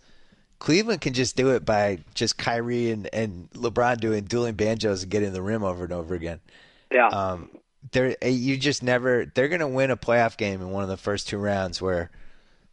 Cleveland 0.58 1.00
can 1.02 1.12
just 1.12 1.36
do 1.36 1.50
it 1.50 1.64
by 1.66 1.98
just 2.14 2.38
Kyrie 2.38 2.90
and, 2.90 3.08
and 3.12 3.50
LeBron 3.52 3.98
doing 4.00 4.24
dueling 4.24 4.54
banjos 4.54 5.02
and 5.02 5.10
getting 5.12 5.32
the 5.32 5.42
rim 5.42 5.62
over 5.62 5.84
and 5.84 5.92
over 5.92 6.14
again. 6.14 6.40
Yeah. 6.90 7.08
Um, 7.08 7.50
they're 7.92 8.16
eh, 8.22 8.28
you 8.28 8.56
just 8.56 8.82
never. 8.82 9.26
They're 9.26 9.48
going 9.48 9.60
to 9.60 9.68
win 9.68 9.90
a 9.90 9.96
playoff 9.96 10.36
game 10.36 10.60
in 10.60 10.70
one 10.70 10.82
of 10.82 10.88
the 10.88 10.96
first 10.96 11.28
two 11.28 11.38
rounds 11.38 11.80
where 11.80 12.10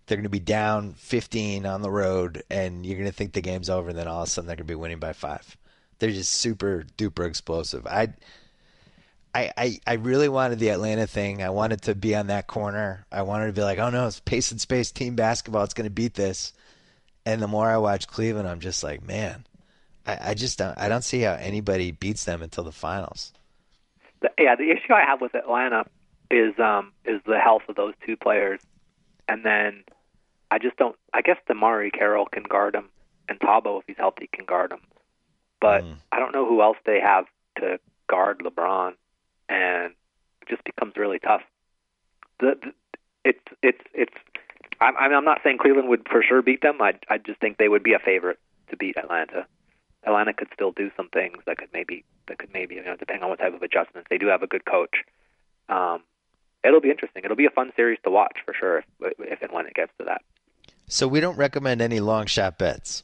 they're 0.05 0.17
going 0.17 0.23
to 0.23 0.29
be 0.29 0.39
down 0.39 0.93
15 0.93 1.65
on 1.65 1.81
the 1.81 1.91
road, 1.91 2.43
and 2.49 2.85
you're 2.85 2.97
going 2.97 3.09
to 3.09 3.15
think 3.15 3.33
the 3.33 3.41
game's 3.41 3.69
over, 3.69 3.89
and 3.89 3.97
then 3.97 4.07
all 4.07 4.23
of 4.23 4.27
a 4.27 4.31
sudden 4.31 4.47
they're 4.47 4.55
going 4.55 4.67
to 4.67 4.71
be 4.71 4.75
winning 4.75 4.99
by 4.99 5.13
five. 5.13 5.57
They're 5.99 6.11
just 6.11 6.33
super 6.33 6.85
duper 6.97 7.25
explosive. 7.25 7.87
I, 7.87 8.13
I, 9.33 9.51
I, 9.57 9.79
I 9.87 9.93
really 9.93 10.27
wanted 10.27 10.59
the 10.59 10.69
Atlanta 10.69 11.07
thing. 11.07 11.41
I 11.41 11.49
wanted 11.49 11.83
to 11.83 11.95
be 11.95 12.15
on 12.15 12.27
that 12.27 12.47
corner. 12.47 13.05
I 13.11 13.21
wanted 13.21 13.47
to 13.47 13.53
be 13.53 13.61
like, 13.61 13.79
oh 13.79 13.89
no, 13.89 14.07
it's 14.07 14.19
pace 14.19 14.51
and 14.51 14.59
space 14.59 14.91
team 14.91 15.15
basketball. 15.15 15.63
It's 15.63 15.73
going 15.73 15.85
to 15.85 15.91
beat 15.91 16.13
this. 16.13 16.53
And 17.25 17.41
the 17.41 17.47
more 17.47 17.69
I 17.69 17.77
watch 17.77 18.07
Cleveland, 18.07 18.49
I'm 18.49 18.59
just 18.59 18.83
like, 18.83 19.01
man, 19.01 19.45
I, 20.05 20.17
I 20.21 20.33
just 20.33 20.57
don't. 20.57 20.77
I 20.77 20.89
don't 20.89 21.03
see 21.03 21.21
how 21.21 21.33
anybody 21.33 21.91
beats 21.91 22.25
them 22.25 22.41
until 22.41 22.65
the 22.65 22.73
finals. 22.73 23.31
The, 24.23 24.31
yeah, 24.39 24.55
the 24.55 24.71
issue 24.71 24.93
I 24.93 25.01
have 25.01 25.21
with 25.21 25.35
Atlanta 25.35 25.85
is 26.31 26.57
um 26.57 26.91
is 27.05 27.21
the 27.27 27.39
health 27.39 27.63
of 27.69 27.75
those 27.75 27.93
two 28.05 28.17
players, 28.17 28.59
and 29.27 29.45
then 29.45 29.83
I 30.49 30.57
just 30.57 30.77
don't. 30.77 30.95
I 31.13 31.21
guess 31.21 31.37
DeMarre 31.47 31.91
Carroll 31.91 32.25
can 32.25 32.43
guard 32.43 32.73
him, 32.73 32.89
and 33.29 33.39
Thabo, 33.39 33.79
if 33.79 33.85
he's 33.85 33.97
healthy, 33.97 34.29
can 34.33 34.45
guard 34.45 34.71
him. 34.71 34.79
But 35.59 35.83
Mm. 35.83 35.95
I 36.11 36.19
don't 36.19 36.33
know 36.33 36.47
who 36.47 36.61
else 36.61 36.77
they 36.85 36.99
have 36.99 37.25
to 37.57 37.79
guard 38.07 38.39
LeBron, 38.39 38.93
and 39.49 39.93
it 40.41 40.47
just 40.49 40.63
becomes 40.63 40.95
really 40.97 41.19
tough. 41.19 41.43
The, 42.39 42.57
the 42.61 42.73
it's 43.25 43.39
it's 43.61 43.81
it's. 43.93 44.13
I'm 44.81 44.95
I'm 44.97 45.13
I'm 45.13 45.25
not 45.25 45.41
saying 45.43 45.57
Cleveland 45.59 45.89
would 45.89 46.07
for 46.09 46.23
sure 46.23 46.41
beat 46.41 46.61
them. 46.61 46.81
I 46.81 46.93
I 47.09 47.17
just 47.17 47.39
think 47.39 47.57
they 47.57 47.69
would 47.69 47.83
be 47.83 47.93
a 47.93 47.99
favorite 47.99 48.39
to 48.69 48.77
beat 48.77 48.97
Atlanta. 48.97 49.45
Atlanta 50.05 50.33
could 50.33 50.49
still 50.53 50.71
do 50.71 50.91
some 50.97 51.09
things 51.09 51.37
that 51.45 51.57
could 51.57 51.69
maybe 51.73 52.03
that 52.27 52.37
could 52.37 52.53
maybe 52.53 52.75
you 52.75 52.83
know 52.83 52.95
depending 52.95 53.23
on 53.23 53.29
what 53.29 53.39
type 53.39 53.53
of 53.53 53.61
adjustments 53.61 54.07
they 54.09 54.17
do 54.17 54.27
have 54.27 54.43
a 54.43 54.47
good 54.47 54.65
coach. 54.65 55.03
Um, 55.69 56.01
it'll 56.63 56.81
be 56.81 56.89
interesting. 56.89 57.23
It'll 57.23 57.37
be 57.37 57.45
a 57.45 57.51
fun 57.51 57.71
series 57.75 57.99
to 58.03 58.11
watch 58.11 58.37
for 58.45 58.53
sure 58.53 58.77
if, 58.79 58.85
if 59.19 59.41
and 59.41 59.51
when 59.51 59.65
it 59.65 59.73
gets 59.73 59.91
to 59.99 60.05
that. 60.05 60.21
So 60.87 61.07
we 61.07 61.19
don't 61.19 61.37
recommend 61.37 61.81
any 61.81 61.99
long 61.99 62.25
shot 62.25 62.57
bets. 62.57 63.03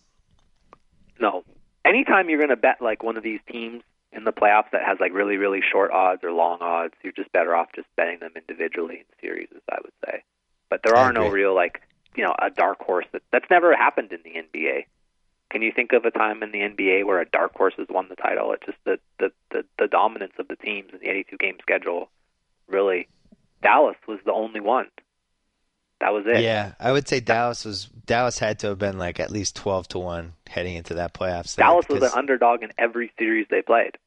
No, 1.20 1.44
anytime 1.86 2.30
you're 2.30 2.40
going 2.40 2.50
to 2.50 2.58
bet 2.58 2.82
like 2.82 3.04
one 3.04 3.18
of 3.18 3.24
these 3.24 3.40
teams 3.52 3.84
in 4.12 4.24
the 4.24 4.32
playoffs 4.32 4.72
that 4.72 4.82
has 4.84 4.98
like 5.00 5.14
really 5.14 5.38
really 5.38 5.62
short 5.62 5.92
odds 5.92 6.24
or 6.24 6.32
long 6.32 6.60
odds, 6.62 6.94
you're 7.04 7.14
just 7.14 7.32
better 7.32 7.56
off 7.56 7.68
just 7.76 7.88
betting 7.96 8.20
them 8.20 8.32
individually 8.36 9.00
in 9.00 9.06
series, 9.22 9.50
I 9.72 9.78
would 9.84 9.94
say. 10.06 10.24
But 10.70 10.82
there 10.84 10.96
I 10.96 11.04
are 11.04 11.14
no 11.14 11.30
real 11.30 11.56
like 11.56 11.82
you 12.16 12.24
know 12.24 12.36
a 12.40 12.50
dark 12.50 12.82
horse 12.82 13.06
that 13.12 13.22
that's 13.32 13.50
never 13.50 13.76
happened 13.76 14.12
in 14.12 14.20
the 14.24 14.32
NBA. 14.32 14.86
Can 15.50 15.62
you 15.64 15.72
think 15.76 15.94
of 15.94 16.06
a 16.06 16.12
time 16.12 16.44
in 16.44 16.52
the 16.52 16.60
NBA 16.60 17.06
where 17.06 17.20
a 17.22 17.26
dark 17.30 17.56
horse 17.56 17.74
has 17.78 17.88
won 17.90 18.08
the 18.10 18.16
title? 18.16 18.52
It's 18.54 18.66
just 18.66 18.78
the 18.86 19.00
the 19.20 19.32
the, 19.52 19.66
the 19.80 19.88
dominance 19.88 20.34
of 20.38 20.48
the 20.48 20.56
teams 20.56 20.92
in 20.94 21.00
the 21.00 21.10
82 21.10 21.38
game 21.38 21.58
schedule. 21.62 22.10
Really, 22.68 23.08
Dallas 23.64 23.96
was 24.08 24.20
the 24.26 24.32
only 24.34 24.60
one. 24.60 24.88
That 26.02 26.14
was 26.14 26.24
it. 26.28 26.44
Yeah, 26.44 26.74
I 26.80 26.92
would 26.92 27.08
say 27.08 27.20
Dallas 27.20 27.66
was 27.66 27.86
Dallas 28.06 28.38
had 28.40 28.60
to 28.60 28.68
have 28.68 28.78
been 28.80 28.98
like 28.98 29.20
at 29.20 29.32
least 29.32 29.56
twelve 29.56 29.88
to 29.90 30.00
one 30.00 30.34
heading 30.48 30.76
into 30.76 30.94
that 30.96 31.14
playoffs. 31.14 31.56
Dallas 31.58 31.88
was 31.90 32.04
an 32.04 32.12
underdog 32.16 32.64
in 32.64 32.72
every 32.78 33.12
series 33.18 33.48
they 33.50 33.62
played. 33.62 33.98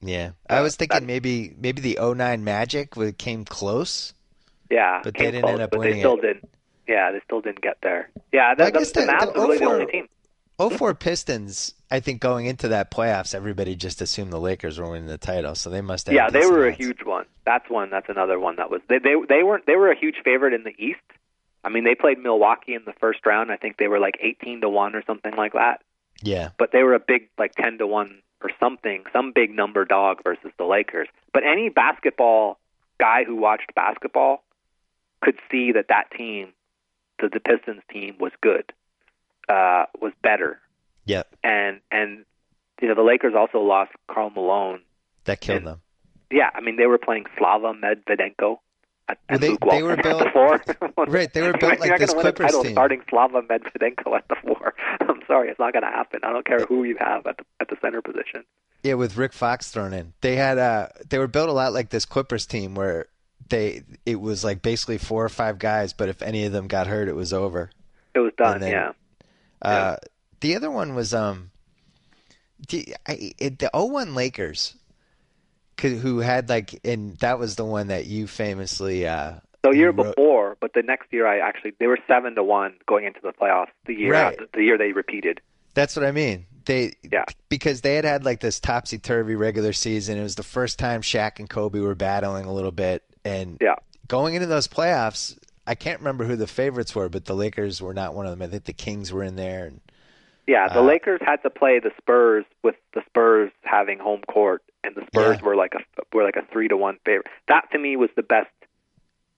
Yeah, 0.00 0.32
I 0.50 0.60
was 0.60 0.76
thinking 0.76 1.00
that- 1.00 1.06
maybe 1.06 1.54
maybe 1.58 1.80
the 1.80 1.98
09 2.00 2.44
Magic 2.44 2.92
came 3.16 3.44
close. 3.46 4.12
Yeah, 4.70 5.00
But 5.02 5.14
they 5.14 5.24
didn't 5.26 5.42
close, 5.42 5.52
end 5.52 5.62
up 5.62 5.72
winning 5.74 5.94
they 5.94 6.00
still 6.00 6.18
it. 6.18 6.22
didn't. 6.22 6.50
Yeah, 6.86 7.10
they 7.12 7.20
still 7.24 7.40
didn't 7.40 7.62
get 7.62 7.78
there. 7.82 8.10
Yeah, 8.32 8.54
that, 8.54 8.72
the, 8.74 8.80
the 8.80 8.84
the- 8.84 9.00
Mavs 9.06 9.34
were 9.34 9.42
really 9.42 9.58
the 9.58 9.64
only 9.64 9.86
team. 9.86 10.08
04 10.58 10.94
Pistons, 10.94 11.74
I 11.90 12.00
think 12.00 12.20
going 12.20 12.46
into 12.46 12.68
that 12.68 12.90
playoffs, 12.90 13.34
everybody 13.34 13.74
just 13.74 14.00
assumed 14.00 14.32
the 14.32 14.40
Lakers 14.40 14.78
were 14.78 14.88
winning 14.88 15.06
the 15.06 15.18
title, 15.18 15.54
so 15.54 15.70
they 15.70 15.80
must 15.80 16.06
have. 16.06 16.14
Yeah, 16.14 16.30
they 16.30 16.46
were 16.46 16.66
a 16.66 16.72
huge 16.72 17.02
one. 17.04 17.26
That's 17.44 17.68
one. 17.68 17.90
That's 17.90 18.08
another 18.08 18.38
one 18.38 18.56
that 18.56 18.70
was 18.70 18.80
they 18.88 18.98
they 18.98 19.14
they 19.28 19.42
weren't 19.42 19.66
they 19.66 19.76
were 19.76 19.90
a 19.90 19.98
huge 19.98 20.16
favorite 20.24 20.54
in 20.54 20.64
the 20.64 20.74
East. 20.78 21.00
I 21.64 21.70
mean, 21.70 21.84
they 21.84 21.94
played 21.94 22.18
Milwaukee 22.18 22.74
in 22.74 22.82
the 22.84 22.92
first 23.00 23.24
round. 23.24 23.50
I 23.50 23.56
think 23.56 23.78
they 23.78 23.88
were 23.88 23.98
like 23.98 24.18
18 24.20 24.60
to 24.60 24.68
1 24.68 24.94
or 24.94 25.02
something 25.06 25.34
like 25.34 25.54
that. 25.54 25.80
Yeah, 26.22 26.50
But 26.58 26.72
they 26.72 26.82
were 26.82 26.94
a 26.94 27.00
big 27.00 27.28
like 27.38 27.54
10 27.54 27.78
to 27.78 27.86
1 27.86 28.20
or 28.42 28.50
something, 28.60 29.04
some 29.12 29.32
big 29.34 29.50
number 29.50 29.84
dog 29.84 30.22
versus 30.22 30.52
the 30.58 30.64
Lakers. 30.64 31.08
But 31.32 31.42
any 31.44 31.70
basketball 31.70 32.58
guy 32.98 33.24
who 33.24 33.36
watched 33.36 33.74
basketball 33.74 34.44
could 35.22 35.36
see 35.50 35.72
that 35.72 35.88
that 35.88 36.10
team, 36.16 36.52
the, 37.18 37.30
the 37.30 37.40
Pistons 37.40 37.82
team 37.90 38.16
was 38.20 38.32
good. 38.42 38.72
Uh 39.48 39.84
was 40.00 40.12
better 40.22 40.60
Yeah. 41.06 41.22
And 41.42 41.80
and 41.90 42.24
you 42.80 42.88
know 42.88 42.94
the 42.94 43.02
Lakers 43.02 43.34
also 43.36 43.58
lost 43.58 43.92
Karl 44.10 44.30
Malone. 44.30 44.80
That 45.24 45.40
killed 45.40 45.58
And- 45.58 45.66
them. 45.66 45.80
Yeah, 46.30 46.50
I 46.54 46.60
mean 46.60 46.76
they 46.76 46.86
were 46.86 46.98
playing 46.98 47.26
Slava 47.38 47.72
Medvedenko. 47.74 48.58
At, 49.06 49.18
Well, 49.28 49.38
they- 49.38 49.56
they 49.70 49.82
were 49.82 49.92
at 49.92 50.02
built- 50.02 50.24
the 50.24 50.30
four. 50.30 51.06
Right, 51.06 51.32
they 51.32 51.42
were 51.42 51.52
built 51.58 51.78
like 51.78 51.98
this 51.98 52.10
gonna 52.12 52.16
win 52.18 52.26
a 52.26 52.32
Clippers 52.32 52.46
title 52.46 52.62
team. 52.64 52.72
starting 52.72 53.02
Slava 53.10 53.42
Medvedenko 53.42 54.16
at 54.16 54.26
the 54.28 54.36
four. 54.42 54.74
I'm 55.00 55.20
sorry, 55.26 55.50
it's 55.50 55.58
not 55.58 55.72
going 55.74 55.82
to 55.84 55.90
happen. 55.90 56.20
I 56.24 56.32
don't 56.32 56.46
care 56.46 56.64
who 56.66 56.84
you 56.84 56.96
have 56.98 57.26
at 57.26 57.36
the 57.36 57.44
at 57.60 57.68
the 57.68 57.76
center 57.82 58.00
position. 58.02 58.44
Yeah, 58.82 58.94
with 58.94 59.16
Rick 59.16 59.32
Fox 59.34 59.70
thrown 59.70 59.92
in. 59.92 60.14
They 60.22 60.36
had 60.36 60.56
uh 60.58 60.88
they 61.08 61.18
were 61.18 61.28
built 61.28 61.48
a 61.50 61.52
lot 61.52 61.72
like 61.74 61.90
this 61.90 62.04
Clippers 62.06 62.46
team 62.46 62.74
where 62.74 63.06
they 63.50 63.82
it 64.06 64.20
was 64.20 64.42
like 64.42 64.62
basically 64.62 64.98
four 64.98 65.24
or 65.24 65.28
five 65.28 65.58
guys, 65.58 65.92
but 65.92 66.08
if 66.08 66.22
any 66.22 66.44
of 66.46 66.52
them 66.52 66.66
got 66.66 66.86
hurt 66.86 67.08
it 67.08 67.14
was 67.14 67.32
over. 67.32 67.70
It 68.14 68.20
was 68.20 68.32
done. 68.38 68.60
Then- 68.60 68.72
yeah. 68.72 68.92
Uh 69.64 69.96
the 70.40 70.56
other 70.56 70.70
one 70.70 70.94
was 70.94 71.14
um 71.14 71.50
the 72.68 72.94
I, 73.06 73.32
it, 73.38 73.58
the 73.58 73.70
01 73.72 74.14
Lakers 74.14 74.74
who 75.80 76.18
had 76.20 76.48
like 76.48 76.80
and 76.84 77.16
that 77.18 77.38
was 77.38 77.56
the 77.56 77.64
one 77.64 77.88
that 77.88 78.06
you 78.06 78.26
famously 78.26 79.06
uh 79.06 79.34
The 79.62 79.70
year 79.70 79.90
wrote- 79.90 80.14
before, 80.16 80.56
but 80.60 80.72
the 80.74 80.82
next 80.82 81.12
year 81.12 81.26
I 81.26 81.38
actually 81.38 81.72
they 81.80 81.86
were 81.86 81.98
seven 82.06 82.34
to 82.36 82.42
one 82.42 82.74
going 82.86 83.04
into 83.04 83.20
the 83.22 83.32
playoffs. 83.32 83.68
The 83.86 83.94
year 83.94 84.12
Right. 84.12 84.32
after, 84.32 84.46
the 84.54 84.62
year 84.62 84.78
they 84.78 84.92
repeated. 84.92 85.40
That's 85.74 85.96
what 85.96 86.04
I 86.04 86.12
mean. 86.12 86.46
They 86.66 86.94
Yeah. 87.12 87.24
because 87.48 87.80
they 87.82 87.96
had 87.96 88.04
had 88.04 88.24
like 88.24 88.40
this 88.40 88.60
topsy 88.60 88.98
turvy 88.98 89.34
regular 89.34 89.72
season. 89.72 90.16
It 90.18 90.22
was 90.22 90.36
the 90.36 90.42
first 90.42 90.78
time 90.78 91.02
Shaq 91.02 91.38
and 91.38 91.50
Kobe 91.50 91.80
were 91.80 91.94
battling 91.94 92.46
a 92.46 92.52
little 92.52 92.70
bit, 92.72 93.02
and 93.24 93.58
Yeah. 93.60 93.74
going 94.08 94.34
into 94.34 94.46
those 94.46 94.68
playoffs, 94.68 95.36
I 95.66 95.74
can't 95.74 96.00
remember 96.00 96.24
who 96.24 96.36
the 96.36 96.46
favorites 96.46 96.94
were, 96.94 97.08
but 97.08 97.24
the 97.24 97.34
Lakers 97.34 97.80
were 97.80 97.94
not 97.94 98.14
one 98.14 98.26
of 98.26 98.32
them. 98.38 98.42
I 98.46 98.50
think 98.50 98.64
the 98.64 98.72
Kings 98.72 99.12
were 99.12 99.22
in 99.22 99.36
there, 99.36 99.66
and 99.66 99.80
Yeah, 100.46 100.68
the 100.68 100.80
Uh, 100.80 100.84
Lakers 100.84 101.20
had 101.24 101.42
to 101.42 101.48
play 101.50 101.78
the 101.78 101.90
Spurs 101.96 102.44
with 102.62 102.76
the 102.92 103.02
Spurs 103.06 103.50
having 103.62 103.98
home 103.98 104.20
court, 104.28 104.62
and 104.82 104.94
the 104.94 105.06
Spurs 105.06 105.38
Yeah. 105.40 105.46
were 105.46 105.56
like 105.56 105.74
a 105.74 105.78
were 106.12 106.22
like 106.22 106.36
a 106.36 106.42
three 106.52 106.68
to 106.68 106.76
one 106.76 106.98
favorite. 107.06 107.28
That 107.48 107.70
to 107.72 107.78
me 107.78 107.96
was 107.96 108.10
the 108.14 108.22
best 108.22 108.50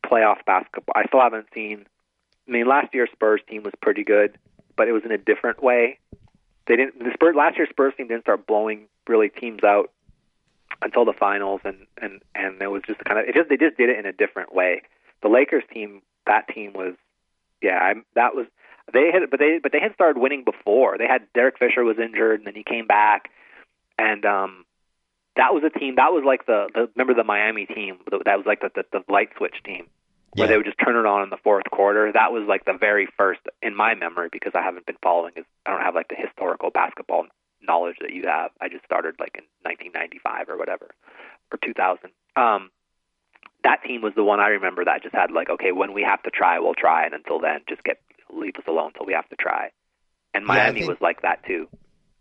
playoff 0.04 0.44
basketball. 0.44 0.92
I 0.96 1.06
still 1.06 1.20
haven't 1.20 1.46
seen. 1.54 1.86
I 2.48 2.50
mean, 2.50 2.66
last 2.66 2.92
year's 2.92 3.10
Spurs 3.12 3.40
team 3.48 3.62
was 3.62 3.72
pretty 3.80 4.02
good, 4.04 4.36
but 4.76 4.88
it 4.88 4.92
was 4.92 5.04
in 5.04 5.12
a 5.12 5.18
different 5.18 5.62
way. 5.62 5.98
They 6.66 6.74
didn't. 6.74 6.98
The 6.98 7.12
Spurs 7.12 7.36
last 7.36 7.56
year's 7.56 7.68
Spurs 7.70 7.94
team 7.96 8.08
didn't 8.08 8.22
start 8.22 8.44
blowing 8.46 8.86
really 9.06 9.28
teams 9.28 9.62
out 9.62 9.92
until 10.82 11.04
the 11.04 11.12
finals, 11.12 11.60
and 11.64 11.86
and 12.02 12.20
and 12.34 12.60
it 12.60 12.70
was 12.70 12.82
just 12.84 12.98
kind 13.04 13.20
of 13.20 13.28
it 13.28 13.34
just 13.36 13.48
they 13.48 13.56
just 13.56 13.76
did 13.76 13.90
it 13.90 13.98
in 13.98 14.06
a 14.06 14.12
different 14.12 14.52
way. 14.52 14.82
The 15.22 15.28
Lakers 15.28 15.62
team, 15.72 16.02
that 16.26 16.48
team 16.48 16.72
was, 16.72 16.94
yeah, 17.62 17.78
I, 17.80 17.94
that 18.14 18.34
was 18.34 18.46
they 18.92 19.10
had, 19.12 19.30
but 19.30 19.40
they 19.40 19.58
but 19.62 19.72
they 19.72 19.80
had 19.80 19.94
started 19.94 20.20
winning 20.20 20.44
before. 20.44 20.96
They 20.98 21.06
had 21.06 21.22
Derek 21.34 21.58
Fisher 21.58 21.84
was 21.84 21.98
injured, 21.98 22.40
and 22.40 22.46
then 22.46 22.54
he 22.54 22.62
came 22.62 22.86
back, 22.86 23.30
and 23.98 24.24
um, 24.24 24.64
that 25.36 25.52
was 25.54 25.62
a 25.64 25.76
team 25.78 25.96
that 25.96 26.12
was 26.12 26.22
like 26.24 26.46
the, 26.46 26.68
the 26.74 26.88
remember 26.94 27.14
the 27.14 27.24
Miami 27.24 27.66
team 27.66 27.98
that 28.10 28.36
was 28.36 28.46
like 28.46 28.60
the 28.60 28.70
the, 28.74 28.84
the 28.92 29.12
light 29.12 29.30
switch 29.36 29.56
team 29.64 29.86
where 30.34 30.46
Yeah. 30.46 30.52
they 30.52 30.56
would 30.58 30.66
just 30.66 30.78
turn 30.84 30.96
it 30.96 31.06
on 31.06 31.22
in 31.22 31.30
the 31.30 31.36
fourth 31.42 31.64
quarter. 31.72 32.12
That 32.12 32.30
was 32.32 32.44
like 32.46 32.64
the 32.64 32.74
very 32.78 33.08
first 33.16 33.40
in 33.62 33.74
my 33.74 33.94
memory 33.94 34.28
because 34.30 34.52
I 34.54 34.62
haven't 34.62 34.86
been 34.86 34.98
following. 35.02 35.32
Is 35.36 35.44
I 35.66 35.70
don't 35.72 35.80
have 35.82 35.94
like 35.94 36.08
the 36.08 36.14
historical 36.16 36.70
basketball 36.70 37.26
knowledge 37.62 37.96
that 38.00 38.12
you 38.12 38.24
have. 38.28 38.50
I 38.60 38.68
just 38.68 38.84
started 38.84 39.16
like 39.18 39.34
in 39.36 39.44
1995 39.62 40.48
or 40.48 40.56
whatever 40.58 40.90
or 41.50 41.58
2000. 41.64 42.10
Um, 42.36 42.70
that 43.66 43.82
team 43.84 44.00
was 44.00 44.14
the 44.14 44.22
one 44.24 44.38
I 44.40 44.48
remember 44.48 44.84
that 44.84 45.02
just 45.02 45.14
had 45.14 45.30
like, 45.32 45.50
okay, 45.50 45.72
when 45.72 45.92
we 45.92 46.02
have 46.02 46.22
to 46.22 46.30
try, 46.30 46.58
we'll 46.58 46.74
try, 46.74 47.04
and 47.04 47.14
until 47.14 47.40
then, 47.40 47.60
just 47.68 47.82
get 47.84 48.00
leave 48.32 48.54
us 48.56 48.64
alone 48.66 48.88
until 48.94 49.06
we 49.06 49.12
have 49.12 49.28
to 49.28 49.36
try. 49.36 49.70
And 50.34 50.42
Yeah, 50.42 50.48
Miami 50.54 50.80
think- 50.80 50.90
was 50.90 51.00
like 51.00 51.22
that 51.22 51.44
too. 51.44 51.68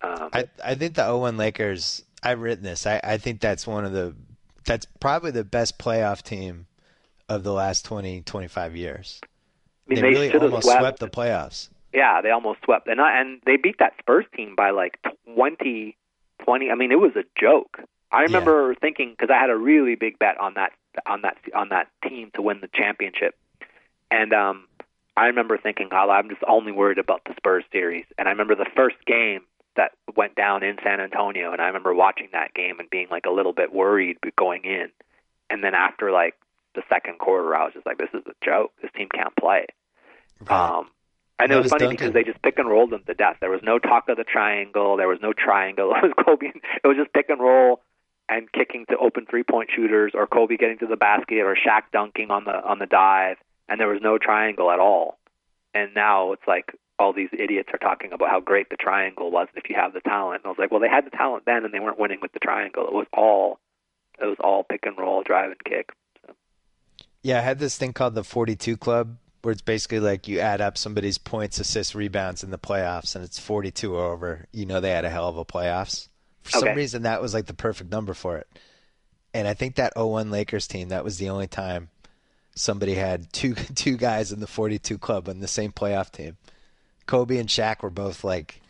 Um, 0.02 0.30
I 0.34 0.46
I 0.64 0.76
think 0.76 0.96
the 0.96 1.04
01 1.16 1.38
Lakers. 1.38 2.04
I've 2.22 2.42
written 2.42 2.64
this. 2.64 2.86
I 2.88 3.00
I 3.04 3.18
think 3.18 3.40
that's 3.40 3.66
one 3.68 3.86
of 3.86 3.92
the 3.92 4.16
that's 4.66 4.86
probably 5.00 5.32
the 5.32 5.44
best 5.44 5.78
playoff 5.78 6.22
team 6.24 6.66
of 7.30 7.44
the 7.44 7.54
last 7.54 7.86
20 7.86 8.22
25 8.22 8.76
years. 8.76 9.22
I 9.24 9.28
mean, 9.88 9.96
they, 9.96 10.02
they, 10.02 10.08
really 10.10 10.34
almost 10.34 10.64
swept. 10.64 10.80
swept 10.82 11.00
the 11.00 11.08
playoffs. 11.10 11.70
Yeah, 11.94 12.22
they 12.22 12.32
almost 12.32 12.60
swept, 12.66 12.88
and 12.88 13.00
I, 13.00 13.22
and 13.22 13.40
they 13.46 13.56
beat 13.58 13.78
that 13.80 13.94
Spurs 14.00 14.26
team 14.36 14.56
by 14.56 14.72
like 14.72 15.00
20, 15.36 15.96
20. 16.44 16.70
I 16.72 16.76
mean, 16.76 16.92
it 16.92 17.00
was 17.00 17.16
a 17.16 17.24
joke. 17.40 17.80
I 18.12 18.24
remember 18.24 18.76
thinking 18.76 19.12
because 19.12 19.30
I 19.34 19.40
had 19.40 19.50
a 19.50 19.56
really 19.56 19.96
big 19.96 20.20
bet 20.20 20.38
on 20.40 20.56
that 20.56 20.72
on 21.06 21.22
that 21.22 21.38
on 21.54 21.70
that 21.70 21.88
team 22.08 22.32
to 22.36 22.42
win 22.42 22.60
the 22.62 22.70
championship, 22.74 23.36
and 24.12 24.34
um, 24.34 24.68
I 25.18 25.28
remember 25.28 25.58
thinking, 25.58 25.90
oh, 25.92 26.10
I'm 26.10 26.30
just 26.30 26.42
only 26.48 26.72
worried 26.72 26.98
about 26.98 27.24
the 27.26 27.34
Spurs 27.38 27.64
series. 27.72 28.06
And 28.18 28.28
I 28.28 28.32
remember 28.32 28.56
the 28.56 28.70
first 28.76 28.98
game 29.06 29.42
that 29.76 29.92
went 30.16 30.36
down 30.36 30.64
in 30.64 30.78
San 30.84 31.00
Antonio, 31.00 31.52
and 31.52 31.62
I 31.62 31.68
remember 31.68 31.94
watching 31.94 32.30
that 32.34 32.54
game 32.54 32.80
and 32.80 32.90
being 32.90 33.08
like 33.10 33.26
a 33.26 33.32
little 33.32 33.54
bit 33.54 33.74
worried 33.74 34.18
going 34.38 34.64
in, 34.64 34.90
and 35.50 35.64
then 35.64 35.74
after 35.74 36.12
like 36.12 36.36
the 36.76 36.84
second 36.90 37.20
quarter, 37.20 37.56
I 37.56 37.66
was 37.66 37.74
just 37.74 37.86
like, 37.86 37.98
this 37.98 38.10
is 38.14 38.24
a 38.28 38.46
joke. 38.46 38.72
This 38.82 38.92
team 38.96 39.08
can't 39.14 39.36
play. 39.38 39.68
Um, 40.48 40.90
and 41.40 41.52
it 41.52 41.56
was 41.56 41.66
was 41.66 41.72
funny 41.72 41.86
Duncan. 41.86 41.98
because 41.98 42.14
they 42.14 42.24
just 42.24 42.42
pick 42.42 42.60
and 42.60 42.68
rolled 42.68 42.92
them 42.92 43.04
to 43.08 43.14
death. 43.14 43.38
There 43.40 43.50
was 43.50 43.62
no 43.64 43.80
talk 43.80 44.10
of 44.10 44.18
the 44.18 44.24
triangle. 44.24 44.98
There 44.98 45.08
was 45.08 45.20
no 45.22 45.34
triangle. 45.34 45.94
It 45.96 46.04
was 46.04 46.26
Kobe. 46.26 46.48
It 46.48 46.88
was 46.88 46.98
just 46.98 47.14
pick 47.14 47.30
and 47.30 47.40
roll 47.40 47.82
and 48.28 48.52
kicking 48.52 48.86
to 48.90 48.98
open 48.98 49.26
three 49.30 49.44
point 49.44 49.70
shooters, 49.76 50.14
or 50.16 50.28
Kobe 50.28 50.58
getting 50.58 50.80
to 50.80 50.88
the 50.88 50.98
basket, 50.98 51.40
or 51.40 51.56
Shaq 51.56 51.84
dunking 51.92 52.32
on 52.32 52.46
the 52.46 52.54
on 52.54 52.80
the 52.80 52.86
dive. 52.86 53.38
And 53.68 53.80
there 53.80 53.88
was 53.88 54.02
no 54.02 54.18
triangle 54.18 54.70
at 54.70 54.80
all. 54.80 55.18
And 55.74 55.94
now 55.94 56.32
it's 56.34 56.48
like 56.48 56.72
all 56.98 57.14
these 57.14 57.30
idiots 57.34 57.70
are 57.74 57.80
talking 57.80 58.14
about 58.14 58.30
how 58.30 58.40
great 58.40 58.70
the 58.70 58.78
triangle 58.78 59.32
was 59.32 59.48
if 59.56 59.70
you 59.70 59.76
have 59.76 59.94
the 59.94 60.02
talent. 60.02 60.42
And 60.44 60.46
I 60.46 60.50
was 60.50 60.58
like, 60.60 60.72
well, 60.72 60.80
they 60.80 60.88
had 60.88 61.06
the 61.06 61.10
talent 61.10 61.44
then, 61.46 61.66
and 61.66 61.74
they 61.74 61.80
weren't 61.80 62.00
winning 62.00 62.20
with 62.22 62.32
the 62.32 62.40
triangle. 62.40 62.86
It 62.88 62.94
was 62.94 63.08
all 63.14 63.60
it 64.20 64.26
was 64.26 64.38
all 64.40 64.64
pick 64.64 64.86
and 64.86 64.98
roll, 64.98 65.24
drive 65.24 65.52
and 65.52 65.64
kick. 65.64 65.92
Yeah, 67.22 67.40
I 67.40 67.42
had 67.42 67.60
this 67.60 67.78
thing 67.78 67.92
called 67.92 68.16
the 68.16 68.24
42 68.24 68.78
Club, 68.78 69.18
where 69.42 69.52
it's 69.52 69.62
basically 69.62 70.00
like 70.00 70.28
you 70.28 70.40
add 70.40 70.62
up 70.62 70.78
somebody's 70.78 71.18
points, 71.18 71.60
assists, 71.60 71.96
rebounds 71.96 72.44
in 72.44 72.52
the 72.52 72.58
playoffs, 72.58 73.16
and 73.16 73.26
it's 73.26 73.40
42 73.40 73.96
or 73.96 74.12
over. 74.12 74.46
You 74.52 74.66
know 74.66 74.80
they 74.80 74.92
had 74.92 75.06
a 75.06 75.10
hell 75.10 75.28
of 75.28 75.38
a 75.38 75.46
playoffs. 75.46 76.08
For 76.46 76.60
some 76.60 76.76
reason, 76.76 77.04
that 77.04 77.22
was 77.22 77.34
like 77.34 77.46
the 77.48 77.54
perfect 77.54 77.92
number 77.92 78.14
for 78.14 78.38
it. 78.38 78.48
And 79.34 79.48
I 79.48 79.54
think 79.54 79.76
that 79.76 79.94
01 79.98 80.32
Lakers 80.32 80.68
team, 80.68 80.90
that 80.90 81.04
was 81.04 81.18
the 81.18 81.30
only 81.30 81.48
time 81.48 81.90
somebody 82.56 82.94
had 82.96 83.32
two 83.34 83.54
two 83.76 83.98
guys 83.98 84.32
in 84.32 84.40
the 84.40 84.48
42 84.48 84.98
Club 84.98 85.28
on 85.28 85.40
the 85.40 85.48
same 85.48 85.72
playoff 85.72 86.12
team. 86.12 86.38
Kobe 87.06 87.38
and 87.38 87.50
Shaq 87.50 87.82
were 87.84 87.90
both 87.90 88.24
like 88.24 88.62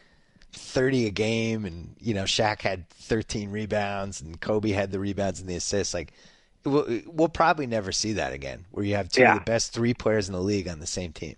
30 0.53 1.07
a 1.07 1.11
game, 1.11 1.65
and 1.65 1.95
you 1.99 2.13
know 2.13 2.23
Shaq 2.23 2.61
had 2.61 2.89
13 2.89 3.51
rebounds, 3.51 4.21
and 4.21 4.39
Kobe 4.39 4.71
had 4.71 4.91
the 4.91 4.99
rebounds 4.99 5.39
and 5.39 5.47
the 5.49 5.55
assists. 5.55 5.93
Like 5.93 6.13
we'll, 6.63 7.01
we'll 7.05 7.29
probably 7.29 7.67
never 7.67 7.91
see 7.91 8.13
that 8.13 8.33
again, 8.33 8.65
where 8.71 8.85
you 8.85 8.95
have 8.95 9.09
two 9.09 9.21
Yeah. 9.21 9.33
of 9.33 9.39
the 9.39 9.45
best 9.51 9.73
three 9.73 9.93
players 9.93 10.27
in 10.27 10.33
the 10.33 10.41
league 10.41 10.67
on 10.67 10.79
the 10.79 10.87
same 10.87 11.11
team. 11.13 11.35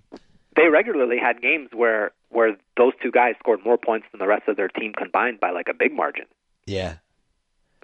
They 0.57 0.67
regularly 0.67 1.17
had 1.17 1.41
games 1.41 1.69
where 1.73 2.11
where 2.29 2.57
those 2.75 2.91
two 3.01 3.11
guys 3.11 3.35
scored 3.39 3.63
more 3.63 3.77
points 3.77 4.07
than 4.11 4.19
the 4.19 4.27
rest 4.27 4.49
of 4.49 4.57
their 4.57 4.67
team 4.67 4.91
combined 4.91 5.39
by 5.39 5.51
like 5.51 5.69
a 5.69 5.73
big 5.73 5.93
margin. 5.93 6.25
Yeah, 6.65 6.95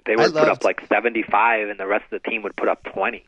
They 0.04 0.12
I 0.12 0.16
would 0.16 0.34
put 0.34 0.48
up 0.48 0.62
like 0.64 0.82
75 0.88 1.70
and 1.70 1.80
the 1.80 1.86
rest 1.86 2.04
of 2.12 2.22
the 2.22 2.28
team 2.30 2.42
would 2.42 2.54
put 2.56 2.68
up 2.68 2.84
20. 2.92 3.24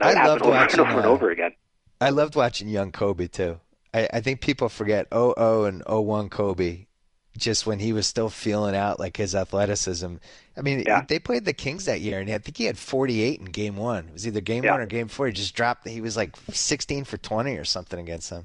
That 0.00 0.16
I 0.18 0.26
loved 0.26 0.42
over 0.42 0.50
and 0.52 0.60
watching, 0.60 0.80
over 0.80 0.90
and 0.98 1.06
uh, 1.06 1.10
over 1.10 1.30
again. 1.30 1.52
I 2.00 2.10
loved 2.10 2.36
watching 2.36 2.68
young 2.68 2.92
Kobe 2.92 3.28
too. 3.28 3.60
I, 3.94 4.08
I 4.12 4.20
think 4.20 4.40
people 4.42 4.68
forget 4.68 5.06
00 5.14 5.64
and 5.64 5.82
01 5.88 6.28
Kobe, 6.28 6.86
just 7.38 7.66
when 7.66 7.78
he 7.78 7.92
was 7.94 8.06
still 8.06 8.28
feeling 8.28 8.74
out 8.76 8.98
like 9.00 9.16
his 9.16 9.34
athleticism. 9.34 10.16
I 10.56 10.60
mean, 10.60 10.84
Yeah. 10.86 11.04
they 11.08 11.18
played 11.18 11.44
the 11.46 11.52
Kings 11.54 11.86
that 11.86 12.00
year, 12.00 12.18
and 12.20 12.30
I 12.30 12.38
think 12.38 12.56
he 12.58 12.64
had 12.64 12.76
48 12.76 13.38
in 13.40 13.46
Game 13.46 13.76
One. 13.76 14.08
It 14.08 14.12
was 14.12 14.26
either 14.26 14.40
Game 14.42 14.64
Yeah. 14.64 14.72
One 14.72 14.80
or 14.82 14.86
Game 14.86 15.08
Four. 15.08 15.28
He 15.28 15.32
just 15.32 15.54
dropped. 15.54 15.88
He 15.88 16.00
was 16.02 16.16
like 16.16 16.36
16 16.52 17.04
for 17.04 17.16
20 17.16 17.56
or 17.56 17.64
something 17.64 17.98
against 17.98 18.28
them. 18.30 18.44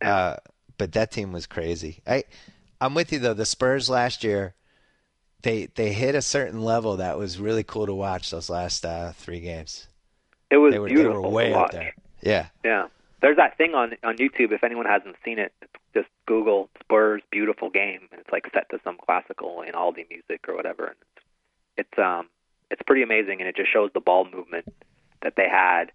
Uh, 0.00 0.36
but 0.76 0.92
that 0.92 1.10
team 1.10 1.32
was 1.32 1.46
crazy. 1.46 2.02
I, 2.06 2.24
I'm 2.80 2.94
with 2.94 3.12
you 3.12 3.18
though. 3.18 3.34
The 3.34 3.46
Spurs 3.46 3.90
last 3.90 4.22
year, 4.24 4.54
they 5.42 5.66
they 5.66 5.92
hit 5.92 6.14
a 6.14 6.22
certain 6.22 6.62
level 6.62 6.96
that 6.96 7.18
was 7.18 7.38
really 7.38 7.64
cool 7.64 7.86
to 7.86 7.94
watch. 7.94 8.30
Those 8.30 8.50
last 8.50 8.84
uh, 8.84 9.12
three 9.12 9.40
games, 9.40 9.88
It 10.50 10.58
was 10.58 10.72
they 10.72 10.78
were 10.78 10.88
they 10.88 10.94
beautiful 10.94 11.22
were 11.22 11.28
way 11.30 11.52
up 11.52 11.70
there. 11.72 11.94
Yeah. 12.22 12.46
Yeah. 12.64 12.86
There's 13.20 13.36
that 13.36 13.56
thing 13.58 13.74
on 13.74 13.94
on 14.04 14.16
YouTube 14.16 14.52
if 14.52 14.62
anyone 14.62 14.86
hasn't 14.86 15.16
seen 15.24 15.38
it, 15.38 15.52
just 15.94 16.08
Google 16.26 16.68
Spurs 16.80 17.22
beautiful 17.30 17.70
game 17.70 18.08
and 18.12 18.20
it's 18.20 18.30
like 18.30 18.44
set 18.52 18.68
to 18.70 18.78
some 18.84 18.96
classical 18.96 19.64
Einaudi 19.66 20.08
music 20.08 20.48
or 20.48 20.54
whatever 20.54 20.86
and 20.86 20.96
it's, 21.00 21.88
it's 21.88 21.98
um 21.98 22.28
it's 22.70 22.82
pretty 22.86 23.02
amazing 23.02 23.40
and 23.40 23.48
it 23.48 23.56
just 23.56 23.72
shows 23.72 23.90
the 23.94 24.00
ball 24.00 24.24
movement 24.24 24.72
that 25.22 25.34
they 25.36 25.48
had. 25.48 25.90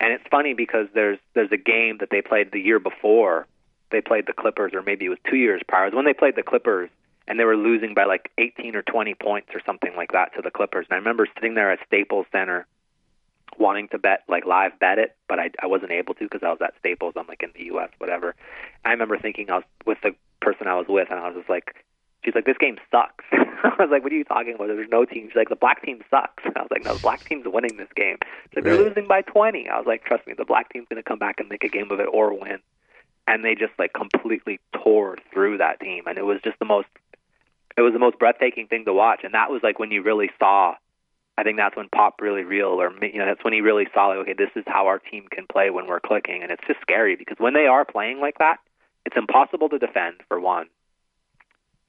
And 0.00 0.12
it's 0.12 0.24
funny 0.30 0.54
because 0.54 0.86
there's 0.94 1.18
there's 1.34 1.52
a 1.52 1.58
game 1.58 1.98
that 1.98 2.08
they 2.10 2.22
played 2.22 2.52
the 2.52 2.60
year 2.60 2.80
before 2.80 3.46
they 3.90 4.00
played 4.00 4.26
the 4.26 4.32
Clippers 4.32 4.72
or 4.72 4.82
maybe 4.82 5.04
it 5.04 5.10
was 5.10 5.18
2 5.28 5.36
years 5.36 5.62
prior. 5.68 5.90
When 5.90 6.04
they 6.04 6.14
played 6.14 6.36
the 6.36 6.42
Clippers 6.42 6.88
and 7.28 7.38
they 7.38 7.44
were 7.44 7.56
losing 7.56 7.94
by 7.94 8.04
like 8.04 8.30
18 8.38 8.74
or 8.74 8.82
20 8.82 9.14
points 9.14 9.48
or 9.54 9.60
something 9.64 9.94
like 9.96 10.12
that 10.12 10.34
to 10.34 10.42
the 10.42 10.50
Clippers. 10.50 10.86
And 10.88 10.94
I 10.94 10.98
remember 10.98 11.28
sitting 11.34 11.54
there 11.54 11.70
at 11.70 11.78
Staples 11.86 12.26
Center 12.32 12.66
wanting 13.58 13.88
to 13.88 13.98
bet 13.98 14.22
like 14.28 14.46
live 14.46 14.78
bet 14.78 14.98
it, 14.98 15.16
but 15.28 15.38
I 15.38 15.50
I 15.62 15.66
wasn't 15.66 15.92
able 15.92 16.14
to 16.14 16.24
because 16.24 16.42
I 16.42 16.50
was 16.50 16.60
at 16.62 16.74
Staples. 16.78 17.14
I'm 17.16 17.26
like 17.26 17.42
in 17.42 17.50
the 17.54 17.66
U.S. 17.66 17.90
whatever. 17.98 18.34
I 18.84 18.90
remember 18.90 19.18
thinking 19.18 19.50
I 19.50 19.56
was 19.56 19.64
with 19.86 19.98
the 20.02 20.14
person 20.40 20.66
I 20.66 20.76
was 20.76 20.86
with, 20.88 21.08
and 21.10 21.20
I 21.20 21.28
was 21.28 21.36
just 21.36 21.50
like, 21.50 21.74
she's 22.24 22.34
like, 22.34 22.44
this 22.46 22.58
game 22.58 22.78
sucks. 22.90 23.24
I 23.32 23.74
was 23.78 23.90
like, 23.90 24.02
what 24.02 24.12
are 24.12 24.16
you 24.16 24.24
talking 24.24 24.54
about? 24.54 24.68
There's 24.68 24.88
no 24.90 25.04
team. 25.04 25.28
She's 25.28 25.36
like, 25.36 25.48
the 25.48 25.56
black 25.56 25.82
team 25.84 26.02
sucks. 26.10 26.42
I 26.56 26.60
was 26.60 26.68
like, 26.70 26.84
no, 26.84 26.94
the 26.94 27.00
black 27.00 27.28
team's 27.28 27.44
winning 27.46 27.76
this 27.76 27.88
game. 27.94 28.16
She's 28.50 28.56
like, 28.56 28.64
they're 28.64 28.76
Right. 28.76 28.86
losing 28.88 29.06
by 29.08 29.22
20. 29.22 29.68
I 29.68 29.76
was 29.78 29.86
like, 29.86 30.04
trust 30.04 30.26
me, 30.26 30.34
the 30.36 30.44
black 30.44 30.72
team's 30.72 30.86
going 30.88 31.02
to 31.02 31.08
come 31.08 31.18
back 31.18 31.40
and 31.40 31.48
make 31.48 31.64
a 31.64 31.68
game 31.68 31.90
of 31.90 32.00
it 32.00 32.08
or 32.12 32.32
win. 32.32 32.58
And 33.26 33.44
they 33.44 33.54
just 33.54 33.72
like 33.78 33.92
completely 33.92 34.58
tore 34.82 35.16
through 35.32 35.58
that 35.58 35.78
team, 35.78 36.04
and 36.06 36.18
it 36.18 36.24
was 36.24 36.38
just 36.42 36.58
the 36.58 36.64
most. 36.64 36.88
It 37.76 37.82
was 37.82 37.92
the 37.92 38.00
most 38.00 38.18
breathtaking 38.18 38.66
thing 38.66 38.84
to 38.86 38.92
watch, 38.92 39.20
and 39.22 39.34
that 39.34 39.50
was 39.50 39.60
like 39.62 39.78
when 39.78 39.90
you 39.92 40.02
really 40.02 40.30
saw. 40.38 40.74
I 41.38 41.44
think 41.44 41.56
that's 41.56 41.76
when 41.76 41.88
Pop 41.88 42.20
really 42.20 42.42
real, 42.42 42.80
or 42.82 42.90
you 43.04 43.18
know, 43.18 43.26
that's 43.26 43.44
when 43.44 43.52
he 43.52 43.60
really 43.60 43.86
saw 43.94 44.08
like, 44.08 44.18
okay, 44.18 44.32
this 44.32 44.50
is 44.56 44.64
how 44.66 44.88
our 44.88 44.98
team 44.98 45.26
can 45.30 45.46
play 45.50 45.70
when 45.70 45.86
we're 45.86 46.00
clicking, 46.00 46.42
and 46.42 46.50
it's 46.50 46.66
just 46.66 46.80
scary 46.80 47.14
because 47.14 47.36
when 47.38 47.54
they 47.54 47.66
are 47.66 47.84
playing 47.84 48.20
like 48.20 48.38
that, 48.38 48.56
it's 49.06 49.16
impossible 49.16 49.68
to 49.68 49.78
defend 49.78 50.16
for 50.26 50.40
one. 50.40 50.66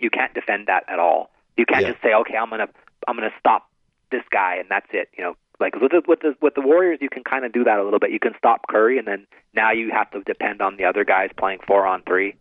You 0.01 0.09
can't 0.09 0.33
defend 0.33 0.67
that 0.67 0.83
at 0.87 0.99
all. 0.99 1.31
You 1.57 1.65
can't 1.65 1.81
Yeah. 1.83 1.91
just 1.91 2.01
say, 2.01 2.13
okay, 2.13 2.35
I'm 2.35 2.49
gonna 2.49 2.69
I'm 3.07 3.15
gonna 3.15 3.33
stop 3.39 3.69
this 4.11 4.23
guy 4.29 4.55
and 4.55 4.67
that's 4.69 4.87
it. 4.91 5.09
You 5.17 5.23
know, 5.23 5.35
like 5.59 5.75
with 5.75 5.91
the, 5.91 6.01
with 6.07 6.19
the 6.21 6.35
with 6.41 6.55
the 6.55 6.61
Warriors, 6.61 6.99
you 7.01 7.09
can 7.09 7.23
kind 7.23 7.45
of 7.45 7.51
do 7.51 7.63
that 7.63 7.79
a 7.79 7.83
little 7.83 7.99
bit. 7.99 8.11
You 8.11 8.19
can 8.19 8.33
stop 8.37 8.67
Curry, 8.67 8.97
and 8.97 9.07
then 9.07 9.27
now 9.53 9.71
you 9.71 9.91
have 9.91 10.09
to 10.11 10.21
depend 10.21 10.61
on 10.61 10.75
the 10.77 10.85
other 10.85 11.05
guys 11.05 11.29
playing 11.37 11.59
four 11.67 11.85
on 11.85 12.01
three. 12.03 12.35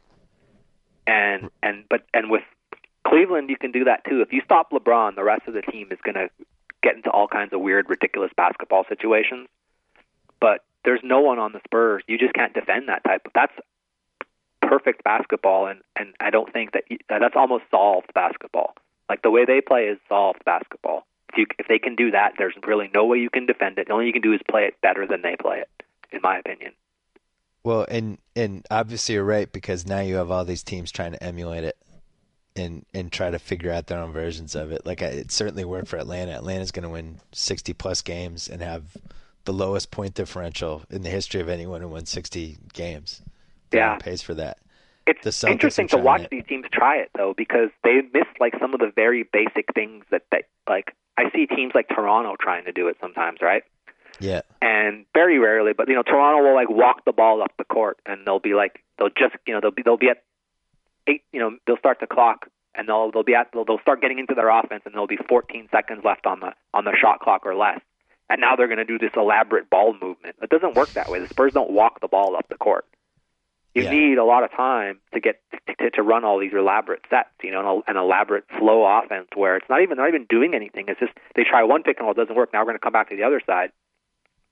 And 1.06 1.50
and 1.62 1.84
but 1.88 2.02
and 2.14 2.30
with 2.30 2.42
Cleveland, 3.06 3.50
you 3.50 3.56
can 3.56 3.72
do 3.72 3.84
that 3.84 4.04
too. 4.04 4.20
If 4.20 4.32
you 4.32 4.42
stop 4.44 4.70
LeBron, 4.70 5.16
the 5.16 5.24
rest 5.24 5.42
of 5.48 5.54
the 5.54 5.62
team 5.62 5.88
is 5.90 5.98
gonna 6.04 6.28
get 6.82 6.96
into 6.96 7.11
all 7.11 7.28
kinds 7.28 7.52
of 7.52 7.61
weird, 7.61 7.88
ridiculous 7.90 8.30
basketball 8.36 8.84
situations. 8.88 9.48
But 10.40 10.64
there's 10.84 11.00
no 11.02 11.20
one 11.20 11.38
on 11.38 11.52
the 11.52 11.61
Spurs. 11.64 12.02
You 12.06 12.16
just 12.16 12.32
can't 12.34 12.54
defend 12.54 12.88
that 12.88 13.04
type 13.04 13.22
of. 13.26 13.32
That's 13.34 13.52
perfect 14.70 15.02
basketball, 15.02 15.66
and 15.66 15.80
and 15.96 16.14
I 16.20 16.30
don't 16.30 16.52
think 16.52 16.72
that 16.72 16.84
that's 17.08 17.36
almost 17.36 17.64
solved 17.70 18.14
basketball. 18.14 18.74
Like 19.08 19.22
the 19.22 19.30
way 19.30 19.44
they 19.44 19.60
play 19.60 19.86
is 19.86 19.98
solved 20.08 20.44
basketball. 20.44 21.06
If 21.32 21.38
you 21.38 21.46
if 21.58 21.66
they 21.68 21.78
can 21.78 21.96
do 21.96 22.12
that, 22.12 22.34
there's 22.38 22.54
really 22.66 22.88
no 22.94 23.04
way 23.04 23.18
you 23.18 23.30
can 23.30 23.46
defend 23.46 23.78
it. 23.78 23.88
The 23.88 23.92
only 23.92 24.06
you 24.06 24.12
can 24.12 24.22
do 24.22 24.32
is 24.32 24.40
play 24.48 24.64
it 24.64 24.80
better 24.80 25.06
than 25.06 25.22
they 25.22 25.36
play 25.36 25.58
it, 25.58 25.82
in 26.12 26.20
my 26.22 26.38
opinion. 26.38 26.72
Well, 27.64 27.84
and 27.88 28.18
and 28.36 28.64
obviously 28.70 29.16
you're 29.16 29.24
right 29.24 29.52
because 29.52 29.86
now 29.86 30.00
you 30.00 30.14
have 30.16 30.30
all 30.30 30.44
these 30.44 30.62
teams 30.62 30.92
trying 30.92 31.12
to 31.12 31.22
emulate 31.22 31.64
it 31.64 31.76
and 32.56 32.86
and 32.94 33.10
try 33.10 33.30
to 33.30 33.38
figure 33.38 33.72
out 33.72 33.88
their 33.88 33.98
own 33.98 34.12
versions 34.12 34.54
of 34.54 34.70
it. 34.70 34.86
Like 34.86 35.02
it 35.02 35.32
certainly 35.32 35.64
worked 35.64 35.88
for 35.88 35.98
Atlanta. 35.98 36.32
Atlanta's 36.32 36.70
going 36.70 36.84
to 36.84 36.88
win 36.88 37.20
60 37.32 37.72
plus 37.74 38.02
games 38.02 38.48
and 38.48 38.62
have 38.62 38.96
the 39.44 39.52
lowest 39.52 39.90
point 39.90 40.14
differential 40.14 40.84
in 40.90 41.02
the 41.02 41.10
history 41.10 41.40
of 41.40 41.48
anyone 41.48 41.80
who 41.80 41.88
won 41.88 42.06
60 42.06 42.58
games. 42.72 43.22
Yeah. 43.78 43.96
pace 43.96 44.22
for 44.22 44.34
that. 44.34 44.58
It's 45.06 45.42
interesting 45.44 45.88
to 45.88 45.96
watch 45.96 46.22
it. 46.22 46.30
these 46.30 46.44
teams 46.48 46.66
try 46.72 46.96
it 46.98 47.10
though, 47.16 47.34
because 47.36 47.70
they 47.82 48.02
miss 48.12 48.26
like 48.38 48.54
some 48.60 48.74
of 48.74 48.80
the 48.80 48.92
very 48.94 49.24
basic 49.32 49.72
things 49.74 50.04
that 50.10 50.22
that 50.30 50.44
like 50.68 50.94
I 51.16 51.30
see 51.32 51.46
teams 51.46 51.72
like 51.74 51.88
Toronto 51.88 52.36
trying 52.40 52.64
to 52.66 52.72
do 52.72 52.86
it 52.88 52.96
sometimes, 53.00 53.40
right? 53.42 53.64
Yeah. 54.20 54.42
and 54.60 55.06
very 55.14 55.38
rarely, 55.38 55.72
but 55.72 55.88
you 55.88 55.94
know, 55.94 56.02
Toronto 56.02 56.44
will 56.46 56.54
like 56.54 56.68
walk 56.68 57.06
the 57.06 57.12
ball 57.12 57.42
up 57.42 57.52
the 57.56 57.64
court, 57.64 57.98
and 58.04 58.26
they'll 58.26 58.38
be 58.38 58.52
like, 58.54 58.84
they'll 58.98 59.08
just, 59.08 59.34
you 59.46 59.54
know, 59.54 59.60
they'll 59.60 59.70
be, 59.70 59.82
they'll 59.82 59.96
be 59.96 60.10
at 60.10 60.22
eight, 61.06 61.22
you 61.32 61.40
know, 61.40 61.56
they'll 61.66 61.78
start 61.78 61.98
the 62.00 62.06
clock, 62.06 62.46
and 62.74 62.86
they'll 62.86 63.10
they'll 63.10 63.22
be 63.22 63.34
at, 63.34 63.50
they'll, 63.52 63.64
they'll 63.64 63.80
start 63.80 64.02
getting 64.02 64.18
into 64.18 64.34
their 64.34 64.50
offense, 64.50 64.82
and 64.84 64.92
there'll 64.92 65.06
be 65.06 65.16
14 65.28 65.68
seconds 65.72 66.04
left 66.04 66.26
on 66.26 66.40
the 66.40 66.52
on 66.74 66.84
the 66.84 66.94
shot 67.00 67.20
clock 67.20 67.46
or 67.46 67.54
less, 67.54 67.80
and 68.28 68.42
now 68.42 68.56
they're 68.56 68.68
going 68.68 68.78
to 68.78 68.84
do 68.84 68.98
this 68.98 69.12
elaborate 69.16 69.70
ball 69.70 69.94
movement. 69.94 70.36
It 70.42 70.50
doesn't 70.50 70.74
work 70.74 70.90
that 70.90 71.08
way. 71.08 71.20
The 71.20 71.28
Spurs 71.28 71.54
don't 71.54 71.70
walk 71.70 72.00
the 72.00 72.08
ball 72.08 72.36
up 72.36 72.46
the 72.50 72.56
court. 72.56 72.84
You 73.74 73.84
Yeah. 73.84 73.90
need 73.90 74.18
a 74.18 74.24
lot 74.24 74.42
of 74.42 74.50
time 74.50 74.98
to 75.14 75.20
get 75.20 75.40
to, 75.78 75.90
to 75.90 76.02
run 76.02 76.24
all 76.24 76.38
these 76.38 76.52
elaborate 76.52 77.02
sets, 77.08 77.30
you 77.42 77.52
know, 77.52 77.78
an, 77.86 77.94
an 77.94 77.96
elaborate 77.96 78.44
flow 78.58 78.84
offense 78.84 79.28
where 79.34 79.56
it's 79.56 79.68
not 79.68 79.80
even 79.82 79.96
not 79.96 80.08
even 80.08 80.26
doing 80.28 80.54
anything. 80.54 80.86
It's 80.88 80.98
just 80.98 81.12
they 81.36 81.44
try 81.44 81.62
one 81.62 81.82
pick 81.82 81.98
and 81.98 82.04
roll, 82.04 82.12
it 82.12 82.16
doesn't 82.16 82.34
work. 82.34 82.52
Now 82.52 82.60
we're 82.60 82.66
going 82.66 82.78
to 82.78 82.82
come 82.82 82.92
back 82.92 83.10
to 83.10 83.16
the 83.16 83.22
other 83.22 83.40
side. 83.46 83.70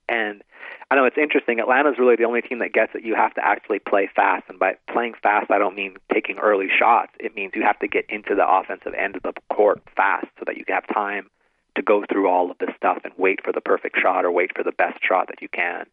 And 0.09 0.43
I 0.91 0.95
know 0.95 1.05
it's 1.05 1.19
interesting. 1.19 1.61
Atlanta's 1.61 1.99
really 1.99 2.17
the 2.17 2.25
only 2.25 2.41
team 2.41 2.61
that 2.61 2.73
gets 2.73 2.95
that 2.95 3.05
you 3.05 3.15
have 3.15 3.35
to 3.35 3.45
actually 3.45 3.79
play 3.79 4.09
fast. 4.15 4.45
And 4.49 4.59
by 4.59 4.77
playing 4.91 5.15
fast, 5.23 5.51
I 5.51 5.59
don't 5.59 5.75
mean 5.75 5.97
taking 6.13 6.39
early 6.39 6.69
shots. 6.71 7.13
It 7.21 7.35
means 7.35 7.53
you 7.55 7.63
have 7.63 7.79
to 7.81 7.89
get 7.89 8.07
into 8.09 8.35
the 8.35 8.49
offensive 8.49 8.95
end 8.95 9.17
of 9.17 9.23
the 9.23 9.35
court 9.53 9.83
fast 9.95 10.29
so 10.39 10.45
that 10.47 10.57
you 10.57 10.65
have 10.69 10.87
time 10.89 11.29
to 11.75 11.83
go 11.83 12.05
through 12.11 12.29
all 12.29 12.51
of 12.51 12.59
this 12.59 12.71
stuff 12.77 12.99
and 13.05 13.13
wait 13.19 13.45
for 13.45 13.53
the 13.53 13.61
perfect 13.61 13.99
shot 14.01 14.25
or 14.25 14.33
wait 14.33 14.57
for 14.57 14.63
the 14.65 14.73
best 14.73 14.99
shot 15.07 15.29
that 15.29 15.43
you 15.43 15.49
can. 15.49 15.87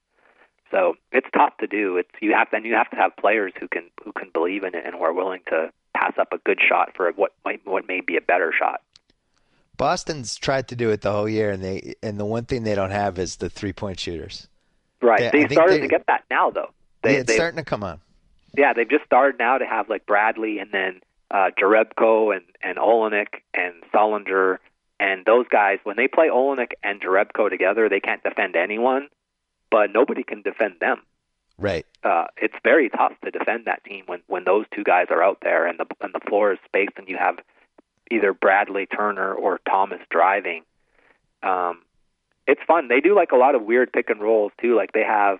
So 0.71 0.95
it's 1.11 1.27
tough 1.35 1.55
to 1.59 1.67
do. 1.67 1.97
It's 1.97 2.09
you 2.21 2.33
have 2.33 2.47
and 2.51 2.65
you 2.65 2.73
have 2.73 2.89
to 2.89 2.95
have 2.97 3.15
players 3.17 3.53
who 3.59 3.67
can 3.67 3.83
who 4.03 4.11
can 4.11 4.29
believe 4.33 4.63
in 4.63 4.75
it 4.75 4.83
and 4.85 4.95
who 4.95 5.01
are 5.03 5.13
willing 5.13 5.41
to 5.47 5.71
pass 5.95 6.13
up 6.19 6.33
a 6.33 6.37
good 6.39 6.59
shot 6.67 6.91
for 6.95 7.09
what 7.11 7.33
might 7.45 7.61
what 7.65 7.87
may 7.87 8.01
be 8.01 8.17
a 8.17 8.21
better 8.21 8.51
shot. 8.57 8.81
Boston's 9.77 10.37
tried 10.37 10.67
to 10.69 10.75
do 10.75 10.89
it 10.89 11.01
the 11.01 11.11
whole 11.11 11.27
year 11.27 11.51
and 11.51 11.63
they 11.63 11.95
and 12.01 12.19
the 12.19 12.25
one 12.25 12.45
thing 12.45 12.63
they 12.63 12.75
don't 12.75 12.91
have 12.91 13.19
is 13.19 13.37
the 13.37 13.49
three-point 13.49 13.99
shooters. 13.99 14.47
Right. 15.01 15.23
I 15.23 15.29
they 15.29 15.47
started 15.53 15.75
they- 15.75 15.81
to 15.81 15.87
get 15.87 16.05
that 16.07 16.23
now 16.29 16.49
though. 16.49 16.71
They, 17.03 17.13
Yeah, 17.13 17.19
it's 17.19 17.27
they, 17.27 17.35
starting 17.35 17.57
to 17.57 17.63
come 17.63 17.83
on. 17.83 17.99
yeah, 18.57 18.73
they've 18.73 18.89
just 18.89 19.05
started 19.05 19.37
now 19.37 19.57
to 19.59 19.65
have 19.65 19.89
like 19.89 20.05
Bradley 20.05 20.59
and 20.59 20.71
then 20.71 21.01
uh, 21.29 21.51
Jerebko 21.59 22.35
and 22.35 22.45
and 22.63 22.77
Olynyk 22.77 23.41
and 23.53 23.73
Sullinger 23.93 24.57
and 24.99 25.25
those 25.25 25.45
guys. 25.51 25.79
When 25.83 25.97
they 25.97 26.07
play 26.07 26.29
Olynyk 26.29 26.71
and 26.83 27.01
Jerebko 27.01 27.49
together, 27.49 27.89
they 27.89 27.99
can't 27.99 28.23
defend 28.23 28.55
anyone, 28.55 29.09
but 29.69 29.91
nobody 29.91 30.23
can 30.23 30.41
defend 30.41 30.75
them. 30.79 31.01
Right. 31.57 31.85
Uh, 32.03 32.25
it's 32.37 32.55
very 32.63 32.89
tough 32.89 33.13
to 33.23 33.31
defend 33.31 33.65
that 33.65 33.83
team 33.83 34.03
when 34.07 34.21
when 34.27 34.43
those 34.43 34.65
two 34.73 34.83
guys 34.83 35.07
are 35.09 35.23
out 35.23 35.37
there 35.41 35.65
and 35.65 35.79
the 35.79 35.85
and 36.01 36.13
the 36.13 36.19
floor 36.27 36.51
is 36.51 36.59
spaced 36.65 36.93
and 36.97 37.07
you 37.07 37.17
have 37.17 37.39
either 38.11 38.33
Bradley 38.33 38.85
Turner 38.85 39.33
or 39.33 39.59
Thomas 39.67 40.01
driving. 40.09 40.63
Um, 41.43 41.81
it's 42.45 42.61
fun. 42.67 42.89
They 42.89 42.99
do 42.99 43.15
like 43.15 43.31
a 43.31 43.37
lot 43.37 43.55
of 43.55 43.63
weird 43.63 43.93
pick 43.93 44.09
and 44.09 44.21
rolls 44.21 44.51
too. 44.61 44.75
Like 44.75 44.91
they 44.91 45.03
have 45.03 45.39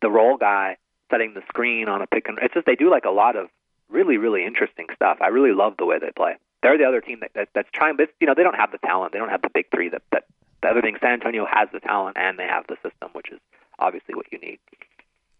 the 0.00 0.10
roll 0.10 0.38
guy 0.38 0.78
setting 1.10 1.34
the 1.34 1.42
screen 1.48 1.88
on 1.88 2.00
a 2.00 2.06
pick 2.06 2.28
and 2.28 2.38
it's 2.40 2.54
just 2.54 2.66
they 2.66 2.76
do 2.76 2.90
like 2.90 3.04
a 3.04 3.10
lot 3.10 3.36
of 3.36 3.48
really 3.90 4.16
really 4.16 4.44
interesting 4.44 4.86
stuff. 4.94 5.18
I 5.20 5.28
really 5.28 5.52
love 5.52 5.74
the 5.78 5.84
way 5.84 5.98
they 5.98 6.12
play. 6.16 6.36
They're 6.62 6.78
the 6.78 6.84
other 6.84 7.02
team 7.02 7.20
that, 7.20 7.32
that 7.34 7.48
that's 7.54 7.68
trying, 7.74 7.96
but 7.96 8.08
you 8.20 8.26
know 8.26 8.34
they 8.34 8.42
don't 8.42 8.56
have 8.56 8.72
the 8.72 8.78
talent. 8.78 9.12
They 9.12 9.18
don't 9.18 9.30
have 9.30 9.42
the 9.42 9.50
big 9.52 9.66
three. 9.70 9.90
That 9.90 10.02
that 10.12 10.24
the 10.62 10.68
other 10.68 10.80
thing, 10.82 10.96
San 11.00 11.12
Antonio 11.14 11.46
has 11.50 11.68
the 11.72 11.80
talent 11.80 12.16
and 12.18 12.38
they 12.38 12.46
have 12.46 12.64
the 12.68 12.76
system, 12.76 13.10
which 13.12 13.30
is 13.30 13.38
obviously 13.78 14.14
what 14.14 14.26
you 14.32 14.38
need. 14.38 14.58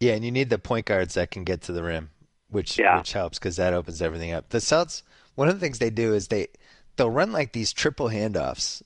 Yeah, 0.00 0.14
and 0.14 0.24
you 0.24 0.30
need 0.30 0.48
the 0.50 0.58
point 0.58 0.86
guards 0.86 1.14
that 1.14 1.30
can 1.30 1.44
get 1.44 1.60
to 1.62 1.72
the 1.72 1.82
rim, 1.82 2.10
which 2.48 2.78
Yeah. 2.78 2.98
which 2.98 3.12
helps 3.12 3.38
because 3.38 3.56
that 3.56 3.74
opens 3.74 4.00
everything 4.00 4.32
up. 4.32 4.48
The 4.48 4.58
Celtics, 4.58 5.02
one 5.34 5.48
of 5.48 5.54
the 5.54 5.60
things 5.60 5.78
they 5.78 5.90
do 5.90 6.14
is 6.14 6.28
they 6.28 6.48
they'll 6.96 7.10
run 7.10 7.32
like 7.32 7.52
these 7.52 7.72
triple 7.72 8.08
handoffs. 8.08 8.82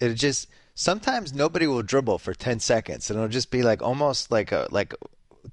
It 0.00 0.12
just 0.14 0.48
sometimes 0.74 1.32
nobody 1.32 1.66
will 1.66 1.82
dribble 1.82 2.18
for 2.18 2.34
ten 2.34 2.60
seconds, 2.60 3.10
and 3.10 3.18
it'll 3.18 3.28
just 3.30 3.50
be 3.50 3.62
like 3.62 3.82
almost 3.82 4.30
like 4.30 4.52
a 4.52 4.68
like 4.70 4.94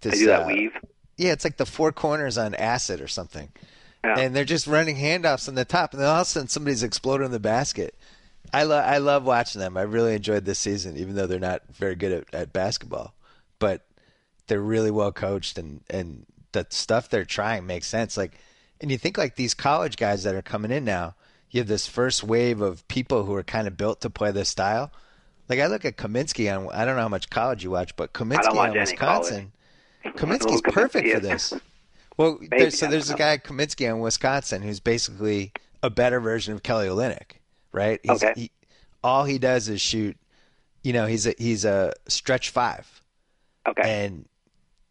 this. 0.01 0.13
They 0.13 0.19
do 0.19 0.25
that 0.27 0.43
uh, 0.43 0.47
weave. 0.47 0.73
Yeah, 1.17 1.31
it's 1.31 1.45
like 1.45 1.55
the 1.57 1.65
four 1.65 1.93
corners 1.93 2.37
on 2.37 2.53
acid 2.55 2.99
or 2.99 3.07
something. 3.07 3.49
Yeah. 4.03 4.19
And 4.19 4.35
they're 4.35 4.43
just 4.43 4.67
running 4.67 4.97
handoffs 4.97 5.47
on 5.47 5.55
the 5.55 5.65
top, 5.65 5.93
and 5.93 6.01
then 6.01 6.09
all 6.09 6.17
of 6.17 6.21
a 6.23 6.25
sudden 6.25 6.49
somebody's 6.49 6.83
exploding 6.83 7.31
the 7.31 7.39
basket. 7.39 7.95
I 8.53 8.63
love 8.63 8.83
I 8.85 8.97
love 8.97 9.25
watching 9.25 9.59
them. 9.61 9.77
I 9.77 9.81
really 9.83 10.15
enjoyed 10.15 10.45
this 10.45 10.59
season, 10.59 10.97
even 10.97 11.15
though 11.15 11.27
they're 11.27 11.39
not 11.39 11.63
very 11.71 11.95
good 11.95 12.11
at, 12.11 12.33
at 12.33 12.53
basketball. 12.53 13.13
But 13.59 13.85
they're 14.47 14.61
really 14.61 14.91
well 14.91 15.11
coached, 15.11 15.57
and 15.57 15.81
and 15.89 16.25
the 16.51 16.65
stuff 16.69 17.09
they're 17.09 17.25
trying 17.25 17.65
makes 17.65 17.87
sense. 17.87 18.17
Like, 18.17 18.39
and 18.81 18.91
you 18.91 18.97
think 18.97 19.17
like 19.17 19.35
these 19.35 19.53
college 19.53 19.97
guys 19.97 20.23
that 20.23 20.35
are 20.35 20.41
coming 20.41 20.71
in 20.71 20.85
now, 20.85 21.15
you 21.51 21.59
have 21.61 21.67
this 21.67 21.87
first 21.87 22.23
wave 22.23 22.61
of 22.61 22.87
people 22.87 23.23
who 23.25 23.33
are 23.35 23.43
kind 23.43 23.67
of 23.67 23.77
built 23.77 24.01
to 24.01 24.09
play 24.09 24.31
this 24.31 24.49
style. 24.49 24.91
Like 25.47 25.59
I 25.59 25.67
look 25.67 25.85
at 25.85 25.97
Kaminsky 25.97 26.53
on 26.55 26.69
I 26.73 26.85
don't 26.85 26.95
know 26.95 27.03
how 27.03 27.09
much 27.09 27.29
college 27.29 27.63
you 27.63 27.71
watch, 27.71 27.95
but 27.95 28.13
Kaminsky 28.13 28.55
on 28.55 28.73
Wisconsin. 28.73 29.51
Kaminsky's 30.03 30.61
perfect 30.73 31.09
for 31.09 31.19
this. 31.19 31.53
Well, 32.17 32.37
Maybe, 32.39 32.57
there's, 32.57 32.79
so 32.79 32.87
there's 32.87 33.09
a 33.09 33.15
guy 33.15 33.37
Kaminsky 33.37 33.91
on 33.91 33.99
Wisconsin 33.99 34.61
who's 34.61 34.79
basically 34.79 35.51
a 35.83 35.89
better 35.89 36.21
version 36.21 36.53
of 36.53 36.63
Kelly 36.63 36.87
Olynyk, 36.87 37.39
right? 37.75 37.99
He's, 38.03 38.23
Okay. 38.23 38.33
He, 38.35 38.51
all 39.03 39.25
he 39.25 39.37
does 39.37 39.69
is 39.69 39.81
shoot. 39.81 40.17
You 40.83 40.93
know, 40.93 41.05
he's 41.05 41.27
a 41.27 41.33
he's 41.37 41.65
a 41.65 41.93
stretch 42.07 42.49
five, 42.49 43.01
Okay. 43.67 43.81
and 44.05 44.25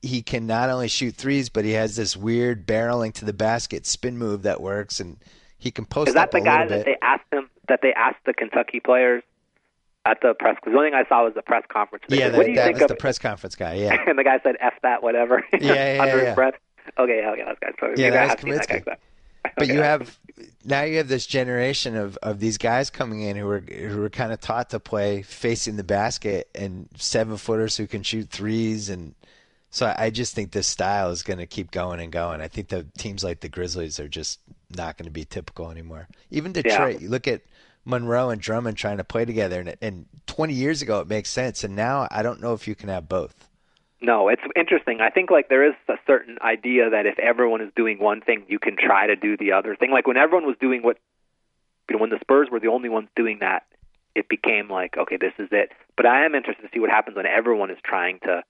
he 0.03 0.23
can 0.23 0.47
not 0.47 0.69
only 0.71 0.89
shoot 0.89 1.15
threes, 1.15 1.49
but 1.49 1.65
he 1.65 1.73
has 1.73 1.97
this 1.97 2.17
weird 2.17 2.67
barreling 2.67 3.13
to 3.15 3.25
the 3.25 3.33
basket 3.33 3.87
spin 3.87 4.19
move 4.19 4.43
that 4.43 4.61
works, 4.61 5.01
and 5.01 5.17
he 5.59 5.71
can 5.71 5.85
post 5.85 6.09
Is 6.09 6.15
that 6.15 6.31
the 6.31 6.41
guy 6.41 6.67
that 6.67 6.69
bit. 6.69 6.85
they 6.85 6.97
asked 7.01 7.33
him 7.33 7.49
that 7.69 7.81
they 7.83 7.93
asked 7.95 8.19
the 8.27 8.35
Kentucky 8.35 8.81
players 8.81 9.23
at 10.05 10.21
the 10.21 10.35
press? 10.35 10.57
Because 10.57 10.73
the 10.73 10.79
only 10.79 10.91
thing 10.91 10.99
I 11.05 11.09
saw 11.09 11.25
was 11.25 11.35
the 11.35 11.43
press 11.43 11.63
conference. 11.73 12.05
They 12.09 12.19
yeah, 12.19 12.25
said, 12.27 12.33
that, 12.35 12.39
what 12.39 12.45
do 12.47 12.51
you 12.51 12.57
that 12.57 12.65
think 12.67 12.75
was 12.77 12.83
of 12.83 12.89
the 12.89 12.97
press 12.97 13.19
conference 13.19 13.55
guy. 13.57 13.75
Yeah, 13.75 13.97
And 14.07 14.19
the 14.19 14.25
guy 14.25 14.39
said 14.43 14.57
"f 14.61 14.75
that," 14.83 15.03
whatever. 15.03 15.45
Yeah, 15.53 15.95
yeah, 15.95 16.03
under 16.03 16.19
yeah. 16.19 16.25
his 16.27 16.35
breath. 16.35 16.55
Okay, 16.99 17.21
yeah, 17.23 17.31
okay, 17.31 17.45
that's 17.47 17.59
good. 17.61 17.75
So 17.97 18.01
Yeah, 18.03 18.11
that 18.11 18.43
was 18.45 18.59
have 18.59 18.69
that 18.69 18.85
guy. 18.85 18.97
but 19.57 19.69
you 19.69 19.81
have 19.81 20.19
now 20.65 20.83
you 20.83 20.97
have 20.97 21.09
this 21.09 21.27
generation 21.27 21.97
of, 21.97 22.17
of 22.23 22.41
these 22.41 22.59
guys 22.59 22.91
coming 22.91 23.23
in 23.23 23.37
who 23.37 23.49
are 23.49 23.61
who 23.61 24.03
are 24.03 24.11
kind 24.11 24.33
of 24.33 24.41
taught 24.41 24.71
to 24.71 24.81
play 24.81 25.23
facing 25.23 25.77
the 25.77 25.85
basket 25.85 26.49
and 26.55 26.89
seven 26.97 27.37
footers 27.37 27.77
who 27.77 27.87
can 27.87 28.03
shoot 28.03 28.29
threes 28.31 28.89
and 28.89 29.15
so 29.75 29.93
I 29.99 30.11
just 30.11 30.37
think 30.37 30.53
this 30.53 30.69
style 30.69 31.11
is 31.11 31.25
going 31.25 31.41
to 31.41 31.47
keep 31.47 31.73
going 31.73 31.99
and 31.99 32.13
going. 32.13 32.41
I 32.41 32.47
think 32.47 32.69
the 32.69 32.87
teams 32.97 33.25
like 33.25 33.41
the 33.41 33.49
Grizzlies 33.49 33.99
are 33.99 34.07
just 34.07 34.39
not 34.71 34.97
going 34.97 35.07
to 35.07 35.11
be 35.11 35.25
typical 35.25 35.69
anymore. 35.69 36.07
Even 36.31 36.53
Detroit, 36.53 36.95
yeah. 36.95 37.01
you 37.01 37.09
look 37.09 37.27
at 37.27 37.43
Monroe 37.85 38.31
and 38.31 38.41
Drummond 38.41 38.77
trying 38.77 38.99
to 38.99 39.05
play 39.05 39.25
together, 39.25 39.59
and, 39.59 39.75
and 39.83 40.07
20 40.29 40.55
years 40.55 40.81
ago 40.81 41.01
it 41.01 41.09
makes 41.09 41.29
sense, 41.29 41.65
and 41.65 41.75
now 41.75 42.07
I 42.13 42.23
don't 42.23 42.41
know 42.41 42.55
if 42.55 42.69
you 42.69 42.77
can 42.77 42.89
have 42.89 43.09
both. 43.09 43.51
No, 44.05 44.29
it's 44.29 44.43
interesting. 44.55 45.01
I 45.01 45.09
think 45.09 45.31
like 45.31 45.49
there 45.49 45.67
is 45.67 45.75
a 45.89 45.97
certain 46.07 46.37
idea 46.43 46.91
that 46.91 47.07
if 47.07 47.19
everyone 47.19 47.63
is 47.63 47.73
doing 47.75 47.99
one 47.99 48.21
thing, 48.21 48.45
you 48.49 48.59
can 48.59 48.77
try 48.77 49.07
to 49.07 49.17
do 49.17 49.37
the 49.37 49.53
other 49.53 49.77
thing. 49.77 49.91
Like 49.91 50.07
when 50.07 50.19
everyone 50.19 50.47
was 50.47 50.57
doing 50.61 50.83
what, 50.83 50.99
you 51.89 51.97
know, 51.97 52.01
when 52.01 52.11
the 52.11 52.21
Spurs 52.21 52.49
were 52.51 52.61
the 52.61 52.69
only 52.69 52.91
ones 52.91 53.09
doing 53.17 53.39
that, 53.41 53.65
it 54.15 54.29
became 54.29 54.69
like, 54.69 54.99
okay, 54.99 55.17
this 55.17 55.33
is 55.39 55.49
it. 55.53 55.73
But 55.97 56.05
I 56.07 56.27
am 56.27 56.35
interested 56.35 56.63
to 56.63 56.69
see 56.73 56.81
what 56.81 56.91
happens 56.91 57.17
when 57.17 57.27
everyone 57.27 57.71
is 57.71 57.79
trying 57.83 58.19
to, 58.21 58.43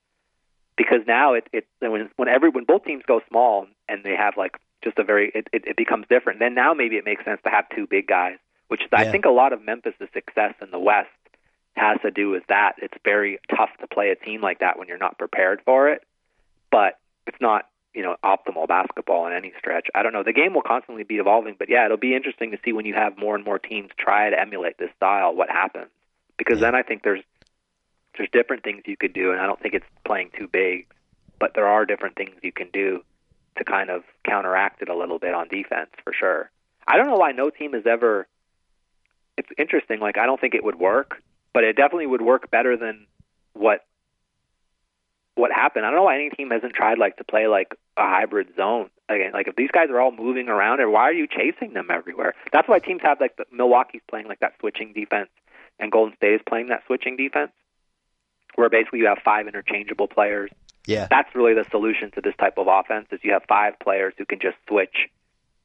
because 0.76 1.00
now 1.06 1.34
it 1.34 1.48
it 1.52 1.66
when 1.78 2.10
when 2.16 2.28
every 2.28 2.50
when 2.50 2.64
both 2.64 2.84
teams 2.84 3.04
go 3.06 3.20
small 3.28 3.66
and 3.88 4.02
they 4.02 4.16
have 4.16 4.36
like 4.36 4.56
just 4.82 4.98
a 4.98 5.04
very 5.04 5.30
it, 5.34 5.48
it, 5.52 5.66
it 5.68 5.76
becomes 5.76 6.06
different. 6.08 6.40
Then 6.40 6.54
now 6.54 6.74
maybe 6.74 6.96
it 6.96 7.04
makes 7.04 7.24
sense 7.24 7.40
to 7.44 7.50
have 7.50 7.64
two 7.74 7.86
big 7.86 8.08
guys, 8.08 8.38
which 8.68 8.82
is, 8.82 8.88
yeah. 8.92 8.98
I 8.98 9.10
think 9.10 9.24
a 9.24 9.30
lot 9.30 9.52
of 9.52 9.62
Memphis' 9.62 9.94
success 10.12 10.54
in 10.60 10.72
the 10.72 10.80
West 10.80 11.10
has 11.76 11.98
to 12.02 12.10
do 12.10 12.30
with 12.30 12.44
that. 12.48 12.74
It's 12.78 12.94
very 13.04 13.38
tough 13.50 13.70
to 13.80 13.86
play 13.86 14.10
a 14.10 14.16
team 14.16 14.40
like 14.40 14.60
that 14.60 14.78
when 14.78 14.88
you're 14.88 14.98
not 14.98 15.18
prepared 15.18 15.60
for 15.64 15.88
it, 15.88 16.02
but 16.70 16.98
it's 17.26 17.40
not 17.40 17.68
you 17.94 18.02
know 18.02 18.16
optimal 18.24 18.68
basketball 18.68 19.26
in 19.26 19.32
any 19.32 19.52
stretch. 19.58 19.88
I 19.94 20.02
don't 20.02 20.12
know. 20.12 20.22
The 20.22 20.32
game 20.32 20.54
will 20.54 20.62
constantly 20.62 21.04
be 21.04 21.16
evolving, 21.16 21.56
but 21.58 21.68
yeah, 21.68 21.84
it'll 21.84 21.96
be 21.96 22.14
interesting 22.14 22.50
to 22.52 22.58
see 22.64 22.72
when 22.72 22.86
you 22.86 22.94
have 22.94 23.18
more 23.18 23.34
and 23.34 23.44
more 23.44 23.58
teams 23.58 23.90
try 23.96 24.30
to 24.30 24.38
emulate 24.38 24.78
this 24.78 24.90
style 24.96 25.34
what 25.34 25.48
happens. 25.48 25.90
Because 26.36 26.60
then 26.60 26.74
I 26.74 26.82
think 26.82 27.02
there's 27.02 27.22
there's 28.16 28.28
different 28.32 28.62
things 28.62 28.82
you 28.86 28.96
could 28.96 29.12
do, 29.12 29.32
and 29.32 29.40
I 29.40 29.46
don't 29.46 29.60
think 29.60 29.74
it's 29.74 29.86
playing 30.04 30.30
too 30.36 30.48
big, 30.48 30.86
but 31.38 31.54
there 31.54 31.66
are 31.66 31.84
different 31.84 32.16
things 32.16 32.34
you 32.42 32.52
can 32.52 32.68
do 32.72 33.02
to 33.56 33.64
kind 33.64 33.90
of 33.90 34.02
counteract 34.24 34.82
it 34.82 34.88
a 34.88 34.96
little 34.96 35.18
bit 35.18 35.34
on 35.34 35.48
defense 35.48 35.90
for 36.02 36.12
sure. 36.12 36.50
I 36.86 36.96
don't 36.96 37.06
know 37.06 37.16
why 37.16 37.32
no 37.32 37.50
team 37.50 37.72
has 37.72 37.86
ever. 37.86 38.26
It's 39.36 39.48
interesting. 39.58 40.00
Like 40.00 40.18
I 40.18 40.26
don't 40.26 40.40
think 40.40 40.54
it 40.54 40.64
would 40.64 40.78
work, 40.78 41.22
but 41.54 41.64
it 41.64 41.76
definitely 41.76 42.06
would 42.06 42.20
work 42.20 42.50
better 42.50 42.76
than 42.76 43.06
what 43.54 43.80
what 45.36 45.50
happened. 45.50 45.86
I 45.86 45.90
don't 45.90 45.98
know 45.98 46.04
why 46.04 46.16
any 46.16 46.30
team 46.30 46.50
hasn't 46.50 46.74
tried 46.74 46.98
like 46.98 47.16
to 47.16 47.24
play 47.24 47.46
like 47.46 47.74
a 47.96 48.02
hybrid 48.02 48.48
zone 48.56 48.90
again. 49.08 49.32
Like 49.32 49.48
if 49.48 49.56
these 49.56 49.70
guys 49.70 49.88
are 49.90 50.00
all 50.00 50.12
moving 50.12 50.48
around, 50.48 50.80
and 50.80 50.92
why 50.92 51.02
are 51.02 51.12
you 51.12 51.26
chasing 51.26 51.72
them 51.72 51.88
everywhere? 51.90 52.34
That's 52.52 52.68
why 52.68 52.80
teams 52.80 53.00
have 53.02 53.20
like 53.20 53.36
the 53.36 53.46
Milwaukee's 53.50 54.02
playing 54.08 54.26
like 54.26 54.40
that 54.40 54.52
switching 54.60 54.92
defense, 54.92 55.30
and 55.78 55.90
Golden 55.90 56.14
State 56.16 56.34
is 56.34 56.40
playing 56.46 56.68
that 56.68 56.82
switching 56.86 57.16
defense, 57.16 57.52
where 58.56 58.68
basically 58.68 58.98
you 58.98 59.06
have 59.06 59.18
five 59.24 59.46
interchangeable 59.46 60.08
players. 60.08 60.50
Yeah, 60.86 61.06
that's 61.08 61.34
really 61.34 61.54
the 61.54 61.64
solution 61.70 62.10
to 62.12 62.20
this 62.20 62.34
type 62.38 62.58
of 62.58 62.66
offense. 62.68 63.06
Is 63.10 63.20
you 63.22 63.32
have 63.32 63.44
five 63.48 63.78
players 63.78 64.14
who 64.18 64.26
can 64.26 64.38
just 64.40 64.56
switch 64.68 65.08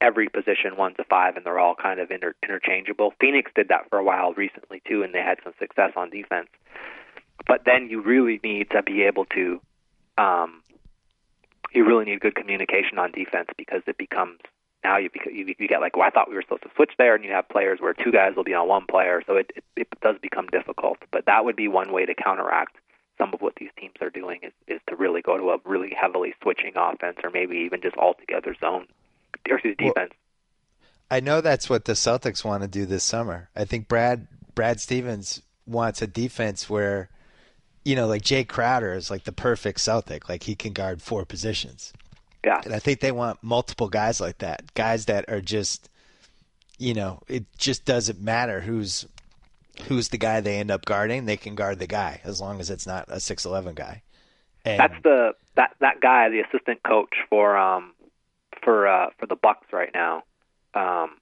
every 0.02 0.30
position 0.30 0.78
one 0.78 0.96
to 0.96 1.04
five, 1.04 1.36
and 1.36 1.46
they're 1.46 1.60
all 1.60 1.76
kind 1.76 2.00
of 2.00 2.12
inter- 2.12 2.36
interchangeable. 2.44 3.14
Phoenix 3.20 3.52
did 3.56 3.68
that 3.70 3.90
for 3.90 4.00
a 4.00 4.04
while 4.04 4.34
recently 4.34 4.82
too, 4.88 5.04
and 5.04 5.14
they 5.14 5.20
had 5.20 5.40
some 5.44 5.54
success 5.60 5.92
on 5.96 6.10
defense. 6.10 6.48
But 7.48 7.62
then 7.66 7.90
you 7.90 8.02
really 8.02 8.40
need 8.44 8.70
to 8.72 8.84
be 8.84 9.04
able 9.04 9.26
to, 9.26 9.62
um, 10.18 10.62
you 11.74 11.86
really 11.86 12.06
need 12.06 12.20
good 12.20 12.36
communication 12.36 13.00
on 13.00 13.12
defense 13.12 13.50
because 13.58 13.82
it 13.88 13.98
becomes 13.98 14.40
now 14.84 14.98
you 14.98 15.10
you, 15.30 15.54
you 15.58 15.68
get 15.68 15.82
like, 15.82 15.98
well, 15.98 16.08
I 16.08 16.10
thought 16.10 16.30
we 16.30 16.36
were 16.36 16.42
supposed 16.42 16.64
to 16.64 16.70
switch 16.76 16.92
there, 16.98 17.16
and 17.16 17.24
you 17.24 17.32
have 17.32 17.50
players 17.50 17.80
where 17.82 17.94
two 17.94 18.12
guys 18.12 18.36
will 18.36 18.46
be 18.46 18.54
on 18.54 18.68
one 18.68 18.86
player, 18.90 19.22
so 19.28 19.36
it, 19.36 19.52
it 19.56 19.64
it 19.76 19.88
does 20.02 20.16
become 20.22 20.48
difficult. 20.48 21.00
But 21.12 21.26
that 21.26 21.44
would 21.44 21.56
be 21.56 21.68
one 21.68 21.92
way 21.92 22.06
to 22.06 22.14
counteract 22.14 22.78
some 23.18 23.34
of 23.34 23.42
what 23.42 23.56
these 23.56 23.72
teams 23.78 23.96
are 24.00 24.10
doing 24.10 24.40
is 24.44 24.54
is 24.68 24.80
to 24.88 24.96
really 24.96 25.22
go 25.22 25.38
to 25.38 25.50
a 25.52 25.58
really 25.66 25.94
heavily 26.00 26.34
switching 26.42 26.74
offense, 26.78 27.18
or 27.24 27.30
maybe 27.30 27.58
even 27.58 27.82
just 27.82 27.98
altogether 27.98 28.56
zone 28.62 28.88
defense. 29.46 29.78
Well, 29.80 30.08
I 31.12 31.20
know 31.20 31.42
that's 31.42 31.70
what 31.70 31.86
the 31.86 31.94
Celtics 31.94 32.44
want 32.44 32.62
to 32.62 32.68
do 32.68 32.86
this 32.86 33.04
summer. 33.04 33.50
I 33.56 33.66
think 33.66 33.88
Brad 33.88 34.28
Brad 34.54 34.80
Stevens 34.80 35.42
wants 35.66 36.02
a 36.02 36.08
defense 36.08 36.70
where, 36.70 37.10
you 37.84 37.96
know, 37.96 38.08
like 38.08 38.22
Jae 38.22 38.48
Crowder 38.48 38.94
is 38.94 39.10
like 39.10 39.24
the 39.24 39.32
perfect 39.32 39.80
Celtic. 39.80 40.30
Like 40.30 40.44
he 40.44 40.56
can 40.56 40.74
guard 40.74 41.02
four 41.02 41.26
positions. 41.26 41.94
Yeah. 42.44 42.62
And 42.64 42.74
I 42.74 42.80
think 42.80 43.00
they 43.00 43.12
want 43.12 43.40
multiple 43.42 43.90
guys 43.90 44.22
like 44.22 44.38
that. 44.40 44.74
Guys 44.74 45.06
that 45.06 45.30
are 45.30 45.42
just, 45.42 45.90
you 46.78 46.94
know, 46.94 47.22
it 47.28 47.46
just 47.58 47.86
doesn't 47.86 48.22
matter 48.22 48.62
who's 48.62 49.06
who's 49.88 50.10
the 50.10 50.18
guy 50.18 50.42
they 50.42 50.58
end 50.58 50.72
up 50.72 50.86
guarding. 50.86 51.26
They 51.26 51.38
can 51.38 51.56
guard 51.56 51.80
the 51.80 51.88
guy 51.88 52.22
as 52.24 52.40
long 52.40 52.60
as 52.60 52.70
it's 52.70 52.86
not 52.86 53.06
a 53.08 53.20
six 53.20 53.46
eleven 53.46 53.74
guy. 53.76 54.04
And 54.64 54.80
that's 54.80 55.02
the 55.04 55.34
that 55.56 55.76
that 55.80 56.02
guy, 56.02 56.30
the 56.30 56.42
assistant 56.42 56.84
coach 56.84 57.16
for 57.30 57.58
um 57.58 57.94
for 58.64 58.88
uh, 58.88 59.10
for 59.18 59.26
the 59.26 59.36
Bucks 59.36 59.68
right 59.72 59.92
now. 59.94 60.24
Um, 60.74 61.18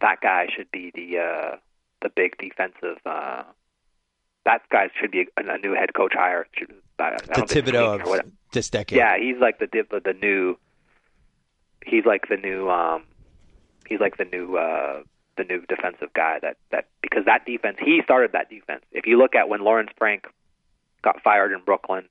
that 0.00 0.20
guy 0.20 0.46
should 0.54 0.70
be 0.70 0.92
the 0.94 1.18
uh, 1.18 1.56
the 2.02 2.10
big 2.14 2.36
defensive. 2.38 2.98
Uh, 3.04 3.44
that 4.44 4.62
guy 4.70 4.88
should 5.00 5.10
be 5.10 5.26
a, 5.36 5.54
a 5.54 5.58
new 5.58 5.74
head 5.74 5.94
coach 5.94 6.12
hire. 6.14 6.46
Should, 6.56 6.74
I, 6.98 7.16
I 7.30 7.40
the 7.40 7.42
Thibodeau 7.42 8.20
of 8.20 8.32
this 8.52 8.70
decade. 8.70 8.96
Yeah, 8.96 9.18
he's 9.18 9.38
like 9.40 9.58
the 9.58 9.66
the 9.66 10.12
new. 10.12 10.58
He's 11.84 12.04
like 12.04 12.28
the 12.28 12.36
new. 12.36 12.70
Um, 12.70 13.04
he's 13.88 14.00
like 14.00 14.16
the 14.16 14.24
new. 14.24 14.56
Uh, 14.56 15.02
the 15.36 15.44
new 15.44 15.60
defensive 15.68 16.12
guy 16.14 16.38
that 16.40 16.56
that 16.70 16.86
because 17.02 17.26
that 17.26 17.44
defense 17.44 17.76
he 17.78 18.00
started 18.02 18.32
that 18.32 18.48
defense. 18.48 18.82
If 18.90 19.06
you 19.06 19.18
look 19.18 19.34
at 19.34 19.48
when 19.48 19.60
Lawrence 19.60 19.90
Frank 19.98 20.26
got 21.02 21.22
fired 21.22 21.52
in 21.52 21.60
Brooklyn, 21.64 22.06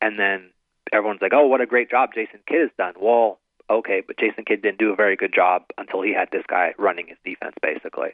and 0.00 0.18
then 0.18 0.50
everyone's 0.92 1.22
like, 1.22 1.32
"Oh, 1.34 1.46
what 1.46 1.60
a 1.60 1.66
great 1.66 1.90
job 1.90 2.10
Jason 2.14 2.40
Kidd 2.46 2.60
has 2.60 2.70
done." 2.76 2.94
Well, 3.00 3.38
okay, 3.70 4.02
but 4.06 4.18
Jason 4.18 4.44
Kidd 4.44 4.62
didn't 4.62 4.78
do 4.78 4.92
a 4.92 4.96
very 4.96 5.16
good 5.16 5.34
job 5.34 5.64
until 5.76 6.02
he 6.02 6.12
had 6.12 6.30
this 6.30 6.44
guy 6.48 6.74
running 6.78 7.08
his 7.08 7.18
defense, 7.24 7.54
basically. 7.62 8.10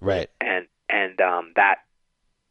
Right. 0.00 0.30
And 0.40 0.66
and 0.88 1.20
um, 1.20 1.52
that 1.56 1.76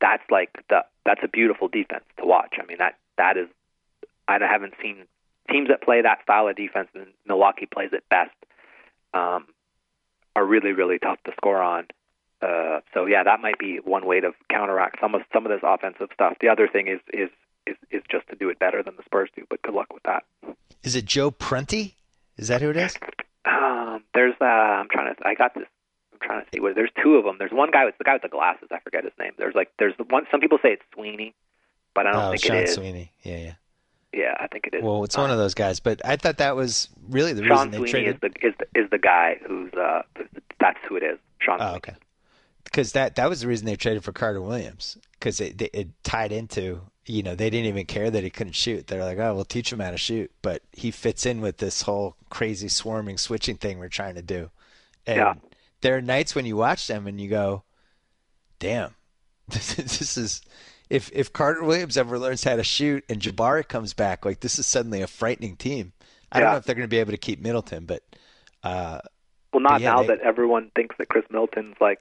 that's 0.01 0.23
like 0.29 0.51
the 0.69 0.85
that's 1.05 1.21
a 1.23 1.27
beautiful 1.27 1.67
defense 1.67 2.05
to 2.19 2.25
watch. 2.25 2.55
I 2.61 2.65
mean 2.65 2.77
that 2.77 2.97
that 3.17 3.37
is 3.37 3.47
I 4.27 4.37
haven't 4.39 4.73
seen 4.81 5.05
teams 5.49 5.67
that 5.69 5.81
play 5.81 6.01
that 6.01 6.23
style 6.23 6.47
of 6.47 6.55
defense, 6.55 6.89
and 6.93 7.07
Milwaukee 7.27 7.65
plays 7.65 7.89
it 7.93 8.03
best. 8.09 8.31
Um, 9.13 9.47
are 10.35 10.45
really 10.45 10.71
really 10.71 10.99
tough 10.99 11.19
to 11.25 11.31
score 11.37 11.61
on. 11.61 11.87
Uh, 12.41 12.81
so 12.93 13.05
yeah, 13.05 13.23
that 13.23 13.39
might 13.39 13.57
be 13.57 13.77
one 13.77 14.05
way 14.05 14.19
to 14.19 14.31
counteract 14.49 14.99
some 14.99 15.15
of 15.15 15.21
some 15.31 15.45
of 15.45 15.51
this 15.51 15.61
offensive 15.63 16.09
stuff. 16.13 16.35
The 16.41 16.49
other 16.49 16.67
thing 16.67 16.87
is 16.87 16.99
is 17.13 17.29
is, 17.65 17.75
is 17.91 18.01
just 18.09 18.27
to 18.29 18.35
do 18.35 18.49
it 18.49 18.59
better 18.59 18.83
than 18.83 18.95
the 18.95 19.03
Spurs 19.03 19.29
do. 19.35 19.43
But 19.49 19.61
good 19.61 19.73
luck 19.73 19.93
with 19.93 20.03
that. 20.03 20.23
Is 20.83 20.95
it 20.95 21.05
Joe 21.05 21.31
Prunty? 21.31 21.95
Is 22.37 22.47
that 22.47 22.61
who 22.61 22.69
it 22.69 22.77
is? 22.77 22.95
Um, 23.45 24.03
there's 24.13 24.35
uh, 24.41 24.45
I'm 24.45 24.87
trying 24.89 25.13
to 25.13 25.27
I 25.27 25.33
got 25.35 25.53
this. 25.53 25.65
I'm 26.13 26.19
trying 26.21 26.43
to 26.43 26.47
see 26.53 26.59
what. 26.59 26.75
There's 26.75 26.91
two 27.01 27.15
of 27.15 27.25
them. 27.25 27.37
There's 27.39 27.51
one 27.51 27.71
guy 27.71 27.85
with 27.85 27.97
the 27.97 28.03
guy 28.03 28.13
with 28.13 28.21
the 28.21 28.29
glasses. 28.29 28.69
I 28.71 28.79
forget 28.79 29.03
his 29.03 29.13
name. 29.19 29.31
There's 29.37 29.55
like 29.55 29.71
there's 29.79 29.95
the 29.97 30.05
one. 30.05 30.25
Some 30.31 30.39
people 30.39 30.57
say 30.61 30.73
it's 30.73 30.83
Sweeney, 30.93 31.33
but 31.93 32.07
I 32.07 32.11
don't 32.11 32.23
oh, 32.23 32.29
think 32.31 32.43
Sean 32.43 32.57
it 32.57 32.63
is. 32.69 32.73
Sweeney. 32.73 33.11
Yeah, 33.21 33.37
yeah. 33.37 33.53
Yeah, 34.13 34.35
I 34.39 34.47
think 34.47 34.67
it 34.67 34.75
is. 34.75 34.83
Well, 34.83 35.03
it's 35.03 35.17
one 35.17 35.31
of 35.31 35.37
those 35.37 35.55
guys, 35.55 35.79
but 35.79 35.99
I 36.05 36.17
thought 36.17 36.37
that 36.37 36.55
was 36.55 36.87
really 37.09 37.33
the 37.33 37.43
Sean 37.43 37.67
reason 37.67 37.71
they 37.71 37.77
Sweeney 37.77 37.91
traded. 37.91 38.15
is 38.15 38.19
the 38.21 38.47
is 38.47 38.53
the, 38.59 38.79
is 38.79 38.89
the 38.91 38.99
guy 38.99 39.39
who's 39.47 39.73
uh 39.73 40.03
that's 40.59 40.79
who 40.87 40.95
it 40.95 41.03
is. 41.03 41.17
Sean. 41.39 41.57
Oh, 41.59 41.65
Sweeney. 41.65 41.77
okay. 41.77 41.95
Because 42.63 42.91
that 42.93 43.15
that 43.15 43.29
was 43.29 43.41
the 43.41 43.47
reason 43.47 43.65
they 43.65 43.75
traded 43.75 44.03
for 44.03 44.11
Carter 44.11 44.41
Williams 44.41 44.97
because 45.13 45.41
it, 45.41 45.61
it 45.61 45.69
it 45.73 46.03
tied 46.03 46.31
into 46.31 46.81
you 47.05 47.23
know, 47.23 47.35
they 47.35 47.49
didn't 47.49 47.67
even 47.67 47.85
care 47.85 48.09
that 48.09 48.23
he 48.23 48.29
couldn't 48.29 48.53
shoot. 48.53 48.87
They're 48.87 49.03
like, 49.03 49.17
oh, 49.17 49.35
we'll 49.35 49.45
teach 49.45 49.71
him 49.71 49.79
how 49.79 49.91
to 49.91 49.97
shoot. 49.97 50.31
But 50.41 50.61
he 50.71 50.91
fits 50.91 51.25
in 51.25 51.41
with 51.41 51.57
this 51.57 51.81
whole 51.81 52.15
crazy 52.29 52.69
swarming 52.69 53.17
switching 53.17 53.57
thing 53.57 53.79
we're 53.79 53.89
trying 53.89 54.15
to 54.15 54.21
do. 54.21 54.51
And 55.05 55.17
yeah. 55.17 55.33
there 55.81 55.97
are 55.97 56.01
nights 56.01 56.33
when 56.33 56.45
you 56.45 56.55
watch 56.55 56.87
them 56.87 57.07
and 57.07 57.19
you 57.19 57.29
go, 57.29 57.63
damn, 58.59 58.95
this 59.47 60.17
is. 60.17 60.41
If 60.89 61.09
if 61.13 61.33
Carter 61.33 61.63
Williams 61.63 61.97
ever 61.97 62.19
learns 62.19 62.43
how 62.43 62.55
to 62.55 62.63
shoot 62.63 63.03
and 63.09 63.19
Jabari 63.19 63.67
comes 63.67 63.93
back, 63.93 64.25
like 64.25 64.41
this 64.41 64.59
is 64.59 64.67
suddenly 64.67 65.01
a 65.01 65.07
frightening 65.07 65.55
team. 65.55 65.93
I 66.31 66.39
don't 66.39 66.51
know 66.51 66.57
if 66.57 66.65
they're 66.65 66.75
going 66.75 66.87
to 66.87 66.89
be 66.89 66.99
able 66.99 67.11
to 67.11 67.17
keep 67.17 67.41
Middleton, 67.41 67.85
but 67.85 68.03
uh, 68.63 68.99
well, 69.53 69.61
not 69.61 69.81
yeah, 69.81 69.91
now 69.91 70.01
they, 70.01 70.07
that 70.07 70.19
everyone 70.21 70.71
thinks 70.75 70.95
that 70.97 71.09
Chris 71.09 71.25
Middleton's 71.29 71.75
like 71.79 71.99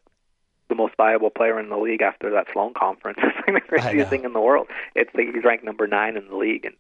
the 0.73 0.77
most 0.77 0.97
valuable 0.97 1.31
player 1.31 1.61
in 1.61 1.69
the 1.69 1.77
league 1.77 2.01
after 2.01 2.31
that 2.31 2.47
Sloan 2.53 2.73
conference. 2.75 3.19
It's 3.43 3.49
like 3.49 3.69
the 3.69 3.69
craziest 3.69 4.11
thing 4.11 4.25
in 4.25 4.33
the 4.33 4.41
world. 4.41 4.69
It's 4.95 5.11
like 5.15 5.27
he's 5.35 5.45
ranked 5.45 5.65
number 5.65 5.87
nine 5.87 6.17
in 6.17 6.29
the 6.29 6.37
league 6.37 6.65
and 6.65 6.75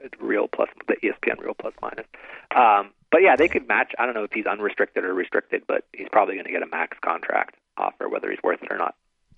it's 0.00 0.14
real 0.20 0.48
plus 0.48 0.68
the 0.86 0.96
ESPN 0.96 1.38
real 1.40 1.54
plus 1.54 1.72
minus. 1.80 2.06
Um, 2.54 2.90
but 3.10 3.22
yeah, 3.22 3.36
they 3.36 3.48
could 3.48 3.66
match. 3.66 3.92
I 3.98 4.04
don't 4.04 4.14
know 4.14 4.24
if 4.24 4.32
he's 4.32 4.46
unrestricted 4.46 5.04
or 5.04 5.14
restricted, 5.14 5.62
but 5.66 5.84
he's 5.92 6.08
probably 6.10 6.34
going 6.34 6.46
to 6.46 6.52
get 6.52 6.62
a 6.62 6.66
max 6.66 6.98
contract 7.00 7.56
offer, 7.76 8.08
whether 8.08 8.30
he's 8.30 8.42
worth 8.42 8.62
it 8.62 8.70
or 8.70 8.76
not. 8.76 8.94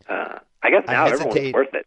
Uh, 0.09 0.39
I 0.63 0.71
guess 0.71 0.85
now 0.87 1.05
I 1.05 1.11
everyone's 1.11 1.53
worth 1.53 1.75
it. 1.75 1.87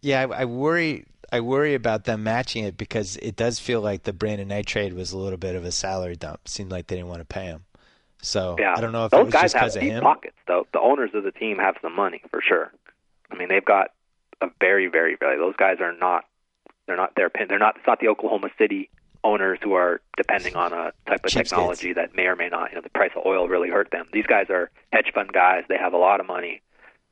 Yeah, 0.00 0.26
I, 0.30 0.42
I 0.42 0.44
worry. 0.46 1.06
I 1.32 1.40
worry 1.40 1.74
about 1.74 2.04
them 2.04 2.24
matching 2.24 2.64
it 2.64 2.76
because 2.76 3.16
it 3.18 3.36
does 3.36 3.60
feel 3.60 3.80
like 3.80 4.02
the 4.02 4.12
Brandon 4.12 4.48
Knight 4.48 4.66
trade 4.66 4.94
was 4.94 5.12
a 5.12 5.18
little 5.18 5.38
bit 5.38 5.54
of 5.54 5.64
a 5.64 5.70
salary 5.70 6.16
dump. 6.16 6.40
It 6.44 6.50
seemed 6.50 6.72
like 6.72 6.88
they 6.88 6.96
didn't 6.96 7.08
want 7.08 7.20
to 7.20 7.26
pay 7.26 7.44
him. 7.44 7.64
So 8.22 8.56
yeah. 8.58 8.74
I 8.76 8.80
don't 8.80 8.92
know 8.92 9.06
if 9.06 9.10
those 9.10 9.20
it 9.20 9.24
was 9.26 9.32
guys 9.32 9.52
just 9.52 9.76
have 9.76 9.82
deep 9.82 10.02
pockets, 10.02 10.36
though. 10.46 10.66
The 10.72 10.80
owners 10.80 11.10
of 11.14 11.24
the 11.24 11.32
team 11.32 11.58
have 11.58 11.76
some 11.82 11.94
money 11.94 12.22
for 12.30 12.40
sure. 12.42 12.72
I 13.30 13.36
mean, 13.36 13.48
they've 13.48 13.64
got 13.64 13.92
a 14.40 14.48
very, 14.60 14.88
very, 14.88 15.16
very. 15.16 15.38
Those 15.38 15.56
guys 15.56 15.78
are 15.80 15.92
not. 15.92 16.24
They're 16.86 16.96
not. 16.96 17.12
They're 17.16 17.30
they're 17.48 17.58
not. 17.58 17.76
It's 17.76 17.86
not 17.86 18.00
the 18.00 18.08
Oklahoma 18.08 18.50
City 18.58 18.90
owners 19.22 19.58
who 19.62 19.74
are 19.74 20.00
depending 20.16 20.56
on 20.56 20.72
a 20.72 20.92
type 21.06 21.24
of 21.24 21.30
Cheapskates. 21.30 21.50
technology 21.50 21.92
that 21.92 22.14
may 22.14 22.26
or 22.26 22.36
may 22.36 22.48
not, 22.48 22.70
you 22.70 22.76
know, 22.76 22.80
the 22.80 22.88
price 22.90 23.10
of 23.14 23.26
oil 23.26 23.48
really 23.48 23.68
hurt 23.68 23.90
them. 23.90 24.06
These 24.12 24.26
guys 24.26 24.46
are 24.48 24.70
hedge 24.92 25.12
fund 25.14 25.32
guys. 25.32 25.64
They 25.68 25.76
have 25.76 25.92
a 25.92 25.98
lot 25.98 26.20
of 26.20 26.26
money. 26.26 26.62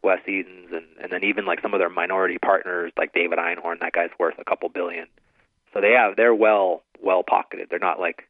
Wes 0.03 0.21
Edens 0.29 0.71
and, 0.73 0.87
and 1.03 1.11
then 1.11 1.25
even 1.25 1.45
like 1.45 1.61
some 1.61 1.75
of 1.75 1.81
their 1.81 1.91
minority 1.91 2.39
partners 2.39 2.93
like 2.97 3.13
David 3.13 3.39
Einhorn, 3.39 3.81
that 3.81 3.93
guy's 3.93 4.11
worth 4.19 4.39
a 4.39 4.45
couple 4.45 4.69
billion. 4.69 5.07
So 5.75 5.81
they 5.81 5.93
have 5.93 6.17
they're 6.17 6.35
well 6.35 6.83
well 7.03 7.23
pocketed. 7.23 7.69
They're 7.69 7.79
not 7.79 8.01
like 8.01 8.29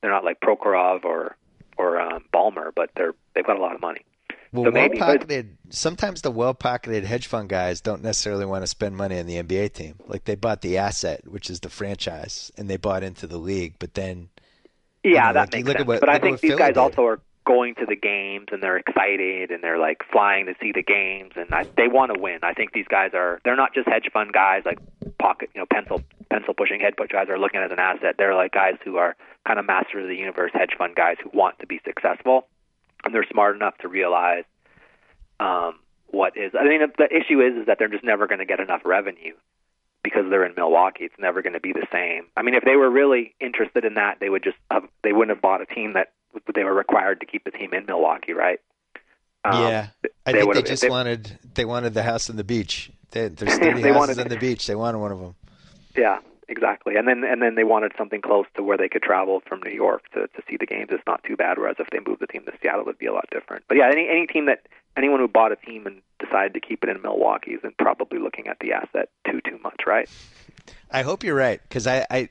they're 0.00 0.10
not 0.10 0.24
like 0.24 0.40
Prokhorov 0.40 1.04
or 1.04 1.36
or 1.80 2.00
um, 2.00 2.24
Ballmer, 2.32 2.70
but 2.74 2.90
they're 2.94 3.14
they've 3.34 3.46
got 3.46 3.56
a 3.56 3.60
lot 3.60 3.74
of 3.74 3.80
money. 3.80 4.04
Well, 4.52 4.64
So 4.64 4.70
maybe, 4.72 4.98
well 4.98 5.08
but- 5.08 5.20
pocketed. 5.20 5.56
Sometimes 5.70 6.22
the 6.22 6.30
well 6.30 6.54
pocketed 6.54 7.04
hedge 7.04 7.26
fund 7.28 7.48
guys 7.48 7.80
don't 7.80 8.02
necessarily 8.02 8.44
want 8.44 8.62
to 8.64 8.66
spend 8.66 8.96
money 8.96 9.18
on 9.18 9.26
the 9.26 9.36
NBA 9.42 9.72
team. 9.72 9.94
Like 10.06 10.24
they 10.24 10.34
bought 10.34 10.60
the 10.62 10.78
asset, 10.78 11.26
which 11.26 11.48
is 11.48 11.60
the 11.60 11.68
franchise, 11.70 12.50
and 12.58 12.68
they 12.68 12.76
bought 12.76 13.02
into 13.04 13.26
the 13.28 13.38
league. 13.38 13.74
But 13.78 13.94
then, 13.94 14.28
Yeah, 15.04 15.28
know, 15.28 15.32
that 15.34 15.52
like, 15.52 15.54
you 15.60 15.64
makes 15.64 15.78
sense. 15.78 15.86
what- 15.88 16.00
but 16.00 16.08
I 16.08 16.18
think 16.18 16.40
these 16.40 16.56
guys 16.56 16.70
did. 16.70 16.78
also 16.78 17.04
are 17.06 17.20
going 17.50 17.74
to 17.74 17.84
the 17.84 17.96
games 17.96 18.46
and 18.52 18.62
they're 18.62 18.76
excited 18.76 19.50
and 19.50 19.60
they're 19.60 19.78
like 19.78 20.04
flying 20.12 20.46
to 20.46 20.54
see 20.62 20.70
the 20.70 20.84
games 20.84 21.32
and 21.34 21.52
I, 21.52 21.64
they 21.76 21.88
want 21.88 22.14
to 22.14 22.20
win. 22.20 22.38
I 22.44 22.54
think 22.54 22.72
these 22.72 22.86
guys 22.88 23.10
are 23.12 23.40
they're 23.44 23.56
not 23.56 23.74
just 23.74 23.88
hedge 23.88 24.08
fund 24.12 24.32
guys 24.32 24.62
like 24.64 24.78
pocket, 25.18 25.50
you 25.52 25.60
know, 25.60 25.66
pencil 25.66 26.00
pencil 26.30 26.54
pushing 26.54 26.78
head 26.80 26.94
guys 26.96 27.28
are 27.28 27.40
looking 27.40 27.58
at 27.58 27.72
an 27.72 27.80
asset. 27.80 28.14
They're 28.16 28.36
like 28.36 28.52
guys 28.52 28.76
who 28.84 28.98
are 28.98 29.16
kind 29.44 29.58
of 29.58 29.66
masters 29.66 30.04
of 30.04 30.08
the 30.08 30.14
universe 30.14 30.52
hedge 30.54 30.74
fund 30.78 30.94
guys 30.94 31.16
who 31.20 31.36
want 31.36 31.58
to 31.58 31.66
be 31.66 31.80
successful 31.84 32.46
and 33.04 33.12
they're 33.12 33.26
smart 33.28 33.56
enough 33.56 33.76
to 33.78 33.88
realize 33.88 34.44
um, 35.40 35.80
what 36.06 36.36
is. 36.36 36.52
I 36.54 36.62
mean, 36.62 36.82
the 36.98 37.08
issue 37.10 37.40
is 37.40 37.62
is 37.62 37.66
that 37.66 37.80
they're 37.80 37.88
just 37.88 38.04
never 38.04 38.28
going 38.28 38.38
to 38.38 38.46
get 38.46 38.60
enough 38.60 38.82
revenue 38.84 39.34
because 40.04 40.22
they're 40.30 40.46
in 40.46 40.54
Milwaukee. 40.56 41.04
It's 41.04 41.18
never 41.18 41.42
going 41.42 41.54
to 41.54 41.60
be 41.60 41.72
the 41.72 41.86
same. 41.92 42.26
I 42.36 42.42
mean, 42.42 42.54
if 42.54 42.64
they 42.64 42.76
were 42.76 42.90
really 42.90 43.34
interested 43.40 43.84
in 43.84 43.94
that, 43.94 44.18
they 44.20 44.28
would 44.28 44.44
just 44.44 44.56
have, 44.70 44.84
they 45.02 45.12
wouldn't 45.12 45.36
have 45.36 45.42
bought 45.42 45.60
a 45.60 45.66
team 45.66 45.94
that 45.94 46.12
they 46.54 46.64
were 46.64 46.74
required 46.74 47.20
to 47.20 47.26
keep 47.26 47.44
the 47.44 47.50
team 47.50 47.72
in 47.74 47.86
Milwaukee, 47.86 48.32
right? 48.32 48.60
Um, 49.44 49.62
yeah, 49.62 49.88
I 50.26 50.32
think 50.32 50.52
they 50.54 50.62
just 50.62 50.82
they- 50.82 50.90
wanted 50.90 51.38
they 51.54 51.64
wanted 51.64 51.94
the 51.94 52.02
house 52.02 52.28
on 52.30 52.36
the 52.36 52.44
beach. 52.44 52.90
They, 53.12 53.28
there's 53.28 53.58
30 53.58 53.80
They 53.82 53.88
houses 53.92 53.96
wanted- 53.96 54.18
on 54.20 54.28
the 54.28 54.36
beach. 54.36 54.66
They 54.66 54.74
wanted 54.74 54.98
one 54.98 55.12
of 55.12 55.18
them. 55.20 55.34
Yeah, 55.96 56.18
exactly. 56.48 56.96
And 56.96 57.08
then 57.08 57.24
and 57.24 57.40
then 57.42 57.54
they 57.54 57.64
wanted 57.64 57.92
something 57.96 58.20
close 58.20 58.46
to 58.56 58.62
where 58.62 58.76
they 58.76 58.88
could 58.88 59.02
travel 59.02 59.42
from 59.46 59.60
New 59.64 59.72
York 59.72 60.02
to 60.12 60.26
to 60.28 60.42
see 60.48 60.56
the 60.58 60.66
games. 60.66 60.88
It's 60.90 61.02
not 61.06 61.24
too 61.24 61.36
bad. 61.36 61.58
Whereas 61.58 61.76
if 61.78 61.88
they 61.90 61.98
moved 62.06 62.20
the 62.20 62.26
team 62.26 62.44
to 62.44 62.52
Seattle, 62.60 62.80
it 62.82 62.86
would 62.86 62.98
be 62.98 63.06
a 63.06 63.12
lot 63.12 63.28
different. 63.30 63.64
But 63.66 63.78
yeah, 63.78 63.88
any 63.90 64.08
any 64.08 64.26
team 64.26 64.46
that 64.46 64.66
anyone 64.96 65.20
who 65.20 65.28
bought 65.28 65.52
a 65.52 65.56
team 65.56 65.86
and 65.86 66.02
decided 66.18 66.52
to 66.54 66.60
keep 66.60 66.84
it 66.84 66.90
in 66.90 67.00
Milwaukee 67.02 67.52
is 67.52 67.60
probably 67.78 68.18
looking 68.18 68.46
at 68.46 68.58
the 68.60 68.72
asset 68.74 69.08
too 69.28 69.40
too 69.40 69.58
much, 69.62 69.80
right? 69.86 70.08
I 70.90 71.02
hope 71.02 71.24
you're 71.24 71.34
right 71.34 71.60
because 71.62 71.86
I, 71.86 72.06
I 72.10 72.28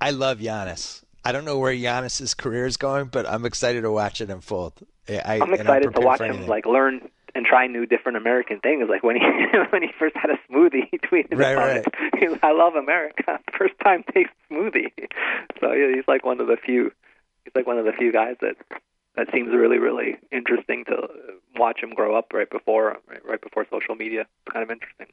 I 0.00 0.10
love 0.10 0.38
Giannis. 0.40 1.02
I 1.24 1.32
don't 1.32 1.44
know 1.44 1.58
where 1.58 1.72
Giannis's 1.74 2.34
career 2.34 2.66
is 2.66 2.76
going, 2.76 3.06
but 3.06 3.26
I'm 3.26 3.44
excited 3.44 3.82
to 3.82 3.90
watch 3.92 4.20
it 4.20 4.30
unfold. 4.30 4.74
I, 5.08 5.36
I'm 5.36 5.52
and 5.52 5.54
excited 5.60 5.94
to 5.94 6.00
watch 6.00 6.20
him 6.20 6.46
like 6.46 6.66
learn 6.66 7.08
and 7.34 7.44
try 7.44 7.66
new 7.66 7.86
different 7.86 8.16
American 8.16 8.60
things. 8.60 8.88
Like 8.88 9.02
when 9.02 9.16
he 9.16 9.22
when 9.70 9.82
he 9.82 9.88
first 9.98 10.16
had 10.16 10.30
a 10.30 10.38
smoothie, 10.50 10.88
he 10.90 10.98
tweeted 10.98 11.36
Right, 11.38 11.52
about 11.52 11.66
right. 11.68 11.84
it. 12.22 12.38
I 12.42 12.52
love 12.52 12.74
America. 12.74 13.38
First 13.58 13.74
time 13.84 14.04
taste 14.14 14.30
smoothie. 14.50 14.90
So 15.60 15.72
yeah, 15.72 15.94
he's 15.94 16.04
like 16.08 16.24
one 16.24 16.40
of 16.40 16.46
the 16.46 16.56
few. 16.56 16.90
He's 17.44 17.52
like 17.54 17.66
one 17.66 17.78
of 17.78 17.84
the 17.84 17.92
few 17.92 18.12
guys 18.12 18.36
that 18.40 18.56
that 19.16 19.26
seems 19.32 19.50
really 19.52 19.78
really 19.78 20.16
interesting 20.32 20.84
to 20.86 21.08
watch 21.56 21.82
him 21.82 21.90
grow 21.90 22.16
up 22.16 22.32
right 22.32 22.48
before 22.48 22.96
right, 23.08 23.24
right 23.26 23.40
before 23.40 23.66
social 23.70 23.94
media. 23.94 24.22
It's 24.22 24.52
kind 24.52 24.62
of 24.62 24.70
interesting. 24.70 25.06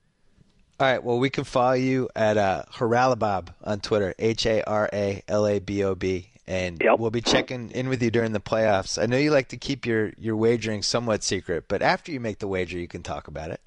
All 0.80 0.88
right. 0.88 1.04
Well, 1.04 1.18
we 1.18 1.30
can 1.32 1.44
follow 1.44 1.74
you 1.74 2.08
at 2.16 2.38
uh, 2.38 2.64
Haralabob 2.74 3.50
on 3.64 3.80
Twitter, 3.80 4.14
H 4.20 4.46
A 4.46 4.62
R 4.64 4.90
A 4.94 5.24
L 5.28 5.48
A 5.48 5.60
B 5.60 5.84
O 5.84 5.96
B, 5.96 6.30
and 6.46 6.80
Yep. 6.80 7.00
we'll 7.00 7.10
be 7.10 7.22
checking 7.22 7.72
in 7.72 7.90
with 7.90 8.02
you 8.04 8.12
during 8.12 8.32
the 8.34 8.40
playoffs. 8.40 9.02
I 9.02 9.08
know 9.08 9.18
you 9.18 9.32
like 9.32 9.48
to 9.50 9.58
keep 9.58 9.86
your 9.88 10.12
your 10.20 10.36
wagering 10.36 10.84
somewhat 10.84 11.24
secret, 11.24 11.66
but 11.68 11.82
after 11.82 12.12
you 12.12 12.20
make 12.20 12.38
the 12.40 12.48
wager, 12.48 12.78
you 12.78 12.88
can 12.88 13.02
talk 13.02 13.28
about 13.28 13.50
it. 13.50 13.60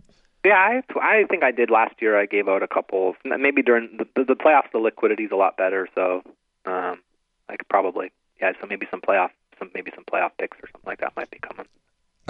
Yeah, 0.45 0.55
I 0.55 0.83
I 1.01 1.25
think 1.29 1.43
I 1.43 1.51
did 1.51 1.69
last 1.69 2.01
year. 2.01 2.17
I 2.19 2.27
gave 2.27 2.49
out 2.49 2.63
a 2.63 2.69
couple. 2.69 3.17
Maybe 3.25 3.61
during 3.63 3.97
the, 3.99 4.07
the, 4.15 4.25
the 4.25 4.35
playoffs, 4.37 4.71
the 4.73 4.79
liquidity's 4.79 5.31
a 5.33 5.37
lot 5.37 5.57
better. 5.57 5.89
So 5.97 6.23
um, 6.65 7.01
I 7.49 7.57
could 7.57 7.69
probably 7.69 8.13
yeah. 8.41 8.53
So 8.61 8.69
maybe 8.69 8.87
some 8.89 9.01
playoff, 9.01 9.31
some 9.59 9.71
maybe 9.75 9.91
some 9.97 10.05
playoff 10.05 10.31
picks 10.39 10.57
or 10.59 10.69
something 10.73 10.87
like 10.87 11.01
that 11.01 11.15
might 11.17 11.31
be 11.33 11.41
coming. 11.41 11.67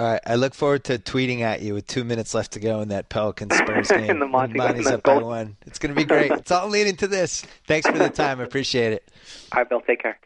All 0.01 0.07
right. 0.07 0.21
I 0.25 0.33
look 0.33 0.55
forward 0.55 0.83
to 0.85 0.97
tweeting 0.97 1.41
at 1.41 1.61
you 1.61 1.75
with 1.75 1.85
two 1.85 2.03
minutes 2.03 2.33
left 2.33 2.53
to 2.53 2.59
go 2.59 2.81
in 2.81 2.87
that 2.87 3.09
Pelicans 3.09 3.55
Spurs 3.55 3.87
game. 3.89 4.09
In 4.09 4.17
the 4.17 4.25
Monty- 4.25 4.57
Monty's 4.57 4.87
up 4.87 5.03
by 5.03 5.17
one. 5.17 5.57
It's 5.67 5.77
going 5.77 5.93
to 5.93 5.95
be 5.95 6.05
great. 6.05 6.31
it's 6.31 6.49
all 6.49 6.67
leading 6.69 6.95
to 6.97 7.07
this. 7.07 7.45
Thanks 7.67 7.87
for 7.87 7.95
the 7.95 8.09
time. 8.09 8.39
I 8.39 8.43
appreciate 8.43 8.93
it. 8.93 9.07
All 9.51 9.59
right, 9.61 9.69
Bill. 9.69 9.79
Take 9.81 10.01
care. 10.01 10.17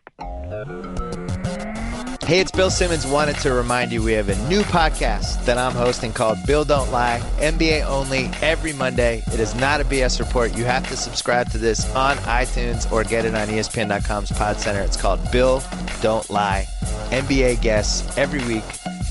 Hey, 2.25 2.39
it's 2.39 2.51
Bill 2.51 2.71
Simmons. 2.71 3.05
Wanted 3.05 3.35
to 3.39 3.53
remind 3.53 3.91
you 3.91 4.01
we 4.01 4.13
have 4.13 4.29
a 4.29 4.49
new 4.49 4.61
podcast 4.61 5.43
that 5.43 5.57
I'm 5.57 5.73
hosting 5.73 6.13
called 6.13 6.37
Bill 6.47 6.63
Don't 6.63 6.89
Lie, 6.89 7.19
NBA 7.39 7.85
only, 7.85 8.31
every 8.41 8.71
Monday. 8.71 9.23
It 9.33 9.41
is 9.41 9.53
not 9.55 9.81
a 9.81 9.83
BS 9.83 10.19
report. 10.19 10.55
You 10.57 10.63
have 10.63 10.87
to 10.87 10.95
subscribe 10.95 11.51
to 11.51 11.57
this 11.57 11.93
on 11.95 12.15
iTunes 12.19 12.89
or 12.93 13.03
get 13.03 13.25
it 13.25 13.35
on 13.35 13.49
ESPN.com's 13.49 14.31
Pod 14.31 14.57
Center. 14.57 14.81
It's 14.81 14.95
called 14.97 15.19
Bill 15.33 15.61
Don't 16.01 16.27
Lie. 16.29 16.65
NBA 17.09 17.61
guests 17.61 18.17
every 18.17 18.43
week, 18.45 18.63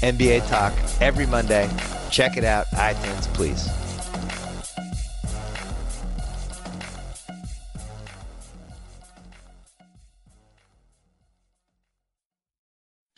NBA 0.02 0.48
talk 0.48 0.72
every 1.00 1.26
Monday. 1.26 1.70
Check 2.10 2.36
it 2.36 2.44
out, 2.44 2.66
iTunes, 2.68 3.32
please. 3.34 3.68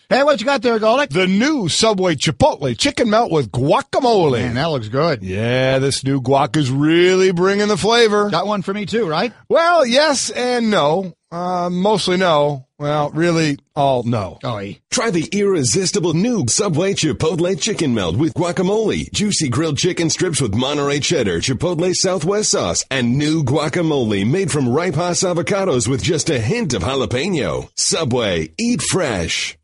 Hey, 0.09 0.23
what 0.23 0.39
you 0.39 0.47
got 0.47 0.63
there, 0.63 0.79
Golick? 0.79 1.09
The 1.09 1.27
new 1.27 1.69
Subway 1.69 2.15
Chipotle 2.15 2.79
chicken 2.79 3.11
melt 3.11 3.33
with 3.33 3.51
guacamole. 3.51 4.41
Man, 4.41 4.55
that 4.55 4.67
looks 4.67 4.87
good. 4.87 5.25
Yeah, 5.25 5.81
this 5.81 6.05
new 6.05 6.21
guac 6.21 6.57
is 6.57 6.71
really 6.71 7.33
bringing 7.33 7.67
the 7.67 7.77
flavor. 7.77 8.31
Got 8.31 8.47
one 8.47 8.63
for 8.63 8.73
me 8.73 8.87
too, 8.87 9.09
right? 9.09 9.33
Well, 9.49 9.85
yes 9.85 10.31
and 10.31 10.71
no. 10.71 11.13
Uh, 11.37 11.69
mostly 11.69 12.17
no. 12.17 12.67
Well, 12.79 13.11
really, 13.11 13.59
all 13.75 14.05
no. 14.05 14.39
Oh. 14.43 14.63
Try 14.91 15.11
the 15.11 15.29
irresistible 15.33 16.15
new 16.15 16.47
Subway 16.49 16.95
Chipotle 16.95 17.61
Chicken 17.61 17.95
Melt 17.95 18.17
with 18.17 18.33
guacamole, 18.33 19.13
juicy 19.13 19.51
grilled 19.51 19.77
chicken 19.77 20.09
strips 20.09 20.41
with 20.41 20.55
Monterey 20.55 21.01
cheddar, 21.01 21.41
Chipotle 21.41 21.95
Southwest 21.95 22.53
sauce, 22.53 22.85
and 22.91 23.19
new 23.19 23.45
guacamole 23.45 24.27
made 24.27 24.51
from 24.51 24.69
ripe 24.69 24.95
Hass 24.95 25.25
avocados 25.25 25.87
with 25.87 26.03
just 26.03 26.31
a 26.31 26.39
hint 26.41 26.73
of 26.73 26.83
jalapeno. 26.83 27.69
Subway, 27.77 28.49
eat 28.59 28.81
fresh. 28.81 29.59